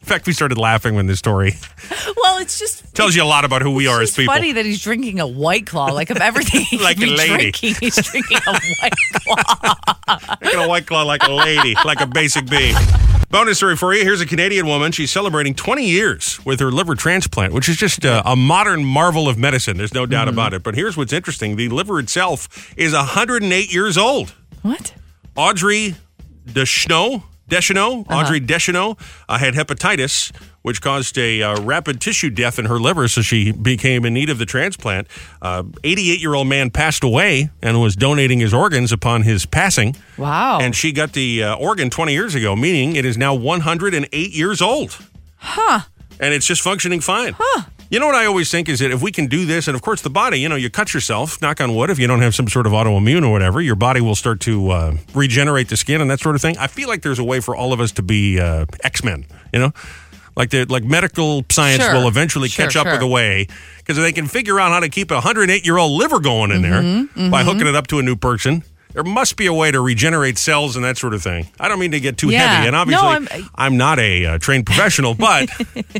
in 0.05 0.07
fact, 0.07 0.27
we 0.27 0.33
started 0.33 0.59
laughing 0.59 0.93
when 0.93 1.07
this 1.07 1.17
story 1.17 1.53
Well, 2.17 2.37
it's 2.37 2.59
just 2.59 2.93
tells 2.93 3.15
you 3.15 3.23
a 3.23 3.25
lot 3.25 3.43
about 3.43 3.63
who 3.63 3.71
we 3.71 3.87
are 3.87 4.01
as 4.03 4.09
it's 4.09 4.17
people. 4.17 4.33
funny 4.35 4.51
that 4.51 4.63
he's 4.63 4.83
drinking 4.83 5.19
a 5.19 5.25
white 5.25 5.65
claw. 5.65 5.87
Like 5.87 6.11
of 6.11 6.17
everything 6.17 6.63
Like 6.79 6.97
a 6.99 7.07
lady. 7.07 7.51
drinking, 7.51 7.75
he's 7.79 7.95
drinking 7.95 8.37
a 8.45 8.51
white 8.81 8.93
claw. 9.13 10.37
Drinking 10.41 10.59
a 10.61 10.67
white 10.67 10.85
claw 10.85 11.01
like 11.03 11.23
a 11.23 11.31
lady, 11.31 11.73
like 11.83 12.01
a 12.01 12.05
basic 12.05 12.47
bee. 12.47 12.75
Bonus 13.31 13.57
story 13.57 13.75
for 13.75 13.95
you. 13.95 14.03
Here's 14.03 14.21
a 14.21 14.27
Canadian 14.27 14.67
woman. 14.67 14.91
She's 14.91 15.09
celebrating 15.09 15.55
20 15.55 15.83
years 15.87 16.39
with 16.45 16.59
her 16.59 16.71
liver 16.71 16.93
transplant, 16.93 17.51
which 17.53 17.67
is 17.67 17.75
just 17.75 18.05
uh, 18.05 18.21
a 18.25 18.35
modern 18.35 18.85
marvel 18.85 19.27
of 19.27 19.39
medicine. 19.39 19.75
There's 19.77 19.93
no 19.95 20.05
doubt 20.05 20.27
about 20.27 20.53
it. 20.53 20.61
But 20.61 20.75
here's 20.75 20.95
what's 20.95 21.13
interesting 21.13 21.55
the 21.55 21.69
liver 21.69 21.99
itself 21.99 22.71
is 22.77 22.93
108 22.93 23.73
years 23.73 23.97
old. 23.97 24.33
What? 24.61 24.93
Audrey 25.35 25.95
Deschenaux, 26.45 27.23
Deschenaux, 27.49 28.01
Uh-huh. 28.09 28.15
Audrey 28.19 28.41
Deschenaux 28.41 28.97
uh, 29.29 29.37
had 29.37 29.53
hepatitis, 29.53 30.31
which 30.63 30.81
caused 30.81 31.17
a 31.17 31.41
uh, 31.43 31.61
rapid 31.61 32.01
tissue 32.01 32.29
death 32.31 32.57
in 32.57 32.65
her 32.65 32.79
liver, 32.79 33.07
so 33.07 33.21
she 33.21 33.51
became 33.51 34.03
in 34.03 34.13
need 34.15 34.29
of 34.31 34.37
the 34.39 34.45
transplant. 34.45 35.07
88 35.43 36.19
year 36.19 36.33
old 36.33 36.47
man 36.47 36.71
passed 36.71 37.03
away 37.03 37.49
and 37.61 37.79
was 37.81 37.95
donating 37.95 38.39
his 38.39 38.53
organs 38.53 38.91
upon 38.91 39.21
his 39.23 39.45
passing. 39.45 39.95
Wow. 40.17 40.59
And 40.59 40.75
she 40.75 40.91
got 40.91 41.13
the 41.13 41.43
uh, 41.43 41.55
organ 41.55 41.89
20 41.89 42.13
years 42.13 42.33
ago, 42.35 42.55
meaning 42.55 42.95
it 42.95 43.05
is 43.05 43.17
now 43.17 43.35
108 43.35 44.31
years 44.31 44.61
old. 44.61 44.97
Huh. 45.37 45.81
And 46.19 46.33
it's 46.33 46.47
just 46.47 46.61
functioning 46.61 47.01
fine. 47.01 47.35
Huh. 47.37 47.63
You 47.89 47.99
know 47.99 48.07
what 48.07 48.15
I 48.15 48.25
always 48.25 48.49
think 48.49 48.67
is 48.67 48.79
that 48.79 48.89
if 48.91 49.01
we 49.03 49.11
can 49.11 49.27
do 49.27 49.45
this, 49.45 49.67
and 49.67 49.75
of 49.75 49.81
course 49.81 50.01
the 50.01 50.09
body, 50.09 50.39
you 50.39 50.49
know, 50.49 50.55
you 50.55 50.69
cut 50.71 50.93
yourself, 50.93 51.39
knock 51.41 51.61
on 51.61 51.75
wood, 51.75 51.89
if 51.91 51.99
you 51.99 52.07
don't 52.07 52.21
have 52.21 52.33
some 52.33 52.47
sort 52.47 52.65
of 52.65 52.73
autoimmune 52.73 53.23
or 53.23 53.31
whatever, 53.31 53.61
your 53.61 53.75
body 53.75 54.01
will 54.01 54.15
start 54.15 54.39
to 54.41 54.71
uh, 54.71 54.97
regenerate 55.13 55.69
the 55.69 55.77
skin 55.77 56.01
and 56.01 56.09
that 56.09 56.19
sort 56.19 56.35
of 56.35 56.41
thing. 56.41 56.57
I 56.57 56.65
feel 56.67 56.89
like 56.89 57.03
there's 57.03 57.19
a 57.19 57.23
way 57.23 57.39
for 57.41 57.55
all 57.55 57.73
of 57.73 57.79
us 57.79 57.91
to 57.93 58.01
be 58.01 58.39
uh, 58.39 58.65
X 58.83 59.03
Men, 59.03 59.25
you 59.53 59.59
know? 59.59 59.71
Like 60.35 60.49
the 60.49 60.65
like 60.65 60.83
medical 60.83 61.45
science 61.49 61.83
Sure. 61.83 61.93
will 61.93 62.07
eventually 62.09 62.49
Sure, 62.49 62.65
catch 62.65 62.75
up 62.75 62.85
with 62.87 62.95
sure. 62.95 63.03
a 63.03 63.07
way 63.07 63.47
because 63.77 63.95
they 63.97 64.11
can 64.11 64.27
figure 64.27 64.59
out 64.59 64.71
how 64.71 64.81
to 64.81 64.89
keep 64.89 65.11
a 65.11 65.15
108 65.15 65.63
year 65.65 65.77
old 65.77 65.97
liver 65.97 66.19
going 66.19 66.51
in 66.51 66.61
Mhm, 66.61 67.13
there 67.13 67.29
by 67.29 67.43
mhm. 67.43 67.45
hooking 67.45 67.67
it 67.67 67.75
up 67.75 67.87
to 67.87 67.99
a 67.99 68.03
new 68.03 68.15
person. 68.17 68.63
There 68.95 69.03
must 69.03 69.35
be 69.35 69.45
a 69.45 69.53
way 69.53 69.71
to 69.71 69.81
regenerate 69.81 70.37
cells 70.37 70.77
and 70.77 70.85
that 70.85 70.97
sort 70.97 71.13
of 71.13 71.21
thing. 71.21 71.47
I 71.59 71.67
don't 71.67 71.79
mean 71.79 71.91
to 71.91 71.99
get 71.99 72.17
too 72.17 72.29
Yeah. 72.29 72.47
heavy, 72.47 72.67
and 72.69 72.73
No, 72.73 72.79
obviously 72.79 73.07
I'm- 73.07 73.49
I'm, 73.55 73.75
not 73.77 73.99
a 73.99 74.25
uh, 74.25 74.37
trained 74.37 74.65
professional, 74.65 75.13
but 75.19 75.49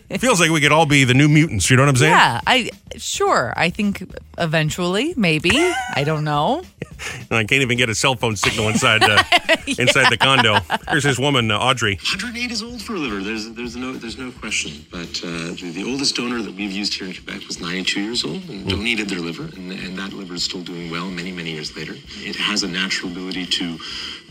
it 0.09 0.19
feels 0.21 0.39
like 0.39 0.49
we 0.49 0.61
could 0.61 0.71
all 0.71 0.85
be 0.85 1.03
the 1.03 1.13
new 1.13 1.27
mutants. 1.27 1.69
You 1.69 1.75
know 1.75 1.83
what 1.83 1.89
I'm 1.89 1.95
saying? 1.97 2.13
Yeah, 2.13 2.39
I 2.47 2.69
sure. 2.95 3.53
I 3.57 3.69
think 3.69 4.01
eventually, 4.37 5.13
maybe. 5.17 5.51
I 5.93 6.03
don't 6.05 6.23
know. 6.23 6.63
And 7.29 7.39
I 7.39 7.43
can't 7.43 7.63
even 7.63 7.77
get 7.77 7.89
a 7.89 7.95
cell 7.95 8.15
phone 8.15 8.35
signal 8.35 8.69
inside 8.69 9.01
uh, 9.01 9.23
inside 9.79 10.11
the 10.11 10.17
condo. 10.17 10.59
Here's 10.89 11.03
this 11.03 11.17
woman, 11.17 11.49
uh, 11.49 11.57
Audrey. 11.57 11.95
108 11.95 12.51
is 12.51 12.61
old 12.61 12.81
for 12.81 12.93
a 12.93 12.99
liver. 12.99 13.23
There's 13.23 13.49
there's 13.51 13.75
no 13.75 13.93
there's 13.93 14.17
no 14.17 14.31
question. 14.31 14.85
But 14.91 15.21
uh, 15.23 15.55
the, 15.59 15.71
the 15.73 15.83
oldest 15.83 16.15
donor 16.15 16.41
that 16.41 16.53
we've 16.53 16.71
used 16.71 16.93
here 16.93 17.07
in 17.07 17.13
Quebec 17.13 17.47
was 17.47 17.59
92 17.59 18.01
years 18.01 18.23
old 18.23 18.47
and 18.49 18.69
donated 18.69 19.09
their 19.09 19.19
liver, 19.19 19.43
and, 19.55 19.71
and 19.71 19.97
that 19.97 20.13
liver 20.13 20.35
is 20.35 20.43
still 20.43 20.61
doing 20.61 20.91
well 20.91 21.09
many 21.09 21.31
many 21.31 21.51
years 21.51 21.75
later. 21.75 21.95
It 22.21 22.35
has 22.35 22.63
a 22.63 22.67
natural 22.67 23.11
ability 23.11 23.45
to 23.47 23.79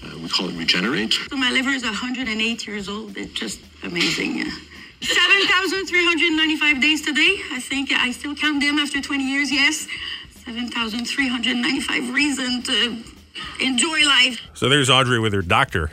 uh, 0.05 0.19
we 0.23 0.29
call 0.29 0.49
it 0.49 0.55
regenerate. 0.55 1.15
So 1.31 1.37
my 1.37 1.51
liver 1.51 1.71
is 1.71 1.83
108 1.83 2.67
years 2.67 2.89
old. 2.89 3.17
It's 3.17 3.33
just 3.33 3.61
amazing. 3.83 4.45
7,395 5.03 6.81
days 6.81 7.03
today. 7.03 7.37
I 7.53 7.61
think 7.61 7.93
I 7.93 8.11
still 8.11 8.35
count 8.35 8.63
them 8.63 8.79
after 8.79 9.03
20 9.03 9.23
years, 9.23 9.53
yes. 9.53 9.87
7,395 10.47 12.15
reasons 12.15 12.67
to 12.67 12.97
enjoy 13.61 14.05
life. 14.07 14.41
So 14.55 14.69
there's 14.69 14.91
Audrey 14.91 15.19
with 15.19 15.33
her 15.33 15.43
doctor. 15.43 15.91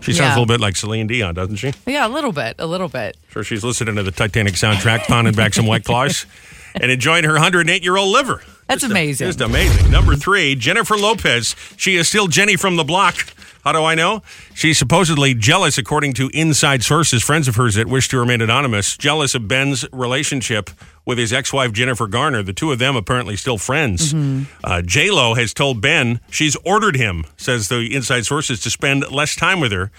She 0.00 0.12
sounds 0.12 0.18
Yeah. 0.20 0.28
a 0.28 0.34
little 0.34 0.46
bit 0.46 0.60
like 0.60 0.76
Celine 0.76 1.06
Dion, 1.08 1.34
doesn't 1.34 1.56
she? 1.56 1.72
Yeah, 1.86 2.06
a 2.06 2.08
little 2.08 2.30
bit, 2.32 2.54
a 2.58 2.66
little 2.66 2.88
bit. 2.88 3.16
Sure, 3.32 3.42
she's 3.42 3.64
listening 3.64 3.96
to 3.96 4.02
the 4.04 4.12
Titanic 4.12 4.54
soundtrack, 4.54 5.00
pounding 5.08 5.34
back 5.34 5.54
some 5.54 5.66
White 5.66 5.84
Claws, 5.84 6.26
and 6.80 6.90
enjoying 6.92 7.24
her 7.24 7.32
108 7.32 7.82
year 7.82 7.96
old 7.96 8.10
liver. 8.12 8.42
That's 8.68 8.84
amazing. 8.84 9.26
Just 9.26 9.40
amazing. 9.40 9.90
Number 9.90 10.14
three, 10.14 10.54
Jennifer 10.54 10.96
Lopez. 10.96 11.56
She 11.76 11.96
is 11.96 12.06
still 12.08 12.28
Jenny 12.28 12.54
from 12.56 12.76
the 12.76 12.84
block. 12.84 13.16
How 13.64 13.72
do 13.72 13.82
I 13.84 13.94
know? 13.94 14.22
She's 14.54 14.78
supposedly 14.78 15.34
jealous, 15.34 15.78
according 15.78 16.14
to 16.14 16.30
inside 16.32 16.82
sources, 16.82 17.22
friends 17.22 17.48
of 17.48 17.56
hers 17.56 17.74
that 17.74 17.86
wish 17.86 18.08
to 18.08 18.18
remain 18.18 18.40
anonymous, 18.40 18.96
jealous 18.96 19.34
of 19.34 19.46
Ben's 19.48 19.84
relationship 19.92 20.70
with 21.04 21.18
his 21.18 21.32
ex 21.32 21.52
wife, 21.52 21.72
Jennifer 21.72 22.06
Garner. 22.06 22.42
The 22.42 22.52
two 22.52 22.72
of 22.72 22.78
them 22.78 22.96
apparently 22.96 23.36
still 23.36 23.58
friends. 23.58 24.14
Uh, 24.64 24.82
J 24.82 25.10
Lo 25.10 25.34
has 25.34 25.52
told 25.52 25.80
Ben 25.80 26.20
she's 26.30 26.56
ordered 26.64 26.96
him, 26.96 27.24
says 27.36 27.68
the 27.68 27.94
inside 27.94 28.24
sources, 28.26 28.60
to 28.60 28.70
spend 28.70 29.10
less 29.10 29.34
time 29.36 29.60
with 29.60 29.72
her. 29.72 29.90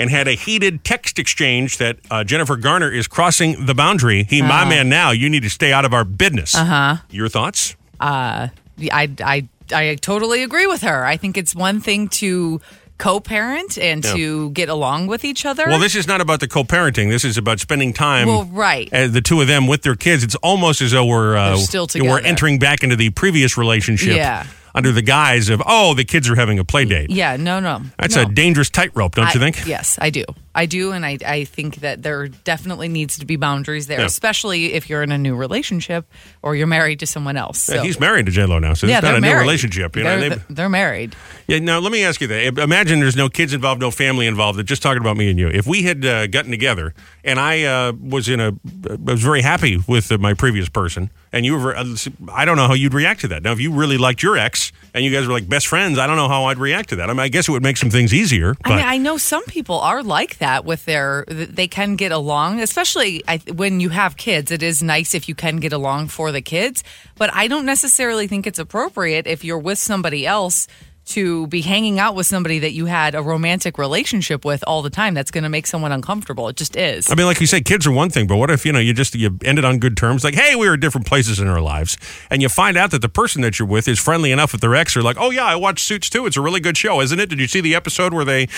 And 0.00 0.10
had 0.10 0.28
a 0.28 0.34
heated 0.36 0.84
text 0.84 1.18
exchange 1.18 1.78
that 1.78 1.98
uh, 2.08 2.22
Jennifer 2.22 2.54
Garner 2.56 2.88
is 2.88 3.08
crossing 3.08 3.66
the 3.66 3.74
boundary. 3.74 4.22
He, 4.30 4.40
my 4.42 4.60
Uh-huh. 4.60 4.68
man, 4.68 4.88
now 4.88 5.10
you 5.10 5.28
need 5.28 5.42
to 5.42 5.50
stay 5.50 5.72
out 5.72 5.84
of 5.84 5.92
our 5.92 6.04
business. 6.04 6.54
Uh 6.54 6.64
huh. 6.64 6.96
Your 7.10 7.28
thoughts? 7.28 7.74
Uh, 7.98 8.46
I, 8.92 9.10
I, 9.24 9.48
I 9.74 9.96
totally 9.96 10.44
agree 10.44 10.68
with 10.68 10.82
her. 10.82 11.04
I 11.04 11.16
think 11.16 11.36
it's 11.36 11.52
one 11.52 11.80
thing 11.80 12.06
to 12.22 12.60
co-parent 12.98 13.78
and 13.78 14.04
Yeah. 14.04 14.12
to 14.14 14.50
get 14.50 14.68
along 14.68 15.06
with 15.06 15.24
each 15.24 15.46
other. 15.46 15.66
Well, 15.66 15.78
this 15.78 15.94
is 15.94 16.06
not 16.06 16.20
about 16.20 16.40
the 16.40 16.48
co-parenting. 16.48 17.08
This 17.08 17.24
is 17.24 17.36
about 17.36 17.60
spending 17.60 17.92
time. 17.92 18.28
Well, 18.28 18.44
right. 18.44 18.92
uh, 18.92 19.06
the 19.06 19.20
two 19.20 19.40
of 19.40 19.46
them 19.46 19.66
with 19.66 19.82
their 19.82 19.94
kids. 19.96 20.22
It's 20.24 20.34
almost 20.36 20.82
as 20.82 20.92
though 20.92 21.06
we're 21.06 21.36
uh, 21.36 21.56
still 21.56 21.86
We're 21.94 22.20
entering 22.20 22.58
back 22.58 22.82
into 22.82 22.96
the 22.96 23.10
previous 23.10 23.56
relationship. 23.56 24.16
Yeah. 24.16 24.46
Under 24.74 24.92
the 24.92 25.02
guise 25.02 25.48
of 25.48 25.62
oh, 25.66 25.94
the 25.94 26.04
kids 26.04 26.28
are 26.28 26.36
having 26.36 26.58
a 26.58 26.64
play 26.64 26.84
date. 26.84 27.10
yeah, 27.10 27.36
no, 27.36 27.58
no. 27.58 27.80
That's 27.98 28.14
no. 28.14 28.22
a 28.22 28.26
dangerous 28.26 28.70
tightrope, 28.70 29.14
don't 29.14 29.32
you 29.34 29.40
think? 29.40 29.66
Yes, 29.66 29.98
I 30.00 30.10
do. 30.10 30.24
I 30.54 30.66
do, 30.66 30.92
and 30.92 31.04
I, 31.06 31.18
I 31.24 31.44
think 31.44 31.76
that 31.76 32.02
there 32.02 32.28
definitely 32.28 32.88
needs 32.88 33.18
to 33.18 33.26
be 33.26 33.36
boundaries 33.36 33.86
there, 33.86 34.00
Yeah. 34.00 34.06
especially 34.06 34.72
if 34.72 34.88
you're 34.90 35.02
in 35.02 35.12
a 35.12 35.18
new 35.18 35.36
relationship 35.36 36.10
or 36.42 36.56
you're 36.56 36.66
married 36.66 37.00
to 37.00 37.06
someone 37.06 37.36
else. 37.36 37.68
Yeah, 37.68 37.82
he's 37.82 38.00
married 38.00 38.26
to 38.26 38.32
J 38.32 38.44
Lo 38.46 38.58
now, 38.58 38.74
so 38.74 38.86
yeah, 38.86 38.98
it's 38.98 39.04
not 39.04 39.16
a 39.16 39.20
new 39.20 39.34
relationship. 39.36 39.94
You 39.96 40.02
they're, 40.02 40.28
They've- 40.30 40.42
they're 40.50 40.68
married. 40.68 41.14
Yeah, 41.46 41.60
now 41.60 41.78
let 41.78 41.92
me 41.92 42.04
ask 42.04 42.20
you 42.20 42.26
that. 42.26 42.58
Imagine 42.58 43.00
there's 43.00 43.16
no 43.16 43.28
kids 43.28 43.52
involved, 43.54 43.80
no 43.80 43.90
family 43.90 44.26
involved. 44.26 44.58
They're 44.58 44.64
Just 44.64 44.82
talking 44.82 45.00
about 45.00 45.16
me 45.16 45.30
and 45.30 45.38
you. 45.38 45.48
If 45.48 45.66
we 45.66 45.82
had 45.82 46.04
uh, 46.04 46.26
gotten 46.26 46.50
together 46.50 46.92
and 47.24 47.38
I 47.40 47.62
uh, 47.64 47.92
was 47.92 48.28
in 48.28 48.40
a, 48.40 48.48
I 48.90 48.94
was 48.96 49.22
very 49.22 49.42
happy 49.42 49.78
with 49.86 50.10
uh, 50.12 50.18
my 50.18 50.34
previous 50.34 50.68
person, 50.68 51.10
and 51.32 51.46
you 51.46 51.56
were, 51.58 51.76
I 51.76 52.44
don't 52.44 52.56
know 52.56 52.66
how 52.66 52.74
you'd 52.74 52.94
react 52.94 53.20
to 53.20 53.28
that. 53.28 53.42
Now, 53.42 53.52
if 53.52 53.60
you 53.60 53.72
really 53.72 53.96
liked 53.98 54.22
your 54.22 54.36
ex 54.36 54.72
and 54.94 55.04
you 55.04 55.10
guys 55.12 55.26
were 55.26 55.32
like 55.32 55.48
best 55.48 55.66
friends, 55.68 55.98
I 55.98 56.06
don't 56.06 56.16
know 56.16 56.28
how 56.28 56.44
I'd 56.46 56.58
react 56.58 56.88
to 56.90 56.96
that. 56.96 57.08
I 57.10 57.12
mean, 57.12 57.20
I 57.20 57.28
guess 57.28 57.48
it 57.48 57.52
would 57.52 57.62
make 57.62 57.76
some 57.76 57.90
things 57.90 58.12
easier. 58.12 58.54
But 58.64 58.72
I 58.72 58.76
mean, 58.76 58.84
I 58.86 58.98
know 58.98 59.16
some 59.18 59.44
people 59.44 59.78
are 59.80 60.02
like 60.02 60.37
that 60.38 60.64
with 60.64 60.84
their, 60.84 61.24
they 61.28 61.68
can 61.68 61.96
get 61.96 62.12
along, 62.12 62.60
especially 62.60 63.22
when 63.54 63.80
you 63.80 63.90
have 63.90 64.16
kids. 64.16 64.50
It 64.50 64.62
is 64.62 64.82
nice 64.82 65.14
if 65.14 65.28
you 65.28 65.34
can 65.34 65.56
get 65.56 65.72
along 65.72 66.08
for 66.08 66.32
the 66.32 66.42
kids, 66.42 66.82
but 67.16 67.32
I 67.34 67.48
don't 67.48 67.66
necessarily 67.66 68.26
think 68.26 68.46
it's 68.46 68.58
appropriate 68.58 69.26
if 69.26 69.44
you're 69.44 69.58
with 69.58 69.78
somebody 69.78 70.26
else 70.26 70.66
to 71.08 71.46
be 71.46 71.62
hanging 71.62 71.98
out 71.98 72.14
with 72.14 72.26
somebody 72.26 72.58
that 72.58 72.72
you 72.72 72.84
had 72.84 73.14
a 73.14 73.22
romantic 73.22 73.78
relationship 73.78 74.44
with 74.44 74.62
all 74.66 74.82
the 74.82 74.90
time. 74.90 75.14
That's 75.14 75.30
going 75.30 75.44
to 75.44 75.48
make 75.48 75.66
someone 75.66 75.90
uncomfortable. 75.90 76.48
It 76.48 76.56
just 76.56 76.76
is. 76.76 77.10
I 77.10 77.14
mean, 77.14 77.24
like 77.24 77.40
you 77.40 77.46
say, 77.46 77.62
kids 77.62 77.86
are 77.86 77.92
one 77.92 78.10
thing, 78.10 78.26
but 78.26 78.36
what 78.36 78.50
if 78.50 78.66
you 78.66 78.72
know 78.72 78.78
you 78.78 78.92
just 78.92 79.14
you 79.14 79.38
ended 79.42 79.64
on 79.64 79.78
good 79.78 79.96
terms? 79.96 80.22
Like, 80.22 80.34
hey, 80.34 80.54
we 80.54 80.68
were 80.68 80.74
at 80.74 80.80
different 80.80 81.06
places 81.06 81.40
in 81.40 81.48
our 81.48 81.62
lives, 81.62 81.96
and 82.30 82.42
you 82.42 82.50
find 82.50 82.76
out 82.76 82.90
that 82.90 83.00
the 83.00 83.08
person 83.08 83.40
that 83.40 83.58
you're 83.58 83.66
with 83.66 83.88
is 83.88 83.98
friendly 83.98 84.32
enough 84.32 84.52
with 84.52 84.60
their 84.60 84.74
ex. 84.74 84.96
Or 84.98 85.02
like, 85.02 85.16
oh 85.18 85.30
yeah, 85.30 85.46
I 85.46 85.56
watched 85.56 85.86
Suits 85.86 86.10
too. 86.10 86.26
It's 86.26 86.36
a 86.36 86.42
really 86.42 86.60
good 86.60 86.76
show, 86.76 87.00
isn't 87.00 87.18
it? 87.18 87.30
Did 87.30 87.40
you 87.40 87.48
see 87.48 87.62
the 87.62 87.74
episode 87.74 88.12
where 88.12 88.26
they, 88.26 88.48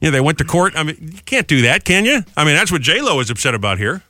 you 0.00 0.08
know, 0.08 0.10
they 0.12 0.20
went 0.20 0.38
to 0.38 0.44
court? 0.44 0.74
I 0.76 0.82
mean, 0.82 0.96
you 1.00 1.20
can't 1.24 1.46
do 1.46 1.62
that, 1.62 1.84
can 1.84 2.04
you? 2.04 2.22
I 2.36 2.44
mean, 2.44 2.54
that's 2.54 2.70
what 2.72 2.82
J 2.82 3.00
Lo 3.00 3.18
is 3.20 3.30
upset 3.30 3.54
about 3.54 3.78
here. 3.78 4.02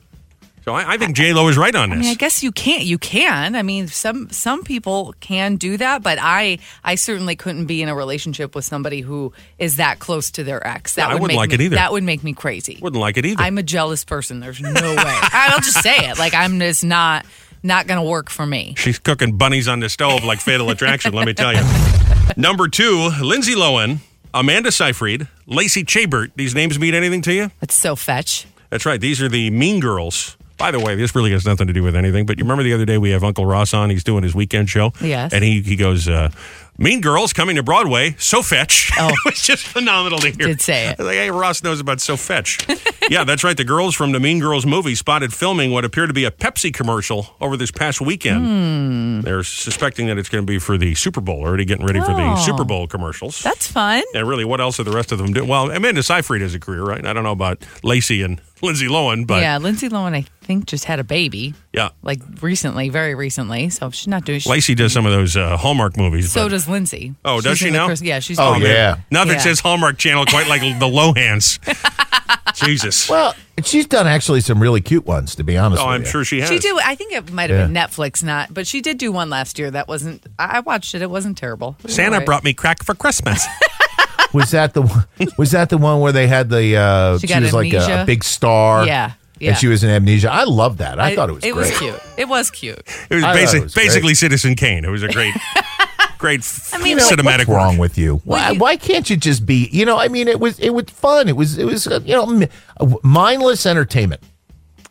So 0.65 0.73
I, 0.73 0.95
I 0.95 0.97
think 0.97 1.15
J 1.15 1.31
Lo 1.31 1.47
is 1.47 1.57
right 1.57 1.73
on 1.73 1.93
I 1.93 1.95
this. 1.95 2.03
mean, 2.03 2.11
I 2.11 2.15
guess 2.15 2.43
you 2.43 2.51
can't. 2.51 2.83
You 2.83 2.97
can. 2.97 3.55
I 3.55 3.61
mean, 3.61 3.87
some 3.87 4.29
some 4.31 4.63
people 4.65 5.15
can 5.21 5.55
do 5.55 5.77
that, 5.77 6.03
but 6.03 6.17
I 6.21 6.59
I 6.83 6.95
certainly 6.95 7.37
couldn't 7.37 7.67
be 7.67 7.81
in 7.81 7.87
a 7.87 7.95
relationship 7.95 8.53
with 8.53 8.65
somebody 8.65 8.99
who 8.99 9.31
is 9.59 9.77
that 9.77 9.99
close 9.99 10.29
to 10.31 10.43
their 10.43 10.65
ex. 10.67 10.95
That 10.95 11.03
Yeah, 11.03 11.07
I 11.07 11.13
would 11.13 11.21
wouldn't 11.21 11.35
make 11.35 11.37
like 11.37 11.49
me, 11.51 11.55
it 11.55 11.61
either. 11.67 11.75
That 11.77 11.93
would 11.93 12.03
make 12.03 12.21
me 12.21 12.33
crazy. 12.33 12.79
Wouldn't 12.81 12.99
like 12.99 13.15
it 13.15 13.25
either. 13.25 13.41
I'm 13.41 13.57
a 13.57 13.63
jealous 13.63 14.03
person. 14.03 14.41
There's 14.41 14.59
no 14.59 14.71
way. 14.73 15.03
I'll 15.05 15.59
just 15.61 15.81
say 15.81 15.95
it. 16.09 16.19
Like 16.19 16.33
I'm 16.33 16.59
just 16.59 16.83
not 16.83 17.25
not 17.63 17.87
going 17.87 18.03
to 18.03 18.07
work 18.07 18.29
for 18.29 18.45
me. 18.45 18.73
She's 18.77 18.99
cooking 18.99 19.37
bunnies 19.37 19.69
on 19.69 19.79
the 19.79 19.87
stove 19.87 20.25
like 20.25 20.39
Fatal 20.41 20.69
Attraction. 20.69 21.13
let 21.13 21.25
me 21.25 21.33
tell 21.33 21.53
you. 21.53 21.61
Number 22.37 22.67
two, 22.67 23.09
Lindsay 23.21 23.55
Lohan, 23.55 23.99
Amanda 24.37 24.71
Seyfried, 24.71 25.27
Lacey 25.47 25.83
Chabert. 25.83 26.31
These 26.35 26.53
names 26.53 26.77
mean 26.77 26.93
anything 26.93 27.23
to 27.23 27.33
you? 27.33 27.51
That's 27.59 27.73
so 27.73 27.95
fetch. 27.95 28.45
That's 28.69 28.85
right. 28.85 29.01
These 29.01 29.19
are 29.19 29.27
the 29.27 29.49
Mean 29.49 29.79
Girls. 29.79 30.37
By 30.59 30.69
the 30.69 30.79
way, 30.79 30.95
this 30.95 31.15
really 31.15 31.31
has 31.31 31.43
nothing 31.43 31.65
to 31.67 31.73
do 31.73 31.81
with 31.81 31.95
anything. 31.95 32.27
But 32.27 32.37
you 32.37 32.43
remember 32.43 32.61
the 32.61 32.73
other 32.73 32.85
day 32.85 32.99
we 32.99 33.09
have 33.11 33.23
Uncle 33.23 33.47
Ross 33.47 33.73
on. 33.73 33.89
He's 33.89 34.03
doing 34.03 34.21
his 34.21 34.35
weekend 34.35 34.69
show. 34.69 34.93
Yes. 35.01 35.33
And 35.33 35.43
he 35.43 35.61
he 35.61 35.75
goes, 35.75 36.07
uh, 36.07 36.29
"Mean 36.77 37.01
Girls 37.01 37.33
coming 37.33 37.55
to 37.57 37.63
Broadway. 37.63 38.15
So 38.19 38.41
fetch." 38.41 38.85
Oh, 38.99 39.09
it 39.09 39.15
was 39.25 39.41
just 39.43 39.67
phenomenal 39.67 40.17
to 40.19 40.29
hear. 40.31 40.47
Did 40.47 40.59
say 40.61 40.87
it. 40.87 40.99
I 40.99 41.03
was 41.03 41.05
like, 41.07 41.17
hey, 41.17 41.29
Ross 41.29 41.61
knows 41.61 41.79
about 41.79 42.01
So 42.01 42.17
fetch. 42.17 42.57
yeah, 43.11 43.23
that's 43.23 43.43
right. 43.43 43.55
The 43.55 43.63
girls 43.63 43.93
from 43.93 44.11
the 44.11 44.19
Mean 44.19 44.39
Girls 44.39 44.65
movie 44.65 44.95
spotted 44.95 45.31
filming 45.35 45.69
what 45.71 45.85
appeared 45.85 46.09
to 46.09 46.13
be 46.15 46.25
a 46.25 46.31
Pepsi 46.31 46.73
commercial 46.73 47.35
over 47.39 47.55
this 47.57 47.69
past 47.69 48.01
weekend. 48.01 48.43
Hmm. 48.43 49.21
They're 49.21 49.43
suspecting 49.43 50.07
that 50.07 50.17
it's 50.17 50.29
going 50.29 50.43
to 50.43 50.47
be 50.51 50.57
for 50.57 50.79
the 50.79 50.95
Super 50.95 51.21
Bowl. 51.21 51.41
Already 51.41 51.63
getting 51.63 51.85
ready 51.85 51.99
for 51.99 52.07
the 52.15 52.23
Oh. 52.27 52.35
Super 52.37 52.63
Bowl 52.63 52.87
commercials. 52.87 53.39
That's 53.43 53.67
fun. 53.71 54.01
And 54.15 54.27
really, 54.27 54.45
what 54.45 54.59
else 54.59 54.79
are 54.79 54.83
the 54.83 54.91
rest 54.91 55.11
of 55.11 55.19
them 55.19 55.31
doing? 55.31 55.47
Well, 55.47 55.69
Amanda 55.69 56.01
Seyfried 56.01 56.41
has 56.41 56.55
a 56.55 56.59
career, 56.59 56.81
right? 56.83 57.05
I 57.05 57.13
don't 57.13 57.23
know 57.23 57.31
about 57.31 57.59
Lacey 57.83 58.23
and 58.23 58.41
Lindsay 58.63 58.87
Lohan, 58.87 59.27
but 59.27 59.43
yeah, 59.43 59.59
Lindsay 59.59 59.89
Lohan, 59.89 60.15
I 60.15 60.25
think, 60.41 60.65
just 60.65 60.85
had 60.85 60.99
a 60.99 61.03
baby. 61.03 61.53
Yeah. 61.77 61.89
Like 62.03 62.19
recently, 62.41 62.89
very 62.89 63.15
recently. 63.15 63.69
So 63.69 63.89
she's 63.91 64.07
not 64.07 64.25
doing. 64.25 64.41
Lacey 64.45 64.75
does 64.75 64.91
some 64.91 65.05
of 65.05 65.11
those 65.13 65.37
uh, 65.37 65.55
Hallmark 65.57 65.95
movies. 65.97 66.31
So 66.31 66.43
but- 66.45 66.49
does 66.49 66.67
Lindsay. 66.67 67.15
Oh, 67.23 67.39
does 67.41 67.57
She's 67.57 67.67
she 67.67 67.71
now? 67.73 67.85
Chris- 67.87 68.01
yeah, 68.01 68.19
she's. 68.19 68.37
Oh, 68.39 68.57
doing- 68.59 68.71
yeah. 68.71 68.97
Nothing 69.11 69.33
Yeah. 69.35 69.39
says 69.39 69.59
Hallmark 69.61 69.97
Channel 69.97 70.25
quite 70.25 70.47
like 70.47 70.61
the 70.61 70.85
Lohans. 70.87 71.59
Jesus. 72.55 73.07
Well, 73.09 73.35
she's 73.63 73.85
done 73.85 74.07
actually 74.07 74.41
some 74.41 74.59
really 74.61 74.81
cute 74.81 75.05
ones, 75.05 75.35
to 75.35 75.43
be 75.43 75.57
honest. 75.57 75.81
Oh, 75.81 75.85
with 75.87 75.93
I'm 75.95 76.01
you. 76.01 76.07
sure 76.07 76.23
she 76.25 76.39
has. 76.41 76.49
She 76.49 76.57
did. 76.59 76.75
I 76.83 76.95
think 76.95 77.13
it 77.13 77.31
might 77.31 77.49
have 77.51 77.67
been 77.71 77.75
Netflix, 77.75 78.23
not, 78.23 78.53
but 78.53 78.65
she 78.65 78.81
did 78.81 78.97
do 78.97 79.11
one 79.11 79.29
last 79.29 79.59
year 79.59 79.69
that 79.71 79.87
wasn't. 79.87 80.25
I 80.39 80.57
I 80.57 80.59
watched 80.61 80.95
it. 80.95 81.01
It 81.03 81.09
wasn't 81.09 81.37
terrible. 81.37 81.75
It 81.79 81.83
was 81.85 81.95
Santa 81.95 82.13
all 82.13 82.17
right. 82.19 82.25
brought 82.25 82.43
me 82.43 82.53
crack 82.53 82.83
for 82.83 82.95
Christmas. 82.95 83.45
Was 84.33 84.51
that 84.51 84.73
the 84.73 84.81
one? 84.81 85.05
Was 85.37 85.51
that 85.51 85.69
the 85.69 85.77
one 85.77 86.01
where 86.01 86.11
they 86.11 86.27
had 86.27 86.49
the? 86.49 86.75
Uh, 86.75 87.17
She 87.17 87.27
she 87.27 87.33
got 87.33 87.43
was 87.43 87.53
like 87.53 87.71
a, 87.71 88.01
a 88.01 88.05
big 88.05 88.25
star. 88.25 88.85
Yeah, 88.85 89.13
yeah. 89.39 89.49
And 89.49 89.57
she 89.57 89.67
was 89.67 89.83
in 89.83 89.89
amnesia. 89.89 90.31
I 90.31 90.43
love 90.43 90.77
that. 90.77 90.99
I, 90.99 91.15
thought 91.15 91.29
it 91.29 91.33
was 91.33 91.43
It 91.43 91.53
great. 91.53 91.69
was 91.71 91.77
cute. 91.79 91.99
It 92.17 92.27
was 92.27 92.51
cute. 92.51 92.79
It 93.09 93.15
was, 93.15 93.23
I 93.23 93.27
thought 93.27 93.35
basic, 93.35 93.59
it 93.59 93.63
was 93.63 93.73
great. 93.73 93.85
basically 93.85 94.13
Citizen 94.15 94.55
Kane. 94.55 94.85
It 94.85 94.89
was 94.89 95.03
a 95.03 95.07
great, 95.07 95.33
great 96.17 96.41
I 96.73 96.77
mean, 96.77 96.87
You 96.87 96.95
know, 96.97 97.09
cinematic 97.09 97.47
what's 97.47 97.49
wrong 97.49 97.77
with 97.77 97.97
you? 97.97 98.21
Why, 98.25 98.53
why 98.53 98.77
can't 98.77 99.09
you 99.09 99.17
just 99.17 99.45
be? 99.45 99.69
You 99.71 99.85
know, 99.85 99.97
I 99.97 100.07
mean, 100.07 100.27
it 100.27 100.39
was 100.39 100.59
it 100.59 100.71
was 100.71 100.85
fun. 100.85 101.27
It 101.29 101.35
was 101.35 101.57
it 101.57 101.65
was 101.65 101.87
uh, 101.87 101.99
you 102.03 102.13
know 102.15 102.47
uh, 102.79 102.95
mindless 103.03 103.65
entertainment. 103.65 104.21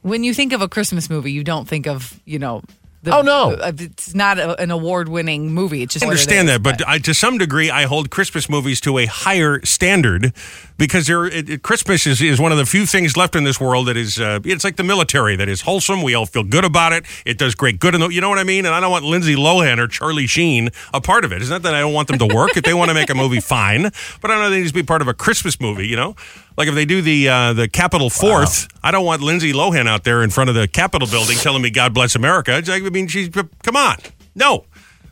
When 0.03 0.23
you 0.23 0.33
think 0.35 0.53
of 0.53 0.63
a 0.63 0.69
Christmas 0.69 1.11
movie, 1.11 1.33
you 1.33 1.43
don't 1.45 1.67
think 1.67 1.87
of 1.87 2.21
you 2.25 2.39
know. 2.39 2.63
The, 3.07 3.17
Oh, 3.17 3.23
no. 3.23 3.53
uh, 3.53 3.71
it's 3.79 4.15
not 4.17 4.37
a, 4.39 4.61
an 4.61 4.73
award-winning 4.73 5.53
movie. 5.55 5.83
It's 5.83 5.93
just 5.95 6.05
I 6.05 6.09
understand 6.09 6.49
that, 6.49 6.61
but 6.63 6.87
I, 6.89 6.99
to 6.99 7.15
some 7.15 7.39
degree, 7.39 7.71
I 7.71 7.85
hold 7.85 8.11
Christmas 8.11 8.49
movies 8.51 8.81
to 8.81 8.99
a 8.99 9.07
higher 9.07 9.65
standard 9.65 10.33
because 10.77 11.07
there, 11.07 11.25
it, 11.27 11.49
it- 11.49 11.63
Christmas 11.63 12.05
is, 12.05 12.21
is 12.21 12.41
one 12.41 12.51
of 12.51 12.59
the 12.59 12.67
few 12.67 12.85
things 12.85 13.17
left 13.17 13.37
in 13.37 13.45
this 13.45 13.61
world 13.61 13.87
that 13.87 13.97
is, 13.97 14.19
uh, 14.21 14.41
it's 14.45 14.65
like 14.65 14.75
the 14.75 14.83
military 14.83 15.37
that 15.37 15.49
is 15.49 15.61
wholesome. 15.61 16.03
We 16.03 16.15
all 16.15 16.27
feel 16.27 16.43
good 16.43 16.65
about 16.65 16.93
it. 16.93 17.05
It 17.25 17.39
does 17.39 17.55
great 17.55 17.79
good. 17.79 17.95
In 17.95 18.01
the, 18.01 18.09
you 18.09 18.21
know 18.21 18.29
what 18.29 18.39
I 18.41 18.45
mean? 18.45 18.67
And 18.67 18.75
I 18.75 18.81
don't 18.81 18.91
want 18.91 19.05
Lindsay 19.05 19.37
Lohan 19.37 19.79
or 19.79 19.87
Charlie 19.87 20.27
Sheen 20.27 20.71
a 20.93 21.01
part 21.01 21.25
of 21.25 21.33
it. 21.33 21.41
It's 21.41 21.51
not 21.51 21.63
that 21.63 21.75
I 21.75 21.81
don't 21.81 21.95
want 21.95 22.09
them 22.09 22.19
to 22.19 22.27
work. 22.35 22.57
if 22.57 22.65
they 22.65 22.75
want 22.75 22.89
to 22.89 22.95
make 22.95 23.09
a 23.09 23.15
movie, 23.15 23.39
fine. 23.57 23.83
But 24.21 24.31
I 24.31 24.35
don't 24.35 24.43
know 24.43 24.51
they 24.51 24.59
need 24.63 24.69
to 24.69 24.75
be 24.75 24.83
part 24.83 25.01
of 25.01 25.07
a 25.07 25.15
Christmas 25.15 25.61
movie, 25.61 25.87
you 25.87 25.95
know? 25.95 26.17
Like 26.57 26.69
if 26.69 26.75
they 26.75 26.85
do 26.87 27.03
the 27.03 27.29
uh, 27.29 27.53
the 27.53 27.69
Capitol 27.69 28.09
Fourth, 28.11 28.67
I 28.83 28.91
don't 28.91 29.05
want 29.05 29.23
Lindsay 29.23 29.53
Lohan 29.53 29.87
out 29.87 30.05
there 30.05 30.23
in 30.23 30.31
front 30.31 30.49
of 30.49 30.57
the 30.57 30.67
Capitol 30.67 31.07
building 31.09 31.37
telling 31.37 31.61
me 31.63 31.71
God 31.71 31.93
bless 31.93 32.15
America. 32.15 32.63
I 32.67 32.81
mean, 32.81 33.09
she's 33.09 33.29
come 33.29 33.77
on, 33.77 33.97
no, 34.35 34.65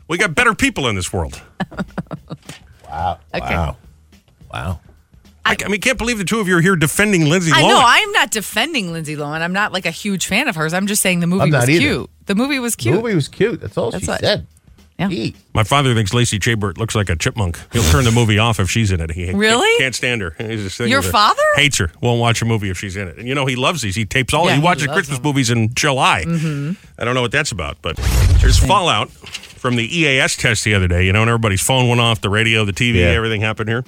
we 0.08 0.16
got 0.18 0.34
better 0.34 0.54
people 0.54 0.88
in 0.88 0.94
this 0.96 1.12
world. 1.12 1.40
Wow. 2.88 3.18
Okay. 3.34 3.54
Wow. 3.54 3.76
Wow. 4.52 4.80
I, 5.44 5.56
I 5.64 5.68
mean, 5.68 5.80
can't 5.80 5.98
believe 5.98 6.18
the 6.18 6.24
two 6.24 6.38
of 6.38 6.46
you 6.46 6.56
are 6.56 6.60
here 6.60 6.76
defending 6.76 7.28
Lindsay 7.28 7.50
I 7.52 7.60
know 7.62 7.82
I'm 7.84 8.12
not 8.12 8.30
defending 8.30 8.92
Lindsay 8.92 9.16
Lohan. 9.16 9.40
I'm 9.40 9.52
not 9.52 9.72
like 9.72 9.84
a 9.84 9.90
huge 9.90 10.26
fan 10.26 10.46
of 10.46 10.54
hers. 10.54 10.72
I'm 10.72 10.86
just 10.86 11.02
saying 11.02 11.18
the 11.18 11.26
movie 11.26 11.42
I'm 11.42 11.50
was 11.50 11.68
either. 11.68 11.80
cute. 11.80 12.10
The 12.26 12.34
movie 12.36 12.60
was 12.60 12.76
cute. 12.76 12.94
The 12.94 13.02
movie 13.02 13.14
was 13.16 13.26
cute. 13.28 13.60
That's 13.60 13.76
all 13.76 13.90
That's 13.90 14.04
she 14.04 14.10
what- 14.10 14.20
said. 14.20 14.46
Yeah. 14.98 15.08
Gee. 15.08 15.34
My 15.54 15.64
father 15.64 15.92
thinks 15.92 16.14
Lacey 16.14 16.38
Chabert 16.38 16.78
looks 16.78 16.94
like 16.94 17.10
a 17.10 17.16
chipmunk. 17.16 17.58
He'll 17.72 17.82
turn 17.90 18.04
the 18.04 18.12
movie 18.12 18.38
off 18.38 18.60
if 18.60 18.70
she's 18.70 18.92
in 18.92 19.00
it. 19.00 19.10
He 19.10 19.32
Really? 19.32 19.66
can't, 19.72 19.80
can't 19.80 19.94
stand 19.96 20.20
her. 20.20 20.36
He's 20.38 20.62
just 20.62 20.78
Your 20.88 21.02
her. 21.02 21.10
father? 21.10 21.42
hates 21.56 21.78
her. 21.78 21.90
Won't 22.00 22.20
watch 22.20 22.40
a 22.42 22.44
movie 22.44 22.70
if 22.70 22.78
she's 22.78 22.94
in 22.96 23.08
it. 23.08 23.18
And 23.18 23.26
you 23.26 23.34
know 23.34 23.44
he 23.44 23.56
loves 23.56 23.82
these. 23.82 23.96
He 23.96 24.04
tapes 24.04 24.32
all. 24.32 24.44
Yeah, 24.46 24.52
he 24.54 24.60
he 24.60 24.64
watches 24.64 24.86
loves 24.86 24.96
Christmas 24.96 25.18
them. 25.18 25.26
movies 25.26 25.50
in 25.50 25.74
July. 25.74 26.24
Mhm. 26.24 26.76
I 26.96 27.04
don't 27.04 27.14
know 27.16 27.22
what 27.22 27.32
that's 27.32 27.50
about, 27.50 27.78
but 27.82 27.96
there's 28.40 28.58
fallout 28.58 29.10
from 29.10 29.74
the 29.74 29.98
EAS 29.98 30.36
test 30.36 30.62
the 30.62 30.74
other 30.74 30.86
day. 30.86 31.04
You 31.06 31.12
know, 31.12 31.22
and 31.22 31.28
everybody's 31.28 31.60
phone 31.62 31.88
went 31.88 32.00
off, 32.00 32.20
the 32.20 32.30
radio, 32.30 32.64
the 32.64 32.72
TV, 32.72 33.00
Yeah. 33.00 33.06
everything 33.06 33.40
happened 33.40 33.68
here. 33.68 33.84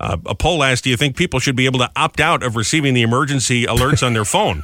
Uh, 0.00 0.16
a 0.26 0.34
poll 0.34 0.62
asked, 0.62 0.84
"Do 0.84 0.90
you 0.90 0.96
think 0.96 1.16
people 1.16 1.38
should 1.40 1.56
be 1.56 1.66
able 1.66 1.78
to 1.80 1.90
opt 1.96 2.20
out 2.20 2.42
of 2.42 2.54
receiving 2.56 2.92
the 2.94 3.02
emergency 3.02 3.64
alerts 3.66 4.02
on 4.06 4.12
their 4.14 4.24
phone?" 4.26 4.62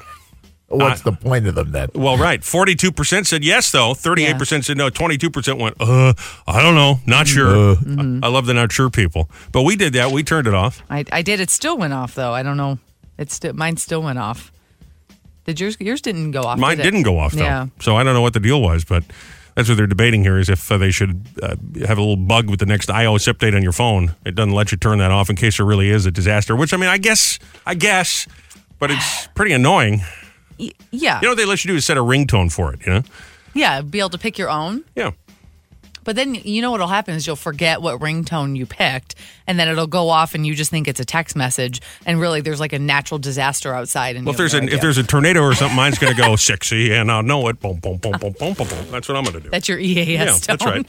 What's 0.78 1.02
the 1.02 1.12
point 1.12 1.46
of 1.46 1.54
them 1.54 1.70
then? 1.72 1.90
Well, 1.94 2.16
right. 2.16 2.40
42% 2.40 3.26
said 3.26 3.44
yes, 3.44 3.70
though. 3.70 3.92
38% 3.92 4.64
said 4.64 4.76
no. 4.76 4.88
22% 4.88 5.60
went, 5.60 5.76
uh, 5.80 6.14
I 6.46 6.62
don't 6.62 6.74
know. 6.74 7.00
Not 7.06 7.28
sure. 7.28 7.76
I 8.22 8.28
love 8.28 8.46
the 8.46 8.54
not 8.54 8.72
sure 8.72 8.90
people. 8.90 9.28
But 9.52 9.62
we 9.62 9.76
did 9.76 9.92
that. 9.94 10.10
We 10.10 10.22
turned 10.22 10.46
it 10.46 10.54
off. 10.54 10.82
I, 10.88 11.04
I 11.12 11.22
did. 11.22 11.40
It 11.40 11.50
still 11.50 11.76
went 11.76 11.92
off 11.92 12.14
though. 12.14 12.32
I 12.32 12.42
don't 12.42 12.56
know. 12.56 12.78
It's 13.18 13.34
still 13.34 13.52
mine 13.52 13.76
still 13.76 14.02
went 14.02 14.18
off. 14.18 14.50
Did 15.44 15.60
yours? 15.60 15.76
Yours 15.80 16.00
didn't 16.00 16.30
go 16.30 16.42
off. 16.42 16.58
Mine 16.58 16.76
did 16.76 16.84
didn't 16.84 17.02
go 17.02 17.18
off, 17.18 17.32
though. 17.32 17.42
Yeah. 17.42 17.66
So 17.80 17.96
I 17.96 18.04
don't 18.04 18.14
know 18.14 18.22
what 18.22 18.32
the 18.32 18.40
deal 18.40 18.62
was, 18.62 18.84
but 18.84 19.04
that's 19.54 19.68
what 19.68 19.76
they're 19.76 19.86
debating 19.86 20.22
here 20.22 20.38
is 20.38 20.48
if 20.48 20.70
uh, 20.70 20.78
they 20.78 20.90
should 20.90 21.26
uh, 21.42 21.56
have 21.86 21.98
a 21.98 22.00
little 22.00 22.16
bug 22.16 22.48
with 22.48 22.60
the 22.60 22.66
next 22.66 22.88
iOS 22.88 23.32
update 23.32 23.54
on 23.54 23.62
your 23.62 23.72
phone. 23.72 24.14
It 24.24 24.34
doesn't 24.34 24.52
let 24.54 24.72
you 24.72 24.78
turn 24.78 24.98
that 24.98 25.10
off 25.10 25.30
in 25.30 25.36
case 25.36 25.56
there 25.58 25.66
really 25.66 25.90
is 25.90 26.06
a 26.06 26.10
disaster, 26.10 26.54
which 26.56 26.72
I 26.72 26.76
mean, 26.76 26.88
I 26.88 26.98
guess, 26.98 27.38
I 27.66 27.74
guess, 27.74 28.26
but 28.78 28.90
it's 28.90 29.26
pretty 29.34 29.52
annoying. 29.52 30.02
Y- 30.62 30.70
yeah. 30.90 31.16
You 31.20 31.26
know 31.26 31.30
what 31.32 31.36
they 31.38 31.44
let 31.44 31.64
you 31.64 31.68
do 31.72 31.76
is 31.76 31.84
set 31.84 31.96
a 31.96 32.00
ringtone 32.02 32.50
for 32.52 32.72
it, 32.72 32.80
you 32.86 32.92
know? 32.92 33.02
yeah. 33.54 33.80
Be 33.82 33.98
able 33.98 34.10
to 34.10 34.18
pick 34.18 34.38
your 34.38 34.48
own. 34.50 34.84
Yeah. 34.96 35.10
But 36.04 36.16
then 36.16 36.34
you 36.34 36.62
know 36.62 36.70
what'll 36.70 36.86
happen 36.88 37.14
is 37.14 37.26
you'll 37.26 37.36
forget 37.36 37.80
what 37.82 38.00
ringtone 38.00 38.56
you 38.56 38.66
picked, 38.66 39.14
and 39.46 39.58
then 39.58 39.68
it'll 39.68 39.86
go 39.86 40.08
off, 40.08 40.34
and 40.34 40.46
you 40.46 40.54
just 40.54 40.70
think 40.70 40.88
it's 40.88 41.00
a 41.00 41.04
text 41.04 41.36
message, 41.36 41.80
and 42.06 42.20
really 42.20 42.40
there's 42.40 42.60
like 42.60 42.72
a 42.72 42.78
natural 42.78 43.18
disaster 43.18 43.74
outside. 43.74 44.16
And 44.16 44.26
Well, 44.26 44.32
if 44.32 44.36
there's 44.38 44.54
a 44.54 44.60
no 44.60 44.66
if 44.66 44.72
idea. 44.74 44.80
there's 44.80 44.98
a 44.98 45.02
tornado 45.04 45.40
or 45.42 45.54
something, 45.54 45.76
mine's 45.76 45.98
going 45.98 46.14
to 46.14 46.20
go 46.20 46.36
sexy, 46.36 46.92
and 46.92 47.10
I'll 47.10 47.22
know 47.22 47.46
it. 47.48 47.60
Boom, 47.60 47.78
boom, 47.80 47.98
boom, 47.98 48.12
boom, 48.12 48.34
boom, 48.38 48.54
boom, 48.54 48.66
boom. 48.68 48.90
That's 48.90 49.08
what 49.08 49.16
I'm 49.16 49.24
going 49.24 49.34
to 49.36 49.40
do. 49.40 49.48
that's 49.50 49.68
your 49.68 49.78
EAS 49.78 50.08
yeah, 50.08 50.24
tone. 50.26 50.40
that's 50.46 50.64
right. 50.64 50.86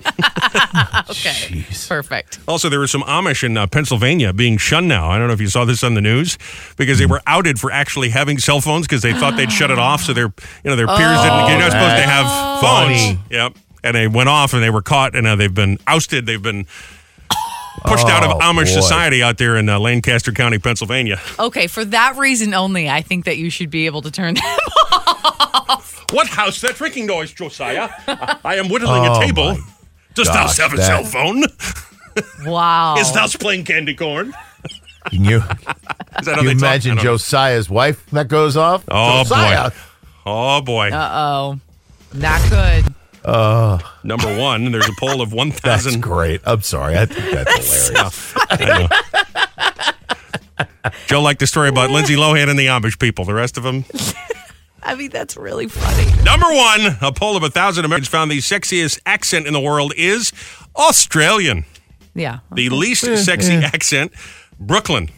okay, 1.09 1.66
perfect. 1.88 2.39
Also, 2.47 2.70
there 2.70 2.80
was 2.80 2.91
some 2.91 3.03
Amish 3.03 3.43
in 3.43 3.57
uh, 3.57 3.68
Pennsylvania 3.68 4.34
being 4.34 4.57
shunned 4.57 4.88
now. 4.88 5.09
I 5.09 5.18
don't 5.18 5.28
know 5.28 5.34
if 5.34 5.41
you 5.41 5.47
saw 5.47 5.66
this 5.66 5.84
on 5.84 5.93
the 5.93 6.01
news 6.01 6.38
because 6.78 6.99
they 6.99 7.05
were 7.05 7.22
outed 7.28 7.59
for 7.59 7.72
actually 7.72 8.09
having 8.09 8.38
cell 8.39 8.61
phones 8.61 8.88
because 8.88 9.01
they 9.01 9.14
thought 9.14 9.36
they'd 9.38 9.51
shut 9.51 9.72
it 9.72 9.80
off. 9.80 10.01
So 10.01 10.14
their 10.14 10.26
you 10.64 10.70
know 10.70 10.76
their 10.76 10.88
peers 10.88 11.22
didn't. 11.22 11.49
You're 11.49 11.59
not 11.59 11.72
supposed 11.72 11.97
to 11.97 12.07
have 12.09 12.61
phones. 12.61 13.01
funny. 13.01 13.20
Yep. 13.30 13.57
And 13.84 13.96
they 13.96 14.08
went 14.08 14.30
off 14.30 14.54
and 14.54 14.64
they 14.64 14.70
were 14.70 14.82
caught 14.82 15.16
and 15.16 15.28
uh, 15.28 15.36
they've 15.36 15.54
been 15.54 15.78
ousted. 15.88 16.26
They've 16.26 16.42
been 16.42 16.66
pushed 17.86 18.08
out 18.08 18.24
of 18.24 18.32
Oh, 18.32 18.40
Amish 18.40 18.74
boy. 18.74 18.82
society 18.82 19.22
out 19.22 19.38
there 19.38 19.58
in 19.58 19.68
uh, 19.68 19.80
Lancaster 19.80 20.32
County, 20.32 20.58
Pennsylvania. 20.60 21.20
Okay, 21.40 21.68
for 21.68 21.84
that 21.86 22.16
reason 22.18 22.54
only, 22.54 22.90
I 22.90 23.02
think 23.02 23.26
that 23.26 23.38
you 23.38 23.50
should 23.50 23.70
be 23.70 23.86
able 23.86 24.02
to 24.04 24.12
turn 24.12 24.36
them. 24.36 24.44
Off. 24.92 26.06
What 26.12 26.28
house 26.28 26.62
that 26.62 26.76
drinking 26.76 27.08
noise, 27.08 27.32
Josiah? 27.34 27.90
I 28.44 28.56
am 28.56 28.70
whittling 28.70 29.06
Oh, 29.06 29.20
a 29.20 29.26
table. 29.26 29.56
my 29.56 29.60
Does 30.14 30.28
thou 30.28 30.48
have 30.48 30.74
a 30.74 30.78
that- 30.78 30.86
cell 30.86 31.04
phone? 31.04 31.44
Wow. 32.46 32.96
Is 32.98 33.12
thou 33.12 33.28
playing 33.28 33.66
candy 33.66 33.96
corn? 33.96 34.34
Can 35.10 35.26
you, 35.26 35.38
Is 35.38 35.44
that 35.48 36.24
can 36.24 36.44
you 36.44 36.50
they 36.50 36.54
talk? 36.54 36.64
I 36.64 36.68
imagine 36.70 36.96
don't 36.96 37.04
know. 37.06 37.12
Josiah's 37.14 37.70
wife 37.70 38.06
that 38.12 38.28
goes 38.28 38.56
off? 38.56 38.84
Oh 38.88 39.24
Josiah. 39.24 39.72
boy! 39.72 39.76
Oh 40.26 40.62
boy! 40.62 40.90
Uh 40.92 41.10
oh, 41.14 41.60
not 42.14 42.50
good. 42.50 42.86
Uh, 43.26 43.80
Number 44.04 44.38
one, 44.38 44.72
there's 44.72 44.88
a 44.88 44.94
poll 45.00 45.22
of 45.22 45.32
one 45.34 45.50
that's 45.50 45.62
thousand. 45.62 46.02
great. 46.02 46.42
I'm 46.46 46.62
sorry. 46.62 46.98
I 46.98 47.06
think 47.06 47.34
that's 47.34 47.88
hilarious. 47.90 48.34
I 48.50 48.66
know. 48.66 48.88
Joe 51.08 51.22
liked 51.22 51.40
the 51.40 51.48
story 51.48 51.70
about 51.70 51.90
Lindsay 51.92 52.16
Lohan 52.16 52.50
and 52.50 52.60
the 52.60 52.68
Amish 52.68 53.00
people. 53.00 53.24
The 53.26 53.34
rest 53.34 53.58
of 53.58 53.64
them. 53.64 53.86
I 54.82 54.96
mean, 54.96 55.10
that's 55.12 55.38
really 55.38 55.68
funny. 55.68 56.06
Number 56.24 56.48
one, 56.48 56.98
a 57.02 57.12
poll 57.14 57.38
of 57.38 57.44
a 57.44 57.50
thousand 57.50 57.86
Americans 57.86 58.10
found 58.10 58.30
the 58.30 58.40
sexiest 58.40 59.00
accent 59.06 59.48
in 59.48 59.54
the 59.54 59.62
world 59.62 59.94
is 59.96 60.34
Australian. 60.76 61.64
Yeah. 62.16 62.40
The 62.54 62.70
least 62.70 63.06
sexy 63.24 63.54
accent, 63.54 64.12
Brooklyn. 64.60 65.10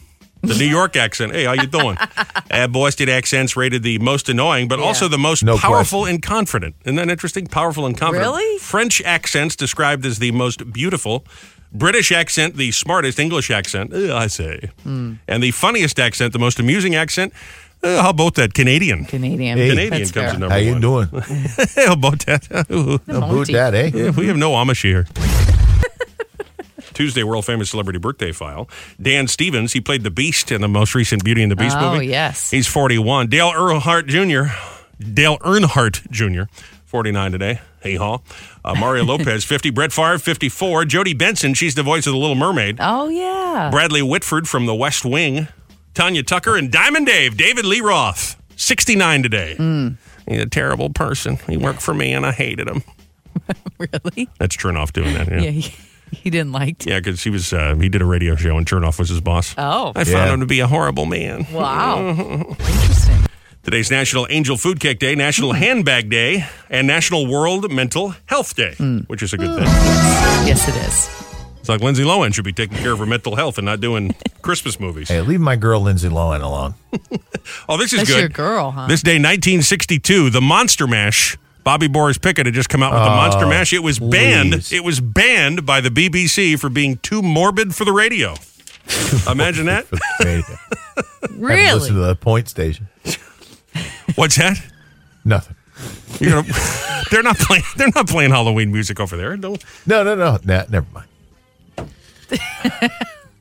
The 0.46 0.56
New 0.58 0.66
York 0.66 0.96
accent. 0.96 1.32
Hey, 1.32 1.44
how 1.44 1.52
you 1.52 1.66
doing? 1.66 1.96
uh, 2.50 2.68
Boston 2.68 3.08
accents 3.08 3.56
rated 3.56 3.82
the 3.82 3.98
most 3.98 4.28
annoying, 4.28 4.68
but 4.68 4.78
also 4.80 5.08
the 5.08 5.18
most 5.18 5.42
No 5.42 5.56
powerful 5.56 6.04
and 6.04 6.22
confident. 6.22 6.76
Isn't 6.84 6.96
that 6.96 7.08
interesting? 7.10 7.46
Powerful 7.46 7.86
and 7.86 7.96
confident. 7.96 8.26
Really? 8.26 8.58
French 8.58 9.02
accents 9.02 9.56
described 9.56 10.06
as 10.06 10.18
the 10.18 10.32
most 10.32 10.72
beautiful. 10.72 11.24
British 11.72 12.12
accent, 12.12 12.54
the 12.56 12.70
smartest 12.72 13.18
English 13.18 13.50
accent, 13.50 13.92
uh, 13.92 14.16
I 14.16 14.28
say. 14.28 14.70
Hmm. 14.82 15.14
And 15.28 15.42
the 15.42 15.50
funniest 15.50 15.98
accent, 15.98 16.32
the 16.32 16.38
most 16.38 16.58
amusing 16.60 16.94
accent, 16.94 17.32
uh, 17.82 18.02
how 18.02 18.10
about 18.10 18.34
that 18.34 18.54
Canadian? 18.54 19.04
Canadian. 19.04 19.58
Hey. 19.58 19.68
Canadian 19.70 19.90
That's 19.90 20.12
comes 20.12 20.26
fair. 20.26 20.34
in 20.34 20.40
number 20.40 20.54
How 20.54 20.60
you 20.60 20.72
one. 20.72 20.80
doing? 20.80 21.06
how 21.86 21.92
about 21.92 22.24
that? 22.26 22.46
how 22.50 23.18
About 23.18 23.46
that, 23.48 23.74
eh? 23.74 23.90
Yeah, 23.94 24.10
we 24.10 24.28
have 24.28 24.36
no 24.36 24.52
Amish 24.52 24.82
here. 24.82 25.06
Tuesday, 26.96 27.22
world 27.22 27.44
famous 27.44 27.68
celebrity 27.70 27.98
birthday 27.98 28.32
file. 28.32 28.68
Dan 29.00 29.28
Stevens, 29.28 29.74
he 29.74 29.80
played 29.82 30.02
the 30.02 30.10
Beast 30.10 30.50
in 30.50 30.62
the 30.62 30.68
most 30.68 30.94
recent 30.94 31.22
Beauty 31.22 31.42
and 31.42 31.52
the 31.52 31.56
Beast 31.56 31.76
Oh, 31.78 31.92
movie. 31.92 32.06
Oh, 32.06 32.10
yes. 32.10 32.50
He's 32.50 32.66
41. 32.66 33.28
Dale 33.28 33.52
Earnhardt 33.52 34.06
Jr., 34.06 34.52
Dale 35.12 35.36
Earnhardt 35.40 36.10
Jr., 36.10 36.50
49 36.86 37.32
today. 37.32 37.60
Hey, 37.80 37.96
haw. 37.96 38.20
Uh, 38.64 38.74
Mario 38.76 39.04
Lopez, 39.12 39.44
50. 39.44 39.68
Brett 39.70 39.92
Favre, 39.92 40.18
54. 40.18 40.86
Jodi 40.86 41.12
Benson, 41.12 41.52
she's 41.52 41.74
the 41.74 41.82
voice 41.82 42.06
of 42.06 42.12
the 42.14 42.18
Little 42.18 42.34
Mermaid. 42.34 42.78
Oh 42.80 43.08
yeah. 43.08 43.68
Bradley 43.70 44.00
Whitford 44.02 44.48
from 44.48 44.64
the 44.64 44.74
West 44.74 45.04
Wing. 45.04 45.48
Tanya 45.92 46.22
Tucker 46.22 46.56
and 46.56 46.72
Diamond 46.72 47.06
Dave, 47.06 47.36
David 47.36 47.64
Lee 47.66 47.80
Roth, 47.82 48.40
69 48.56 49.22
today. 49.22 49.54
Hmm. 49.56 49.88
He's 50.26 50.40
a 50.40 50.46
terrible 50.46 50.90
person. 50.90 51.36
He 51.46 51.56
worked 51.58 51.82
for 51.82 51.92
me 51.94 52.12
and 52.14 52.24
I 52.24 52.32
hated 52.32 52.68
him. 52.68 52.82
really? 53.78 54.28
That's 54.38 54.56
Chernoff 54.56 54.92
doing 54.92 55.12
that. 55.14 55.28
Yeah. 55.30 55.50
he, 55.50 55.74
he 56.12 56.30
didn't 56.30 56.52
like. 56.52 56.84
Yeah, 56.84 56.98
because 56.98 57.22
he 57.22 57.30
was 57.30 57.52
uh, 57.52 57.74
he 57.76 57.88
did 57.88 58.02
a 58.02 58.04
radio 58.04 58.36
show 58.36 58.56
and 58.56 58.66
Chernoff 58.66 58.98
was 58.98 59.08
his 59.08 59.20
boss. 59.20 59.54
Oh. 59.58 59.92
I 59.94 60.04
found 60.04 60.08
Yeah. 60.08 60.34
him 60.34 60.40
to 60.40 60.46
be 60.46 60.60
a 60.60 60.66
horrible 60.66 61.06
man. 61.06 61.46
Wow. 61.52 61.98
Interesting. 62.58 63.16
Today's 63.62 63.90
National 63.90 64.28
Angel 64.30 64.56
Food 64.56 64.78
Cake 64.78 65.00
Day, 65.00 65.16
National 65.16 65.52
hmm. 65.52 65.58
Handbag 65.58 66.08
Day, 66.08 66.46
and 66.70 66.86
National 66.86 67.26
World 67.26 67.70
Mental 67.72 68.14
Health 68.26 68.54
Day, 68.54 68.74
hmm. 68.76 68.98
which 69.08 69.22
is 69.22 69.32
a 69.32 69.36
good 69.36 69.50
hmm. 69.50 69.56
thing. 69.56 69.66
Yes, 70.46 70.68
it 70.68 70.76
is. 70.76 71.26
It's 71.58 71.68
like 71.68 71.80
Lindsay 71.80 72.04
Lohan 72.04 72.32
should 72.32 72.44
be 72.44 72.52
taking 72.52 72.78
care 72.78 72.92
of 72.92 73.00
her 73.00 73.06
mental 73.06 73.34
health 73.34 73.58
and 73.58 73.64
not 73.64 73.80
doing 73.80 74.14
Christmas 74.42 74.78
movies. 74.78 75.08
Hey, 75.08 75.20
leave 75.20 75.40
my 75.40 75.56
girl 75.56 75.80
Lindsay 75.80 76.08
Lohan 76.08 76.42
alone. 76.42 76.74
Oh, 77.68 77.76
this 77.76 77.92
is 77.92 77.98
That's 77.98 78.10
good. 78.10 78.20
your 78.20 78.28
girl, 78.28 78.70
huh? 78.70 78.86
This 78.86 79.02
day, 79.02 79.14
1962, 79.14 80.30
the 80.30 80.40
Monster 80.40 80.86
Mash. 80.86 81.36
Bobby 81.66 81.88
Boris 81.88 82.16
Pickett 82.16 82.46
had 82.46 82.54
just 82.54 82.68
come 82.68 82.80
out 82.80 82.92
with 82.92 83.02
the 83.02 83.10
Oh, 83.10 83.16
Monster 83.16 83.44
Mash. 83.44 83.72
It 83.72 83.82
was 83.82 83.98
banned. 83.98 84.52
please. 84.52 84.72
It 84.72 84.84
was 84.84 85.00
banned 85.00 85.66
by 85.66 85.80
the 85.80 85.88
BBC 85.88 86.56
for 86.60 86.68
being 86.68 86.98
too 86.98 87.22
morbid 87.22 87.74
for 87.74 87.84
the 87.84 87.92
radio. 87.92 88.34
Imagine 89.28 89.66
that. 89.66 89.84
Hey, 90.20 90.42
Haven't 91.22 91.40
really? 91.40 91.72
listened 91.74 91.96
to 91.96 92.02
the 92.06 92.14
point 92.14 92.48
station. 92.48 92.86
What's 94.14 94.36
that? 94.36 94.62
Nothing. 95.24 95.56
You're 96.20 96.40
gonna, 96.44 96.54
they're 97.10 97.24
not 97.24 97.36
playing. 97.36 97.64
They're 97.76 97.90
not 97.96 98.06
playing 98.06 98.30
Halloween 98.30 98.70
music 98.70 99.00
over 99.00 99.16
there. 99.16 99.36
Don't, 99.36 99.62
No, 99.86 100.04
no, 100.04 100.14
no. 100.14 100.38
Nah, 100.44 100.66
never 100.70 100.86
mind. 100.94 101.08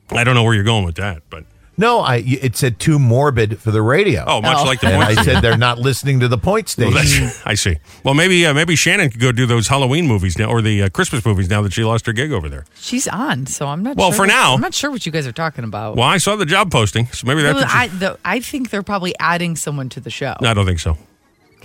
I 0.10 0.24
don't 0.24 0.34
know 0.34 0.44
where 0.44 0.56
you're 0.56 0.64
going 0.64 0.84
with 0.84 0.96
that, 0.96 1.22
but 1.30 1.44
No, 1.78 2.00
I. 2.00 2.18
It 2.26 2.56
said 2.56 2.80
too 2.80 2.98
morbid 3.00 3.60
for 3.60 3.72
the 3.72 3.82
radio. 3.82 4.24
oh, 4.26 4.42
much 4.42 4.66
like 4.66 4.80
the 4.82 4.88
and 4.88 5.04
point. 5.04 5.20
I 5.20 5.24
said 5.24 5.42
they're 5.42 5.58
not 5.58 5.78
listening 5.80 6.20
to 6.22 6.28
the 6.28 6.38
point 6.38 6.74
Well, 6.78 6.92
station. 6.92 7.26
that's- 7.26 7.42
I 7.46 7.56
see. 7.56 7.78
Well, 8.04 8.14
maybe 8.14 8.46
uh, 8.46 8.54
maybe 8.54 8.76
Shannon 8.76 9.10
could 9.10 9.20
go 9.20 9.32
do 9.32 9.46
those 9.46 9.68
Halloween 9.68 10.08
movies 10.08 10.38
now, 10.38 10.46
or 10.46 10.62
the 10.62 10.84
uh, 10.84 10.90
Christmas 10.90 11.26
movies 11.26 11.50
now 11.50 11.62
that 11.64 11.74
she 11.74 11.84
lost 11.84 12.06
her 12.06 12.14
gig 12.14 12.32
over 12.32 12.48
there. 12.50 12.66
She's 12.76 13.08
on, 13.08 13.46
so 13.46 13.68
I'm 13.68 13.84
not. 13.84 13.98
Well, 13.98 14.12
sure 14.12 14.16
for 14.16 14.22
what- 14.24 14.28
now- 14.28 14.54
I'm 14.54 14.62
not 14.62 14.74
sure 14.74 14.90
what 14.92 15.06
you 15.06 15.12
guys 15.12 15.28
are 15.28 15.32
talking 15.34 15.64
about. 15.64 15.96
Well, 15.98 16.08
I 16.08 16.18
saw 16.18 16.36
the 16.36 16.46
job 16.46 16.72
posting, 16.72 17.08
so 17.08 17.28
maybe 17.28 17.42
that's. 17.42 17.56
Well, 17.60 17.68
I, 17.70 17.88
the, 17.88 18.18
I 18.24 18.40
think 18.40 18.70
they're 18.70 18.84
probably 18.84 19.14
adding 19.20 19.56
someone 19.56 19.90
to 19.90 20.00
the 20.00 20.10
show. 20.10 20.36
I 20.42 20.54
don't 20.54 20.66
think 20.66 20.80
so. 20.80 20.98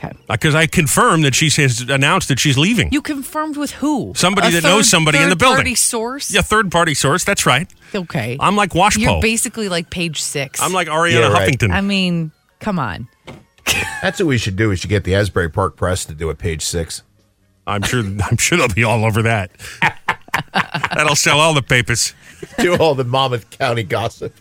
Okay. 0.03 0.13
Because 0.29 0.55
I 0.55 0.67
confirmed 0.67 1.25
that 1.25 1.35
she 1.35 1.51
has 1.63 1.81
announced 1.83 2.29
that 2.29 2.39
she's 2.39 2.57
leaving. 2.57 2.91
You 2.93 3.03
confirmed 3.03 3.57
with 3.57 3.73
who? 3.73 4.13
Somebody 4.17 4.49
A 4.49 4.51
that 4.53 4.63
knows 4.63 4.87
third- 4.87 4.91
somebody 4.91 5.19
in 5.19 5.29
the 5.29 5.37
building. 5.37 5.57
Third-party 5.59 5.75
source. 5.75 6.33
Yeah, 6.33 6.41
third 6.43 6.71
party 6.73 6.95
source. 6.95 7.25
That's 7.25 7.45
right. 7.45 7.71
Okay. 7.95 8.37
I'm 8.41 8.57
like 8.57 8.71
Washpo. 8.71 8.99
You're 8.99 9.21
basically 9.23 9.69
like 9.69 9.91
page 9.91 10.23
six. 10.23 10.61
I'm 10.63 10.73
like 10.73 10.89
Arianna 10.89 11.13
Yeah, 11.13 11.33
right. 11.33 11.53
Huffington. 11.53 11.71
I 11.73 11.81
mean, 11.83 12.31
come 12.61 12.79
on. 12.79 13.09
That's 14.03 14.19
what 14.19 14.27
we 14.27 14.39
should 14.39 14.57
do. 14.57 14.69
We 14.71 14.77
should 14.77 14.91
get 14.91 15.05
the 15.05 15.15
Asbury 15.15 15.49
Park 15.51 15.77
Press 15.77 16.05
to 16.07 16.15
do 16.15 16.31
a 16.31 16.35
Page 16.35 16.63
six. 16.63 17.03
I'm 17.67 17.83
sure. 17.83 18.01
I'm 18.31 18.37
sure 18.39 18.59
they'll 18.59 18.69
be 18.69 18.85
all 18.85 19.05
over 19.05 19.23
that. 19.23 19.51
That'll 20.95 21.15
sell 21.17 21.39
all 21.41 21.55
the 21.55 21.63
papers. 21.63 22.15
Do 22.59 22.77
all 22.77 22.95
the 22.95 23.05
Monmouth 23.05 23.51
County 23.51 23.83
gossip. 23.83 24.35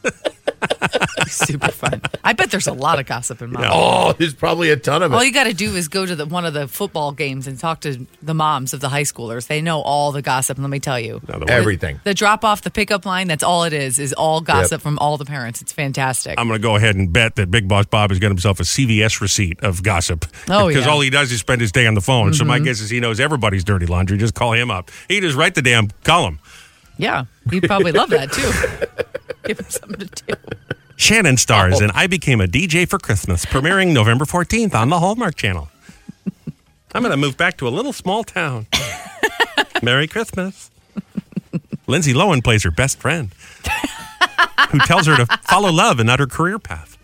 Super 1.28 1.72
fun. 1.72 2.02
I 2.24 2.34
bet 2.34 2.52
there's 2.52 2.68
a 2.68 2.74
lot 2.74 3.00
of 3.00 3.06
gossip 3.06 3.42
in 3.42 3.52
Monmouth. 3.52 3.72
Oh, 3.74 4.14
there's 4.14 4.34
probably 4.34 4.70
a 4.72 4.78
ton 4.78 5.04
of 5.04 5.12
it. 5.12 5.16
All 5.16 5.24
you 5.24 5.32
got 5.32 5.44
to 5.46 5.54
do 5.54 5.76
is 5.76 5.88
go 5.88 6.06
to 6.06 6.16
the, 6.16 6.26
one 6.26 6.46
of 6.46 6.54
the 6.54 6.68
football 6.68 7.12
games 7.12 7.46
and 7.48 7.60
talk 7.60 7.82
to 7.82 8.06
the 8.22 8.34
moms 8.34 8.74
of 8.74 8.80
the 8.82 8.90
high 8.90 9.04
schoolers. 9.04 9.48
They 9.48 9.62
know 9.62 9.82
all 9.82 10.12
the 10.12 10.22
gossip. 10.22 10.58
Let 10.58 10.70
me 10.70 10.80
tell 10.80 11.00
you, 11.00 11.22
Everything. 11.48 12.00
The 12.04 12.14
drop 12.14 12.44
off, 12.44 12.62
the 12.64 12.72
pickup 12.72 13.06
line. 13.06 13.28
That's 13.28 13.44
all 13.44 13.64
it 13.64 13.74
is. 13.74 14.00
Is 14.00 14.14
all 14.14 14.42
gossip 14.42 14.82
from 14.82 14.98
all 15.00 15.18
the 15.18 15.26
parents. 15.26 15.62
It's 15.62 15.72
fantastic. 15.72 16.36
I'm 16.40 16.48
going 16.48 16.60
to 16.60 16.64
go 16.64 16.76
ahead 16.76 16.96
and 16.96 17.12
bet 17.14 17.36
that 17.36 17.52
Big 17.52 17.68
Boss 17.68 17.86
Bob 17.86 18.10
has 18.10 18.20
got 18.20 18.30
himself 18.30 18.60
a 18.60 18.64
CVS 18.64 19.22
receipt 19.22 19.60
of 19.62 19.84
gossip. 19.84 20.26
Oh, 20.50 20.68
Because 20.68 20.86
yeah. 20.86 20.92
all 20.92 21.02
he 21.02 21.10
does 21.10 21.32
is 21.32 21.40
spend 21.40 21.62
his 21.62 21.72
day 21.72 21.86
on 21.88 21.94
the 21.94 22.02
phone. 22.02 22.34
So 22.34 22.44
my 22.46 22.60
Mhm. 22.60 22.64
guess 22.66 22.80
is 22.82 22.90
he 22.90 23.00
knows 23.00 23.20
everybody's 23.20 23.64
dirty 23.64 23.86
laundry. 23.86 24.18
Just 24.18 24.34
call 24.36 24.54
him 24.54 24.72
up. 24.72 24.90
He 25.08 25.20
just 25.20 25.36
write 25.36 25.56
the 25.56 25.62
damn 25.62 25.90
column. 26.04 26.40
yeah, 26.98 27.26
he'd 27.50 27.64
probably 27.64 27.92
love 27.92 28.10
that 28.10 28.32
too. 28.32 28.52
Give 29.50 29.60
him 29.60 29.70
something 29.70 30.08
to 30.08 30.24
do. 30.28 30.34
Shannon 30.96 31.34
Oh. 31.34 31.38
stars 31.38 31.82
and 31.82 31.92
I 31.94 32.06
became 32.06 32.40
a 32.40 32.46
DJ 32.46 32.88
for 32.88 33.00
Christmas, 33.00 33.46
premiering 33.48 33.94
November 33.94 34.26
14th 34.26 34.76
on 34.76 34.90
the 34.90 35.00
Hallmark 35.00 35.34
Channel. 35.34 35.70
I'm 36.94 37.02
going 37.02 37.10
to 37.10 37.18
move 37.18 37.36
back 37.36 37.58
to 37.58 37.68
a 37.68 37.70
little 37.70 37.92
small 37.92 38.24
town. 38.24 38.68
Merry 39.82 40.06
Christmas. 40.08 40.70
Lindsay 41.88 42.14
Lohan 42.14 42.44
plays 42.44 42.62
her 42.64 42.70
best 42.70 43.00
friend, 43.00 43.32
who 44.70 44.78
tells 44.82 45.08
her 45.08 45.18
to 45.18 45.26
follow 45.42 45.72
love 45.72 46.00
and 46.00 46.06
not 46.06 46.20
her 46.20 46.28
career 46.28 46.60
path. 46.60 46.99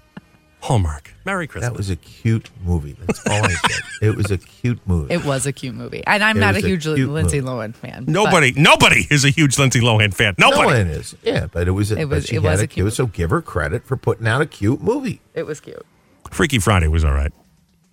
Hallmark. 0.66 1.14
Merry 1.26 1.48
Christmas. 1.48 1.70
That 1.72 1.78
was 1.78 1.90
a 1.90 1.96
cute 1.96 2.50
movie. 2.64 2.96
That's 3.06 3.26
all 3.28 3.44
I 3.46 3.50
said. 3.54 3.82
It 4.02 4.16
was 4.16 4.32
a 4.32 4.38
cute 4.38 4.80
movie. 4.88 5.14
It 5.14 5.24
was 5.24 5.46
a 5.46 5.54
cute 5.54 5.76
movie, 5.76 6.04
and 6.06 6.24
I'm 6.24 6.38
It 6.38 6.40
not 6.40 6.54
a 6.54 6.58
was 6.58 6.64
a 6.64 6.68
huge 6.68 6.86
Lindsay 6.88 7.40
movie. 7.42 7.42
Lohan 7.42 7.76
fan. 7.76 8.06
Nobody, 8.08 8.52
nobody 8.58 9.06
is 9.10 9.26
a 9.26 9.30
huge 9.30 9.58
Lindsay 9.60 9.80
Lohan 9.80 10.14
fan. 10.14 10.36
No 10.38 10.50
Nobody. 10.50 10.68
one 10.68 10.88
is. 10.88 11.16
Yeah, 11.24 11.48
but 11.52 11.68
it 11.68 11.72
was. 11.72 11.92
A, 11.92 11.98
It 12.00 12.10
was- 12.10 12.24
But 12.26 12.30
she 12.30 12.36
it 12.38 12.42
had 12.44 12.52
was 12.52 12.62
a 12.62 12.64
a 12.64 12.68
cute 12.68 12.86
cute. 12.86 12.94
So 12.94 13.06
give 13.08 13.30
her 13.30 13.42
credit 13.42 13.86
for 13.86 13.96
putting 13.98 14.28
out 14.28 14.42
a 14.42 14.46
cute 14.46 14.82
movie. 14.82 15.22
it 15.34 15.46
was 15.46 15.60
cute. 15.60 15.86
Freaky 16.32 16.60
Friday 16.60 16.88
was 16.88 17.04
all 17.06 17.14
right. 17.14 17.32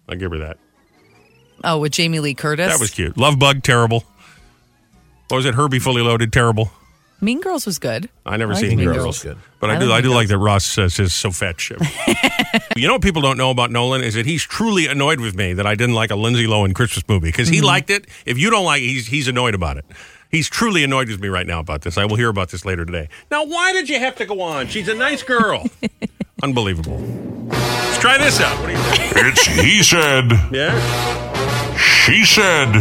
I'll 0.08 0.16
give 0.16 0.30
her 0.32 0.38
that. 0.38 0.58
Oh, 1.64 1.78
with 1.78 1.92
Jamie 1.92 2.20
Lee 2.20 2.34
Curtis. 2.34 2.68
That 2.72 2.80
was 2.80 2.90
cute. 2.90 3.16
Love 3.16 3.38
Bug, 3.38 3.62
terrible. 3.62 4.04
What 5.28 5.36
was 5.36 5.46
it? 5.46 5.54
Herbie 5.54 5.78
Fully 5.78 6.02
Loaded, 6.02 6.32
terrible. 6.32 6.72
Mean 7.22 7.40
Girls 7.40 7.64
was 7.64 7.78
good. 7.78 8.10
I 8.26 8.36
never 8.36 8.52
I 8.52 8.56
seen 8.56 8.70
Mean 8.70 8.78
Mean 8.88 8.92
Girls. 8.94 9.22
Good. 9.22 9.38
But 9.60 9.70
I, 9.70 9.76
I 9.76 9.78
do, 9.78 9.86
like 9.86 9.98
I 9.98 10.00
do 10.02 10.08
Mean 10.08 10.16
like 10.16 10.28
that 10.28 10.38
Ross 10.38 10.64
says 10.66 10.92
says 10.94 11.14
so 11.14 11.30
fetch. 11.30 11.70
you 12.76 12.86
know 12.88 12.94
what 12.94 13.02
people 13.02 13.22
don't 13.22 13.38
know 13.38 13.50
about 13.50 13.70
Nolan 13.70 14.02
is 14.02 14.14
that 14.14 14.26
he's 14.26 14.42
truly 14.42 14.86
annoyed 14.88 15.20
with 15.20 15.34
me 15.36 15.52
that 15.54 15.66
I 15.66 15.74
didn't 15.76 15.94
like 15.94 16.10
a 16.10 16.16
Lindsay 16.16 16.46
Lohan 16.46 16.74
Christmas 16.74 17.04
movie 17.08 17.28
because 17.28 17.48
he 17.48 17.60
Mhm. 17.60 17.64
liked 17.64 17.90
it. 17.90 18.06
If 18.26 18.38
you 18.38 18.50
don't 18.50 18.64
like 18.64 18.82
it, 18.82 18.86
he's 18.86 19.06
he's 19.06 19.28
annoyed 19.28 19.54
about 19.54 19.76
it. 19.78 19.84
He's 20.30 20.48
truly 20.48 20.82
annoyed 20.82 21.08
with 21.08 21.20
me 21.20 21.28
right 21.28 21.46
now 21.46 21.60
about 21.60 21.82
this. 21.82 21.96
I 21.96 22.06
will 22.06 22.16
hear 22.16 22.28
about 22.30 22.48
this 22.50 22.64
later 22.64 22.84
today. 22.84 23.08
Now, 23.30 23.44
why 23.44 23.72
did 23.72 23.88
you 23.88 23.98
have 23.98 24.16
to 24.16 24.24
go 24.26 24.40
on? 24.40 24.66
She's 24.66 24.88
a 24.88 24.94
nice 24.94 25.22
girl. 25.22 25.64
Unbelievable. 26.42 26.98
Let's 27.48 27.98
try 27.98 28.18
this 28.18 28.40
out. 28.40 28.58
What 28.60 28.66
do 28.66 28.72
you 28.72 28.78
think? 28.78 29.12
It's 29.16 29.46
He 29.46 29.82
Said, 29.82 30.32
Yeah. 30.50 31.76
She 31.76 32.24
Said 32.24 32.72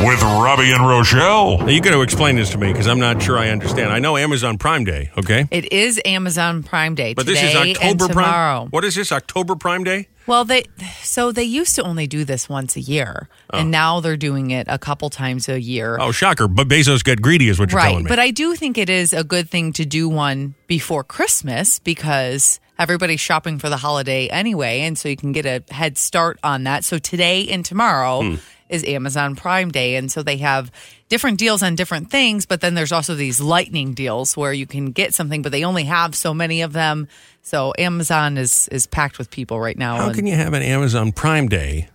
with 0.00 0.22
Robby 0.22 0.70
and 0.72 0.86
Rochelle. 0.86 1.58
Now, 1.58 1.68
you 1.68 1.80
got 1.80 1.90
to 1.90 2.02
explain 2.02 2.36
this 2.36 2.50
to 2.50 2.58
me 2.58 2.72
because 2.72 2.86
I'm 2.86 3.00
not 3.00 3.20
sure 3.20 3.36
I 3.38 3.48
understand. 3.48 3.92
I 3.92 3.98
know 3.98 4.16
Amazon 4.16 4.56
Prime 4.56 4.84
Day, 4.84 5.10
okay? 5.18 5.46
It 5.50 5.72
is 5.72 6.00
Amazon 6.04 6.62
Prime 6.62 6.94
Day 6.94 7.14
But 7.14 7.26
today 7.26 7.40
this 7.40 7.54
is 7.54 7.60
and 7.60 7.76
October 7.76 8.08
tomorrow. 8.08 8.60
Prime. 8.60 8.70
What 8.70 8.84
is 8.84 8.94
this? 8.94 9.10
October 9.10 9.56
Prime 9.56 9.84
Day? 9.84 10.08
Well, 10.26 10.44
they 10.44 10.64
so 11.02 11.32
they 11.32 11.44
used 11.44 11.74
to 11.76 11.82
only 11.82 12.06
do 12.06 12.22
this 12.26 12.50
once 12.50 12.76
a 12.76 12.80
year, 12.80 13.30
and 13.50 13.68
oh. 13.68 13.70
now 13.70 14.00
they're 14.00 14.18
doing 14.18 14.50
it 14.50 14.66
a 14.68 14.78
couple 14.78 15.08
times 15.08 15.48
a 15.48 15.58
year. 15.58 15.96
Oh, 15.98 16.12
shocker! 16.12 16.46
But 16.46 16.68
Bezos 16.68 17.02
got 17.02 17.22
greedy, 17.22 17.48
is 17.48 17.58
what 17.58 17.72
you're 17.72 17.78
right, 17.78 17.88
telling 17.88 18.04
me. 18.04 18.08
but 18.10 18.18
I 18.18 18.30
do 18.30 18.54
think 18.54 18.76
it 18.76 18.90
is 18.90 19.14
a 19.14 19.24
good 19.24 19.48
thing 19.48 19.72
to 19.72 19.86
do 19.86 20.06
one 20.06 20.54
before 20.66 21.02
Christmas 21.02 21.78
because 21.78 22.60
everybody's 22.78 23.20
shopping 23.20 23.58
for 23.58 23.68
the 23.68 23.76
holiday 23.76 24.28
anyway, 24.28 24.80
and 24.82 24.96
so 24.98 25.08
you 25.08 25.16
can 25.16 25.32
get 25.32 25.46
a 25.46 25.62
head 25.72 25.98
start 25.98 26.38
on 26.42 26.64
that. 26.64 26.84
So 26.84 26.98
today 26.98 27.48
and 27.48 27.64
tomorrow 27.64 28.22
Hmm. 28.22 28.34
is 28.68 28.84
Amazon 28.84 29.34
Prime 29.36 29.70
Day, 29.70 29.96
and 29.96 30.10
so 30.12 30.22
they 30.22 30.36
have 30.38 30.70
different 31.08 31.38
deals 31.38 31.62
on 31.62 31.74
different 31.74 32.10
things. 32.10 32.44
But 32.46 32.60
then 32.60 32.74
there's 32.74 32.92
also 32.92 33.14
these 33.14 33.40
lightning 33.40 33.94
deals 33.94 34.36
where 34.36 34.52
you 34.52 34.66
can 34.66 34.92
get 34.92 35.14
something, 35.14 35.42
but 35.42 35.52
they 35.52 35.64
only 35.64 35.84
have 35.84 36.14
so 36.14 36.34
many 36.34 36.60
of 36.62 36.72
them. 36.72 37.08
So 37.42 37.72
Amazon 37.78 38.36
is 38.36 38.68
is 38.68 38.86
packed 38.86 39.18
with 39.18 39.30
people 39.30 39.58
right 39.58 39.76
now. 39.78 39.96
How 39.96 40.06
and- 40.08 40.14
can 40.14 40.26
you 40.26 40.34
have 40.34 40.52
an 40.54 40.62
Amazon 40.62 41.12
Prime 41.12 41.48
Day 41.48 41.88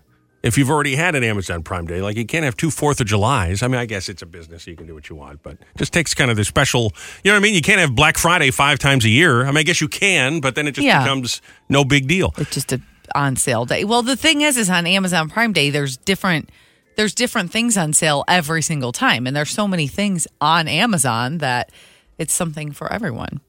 if 0.43 0.57
you've 0.57 0.69
already 0.69 0.95
had 0.95 1.15
an 1.15 1.23
Amazon 1.23 1.63
Prime 1.63 1.87
Day? 1.87 2.01
Like 2.01 2.17
you 2.17 2.25
can't 2.25 2.43
have 2.45 2.55
two 2.57 2.69
Fourth 2.69 2.99
of 3.01 3.07
Julys. 3.07 3.63
I 3.63 3.67
mean, 3.67 3.79
I 3.79 3.85
guess 3.85 4.09
it's 4.09 4.21
a 4.21 4.25
business; 4.25 4.63
so 4.63 4.71
you 4.71 4.77
can 4.77 4.85
do 4.85 4.93
what 4.93 5.09
you 5.09 5.15
want, 5.15 5.41
but 5.41 5.57
just 5.77 5.93
takes 5.93 6.13
kind 6.13 6.29
of 6.29 6.37
the 6.37 6.43
special. 6.43 6.91
You 7.23 7.31
know 7.31 7.35
what 7.37 7.41
I 7.41 7.43
mean? 7.43 7.53
You 7.55 7.61
can't 7.61 7.79
have 7.79 7.95
Black 7.95 8.17
Friday 8.17 8.51
five 8.51 8.77
times 8.79 9.05
a 9.05 9.09
year. 9.09 9.43
I 9.43 9.47
mean, 9.47 9.57
I 9.57 9.63
guess 9.63 9.81
you 9.81 9.87
can, 9.87 10.39
but 10.41 10.55
then 10.55 10.67
it 10.67 10.73
just 10.73 10.85
Yeah. 10.85 11.03
becomes 11.03 11.41
no 11.69 11.83
big 11.83 12.07
deal. 12.07 12.33
It's 12.37 12.51
just 12.51 12.71
a 12.73 12.81
on 13.15 13.35
sale 13.35 13.65
day. 13.65 13.83
Well, 13.83 14.01
the 14.01 14.15
thing 14.15 14.41
is, 14.41 14.57
is 14.57 14.69
on 14.69 14.87
Amazon 14.87 15.29
Prime 15.29 15.53
Day, 15.53 15.69
there's 15.69 15.97
different 15.97 16.49
there's 16.95 17.15
different 17.15 17.51
things 17.51 17.75
on 17.75 17.91
sale 17.93 18.23
every 18.27 18.61
single 18.61 18.91
time, 18.91 19.25
and 19.25 19.35
there's 19.35 19.49
so 19.49 19.67
many 19.67 19.87
things 19.87 20.27
on 20.39 20.67
Amazon 20.67 21.39
that 21.39 21.71
it's 22.19 22.33
something 22.33 22.71
for 22.71 22.91
everyone. 22.93 23.41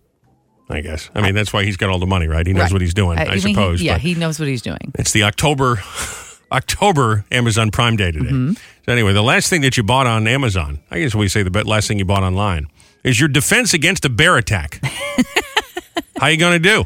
I 0.70 0.80
guess. 0.80 1.10
I 1.14 1.20
mean, 1.20 1.34
that's 1.34 1.52
why 1.52 1.62
he's 1.64 1.76
got 1.76 1.90
all 1.90 1.98
the 1.98 2.06
money, 2.06 2.26
right? 2.26 2.46
He 2.46 2.54
knows 2.54 2.62
Right. 2.64 2.72
what 2.72 2.80
he's 2.80 2.94
doing. 2.94 3.18
Uh, 3.18 3.22
I 3.22 3.24
I, 3.24 3.28
mean, 3.34 3.46
he- 3.48 3.52
suppose. 3.54 3.82
yeah, 3.82 3.98
he 3.98 4.14
knows 4.14 4.38
what 4.40 4.48
he's 4.48 4.62
doing. 4.62 4.92
it's 4.98 5.12
the 5.12 5.22
October 5.24 5.76
October 6.54 7.24
Amazon 7.32 7.70
Prime 7.70 7.96
Day 7.96 8.12
today. 8.12 8.26
Mm-hmm. 8.30 8.52
So 8.86 8.92
anyway, 8.92 9.12
the 9.12 9.22
last 9.22 9.50
thing 9.50 9.60
that 9.62 9.76
you 9.76 9.82
bought 9.82 10.06
on 10.06 10.26
Amazon, 10.28 10.78
I 10.90 11.00
guess 11.00 11.14
we 11.14 11.28
say 11.28 11.42
the 11.42 11.64
last 11.64 11.88
thing 11.88 11.98
you 11.98 12.04
bought 12.04 12.22
online, 12.22 12.68
is 13.02 13.18
your 13.18 13.28
defense 13.28 13.74
against 13.74 14.04
a 14.04 14.08
bear 14.08 14.36
attack. 14.36 14.80
How 16.18 16.28
you 16.28 16.36
going 16.36 16.62
to 16.62 16.68
do? 16.68 16.84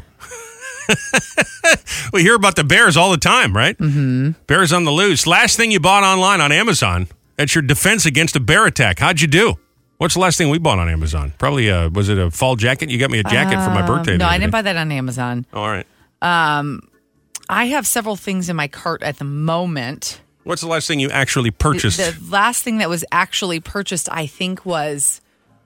we 2.13 2.21
hear 2.23 2.35
about 2.35 2.55
the 2.55 2.63
bears 2.63 2.97
all 2.97 3.11
the 3.11 3.17
time, 3.17 3.55
right? 3.55 3.77
Mm-hmm. 3.77 4.31
Bears 4.47 4.73
on 4.73 4.85
the 4.85 4.91
loose. 4.91 5.27
Last 5.27 5.55
thing 5.55 5.71
you 5.71 5.79
bought 5.79 6.03
online 6.03 6.41
on 6.41 6.51
Amazon, 6.51 7.07
that's 7.35 7.53
your 7.53 7.61
defense 7.61 8.05
against 8.05 8.35
a 8.35 8.39
bear 8.39 8.65
attack. 8.65 8.99
How'd 8.99 9.21
you 9.21 9.27
do? 9.27 9.55
What's 9.97 10.15
the 10.15 10.19
last 10.21 10.37
thing 10.37 10.49
we 10.49 10.57
bought 10.57 10.79
on 10.79 10.89
Amazon? 10.89 11.33
Probably, 11.37 11.69
uh, 11.69 11.89
was 11.89 12.09
it 12.09 12.17
a 12.17 12.31
fall 12.31 12.55
jacket? 12.55 12.89
You 12.89 12.97
got 12.97 13.11
me 13.11 13.19
a 13.19 13.23
jacket 13.23 13.63
for 13.63 13.69
my 13.69 13.81
Um, 13.81 13.85
birthday. 13.87 14.17
No, 14.17 14.25
I 14.25 14.37
didn't 14.37 14.51
buy 14.51 14.61
that 14.61 14.77
on 14.77 14.91
Amazon. 14.91 15.45
Oh, 15.53 15.61
all 15.61 15.69
right. 15.69 15.85
Um, 16.21 16.81
I 17.49 17.65
have 17.65 17.87
several 17.87 18.15
things 18.15 18.47
in 18.47 18.55
my 18.55 18.67
cart 18.67 19.01
at 19.01 19.17
the 19.17 19.25
moment. 19.25 20.21
What's 20.43 20.61
the 20.61 20.67
last 20.67 20.87
thing 20.87 20.99
you 20.99 21.09
actually 21.09 21.51
purchased? 21.51 21.97
The 21.97 22.15
last 22.29 22.63
thing 22.63 22.77
that 22.77 22.89
was 22.89 23.03
actually 23.11 23.59
purchased, 23.59 24.07
I 24.11 24.27
think, 24.27 24.65
was 24.65 25.19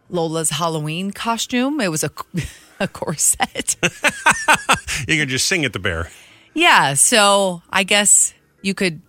Lola's 0.10 0.50
Halloween 0.52 1.12
costume. 1.12 1.82
It 1.82 1.90
was 1.92 2.04
a 2.04 2.12
a 2.80 2.88
corset. 2.88 3.76
you 5.08 5.18
can 5.20 5.28
just 5.28 5.46
sing 5.48 5.66
at 5.66 5.74
the 5.74 5.80
bear. 5.80 6.10
Yeah, 6.54 6.94
so 6.94 7.62
I 7.70 7.84
guess 7.84 8.34
you 8.62 8.74
could 8.74 9.02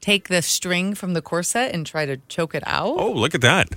take 0.00 0.28
the 0.28 0.42
string 0.42 0.94
from 0.94 1.14
the 1.14 1.22
corset 1.22 1.74
and 1.74 1.86
try 1.86 2.06
to 2.06 2.16
choke 2.28 2.54
it 2.54 2.62
out. 2.66 2.94
Oh, 2.98 3.12
look 3.12 3.34
at 3.34 3.40
that. 3.42 3.68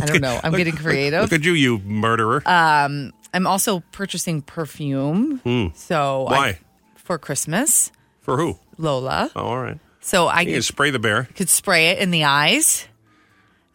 I 0.00 0.06
don't 0.06 0.20
know. 0.20 0.40
I'm 0.42 0.52
Look- 0.52 0.58
getting 0.58 0.76
creative. 0.76 1.22
Look, 1.22 1.32
at 1.32 1.44
you, 1.44 1.52
you 1.52 1.78
murderer. 1.80 2.42
Um, 2.46 3.12
I'm 3.32 3.46
also 3.46 3.80
purchasing 3.92 4.42
perfume. 4.42 5.38
Hmm. 5.38 5.66
So 5.74 6.26
I- 6.26 6.32
Why? 6.32 6.58
For 7.04 7.16
Christmas, 7.18 7.92
For 8.20 8.36
who? 8.36 8.58
Lola. 8.76 9.30
Oh, 9.36 9.44
all 9.44 9.62
right. 9.62 9.78
So 10.00 10.26
I 10.26 10.44
can 10.44 10.60
spray 10.62 10.90
the 10.90 10.98
bear. 10.98 11.28
could 11.36 11.48
spray 11.48 11.90
it 11.90 11.98
in 11.98 12.10
the 12.10 12.24
eyes. 12.24 12.86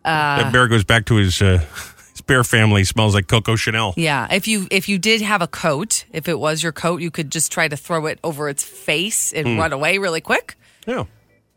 Uh, 0.06 0.44
that 0.44 0.52
bear 0.54 0.68
goes 0.68 0.84
back 0.84 1.06
to 1.06 1.16
his 1.16 1.42
uh, 1.42 1.64
his 2.12 2.22
bear 2.22 2.44
family. 2.44 2.84
Smells 2.84 3.14
like 3.16 3.28
Coco 3.28 3.56
Chanel. 3.56 3.94
Yeah, 3.98 4.28
if 4.32 4.48
you 4.48 4.68
if 4.72 4.90
you 4.90 5.00
did 5.00 5.22
have 5.22 5.42
a 5.42 5.48
coat, 5.48 6.06
if 6.12 6.28
it 6.28 6.38
was 6.40 6.62
your 6.62 6.72
coat, 6.72 7.02
you 7.02 7.10
could 7.12 7.32
just 7.32 7.52
try 7.52 7.68
to 7.68 7.76
throw 7.78 8.06
it 8.08 8.20
over 8.24 8.50
its 8.50 8.64
face 8.64 9.32
and 9.34 9.48
Hmm. 9.48 9.58
run 9.58 9.74
away 9.74 9.98
really 9.98 10.22
quick. 10.22 10.56
Yeah. 10.86 11.06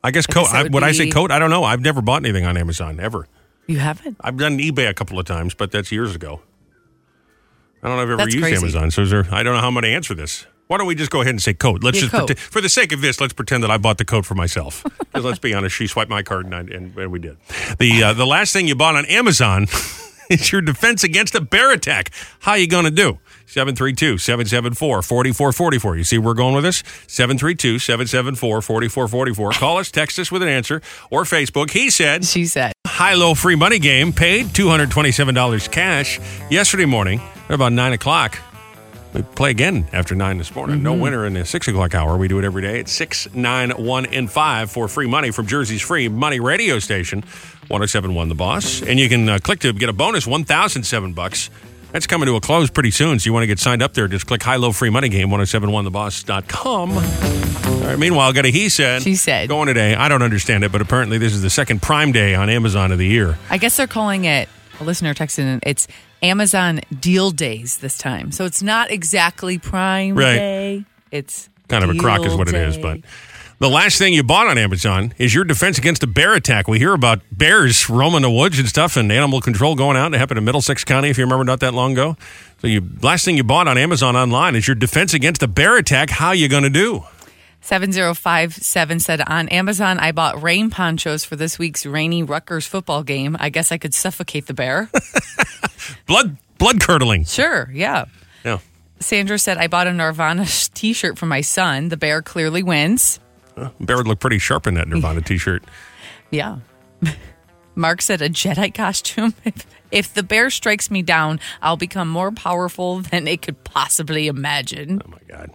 I 0.04 0.10
guess 0.10 0.26
I 0.28 0.32
coat. 0.32 0.42
guess 0.44 0.54
I, 0.54 0.62
would 0.64 0.74
would 0.74 0.82
I 0.82 0.92
say 0.92 1.10
coat? 1.10 1.30
I 1.30 1.38
don't 1.38 1.50
know. 1.50 1.64
I've 1.64 1.80
never 1.80 2.00
bought 2.02 2.22
anything 2.24 2.44
on 2.46 2.56
Amazon 2.56 2.98
ever. 2.98 3.26
You 3.66 3.78
haven't? 3.78 4.16
I've 4.20 4.36
done 4.36 4.58
eBay 4.58 4.88
a 4.88 4.94
couple 4.94 5.18
of 5.18 5.26
times, 5.26 5.54
but 5.54 5.70
that's 5.70 5.92
years 5.92 6.14
ago. 6.16 6.40
I 7.82 7.88
don't 7.88 7.96
know 7.96 8.02
if 8.02 8.06
I've 8.06 8.10
ever 8.12 8.16
That's 8.16 8.34
used 8.34 8.44
crazy. 8.44 8.56
Amazon, 8.56 8.90
so 8.90 9.02
is 9.02 9.10
there, 9.10 9.26
I 9.30 9.42
don't 9.42 9.54
know 9.54 9.60
how 9.60 9.68
I'm 9.68 9.74
going 9.74 9.82
to 9.84 9.90
answer 9.90 10.14
this. 10.14 10.46
Why 10.72 10.78
don't 10.78 10.86
we 10.86 10.94
just 10.94 11.10
go 11.10 11.20
ahead 11.20 11.34
and 11.34 11.42
say 11.42 11.52
coat? 11.52 11.84
Let's 11.84 11.98
Yeah, 11.98 12.04
just 12.04 12.12
coat. 12.12 12.26
pretend, 12.28 12.38
for 12.38 12.62
the 12.62 12.70
sake 12.70 12.92
of 12.92 13.02
this, 13.02 13.20
let's 13.20 13.34
pretend 13.34 13.62
that 13.62 13.70
I 13.70 13.76
bought 13.76 13.98
the 13.98 14.06
coat 14.06 14.24
for 14.24 14.34
myself. 14.34 14.82
Because 15.12 15.26
let's 15.26 15.38
be 15.38 15.52
honest, 15.52 15.76
she 15.76 15.86
swiped 15.86 16.08
my 16.10 16.22
card 16.22 16.46
and, 16.46 16.54
I, 16.54 16.60
and, 16.60 16.96
and 16.96 17.12
we 17.12 17.18
did. 17.18 17.36
The 17.78 18.02
uh, 18.02 18.12
the 18.14 18.24
last 18.24 18.54
thing 18.54 18.66
you 18.66 18.74
bought 18.74 18.96
on 18.96 19.04
Amazon 19.04 19.64
is 20.30 20.50
your 20.50 20.62
defense 20.62 21.04
against 21.04 21.34
a 21.34 21.42
bear 21.42 21.70
attack. 21.70 22.10
How 22.40 22.54
you 22.54 22.66
going 22.66 22.86
to 22.86 22.90
do? 22.90 23.18
732-774-4444. 23.48 25.98
You 25.98 26.04
see 26.04 26.16
where 26.16 26.28
we're 26.28 26.34
going 26.34 26.54
with 26.54 26.64
this? 26.64 26.82
732-774-4444. 27.08 29.52
Call 29.58 29.76
us, 29.76 29.90
text 29.90 30.18
us 30.18 30.32
with 30.32 30.40
an 30.42 30.48
answer, 30.48 30.80
or 31.10 31.24
Facebook. 31.24 31.70
He 31.72 31.90
said. 31.90 32.24
She 32.24 32.46
said. 32.46 32.72
High-low 32.86 33.34
free 33.34 33.56
money 33.56 33.78
game 33.78 34.14
paid 34.14 34.46
$227 34.46 35.70
cash 35.70 36.18
yesterday 36.50 36.86
morning 36.86 37.20
at 37.48 37.54
about 37.54 37.74
9 37.74 37.92
o'clock. 37.92 38.38
We 39.12 39.22
play 39.22 39.50
again 39.50 39.86
after 39.92 40.14
9 40.14 40.38
this 40.38 40.54
morning. 40.54 40.82
No 40.82 40.94
winner 40.94 41.26
in 41.26 41.34
the 41.34 41.44
6 41.44 41.68
o'clock 41.68 41.94
hour. 41.94 42.16
We 42.16 42.28
do 42.28 42.38
it 42.38 42.44
every 42.44 42.62
day 42.62 42.80
at 42.80 42.88
6, 42.88 43.34
9, 43.34 43.70
1, 43.70 44.06
and 44.06 44.30
5 44.30 44.70
for 44.70 44.88
free 44.88 45.06
money 45.06 45.30
from 45.30 45.46
Jersey's 45.46 45.82
free 45.82 46.08
money 46.08 46.40
radio 46.40 46.78
station. 46.78 47.20
1071 47.68 48.28
The 48.28 48.34
Boss. 48.34 48.82
And 48.82 48.98
you 48.98 49.08
can 49.08 49.28
uh, 49.28 49.38
click 49.38 49.60
to 49.60 49.72
get 49.72 49.88
a 49.88 49.92
bonus 49.92 50.26
1007 50.26 51.12
bucks. 51.12 51.50
That's 51.92 52.06
coming 52.06 52.26
to 52.26 52.36
a 52.36 52.40
close 52.40 52.70
pretty 52.70 52.90
soon. 52.90 53.18
So 53.18 53.26
you 53.26 53.34
want 53.34 53.42
to 53.42 53.46
get 53.46 53.58
signed 53.58 53.82
up 53.82 53.92
there, 53.92 54.08
just 54.08 54.26
click 54.26 54.42
high 54.42 54.56
low 54.56 54.72
free 54.72 54.88
money 54.88 55.10
game 55.10 55.28
1071theboss.com. 55.28 56.92
All 56.92 57.88
right, 57.88 57.98
meanwhile, 57.98 58.30
I 58.30 58.32
got 58.32 58.46
a 58.46 58.48
he 58.48 58.70
said. 58.70 59.02
She 59.02 59.14
said. 59.14 59.48
Going 59.48 59.66
today. 59.66 59.94
I 59.94 60.08
don't 60.08 60.22
understand 60.22 60.64
it, 60.64 60.72
but 60.72 60.80
apparently 60.80 61.18
this 61.18 61.34
is 61.34 61.42
the 61.42 61.50
second 61.50 61.82
Prime 61.82 62.12
Day 62.12 62.34
on 62.34 62.48
Amazon 62.48 62.92
of 62.92 62.98
the 62.98 63.06
year. 63.06 63.36
I 63.50 63.58
guess 63.58 63.76
they're 63.76 63.86
calling 63.86 64.24
it, 64.24 64.48
a 64.80 64.84
listener 64.84 65.12
texted 65.12 65.40
in, 65.40 65.60
it's 65.64 65.86
Amazon 66.22 66.80
Deal 67.00 67.30
Days 67.30 67.78
this 67.78 67.98
time. 67.98 68.32
So 68.32 68.44
it's 68.44 68.62
not 68.62 68.90
exactly 68.90 69.58
Prime 69.58 70.14
Right. 70.14 70.36
Day. 70.36 70.84
It's 71.10 71.48
kind 71.68 71.84
of 71.84 71.90
a 71.90 71.98
crock 71.98 72.24
is 72.24 72.34
what 72.34 72.48
it 72.48 72.54
is. 72.54 72.76
Day. 72.76 72.82
But 72.82 73.00
the 73.58 73.68
last 73.68 73.98
thing 73.98 74.14
you 74.14 74.22
bought 74.22 74.46
on 74.46 74.56
Amazon 74.56 75.14
is 75.18 75.34
your 75.34 75.44
defense 75.44 75.78
against 75.78 76.02
a 76.02 76.06
bear 76.06 76.34
attack. 76.34 76.68
We 76.68 76.78
hear 76.78 76.94
about 76.94 77.20
bears 77.30 77.88
roaming 77.90 78.22
the 78.22 78.30
woods 78.30 78.58
and 78.58 78.68
stuff, 78.68 78.96
and 78.96 79.10
animal 79.12 79.40
control 79.40 79.74
going 79.74 79.96
out. 79.96 80.14
It 80.14 80.18
happened 80.18 80.38
in 80.38 80.44
Middlesex 80.44 80.84
County, 80.84 81.10
if 81.10 81.18
you 81.18 81.24
remember, 81.24 81.44
not 81.44 81.60
that 81.60 81.74
long 81.74 81.92
ago. 81.92 82.16
So 82.60 82.66
you 82.66 82.82
last 83.02 83.24
thing 83.24 83.36
you 83.36 83.44
bought 83.44 83.68
on 83.68 83.76
Amazon 83.76 84.16
online 84.16 84.56
is 84.56 84.66
your 84.66 84.74
defense 84.74 85.14
against 85.14 85.42
a 85.42 85.48
bear 85.48 85.76
attack. 85.76 86.10
How 86.10 86.32
you 86.32 86.48
going 86.48 86.62
to 86.62 86.70
do? 86.70 87.04
7057 87.62 89.00
said 89.00 89.20
on 89.26 89.48
Amazon, 89.48 89.98
I 89.98 90.12
bought 90.12 90.42
rain 90.42 90.68
ponchos 90.70 91.24
for 91.24 91.36
this 91.36 91.58
week's 91.58 91.86
rainy 91.86 92.22
Rutgers 92.22 92.66
football 92.66 93.02
game. 93.02 93.36
I 93.40 93.48
guess 93.50 93.72
I 93.72 93.78
could 93.78 93.94
suffocate 93.94 94.46
the 94.46 94.54
bear. 94.54 94.90
Blood 96.06 96.36
blood 96.58 96.80
curdling. 96.80 97.24
sure, 97.24 97.70
yeah. 97.72 98.04
Yeah. 98.44 98.58
Sandra 99.00 99.38
said, 99.38 99.58
I 99.58 99.66
bought 99.68 99.86
a 99.86 99.92
Nirvana 99.92 100.46
t 100.74 100.92
shirt 100.92 101.18
for 101.18 101.26
my 101.26 101.40
son. 101.40 101.88
The 101.88 101.96
bear 101.96 102.22
clearly 102.22 102.62
wins. 102.62 103.18
Bear 103.80 103.96
would 103.96 104.06
look 104.06 104.20
pretty 104.20 104.38
sharp 104.38 104.66
in 104.66 104.74
that 104.74 104.88
Nirvana 104.88 105.20
t-shirt. 105.24 105.62
Yeah. 106.30 106.58
Mark 107.74 108.02
said, 108.02 108.22
a 108.22 108.28
Jedi 108.28 108.72
costume. 108.74 109.34
If, 109.44 109.66
if 109.90 110.14
the 110.14 110.22
bear 110.22 110.50
strikes 110.50 110.90
me 110.90 111.02
down, 111.02 111.40
I'll 111.60 111.76
become 111.76 112.08
more 112.08 112.32
powerful 112.32 113.00
than 113.00 113.28
it 113.28 113.42
could 113.42 113.62
possibly 113.64 114.26
imagine. 114.26 115.02
Oh 115.04 115.10
my 115.10 115.18
God. 115.28 115.50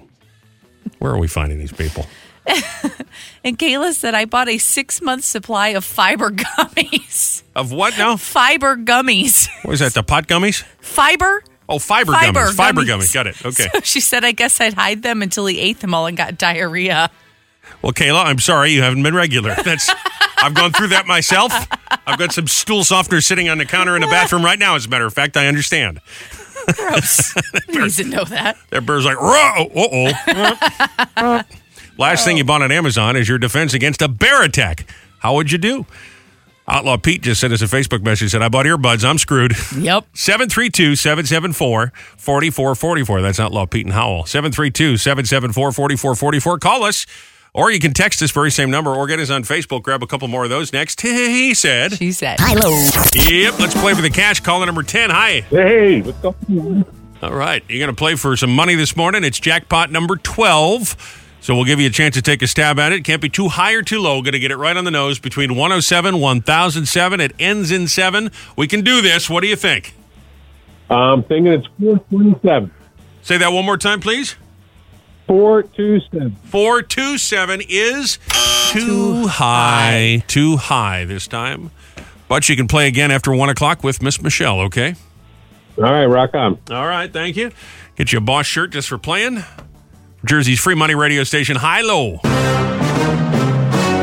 Where 0.99 1.11
are 1.11 1.19
we 1.19 1.27
finding 1.27 1.59
these 1.59 1.73
people? 1.73 2.05
And 3.43 3.57
Kayla 3.57 3.93
said, 3.93 4.13
I 4.13 4.25
bought 4.25 4.49
a 4.49 4.57
six 4.57 5.01
month 5.01 5.23
supply 5.23 5.69
of 5.69 5.85
fiber 5.85 6.31
gummies. 6.31 7.43
Of 7.55 7.71
what 7.71 7.97
now? 7.97 8.17
Fiber 8.17 8.75
gummies. 8.75 9.47
What 9.63 9.73
is 9.75 9.79
that? 9.79 9.93
The 9.93 10.03
pot 10.03 10.27
gummies? 10.27 10.63
Fiber? 10.79 11.43
Oh, 11.69 11.79
fiber, 11.79 12.11
Fiber 12.11 12.39
gummies. 12.41 12.53
Fiber 12.55 12.81
gummies. 12.81 12.87
gummies. 12.87 13.13
Got 13.13 13.27
it. 13.27 13.45
Okay. 13.45 13.69
So 13.73 13.79
she 13.81 14.01
said, 14.01 14.25
I 14.25 14.33
guess 14.33 14.59
I'd 14.59 14.73
hide 14.73 15.01
them 15.01 15.21
until 15.21 15.45
he 15.45 15.59
ate 15.59 15.79
them 15.79 15.93
all 15.93 16.07
and 16.07 16.17
got 16.17 16.37
diarrhea. 16.37 17.09
Well, 17.81 17.93
Kayla, 17.93 18.25
I'm 18.25 18.39
sorry 18.39 18.71
you 18.71 18.81
haven't 18.81 19.03
been 19.03 19.15
regular. 19.15 19.55
That's 19.63 19.89
I've 20.37 20.53
gone 20.53 20.71
through 20.73 20.87
that 20.87 21.05
myself. 21.07 21.53
I've 22.05 22.17
got 22.19 22.31
some 22.33 22.47
stool 22.47 22.83
softener 22.83 23.21
sitting 23.21 23.49
on 23.49 23.57
the 23.59 23.65
counter 23.65 23.95
in 23.95 24.01
the 24.01 24.07
bathroom 24.11 24.43
right 24.43 24.59
now. 24.59 24.75
As 24.75 24.85
a 24.85 24.89
matter 24.89 25.05
of 25.05 25.13
fact, 25.13 25.37
I 25.37 25.47
understand. 25.47 26.01
Gross. 26.75 27.33
Who 27.67 27.81
needs 27.81 27.97
to 27.97 28.03
know 28.03 28.23
that? 28.25 28.57
That 28.71 28.85
bird's 28.85 29.05
like, 29.05 29.17
uh 29.17 29.65
oh. 29.75 31.41
Last 31.97 32.25
thing 32.25 32.37
you 32.37 32.43
bought 32.43 32.61
on 32.61 32.71
Amazon 32.71 33.15
is 33.15 33.27
your 33.27 33.37
defense 33.37 33.73
against 33.73 34.01
a 34.01 34.07
bear 34.07 34.43
attack. 34.43 34.85
How 35.19 35.33
would 35.35 35.51
you 35.51 35.57
do? 35.57 35.85
Outlaw 36.69 36.97
Pete 36.97 37.21
just 37.21 37.39
sent 37.39 37.53
us 37.53 37.61
a 37.61 37.65
Facebook 37.65 38.03
message 38.03 38.31
said, 38.31 38.41
I 38.41 38.49
bought 38.49 38.65
earbuds. 38.65 39.05
I'm 39.05 39.17
screwed. 39.17 39.53
Yep. 39.77 40.05
732 40.13 40.95
774 40.97 41.93
4444. 42.17 43.21
That's 43.21 43.39
Outlaw 43.39 43.65
Pete 43.65 43.85
and 43.85 43.93
Howell. 43.93 44.25
732 44.25 44.97
774 44.97 45.71
4444. 45.71 46.59
Call 46.59 46.83
us, 46.83 47.05
or 47.57 47.71
you 47.71 47.79
can 47.79 47.91
text 47.91 48.19
this 48.19 48.29
very 48.29 48.51
same 48.51 48.69
number, 48.69 48.93
or 48.93 49.07
get 49.07 49.19
us 49.19 49.31
on 49.31 49.41
Facebook. 49.41 49.81
Grab 49.81 50.03
a 50.03 50.07
couple 50.07 50.27
more 50.27 50.43
of 50.43 50.49
those 50.51 50.71
next. 50.71 51.01
He 51.17 51.53
said. 51.55 51.93
She 51.93 52.11
said. 52.11 52.37
Hello. 52.39 52.69
Yep. 53.15 53.59
Let's 53.59 53.73
play 53.73 53.95
for 53.95 54.01
the 54.01 54.09
cash. 54.11 54.39
Caller 54.41 54.65
number 54.65 54.83
10. 54.83 55.09
Hi. 55.09 55.41
Hey, 55.49 56.01
what's 56.01 56.19
going 56.19 56.35
on? 56.59 56.85
All 57.23 57.33
right. 57.33 57.63
You're 57.67 57.79
going 57.79 57.93
to 57.93 57.97
play 57.97 58.15
for 58.15 58.37
some 58.37 58.53
money 58.53 58.75
this 58.75 58.95
morning. 58.95 59.23
It's 59.23 59.39
jackpot 59.39 59.91
number 59.91 60.17
12. 60.17 61.25
So 61.41 61.55
we'll 61.55 61.65
give 61.65 61.79
you 61.79 61.87
a 61.87 61.91
chance 61.91 62.13
to 62.15 62.21
take 62.21 62.41
a 62.41 62.47
stab 62.47 62.77
at 62.77 62.91
it. 62.91 63.03
Can't 63.03 63.21
be 63.21 63.29
too 63.29 63.47
high 63.47 63.73
or 63.73 63.81
too 63.81 63.99
low. 63.99 64.21
Going 64.21 64.33
to 64.33 64.39
get 64.39 64.51
it 64.51 64.57
right 64.57 64.77
on 64.77 64.85
the 64.85 64.91
nose 64.91 65.17
between 65.17 65.55
107 65.55 66.19
1007. 66.19 67.19
It 67.21 67.33
ends 67.39 67.71
in 67.71 67.87
7. 67.87 68.29
We 68.55 68.67
can 68.67 68.81
do 68.81 69.01
this. 69.01 69.29
What 69.29 69.41
do 69.41 69.47
you 69.47 69.55
think? 69.55 69.95
I'm 70.89 71.23
thinking 71.23 71.53
it's 71.53 71.67
427. 71.79 72.71
Say 73.23 73.37
that 73.37 73.51
one 73.51 73.65
more 73.65 73.77
time, 73.77 73.99
please. 73.99 74.35
427. 75.27 76.35
427 76.45 77.61
is 77.67 78.17
too 78.71 79.27
high. 79.27 80.23
Too 80.27 80.57
high 80.57 81.05
this 81.05 81.27
time. 81.27 81.71
But 82.27 82.49
you 82.49 82.55
can 82.55 82.67
play 82.67 82.87
again 82.87 83.11
after 83.11 83.33
1 83.33 83.49
o'clock 83.49 83.83
with 83.83 84.01
Miss 84.01 84.21
Michelle, 84.21 84.59
okay? 84.61 84.95
All 85.77 85.83
right, 85.83 86.05
rock 86.05 86.33
on. 86.33 86.57
All 86.71 86.87
right, 86.87 87.11
thank 87.11 87.35
you. 87.37 87.51
Get 87.95 88.11
you 88.11 88.17
a 88.17 88.21
boss 88.21 88.45
shirt 88.45 88.71
just 88.71 88.89
for 88.89 88.97
playing. 88.97 89.43
Jersey's 90.25 90.59
free 90.59 90.75
money 90.75 90.95
radio 90.95 91.23
station, 91.23 91.55
High 91.57 91.81
Low. 91.81 92.19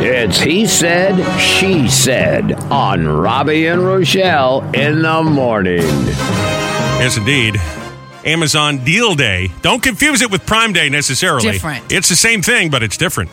It's 0.00 0.38
He 0.40 0.66
Said, 0.66 1.22
She 1.40 1.88
Said 1.88 2.52
on 2.70 3.06
Robby 3.06 3.66
and 3.66 3.84
Rochelle 3.84 4.62
in 4.74 5.02
the 5.02 5.22
morning. 5.22 5.82
Yes, 6.98 7.16
indeed. 7.16 7.56
Amazon 8.24 8.84
Deal 8.84 9.14
Day. 9.14 9.50
Don't 9.62 9.82
confuse 9.82 10.22
it 10.22 10.30
with 10.30 10.46
Prime 10.46 10.72
Day 10.72 10.88
necessarily. 10.88 11.52
Different. 11.52 11.92
It's 11.92 12.08
the 12.08 12.16
same 12.16 12.42
thing, 12.42 12.70
but 12.70 12.82
it's 12.82 12.96
different. 12.96 13.30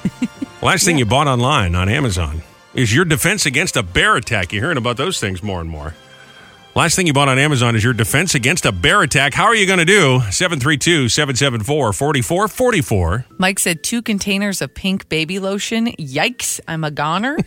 Last 0.62 0.84
thing 0.84 0.98
you 0.98 1.04
bought 1.04 1.28
online 1.28 1.74
on 1.74 1.88
Amazon 1.88 2.42
is 2.74 2.94
your 2.94 3.04
defense 3.04 3.46
against 3.46 3.76
a 3.76 3.82
bear 3.82 4.16
attack. 4.16 4.52
You're 4.52 4.62
hearing 4.62 4.78
about 4.78 4.96
those 4.96 5.20
things 5.20 5.42
more 5.42 5.60
and 5.60 5.70
more. 5.70 5.94
Last 6.74 6.96
thing 6.96 7.06
you 7.06 7.12
bought 7.12 7.28
on 7.28 7.38
Amazon 7.38 7.76
is 7.76 7.84
your 7.84 7.92
defense 7.92 8.34
against 8.34 8.66
a 8.66 8.72
bear 8.72 9.02
attack. 9.02 9.32
How 9.32 9.44
are 9.44 9.54
you 9.54 9.64
going 9.64 9.78
to 9.78 9.84
do? 9.84 10.20
732 10.32 11.08
774 11.08 11.92
4444. 11.92 13.26
Mike 13.38 13.60
said 13.60 13.84
two 13.84 14.02
containers 14.02 14.60
of 14.60 14.74
pink 14.74 15.08
baby 15.08 15.38
lotion. 15.38 15.86
Yikes, 15.92 16.58
I'm 16.66 16.82
a 16.82 16.90
goner. 16.90 17.38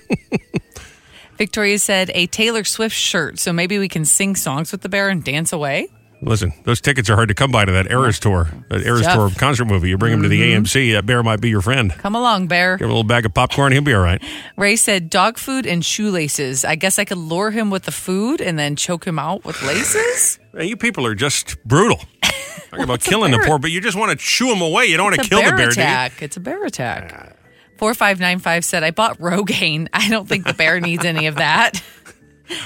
Victoria 1.38 1.77
said 1.77 2.09
a 2.14 2.27
Taylor 2.27 2.64
Swift 2.64 2.95
shirt, 2.95 3.38
so 3.38 3.51
maybe 3.51 3.77
we 3.77 3.89
can 3.89 4.05
sing 4.05 4.35
songs 4.35 4.72
with 4.72 4.81
the 4.81 4.89
bear 4.89 5.09
and 5.09 5.23
dance 5.23 5.51
away. 5.51 5.89
Listen, 6.22 6.52
those 6.64 6.81
tickets 6.81 7.10
are 7.10 7.15
hard 7.15 7.30
to 7.30 7.35
come 7.35 7.52
by 7.52 7.64
to 7.64 7.72
that 7.73 7.91
Eras 7.91 8.19
tour, 8.19 8.49
that 8.69 8.81
Eras 8.81 9.06
tour 9.06 9.30
concert 9.38 9.65
movie. 9.65 9.89
You 9.89 9.98
bring 9.98 10.14
him 10.14 10.23
to 10.23 10.27
the 10.27 10.41
mm-hmm. 10.41 10.64
AMC, 10.64 10.94
that 10.94 11.06
bear 11.06 11.22
might 11.22 11.41
be 11.41 11.49
your 11.49 11.61
friend. 11.61 11.91
Come 11.91 12.15
along, 12.15 12.48
bear. 12.48 12.77
Give 12.77 12.85
him 12.85 12.91
a 12.91 12.94
little 12.94 13.07
bag 13.07 13.26
of 13.26 13.34
popcorn, 13.35 13.72
he'll 13.72 13.81
be 13.81 13.94
all 13.94 14.02
right. 14.02 14.22
Ray 14.56 14.76
said 14.76 15.11
dog 15.11 15.38
food 15.38 15.68
and 15.68 15.85
shoelaces. 15.85 16.65
I 16.65 16.76
guess 16.76 16.98
I 16.98 17.06
could 17.06 17.19
lure 17.19 17.52
him 17.52 17.69
with 17.69 17.84
the 17.84 17.91
food 17.91 18.41
and 18.41 18.57
then 18.57 18.76
choke 18.76 19.06
him 19.06 19.19
out 19.19 19.45
with 19.45 19.61
laces. 19.61 20.39
Man, 20.53 20.68
you 20.68 20.76
people 20.76 21.06
are 21.06 21.15
just 21.15 21.64
brutal. 21.65 21.99
Talking 22.69 22.84
about 22.84 23.02
killing 23.02 23.31
the 23.31 23.38
bear- 23.38 23.48
poor, 23.48 23.60
but 23.60 23.69
you 23.69 23.80
just 23.80 23.98
want 23.98 24.10
to 24.11 24.18
chew 24.18 24.52
him 24.52 24.61
away. 24.61 24.85
You 24.85 24.98
don't 24.98 25.11
want 25.11 25.22
to 25.22 25.30
kill 25.30 25.39
the 25.39 25.49
bear 25.49 25.57
bear, 25.57 25.69
do 25.69 25.80
you? 25.80 25.85
attack. 25.85 26.23
It's 26.23 26.35
a 26.35 26.39
bear 26.39 26.65
attack. 26.65 27.14
Ah. 27.15 27.34
4595 27.77 28.65
said, 28.65 28.84
I 28.84 28.89
bought 28.91 29.19
Rogaine. 29.19 29.88
I 29.94 30.10
don't 30.10 30.27
think 30.27 30.45
the 30.45 30.53
bear 30.53 30.80
needs 30.80 31.06
any 31.06 31.27
of 31.27 31.35
that. 31.35 31.81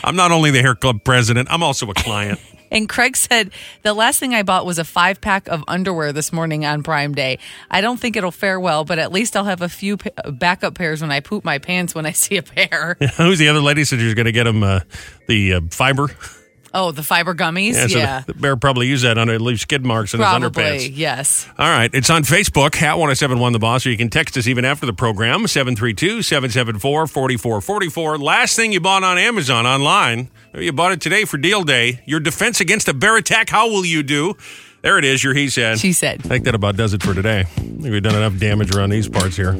I'm 0.03 0.15
not 0.15 0.32
only 0.32 0.52
the 0.52 0.61
hair 0.61 0.76
club 0.76 1.03
president, 1.03 1.49
I'm 1.52 1.64
also 1.64 1.90
a 1.90 1.94
client. 1.94 2.40
And 2.72 2.88
Craig 2.88 3.18
said, 3.18 3.52
the 3.84 3.93
last 3.93 4.19
thing 4.19 4.34
I 4.34 4.43
bought 4.43 4.65
was 4.65 4.80
a 4.80 4.85
five 4.85 5.19
pack 5.22 5.48
of 5.49 5.64
underwear 5.68 6.14
this 6.14 6.31
morning 6.31 6.65
on 6.65 6.81
Prime 6.84 7.14
Day. 7.14 7.38
I 7.69 7.81
don't 7.81 7.99
think 7.99 8.15
it'll 8.15 8.31
fare 8.31 8.60
well, 8.60 8.85
but 8.85 8.98
at 8.98 9.11
least 9.11 9.35
I'll 9.35 9.43
have 9.43 9.61
a 9.61 9.69
few 9.69 9.98
pa- 9.98 10.31
backup 10.31 10.73
pairs 10.76 11.02
when 11.02 11.11
I 11.11 11.19
poop 11.19 11.43
my 11.43 11.60
pants 11.60 11.93
when 11.93 12.06
I 12.06 12.14
see 12.14 12.38
a 12.38 12.43
pair. 12.43 12.95
Who's 13.18 13.39
the 13.39 13.49
other 13.49 13.60
lady 13.60 13.84
said 13.84 13.99
you're 13.99 14.15
going 14.15 14.26
to 14.26 14.31
get 14.31 14.48
him 14.48 14.64
uh, 14.64 14.80
the 15.27 15.56
uh, 15.56 15.61
fiber? 15.69 16.07
Oh, 16.73 16.91
the 16.91 17.03
fiber 17.03 17.35
gummies? 17.35 17.73
so 17.89 17.98
Yeah. 17.98 18.22
the, 18.26 18.34
the 18.34 18.39
bear 18.39 18.56
probably 18.56 18.88
used 18.88 19.03
that 19.03 19.18
under 19.18 19.34
it, 19.34 19.41
leave 19.41 19.60
skid 19.60 19.85
marks 19.85 20.14
in 20.14 20.19
his 20.22 20.27
Probably, 20.30 20.49
underpants. 20.64 20.91
yes. 20.93 21.48
All 21.57 21.69
right. 21.69 21.89
It's 21.93 22.10
on 22.10 22.23
Facebook, 22.23 22.76
Hat 22.76 22.98
1071 22.98 23.52
The 23.53 23.60
Boss, 23.60 23.85
or 23.85 23.89
you 23.91 23.98
can 23.98 24.10
text 24.10 24.38
us 24.38 24.48
even 24.48 24.64
after 24.64 24.85
the 24.85 24.93
program, 24.93 25.48
732 25.48 26.22
774 26.22 27.07
4444. 27.07 28.18
Last 28.18 28.56
thing 28.56 28.72
you 28.72 28.80
bought 28.80 29.03
on 29.03 29.18
Amazon 29.18 29.65
online, 29.65 30.30
you 30.53 30.72
bought 30.72 30.93
it 30.93 31.02
today 31.02 31.26
for 31.26 31.38
deal 31.38 31.64
day. 31.64 32.02
Your 32.06 32.19
defense 32.22 32.61
against 32.61 32.88
a 32.88 32.93
bear 32.93 33.18
attack, 33.18 33.49
how 33.49 33.68
will 33.69 33.85
you 33.85 34.02
do? 34.03 34.35
There 34.81 34.98
it 34.98 35.06
is, 35.06 35.23
your 35.23 35.34
he 35.35 35.48
said. 35.49 35.77
She 35.77 35.93
said. 35.93 36.22
I 36.26 36.27
think 36.30 36.45
that 36.45 36.56
about 36.56 36.76
does 36.76 36.93
it 36.95 37.03
for 37.03 37.14
today. 37.14 37.41
I 37.41 37.43
think 37.43 37.84
we've 37.84 38.02
done 38.02 38.15
enough 38.15 38.38
damage 38.39 38.73
around 38.76 38.89
these 38.89 39.07
parts 39.07 39.35
here. 39.35 39.56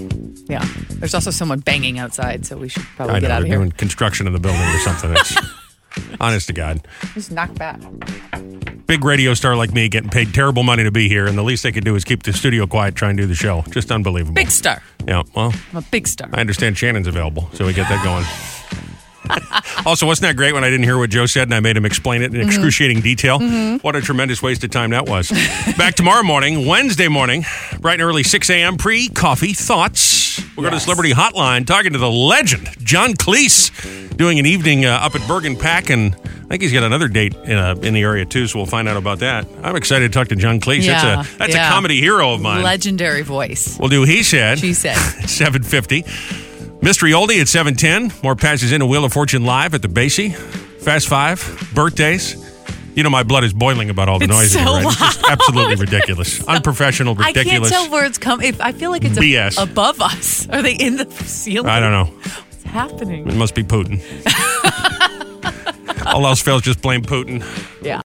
Yeah. 0.50 0.66
There's 0.90 1.14
also 1.14 1.30
someone 1.30 1.60
banging 1.60 2.00
outside, 2.00 2.46
so 2.46 2.58
we 2.58 2.70
should 2.70 2.82
probably 2.96 3.16
I 3.16 3.20
get 3.20 3.28
know, 3.28 3.36
out 3.36 3.42
of 3.42 3.48
here. 3.48 3.58
doing 3.58 3.72
construction 3.72 4.26
in 4.28 4.34
the 4.34 4.40
building 4.40 4.62
or 4.62 4.80
something. 4.80 5.16
It's, 5.96 6.18
honest 6.20 6.48
to 6.48 6.54
God. 6.54 6.86
Just 7.14 7.32
knock 7.32 7.54
back. 7.56 7.80
Big 8.88 9.04
radio 9.04 9.34
star 9.34 9.56
like 9.56 9.74
me 9.74 9.88
getting 9.88 10.10
paid 10.10 10.34
terrible 10.34 10.64
money 10.64 10.84
to 10.84 10.92
be 10.92 11.08
here, 11.08 11.26
and 11.26 11.38
the 11.38 11.44
least 11.44 11.64
they 11.64 11.72
could 11.72 11.86
do 11.86 11.96
is 11.96 12.04
keep 12.04 12.24
the 12.24 12.34
studio 12.34 12.68
quiet, 12.68 12.96
try 12.96 13.10
and 13.10 13.18
do 13.18 13.26
the 13.26 13.36
show. 13.36 13.64
Just 13.70 13.92
unbelievable. 13.92 14.36
Big 14.36 14.52
star. 14.52 14.82
Yeah, 15.08 15.24
well, 15.36 15.54
I'm 15.72 15.78
a 15.78 15.82
big 15.82 16.08
star. 16.08 16.30
I 16.34 16.42
understand 16.42 16.78
Shannon's 16.78 17.08
available, 17.08 17.50
so 17.54 17.66
we 17.66 17.74
get 17.74 17.88
that 17.90 18.04
going. 18.04 18.26
Also, 19.84 20.06
wasn't 20.06 20.28
that 20.28 20.36
great 20.36 20.54
when 20.54 20.64
I 20.64 20.70
didn't 20.70 20.84
hear 20.84 20.98
what 21.00 21.10
Joe 21.10 21.26
said 21.26 21.44
and 21.48 21.56
I 21.56 21.60
made 21.60 21.76
him 21.76 21.86
explain 21.86 22.22
it 22.22 22.34
in 22.36 22.40
Mhm. 22.42 22.46
excruciating 22.46 23.02
detail? 23.02 23.40
Mhm. 23.40 23.82
What 23.84 23.96
a 23.96 24.02
tremendous 24.02 24.42
waste 24.44 24.64
of 24.64 24.70
time 24.70 24.92
that 24.92 25.08
was. 25.08 25.32
Back 25.76 25.96
tomorrow 25.96 26.22
morning, 26.24 26.68
Wednesday 26.68 27.08
morning, 27.08 27.46
bright 27.80 27.94
and 27.94 28.04
early, 28.04 28.22
6 28.22 28.50
a.m. 28.52 28.78
pre 28.78 29.08
coffee 29.10 29.54
thoughts. 29.54 30.40
We're 30.56 30.62
going 30.64 30.72
to 30.74 30.78
the 30.78 30.82
Celebrity 30.82 31.14
Hotline 31.14 31.66
talking 31.66 31.94
to 31.94 31.98
the 32.00 32.12
legend, 32.12 32.70
John 32.84 33.14
Cleese, 33.16 33.72
doing 34.18 34.38
an 34.38 34.46
evening 34.46 34.86
uh, 34.86 35.00
up 35.02 35.16
at 35.16 35.28
Bergen 35.28 35.56
PAC. 35.56 35.90
And 35.90 36.14
I 36.16 36.48
think 36.50 36.62
he's 36.62 36.74
got 36.74 36.84
another 36.84 37.08
date 37.08 37.34
in, 37.46 37.58
uh, 37.58 37.76
in 37.82 37.94
the 37.96 38.02
area 38.02 38.26
too, 38.26 38.46
so 38.48 38.60
we'll 38.60 38.66
find 38.68 38.88
out 38.88 38.98
about 38.98 39.20
that. 39.20 39.48
I'm 39.64 39.76
excited 39.76 40.12
to 40.12 40.20
talk 40.20 40.28
to 40.28 40.36
John 40.36 40.60
Cleese. 40.60 40.84
Yeah, 40.86 41.16
that's 41.16 41.30
a, 41.34 41.38
that's 41.38 41.56
yeah. 41.56 41.70
a 41.70 41.72
comedy 41.74 42.00
hero 42.00 42.34
of 42.34 42.42
mine. 42.42 42.62
Legendary 42.62 43.24
voice. 43.24 43.78
We'll 43.80 43.90
do 43.90 44.04
He 44.04 44.22
Said. 44.22 44.60
She 44.60 44.74
said. 44.74 44.96
750. 45.28 46.06
Mystery 46.82 47.12
Oldie 47.12 47.40
at 47.42 47.48
710. 47.48 48.12
More 48.24 48.36
passes 48.36 48.72
in 48.72 48.82
a 48.82 48.86
Wheel 48.86 49.06
of 49.06 49.14
Fortune 49.14 49.46
live 49.46 49.74
at 49.76 49.82
the 49.82 49.88
Basie. 49.88 50.34
Fast 50.84 51.08
Five. 51.08 51.72
Birthdays. 51.76 52.36
You 52.96 53.04
know, 53.04 53.10
my 53.10 53.24
blood 53.24 53.44
is 53.44 53.54
boiling 53.54 53.90
about 53.90 54.10
all 54.10 54.20
the 54.20 54.26
It's 54.26 54.34
noises. 54.34 54.54
so 54.54 54.60
right? 54.66 54.84
It's 54.86 54.98
just 55.00 55.24
absolutely 55.24 55.76
ridiculous. 55.86 56.44
Unprofessional, 56.46 57.14
I 57.20 57.32
can't 57.32 57.38
ridiculous. 57.38 57.70
tell 57.70 57.90
where 57.90 58.06
it's 58.06 58.18
coming. 58.18 58.60
I 58.60 58.72
feel 58.74 58.92
like 58.92 59.06
it's 59.06 59.18
BS. 59.18 59.62
above 59.62 60.02
us. 60.02 60.50
Are 60.50 60.62
they 60.62 60.74
in 60.74 60.98
the 60.98 61.10
ceiling? 61.12 61.70
I 61.70 61.80
don't 61.80 61.92
know. 61.92 62.06
What's 62.14 62.64
happening? 62.64 63.28
It 63.30 63.36
must 63.36 63.56
be 63.56 63.64
Putin. 63.64 64.02
all 66.08 66.26
else 66.28 66.42
fails, 66.42 66.64
just 66.64 66.82
blame 66.82 67.04
Putin. 67.04 67.42
Yeah. 67.82 68.00